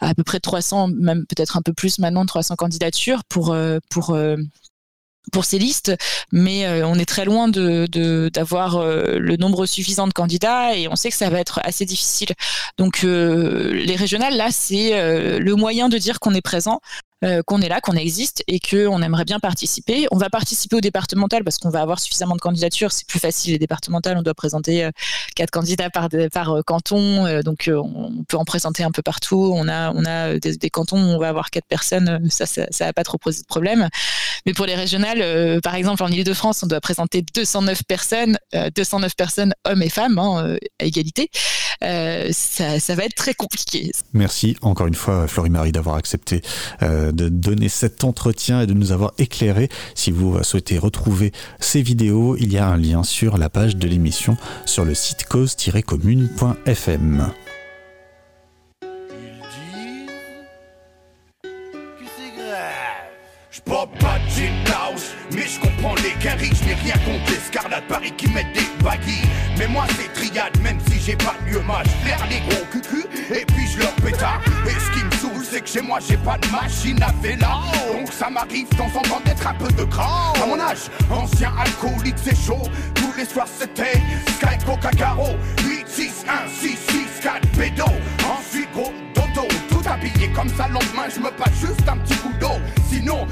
à 0.00 0.14
peu 0.14 0.22
près 0.22 0.40
300, 0.40 0.88
même 0.88 1.26
peut-être 1.26 1.56
un 1.56 1.62
peu 1.62 1.72
plus 1.72 1.98
maintenant 1.98 2.24
300 2.24 2.56
candidatures 2.56 3.22
pour 3.24 3.56
pour 3.90 4.16
pour 5.32 5.44
ces 5.44 5.58
listes, 5.58 5.92
mais 6.32 6.66
euh, 6.66 6.86
on 6.86 6.98
est 6.98 7.04
très 7.04 7.24
loin 7.24 7.48
de 7.48 7.86
d'avoir 8.28 8.76
euh, 8.76 9.18
le 9.18 9.36
nombre 9.36 9.66
suffisant 9.66 10.06
de 10.06 10.12
candidats 10.12 10.76
et 10.76 10.88
on 10.88 10.96
sait 10.96 11.10
que 11.10 11.16
ça 11.16 11.30
va 11.30 11.40
être 11.40 11.60
assez 11.64 11.84
difficile. 11.84 12.28
Donc 12.78 13.04
euh, 13.04 13.72
les 13.72 13.96
régionales 13.96 14.36
là, 14.36 14.48
c'est 14.50 14.92
le 15.38 15.54
moyen 15.54 15.88
de 15.88 15.98
dire 15.98 16.20
qu'on 16.20 16.34
est 16.34 16.40
présent. 16.40 16.80
Euh, 17.24 17.42
qu'on 17.46 17.62
est 17.62 17.68
là, 17.68 17.80
qu'on 17.80 17.94
existe 17.94 18.42
et 18.48 18.58
qu'on 18.60 19.00
aimerait 19.00 19.24
bien 19.24 19.38
participer. 19.38 20.06
On 20.10 20.18
va 20.18 20.28
participer 20.28 20.76
au 20.76 20.80
départemental 20.80 21.42
parce 21.42 21.56
qu'on 21.56 21.70
va 21.70 21.80
avoir 21.80 21.98
suffisamment 21.98 22.34
de 22.34 22.40
candidatures. 22.40 22.92
C'est 22.92 23.06
plus 23.06 23.18
facile 23.18 23.52
les 23.52 23.58
départementales. 23.58 24.18
On 24.18 24.22
doit 24.22 24.34
présenter 24.34 24.84
euh, 24.84 24.90
quatre 25.34 25.50
candidats 25.50 25.88
par, 25.88 26.08
par 26.32 26.50
euh, 26.50 26.62
canton, 26.62 27.40
donc 27.42 27.70
on 27.72 28.24
peut 28.28 28.36
en 28.36 28.44
présenter 28.44 28.82
un 28.82 28.90
peu 28.90 29.00
partout. 29.00 29.52
On 29.54 29.68
a, 29.68 29.92
on 29.92 30.04
a 30.04 30.38
des, 30.38 30.56
des 30.56 30.70
cantons 30.70 30.98
où 30.98 31.14
on 31.14 31.18
va 31.18 31.28
avoir 31.28 31.50
quatre 31.50 31.66
personnes. 31.66 32.28
Ça, 32.30 32.44
ça, 32.46 32.66
ça 32.70 32.86
va 32.86 32.92
pas 32.92 33.04
trop 33.04 33.16
poser 33.16 33.40
de 33.40 33.46
problème. 33.46 33.88
Mais 34.46 34.52
pour 34.52 34.66
les 34.66 34.74
régionales, 34.74 35.22
euh, 35.22 35.60
par 35.60 35.74
exemple 35.74 36.02
en 36.02 36.08
Ile-de-France, 36.08 36.62
on 36.62 36.66
doit 36.66 36.80
présenter 36.80 37.24
209 37.34 37.82
personnes, 37.84 38.38
209 38.74 39.16
personnes 39.16 39.54
hommes 39.64 39.82
et 39.82 39.88
femmes 39.88 40.18
hein, 40.18 40.56
à 40.80 40.84
égalité. 40.84 41.30
Euh, 41.82 42.28
Ça, 42.32 42.80
ça, 42.80 42.94
va 42.94 43.04
être 43.04 43.14
très 43.14 43.34
compliqué. 43.34 43.90
Merci 44.12 44.56
encore 44.62 44.86
une 44.86 44.94
fois, 44.94 45.26
Florie-Marie, 45.26 45.72
d'avoir 45.72 45.96
accepté 45.96 46.42
euh, 46.82 47.12
de 47.12 47.28
donner 47.28 47.68
cet 47.68 48.04
entretien 48.04 48.62
et 48.62 48.66
de 48.66 48.74
nous 48.74 48.92
avoir 48.92 49.12
éclairé. 49.18 49.68
Si 49.94 50.10
vous 50.10 50.42
souhaitez 50.42 50.78
retrouver 50.78 51.32
ces 51.60 51.82
vidéos, 51.82 52.36
il 52.38 52.52
y 52.52 52.58
a 52.58 52.66
un 52.66 52.76
lien 52.76 53.02
sur 53.02 53.38
la 53.38 53.50
page 53.50 53.76
de 53.76 53.88
l'émission 53.88 54.36
sur 54.64 54.84
le 54.84 54.94
site 54.94 55.24
cause-commune.fm. 55.24 57.32
rien 66.84 66.94
contre 67.04 67.30
l'escarlate 67.30 67.86
Paris 67.88 68.12
qui 68.16 68.28
mettent 68.28 68.52
des 68.52 68.84
baguilles. 68.84 69.28
Mais 69.58 69.66
moi 69.66 69.84
c'est 69.96 70.12
triade, 70.12 70.58
même 70.60 70.78
si 70.88 71.00
j'ai 71.00 71.16
pas 71.16 71.34
de 71.40 71.52
lieu 71.52 71.60
match. 71.62 71.86
Flair 72.02 72.18
les 72.28 72.40
gros 72.48 72.64
cucu, 72.70 73.04
et 73.30 73.44
puis 73.46 73.66
je 73.72 73.78
leur 73.78 73.92
pétard. 73.96 74.40
Et 74.66 74.70
ce 74.70 74.98
qui 74.98 75.04
me 75.04 75.10
saoule, 75.12 75.44
c'est 75.44 75.60
que 75.60 75.68
chez 75.68 75.80
moi 75.82 75.98
j'ai 76.06 76.16
pas 76.16 76.38
de 76.38 76.48
machine 76.48 77.02
à 77.02 77.12
là 77.38 77.60
Donc 77.92 78.12
ça 78.12 78.28
m'arrive 78.30 78.68
temps 78.68 78.90
en 78.94 79.02
temps 79.02 79.22
d'être 79.24 79.46
un 79.46 79.54
peu 79.54 79.70
de 79.72 79.84
gras. 79.84 80.32
À 80.42 80.46
mon 80.46 80.60
âge, 80.60 80.90
ancien 81.10 81.52
alcoolique, 81.58 82.16
c'est 82.22 82.36
chaud. 82.36 82.62
Tous 82.94 83.12
les 83.16 83.24
soirs 83.24 83.48
c'était 83.58 84.00
Sky 84.36 84.64
Coca 84.64 84.90
Caro. 84.90 85.28
8, 85.66 85.84
6, 85.88 86.24
1, 86.28 86.48
6, 86.60 86.68
6, 86.68 86.78
4 87.22 87.48
pédo. 87.52 87.84
Ensuite 88.24 88.70
gros 88.72 88.92
dodo, 89.14 89.46
tout 89.68 89.82
habillé 89.88 90.30
comme 90.32 90.48
ça 90.48 90.68
lendemain, 90.68 91.08
je 91.14 91.20
me 91.20 91.30
passe 91.30 91.54
juste 91.60 91.88
un 91.88 91.96
petit 91.98 92.16
coup 92.16 92.32
d'eau. 92.40 92.58
Sinon, 92.90 93.26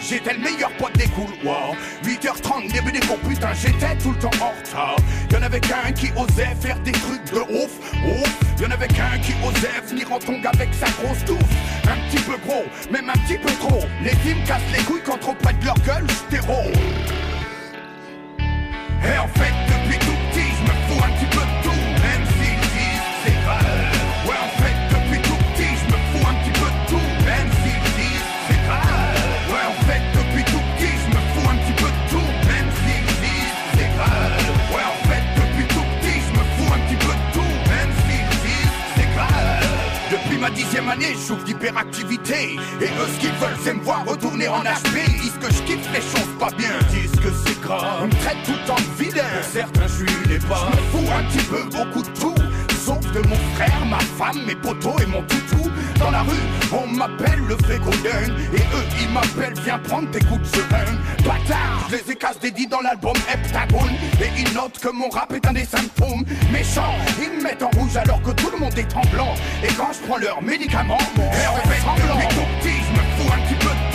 J'étais 0.00 0.34
le 0.34 0.40
meilleur 0.40 0.70
pote 0.72 0.92
des 0.94 1.08
couloirs. 1.08 1.74
8h30, 2.04 2.72
début 2.72 2.92
des 2.92 3.00
cours, 3.00 3.18
putain, 3.18 3.52
j'étais 3.54 3.96
tout 3.96 4.12
le 4.12 4.18
temps 4.18 4.30
en 4.40 4.50
retard. 4.50 4.96
Y'en 5.30 5.42
avait 5.42 5.60
qu'un 5.60 5.92
qui 5.92 6.10
osait 6.16 6.54
faire 6.60 6.78
des 6.80 6.92
trucs 6.92 7.24
de 7.32 7.40
ouf, 7.40 7.78
ouf. 8.04 8.60
Y'en 8.60 8.70
avait 8.70 8.88
qu'un 8.88 9.18
qui 9.22 9.32
osait 9.44 9.80
venir 9.86 10.12
en 10.12 10.18
tongue 10.18 10.46
avec 10.46 10.68
sa 10.74 10.86
grosse 11.02 11.24
touffe. 11.24 11.38
Un 11.84 11.96
petit 12.08 12.22
peu 12.22 12.36
gros, 12.46 12.64
même 12.90 13.08
un 13.08 13.18
petit 13.26 13.38
peu 13.38 13.50
trop. 13.52 13.82
Les 14.02 14.14
filles 14.16 14.40
me 14.40 14.46
cassent 14.46 14.60
les 14.76 14.82
couilles 14.84 15.02
quand 15.04 15.18
trop 15.18 15.34
près 15.34 15.54
de 15.54 15.64
leur 15.64 15.78
gueule, 15.80 16.06
stéro. 16.10 16.62
Et 19.02 19.18
en 19.18 19.28
fait, 19.28 19.59
Dixième 40.70 40.88
année, 40.88 41.14
je 41.14 41.18
souffre 41.18 41.42
d'hyperactivité. 41.42 42.54
Et 42.80 42.84
eux, 42.84 43.08
ce 43.12 43.18
qu'ils 43.18 43.32
veulent, 43.32 43.58
c'est 43.60 43.74
me 43.74 43.80
voir 43.80 44.04
retourner 44.06 44.46
en 44.46 44.62
HP. 44.62 45.00
Ils 45.04 45.20
disent 45.20 45.38
que 45.40 45.52
je 45.52 45.62
kiffe 45.62 45.92
les 45.92 46.00
choses 46.00 46.30
pas 46.38 46.50
bien. 46.56 46.70
Ils 46.92 47.08
disent 47.08 47.20
que 47.20 47.28
c'est 47.44 47.60
grave. 47.60 48.02
Ils 48.02 48.16
me 48.16 48.22
traitent 48.22 48.44
tout 48.44 48.52
le 48.52 48.66
temps 48.68 48.76
vilain. 48.96 49.42
Certains, 49.42 49.88
je 49.88 50.06
suis 50.06 50.28
les 50.28 50.38
pas. 50.38 50.70
Je 50.70 50.76
me 50.76 50.82
fous 50.92 51.12
un 51.12 51.24
petit 51.24 51.44
peu, 51.46 51.64
beaucoup 51.76 52.02
de 52.02 52.10
tout. 52.10 52.39
De 53.14 53.18
mon 53.28 53.36
frère, 53.56 53.84
ma 53.86 53.98
femme, 53.98 54.40
mes 54.46 54.54
potos 54.54 55.02
et 55.02 55.06
mon 55.06 55.22
toutou. 55.22 55.68
Dans 55.98 56.12
la 56.12 56.22
rue, 56.22 56.46
on 56.72 56.86
m'appelle 56.86 57.40
le 57.48 57.56
Frégodin. 57.56 58.34
Et 58.54 58.60
eux, 58.60 58.86
ils 59.02 59.08
m'appellent, 59.12 59.58
viens 59.64 59.78
prendre 59.78 60.08
tes 60.12 60.20
coups 60.20 60.40
de 60.40 60.46
serein. 60.46 60.94
Bâtard, 61.24 61.88
je 61.90 61.96
les 61.96 62.12
écasse 62.12 62.38
des 62.38 62.52
dits 62.52 62.68
dans 62.68 62.80
l'album 62.80 63.16
Heptagone. 63.32 63.90
Et 64.20 64.40
ils 64.40 64.54
notent 64.54 64.78
que 64.78 64.90
mon 64.90 65.08
rap 65.08 65.32
est 65.32 65.44
un 65.44 65.52
des 65.52 65.64
symptômes. 65.64 66.24
Méchants, 66.52 66.94
ils 67.20 67.38
me 67.38 67.42
mettent 67.42 67.64
en 67.64 67.70
rouge 67.70 67.96
alors 67.96 68.22
que 68.22 68.30
tout 68.30 68.50
le 68.52 68.58
monde 68.58 68.78
est 68.78 68.88
tremblant. 68.88 69.34
Et 69.64 69.72
quand 69.74 69.92
je 69.92 70.06
prends 70.06 70.18
leurs 70.18 70.40
médicaments, 70.40 70.98
mon 71.16 71.30
cœur 71.30 71.56
fait 71.64 71.80
semblant. 71.80 72.20
Tout 72.28 72.60
petit, 72.60 72.76
je 72.76 72.92
me 72.92 73.02
fous 73.16 73.32
un 73.32 73.40
petit 73.48 73.66
peu 73.66 73.89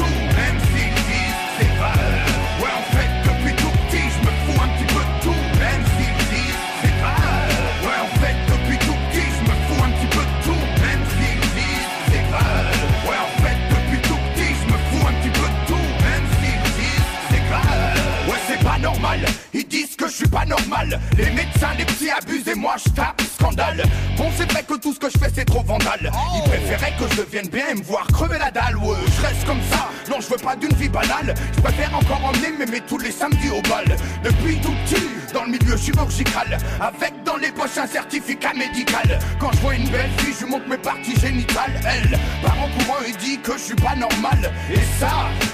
suis 20.15 20.27
pas 20.27 20.45
normal. 20.45 20.99
Les 21.17 21.29
médecins, 21.31 21.73
les 21.77 21.85
petits 21.85 22.09
et 22.47 22.55
moi 22.55 22.75
je 22.77 22.89
tape 22.91 23.21
scandale. 23.45 23.83
Bon, 24.17 24.29
c'est 24.35 24.51
vrai 24.51 24.63
que 24.63 24.75
tout 24.75 24.93
ce 24.93 24.99
que 24.99 25.09
je 25.09 25.17
fais 25.17 25.29
c'est 25.33 25.45
trop 25.45 25.63
vandale. 25.63 26.11
Ils 26.35 26.49
préféraient 26.49 26.93
que 26.97 27.07
je 27.11 27.21
devienne 27.21 27.47
bien 27.47 27.65
et 27.71 27.75
me 27.75 27.83
voir 27.83 28.07
crever 28.07 28.37
la 28.37 28.51
dalle. 28.51 28.77
Ouais, 28.77 28.95
je 29.15 29.21
reste 29.21 29.45
comme 29.45 29.61
ça. 29.71 29.89
Non, 30.09 30.17
je 30.19 30.27
veux 30.27 30.37
pas 30.37 30.55
d'une 30.55 30.73
vie 30.73 30.89
banale. 30.89 31.33
Je 31.55 31.61
préfère 31.61 31.95
encore 31.95 32.23
emmener 32.23 32.51
mémé 32.57 32.81
tous 32.81 32.97
les 32.97 33.11
samedis 33.11 33.49
au 33.49 33.61
bal. 33.69 33.85
Depuis 34.23 34.57
tout 34.57 34.73
petit, 34.85 35.07
dans 35.33 35.43
le 35.43 35.51
milieu 35.51 35.77
chirurgical. 35.77 36.57
Avec 36.79 37.13
dans 37.23 37.37
les 37.37 37.51
poches 37.51 37.77
un 37.77 37.87
certificat 37.87 38.53
médical. 38.53 39.19
Quand 39.39 39.51
je 39.53 39.57
vois 39.57 39.75
une 39.75 39.89
belle 39.89 40.09
fille, 40.17 40.35
je 40.39 40.45
montre 40.45 40.67
mes 40.67 40.77
parties 40.77 41.19
génitales. 41.19 41.79
Elle, 41.85 42.17
par 42.41 42.57
en 42.59 42.69
courant, 42.69 42.99
il 43.07 43.15
dit 43.17 43.39
que 43.39 43.53
je 43.53 43.63
suis 43.63 43.75
pas 43.75 43.95
normal. 43.95 44.51
Et 44.71 44.79
ça, 44.99 45.11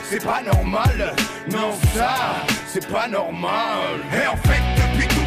c'est 0.09 0.23
pas 0.23 0.41
normal. 0.41 1.13
Non, 1.51 1.71
ça, 1.95 2.13
c'est 2.71 2.87
pas 2.87 3.07
normal. 3.07 3.99
Et 4.13 4.27
en 4.27 4.37
fait, 4.37 4.61
depuis 4.75 5.07
tout 5.07 5.20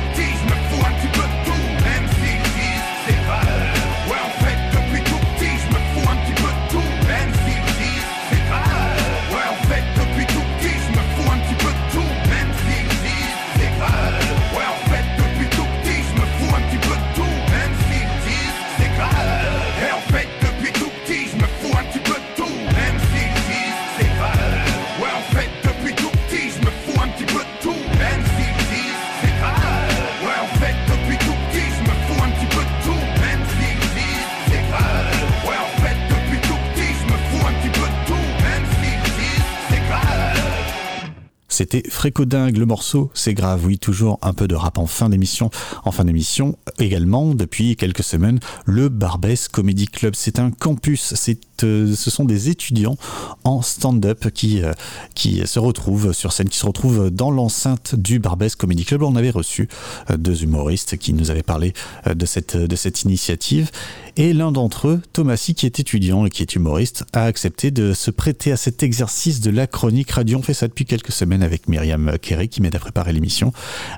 C'était 41.57 41.89
Frécodingue, 41.89 42.57
le 42.57 42.67
morceau, 42.67 43.13
c'est 43.15 43.33
grave, 43.33 43.65
oui, 43.65 43.79
toujours 43.79 44.19
un 44.23 44.35
peu 44.35 44.49
de 44.49 44.57
rap 44.57 44.77
en 44.77 44.89
fin 44.89 45.09
d'émission. 45.09 45.51
En 45.85 45.93
fin 45.93 46.05
d'émission, 46.05 46.59
également, 46.81 47.33
depuis 47.33 47.77
quelques 47.77 48.03
semaines, 48.03 48.41
le 48.65 48.89
Barbès 48.89 49.47
Comedy 49.47 49.87
Club. 49.87 50.17
C'est 50.17 50.41
un 50.41 50.51
campus, 50.51 51.15
c'est, 51.15 51.39
ce 51.63 52.11
sont 52.11 52.25
des 52.25 52.49
étudiants 52.49 52.97
en 53.45 53.63
stand-up 53.63 54.31
qui, 54.31 54.63
euh, 54.63 54.73
qui 55.15 55.47
se 55.47 55.59
retrouvent 55.59 56.13
sur 56.13 56.33
scène, 56.33 56.49
qui 56.49 56.59
se 56.59 56.67
retrouvent 56.67 57.11
dans 57.11 57.31
l'enceinte 57.31 57.95
du 57.95 58.19
Barbès 58.19 58.55
Comedy 58.57 58.85
Club. 58.85 59.03
On 59.03 59.17
avait 59.17 59.31
reçu 59.31 59.69
euh, 60.11 60.17
deux 60.17 60.43
humoristes 60.43 60.97
qui 60.97 61.13
nous 61.13 61.31
avaient 61.31 61.43
parlé 61.43 61.73
euh, 62.07 62.15
de 62.15 62.27
cette, 62.27 62.57
de 62.57 62.77
cette 62.77 63.03
initiative. 63.03 63.71
Et 64.17 64.33
l'un 64.33 64.53
d'entre 64.53 64.89
eux, 64.89 65.03
Thomasy, 65.13 65.55
qui 65.55 65.67
est 65.67 65.81
étudiant 65.81 66.25
et 66.25 66.31
qui 66.31 66.43
est 66.43 66.55
humoriste, 66.55 67.05
a 67.13 67.25
accepté 67.25 67.73
de 67.73 67.93
se 67.93 68.13
prêter 68.13 68.53
à 68.53 68.57
cet 68.57 68.85
exercice 68.85 69.41
de 69.41 69.51
la 69.51 69.67
chronique 69.67 70.13
radio. 70.13 70.39
On 70.39 70.43
fait 70.43 70.55
ça 70.55 70.69
depuis 70.69 70.85
quelques 70.85 71.11
semaines 71.11 71.43
avec 71.43 71.69
Myriam 71.69 72.17
Kerry 72.23 72.49
qui 72.49 72.63
m'aide 72.63 72.77
à 72.77 72.79
préparer 72.79 73.13
l'émission. 73.13 73.53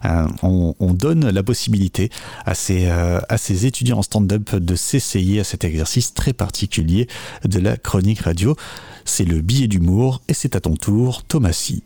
Euh, 0.07 0.27
on, 0.43 0.74
on 0.81 0.95
donne 0.95 1.28
la 1.28 1.43
possibilité 1.43 2.11
à 2.47 2.55
ces, 2.55 2.87
euh, 2.87 3.20
à 3.28 3.37
ces 3.37 3.66
étudiants 3.66 3.99
en 3.99 4.03
stand-up 4.03 4.55
de 4.55 4.74
s'essayer 4.74 5.41
à 5.41 5.45
cet 5.45 5.65
exercice 5.65 6.15
très 6.15 6.33
particulier 6.33 7.09
de 7.47 7.59
la 7.59 7.77
chronique 7.77 8.20
radio. 8.20 8.56
C'est 9.05 9.24
le 9.24 9.40
billet 9.40 9.68
d'humour 9.68 10.20
et 10.28 10.35
c'est 10.35 10.56
à 10.56 10.60
ton 10.60 10.74
tour, 10.74 11.23
Thomasy. 11.23 11.82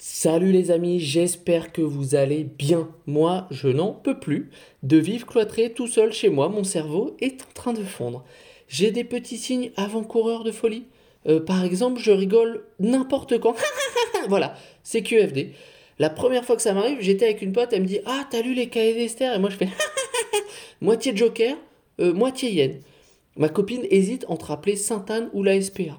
Salut 0.00 0.52
les 0.52 0.70
amis, 0.70 1.00
j'espère 1.00 1.72
que 1.72 1.82
vous 1.82 2.14
allez 2.14 2.44
bien. 2.44 2.88
Moi, 3.06 3.46
je 3.50 3.68
n'en 3.68 3.92
peux 3.92 4.18
plus 4.18 4.50
de 4.82 4.96
vivre 4.96 5.26
cloîtré 5.26 5.72
tout 5.72 5.86
seul 5.86 6.12
chez 6.12 6.28
moi. 6.28 6.48
Mon 6.48 6.64
cerveau 6.64 7.16
est 7.20 7.42
en 7.42 7.52
train 7.54 7.72
de 7.72 7.84
fondre. 7.84 8.24
J'ai 8.68 8.90
des 8.90 9.04
petits 9.04 9.38
signes 9.38 9.70
avant-coureurs 9.76 10.44
de 10.44 10.52
folie. 10.52 10.84
Euh, 11.26 11.40
par 11.40 11.64
exemple, 11.64 12.00
je 12.00 12.10
rigole 12.10 12.64
n'importe 12.78 13.38
quand. 13.38 13.54
voilà, 14.28 14.54
c'est 14.82 15.02
QFD. 15.02 15.52
La 15.98 16.10
première 16.10 16.44
fois 16.44 16.56
que 16.56 16.62
ça 16.62 16.72
m'arrive, 16.72 16.98
j'étais 17.00 17.26
avec 17.26 17.42
une 17.42 17.52
pote, 17.52 17.70
elle 17.72 17.82
me 17.82 17.86
dit 17.86 18.00
Ah, 18.06 18.26
t'as 18.30 18.42
lu 18.42 18.54
les 18.54 18.68
cahiers 18.68 18.94
d'Esther 18.94 19.34
Et 19.34 19.38
moi, 19.38 19.50
je 19.50 19.56
fais 19.56 19.68
moitié 20.80 21.14
Joker, 21.14 21.56
euh, 22.00 22.12
moitié 22.12 22.50
Yen. 22.52 22.80
Ma 23.40 23.48
copine 23.48 23.86
hésite 23.88 24.26
entre 24.28 24.50
appeler 24.50 24.76
Sainte-Anne 24.76 25.30
ou 25.32 25.42
la 25.42 25.58
SPA. 25.58 25.98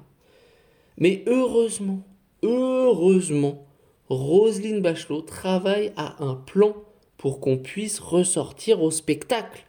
Mais 0.96 1.24
heureusement, 1.26 2.04
heureusement, 2.44 3.66
Roselyne 4.08 4.80
Bachelot 4.80 5.22
travaille 5.22 5.92
à 5.96 6.22
un 6.22 6.36
plan 6.36 6.72
pour 7.16 7.40
qu'on 7.40 7.58
puisse 7.58 7.98
ressortir 7.98 8.80
au 8.80 8.92
spectacle. 8.92 9.66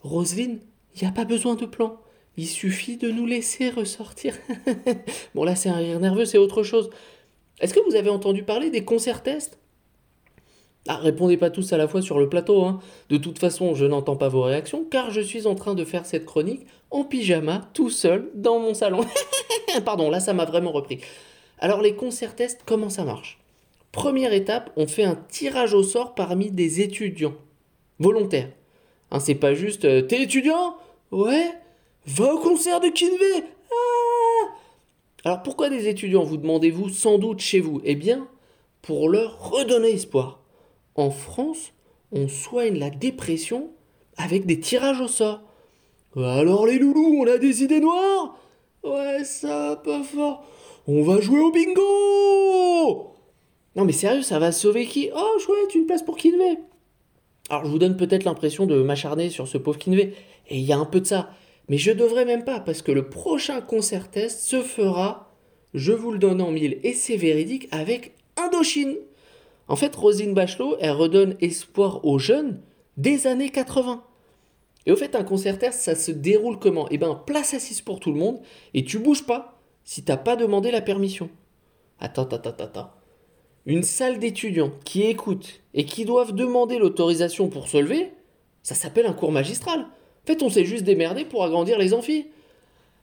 Roselyne, 0.00 0.60
il 0.94 1.02
n'y 1.02 1.08
a 1.08 1.12
pas 1.12 1.24
besoin 1.24 1.56
de 1.56 1.66
plan. 1.66 2.00
Il 2.36 2.46
suffit 2.46 2.96
de 2.96 3.10
nous 3.10 3.26
laisser 3.26 3.68
ressortir. 3.68 4.36
bon, 5.34 5.42
là, 5.42 5.56
c'est 5.56 5.70
un 5.70 5.74
rire 5.74 5.98
nerveux, 5.98 6.24
c'est 6.24 6.38
autre 6.38 6.62
chose. 6.62 6.88
Est-ce 7.58 7.74
que 7.74 7.80
vous 7.80 7.96
avez 7.96 8.10
entendu 8.10 8.44
parler 8.44 8.70
des 8.70 8.84
concerts 8.84 9.24
ah, 10.90 10.96
répondez 10.96 11.36
pas 11.36 11.50
tous 11.50 11.72
à 11.74 11.76
la 11.76 11.86
fois 11.86 12.00
sur 12.00 12.18
le 12.18 12.30
plateau. 12.30 12.64
Hein. 12.64 12.80
De 13.10 13.18
toute 13.18 13.38
façon, 13.38 13.74
je 13.74 13.84
n'entends 13.84 14.16
pas 14.16 14.28
vos 14.28 14.42
réactions 14.42 14.84
car 14.90 15.10
je 15.10 15.20
suis 15.20 15.46
en 15.46 15.54
train 15.54 15.74
de 15.74 15.84
faire 15.84 16.06
cette 16.06 16.24
chronique 16.24 16.66
en 16.90 17.04
pyjama, 17.04 17.68
tout 17.74 17.90
seul, 17.90 18.30
dans 18.34 18.58
mon 18.58 18.72
salon. 18.72 19.04
Pardon, 19.84 20.08
là, 20.08 20.18
ça 20.18 20.32
m'a 20.32 20.46
vraiment 20.46 20.72
repris. 20.72 21.00
Alors, 21.58 21.82
les 21.82 21.94
concerts 21.94 22.34
tests, 22.34 22.62
comment 22.64 22.88
ça 22.88 23.04
marche? 23.04 23.38
Première 23.92 24.32
étape, 24.32 24.70
on 24.76 24.86
fait 24.86 25.04
un 25.04 25.18
tirage 25.28 25.74
au 25.74 25.82
sort 25.82 26.14
parmi 26.14 26.50
des 26.50 26.80
étudiants. 26.80 27.34
Volontaires. 27.98 28.48
Hein, 29.10 29.20
c'est 29.20 29.34
pas 29.34 29.52
juste 29.52 29.84
euh, 29.84 30.00
T'es 30.02 30.22
étudiant? 30.22 30.76
Ouais 31.10 31.52
Va 32.06 32.32
au 32.32 32.38
concert 32.38 32.80
de 32.80 32.88
Kinvey 32.88 33.44
Ah 33.70 34.48
Alors 35.24 35.42
pourquoi 35.42 35.68
des 35.68 35.88
étudiants 35.88 36.22
vous 36.22 36.36
demandez-vous 36.38 36.88
sans 36.88 37.18
doute 37.18 37.40
chez 37.40 37.60
vous? 37.60 37.80
Eh 37.84 37.94
bien, 37.94 38.26
pour 38.80 39.08
leur 39.08 39.50
redonner 39.50 39.90
espoir. 39.90 40.40
En 40.98 41.10
France, 41.12 41.74
on 42.10 42.26
soigne 42.26 42.76
la 42.76 42.90
dépression 42.90 43.70
avec 44.16 44.46
des 44.46 44.58
tirages 44.58 45.00
au 45.00 45.06
sort. 45.06 45.42
Alors 46.16 46.66
les 46.66 46.80
loulous, 46.80 47.20
on 47.22 47.26
a 47.28 47.38
des 47.38 47.62
idées 47.62 47.78
noires? 47.78 48.36
Ouais, 48.82 49.22
ça 49.22 49.80
pas 49.84 50.02
fort. 50.02 50.44
On 50.88 51.04
va 51.04 51.20
jouer 51.20 51.38
au 51.38 51.52
bingo 51.52 53.14
Non 53.76 53.84
mais 53.84 53.92
sérieux, 53.92 54.22
ça 54.22 54.40
va 54.40 54.50
sauver 54.50 54.86
qui? 54.86 55.08
Oh 55.14 55.38
chouette, 55.38 55.76
une 55.76 55.86
place 55.86 56.02
pour 56.02 56.16
Kinvey 56.16 56.58
Alors 57.48 57.64
je 57.64 57.70
vous 57.70 57.78
donne 57.78 57.96
peut-être 57.96 58.24
l'impression 58.24 58.66
de 58.66 58.82
m'acharner 58.82 59.30
sur 59.30 59.46
ce 59.46 59.56
pauvre 59.56 59.78
Kinvey, 59.78 60.14
et 60.48 60.56
il 60.58 60.64
y 60.64 60.72
a 60.72 60.78
un 60.78 60.84
peu 60.84 61.00
de 61.00 61.06
ça. 61.06 61.30
Mais 61.68 61.78
je 61.78 61.92
devrais 61.92 62.24
même 62.24 62.42
pas, 62.42 62.58
parce 62.58 62.82
que 62.82 62.90
le 62.90 63.08
prochain 63.08 63.60
concert 63.60 64.10
test 64.10 64.40
se 64.40 64.62
fera, 64.62 65.32
je 65.74 65.92
vous 65.92 66.10
le 66.10 66.18
donne 66.18 66.42
en 66.42 66.50
mille, 66.50 66.80
et 66.82 66.92
c'est 66.92 67.16
véridique, 67.16 67.68
avec 67.70 68.16
Indochine. 68.36 68.96
En 69.68 69.76
fait, 69.76 69.94
Rosine 69.94 70.34
Bachelot, 70.34 70.76
elle 70.80 70.92
redonne 70.92 71.36
espoir 71.40 72.04
aux 72.04 72.18
jeunes 72.18 72.60
des 72.96 73.26
années 73.26 73.50
80. 73.50 74.02
Et 74.86 74.92
au 74.92 74.96
fait, 74.96 75.14
un 75.14 75.24
concert 75.24 75.56
ça 75.72 75.94
se 75.94 76.10
déroule 76.10 76.58
comment? 76.58 76.88
Eh 76.90 76.98
ben, 76.98 77.14
place 77.26 77.52
assise 77.52 77.82
pour 77.82 78.00
tout 78.00 78.10
le 78.10 78.18
monde, 78.18 78.40
et 78.72 78.84
tu 78.84 78.98
bouges 78.98 79.26
pas 79.26 79.60
si 79.84 80.02
t'as 80.02 80.16
pas 80.16 80.36
demandé 80.36 80.70
la 80.70 80.80
permission. 80.80 81.28
Attends, 82.00 82.22
attends, 82.22 82.50
attends, 82.50 82.64
attends. 82.64 82.90
Une 83.66 83.82
salle 83.82 84.18
d'étudiants 84.18 84.72
qui 84.84 85.02
écoutent 85.02 85.60
et 85.74 85.84
qui 85.84 86.06
doivent 86.06 86.32
demander 86.32 86.78
l'autorisation 86.78 87.48
pour 87.48 87.68
se 87.68 87.76
lever, 87.76 88.12
ça 88.62 88.74
s'appelle 88.74 89.06
un 89.06 89.12
cours 89.12 89.32
magistral. 89.32 89.80
En 89.80 90.26
fait, 90.26 90.42
on 90.42 90.48
s'est 90.48 90.64
juste 90.64 90.84
démerdé 90.84 91.26
pour 91.26 91.44
agrandir 91.44 91.78
les 91.78 91.92
amphis. 91.92 92.28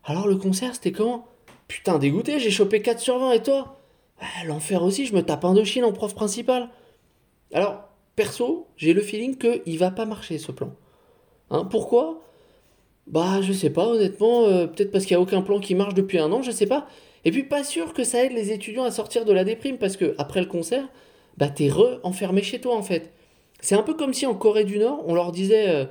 Alors 0.04 0.28
le 0.28 0.38
concert, 0.38 0.74
c'était 0.74 0.92
comment 0.92 1.28
Putain, 1.68 2.00
dégoûté, 2.00 2.40
j'ai 2.40 2.52
chopé 2.52 2.82
4 2.82 3.00
sur 3.00 3.20
20, 3.20 3.34
et 3.34 3.44
toi? 3.44 3.74
L'enfer 4.46 4.84
aussi, 4.84 5.06
je 5.06 5.14
me 5.16 5.22
tape 5.22 5.46
un 5.46 5.54
de 5.54 5.64
Chine 5.64 5.84
en 5.84 5.92
prof 5.92 6.14
principal. 6.16 6.70
Alors, 7.54 7.90
perso, 8.16 8.68
j'ai 8.78 8.94
le 8.94 9.02
feeling 9.02 9.38
qu'il 9.38 9.78
va 9.78 9.92
pas 9.92 10.06
marcher 10.06 10.38
ce 10.38 10.52
plan. 10.52 10.72
Hein, 11.50 11.66
pourquoi? 11.66 12.22
Bah, 13.08 13.42
je 13.42 13.54
sais 13.54 13.70
pas, 13.70 13.88
honnêtement. 13.88 14.46
euh, 14.46 14.68
Peut-être 14.68 14.92
parce 14.92 15.06
qu'il 15.06 15.16
n'y 15.16 15.20
a 15.20 15.22
aucun 15.22 15.42
plan 15.42 15.60
qui 15.60 15.76
marche 15.76 15.94
depuis 15.94 16.18
un 16.18 16.32
an, 16.32 16.42
je 16.42 16.52
sais 16.52 16.66
pas. 16.66 16.88
Et 17.24 17.32
puis, 17.32 17.44
pas 17.44 17.64
sûr 17.64 17.94
que 17.94 18.04
ça 18.04 18.24
aide 18.24 18.34
les 18.34 18.52
étudiants 18.52 18.84
à 18.84 18.92
sortir 18.92 19.26
de 19.26 19.34
la 19.34 19.44
déprime 19.44 19.78
parce 19.78 19.98
que 19.98 20.16
après 20.18 20.40
le 20.42 20.48
concert, 20.48 20.88
bah, 21.38 21.50
t'es 21.50 21.70
re-enfermé 21.70 22.42
chez 22.42 22.60
toi 22.62 22.76
en 22.76 22.84
fait. 22.84 23.12
C'est 23.62 23.76
un 23.76 23.84
peu 23.84 23.94
comme 23.94 24.14
si 24.14 24.26
en 24.26 24.36
Corée 24.36 24.64
du 24.64 24.80
Nord, 24.80 25.04
on 25.08 25.14
leur 25.16 25.32
disait 25.32 25.70
euh, 25.70 25.86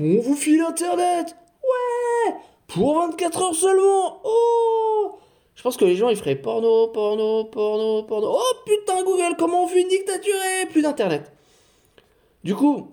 On 0.00 0.18
vous 0.20 0.34
file 0.36 0.60
Internet 0.62 1.36
Ouais 1.62 2.34
Pour 2.66 2.96
24 2.98 3.42
heures 3.42 3.54
seulement 3.54 4.20
Oh 4.24 5.18
Je 5.58 5.62
pense 5.64 5.76
que 5.76 5.84
les 5.84 5.96
gens 5.96 6.08
ils 6.08 6.16
feraient 6.16 6.36
porno, 6.36 6.86
porno, 6.86 7.46
porno, 7.46 8.04
porno. 8.04 8.28
Oh 8.30 8.54
putain, 8.64 9.02
Google, 9.02 9.34
comment 9.36 9.64
on 9.64 9.66
fait 9.66 9.82
une 9.82 9.88
dictature 9.88 10.36
et 10.62 10.66
plus 10.66 10.82
d'Internet 10.82 11.32
Du 12.44 12.54
coup, 12.54 12.92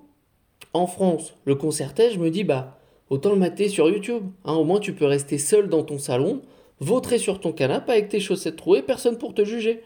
en 0.73 0.87
France, 0.87 1.35
le 1.45 1.53
concertet, 1.53 2.09
je 2.09 2.17
me 2.17 2.31
dis, 2.31 2.43
bah, 2.43 2.79
autant 3.11 3.29
le 3.29 3.35
mater 3.35 3.69
sur 3.69 3.87
YouTube. 3.87 4.23
Hein, 4.45 4.55
au 4.55 4.63
moins, 4.63 4.79
tu 4.79 4.93
peux 4.93 5.05
rester 5.05 5.37
seul 5.37 5.69
dans 5.69 5.83
ton 5.83 5.99
salon, 5.99 6.41
vautrer 6.79 7.19
sur 7.19 7.39
ton 7.39 7.51
canapé 7.51 7.91
avec 7.91 8.09
tes 8.09 8.19
chaussettes 8.19 8.55
trouées, 8.55 8.81
personne 8.81 9.19
pour 9.19 9.35
te 9.35 9.45
juger. 9.45 9.83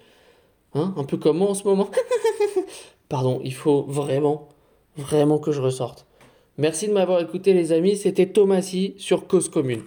Hein, 0.74 0.94
un 0.96 1.04
peu 1.04 1.18
comme 1.18 1.40
moi 1.40 1.50
en 1.50 1.56
ce 1.56 1.66
moment. 1.66 1.90
Pardon, 3.10 3.42
il 3.44 3.54
faut 3.54 3.84
vraiment, 3.90 4.48
vraiment 4.96 5.38
que 5.38 5.52
je 5.52 5.60
ressorte. 5.60 6.06
Merci 6.58 6.88
de 6.88 6.94
m'avoir 6.94 7.20
écouté, 7.20 7.54
les 7.54 7.74
amis. 7.74 7.98
C'était 7.98 8.28
Thomasy 8.28 8.94
sur 8.98 9.28
Cause 9.28 9.50
Commune. 9.50 9.84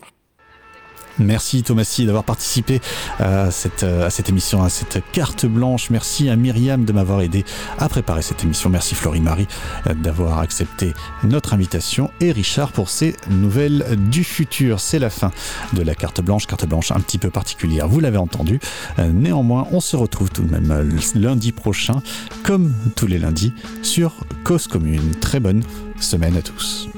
Merci 1.19 1.63
Thomasy 1.63 2.07
d'avoir 2.07 2.25
participé 2.25 2.81
à 3.19 3.51
cette, 3.51 3.83
à 3.83 4.11
cette 4.11 4.29
émission, 4.29 4.63
à 4.63 4.69
cette 4.69 5.03
carte 5.13 5.47
blanche. 5.47 5.91
Merci 5.91 6.29
à 6.29 6.37
Myriam 6.37 6.85
de 6.85 6.93
m'avoir 6.93 7.21
aidé 7.21 7.45
à 7.79 7.89
préparer 7.89 8.23
cette 8.23 8.43
émission. 8.45 8.71
Merci 8.71 8.95
Florie-Marie 8.95 9.47
euh, 9.87 9.95
d'avoir 9.95 10.39
accepté 10.39 10.93
notre 11.25 11.55
invitation 11.55 12.11
et 12.21 12.33
Richard 12.33 12.73
pour 12.73 12.89
ces 12.89 13.17
nouvelles 13.31 13.85
du 14.11 14.25
futur. 14.25 14.81
C'est 14.81 14.99
la 14.99 15.11
fin 15.11 15.31
de 15.73 15.83
la 15.83 15.95
carte 15.95 16.21
blanche, 16.21 16.47
carte 16.47 16.67
blanche 16.67 16.91
un 16.91 17.01
petit 17.01 17.19
peu 17.19 17.31
particulière, 17.31 17.89
vous 17.89 18.01
l'avez 18.01 18.19
entendu. 18.19 18.61
Néanmoins, 18.99 19.67
on 19.71 19.81
se 19.81 19.97
retrouve 19.97 20.31
tout 20.31 20.43
de 20.43 20.51
même 20.51 20.71
euh, 20.71 20.85
lundi 21.15 21.53
prochain, 21.53 22.03
comme 22.43 22.73
tous 22.97 23.07
les 23.07 23.19
lundis, 23.19 23.55
sur 23.83 24.13
Cause 24.45 24.67
Commune. 24.67 25.15
Très 25.21 25.41
bonne 25.41 25.63
semaine 26.01 26.37
à 26.37 26.43
tous 26.43 26.89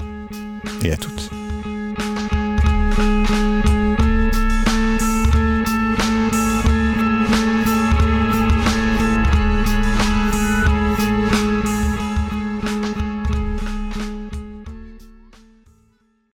et 0.82 0.92
à 0.92 0.96
toutes. 0.96 1.30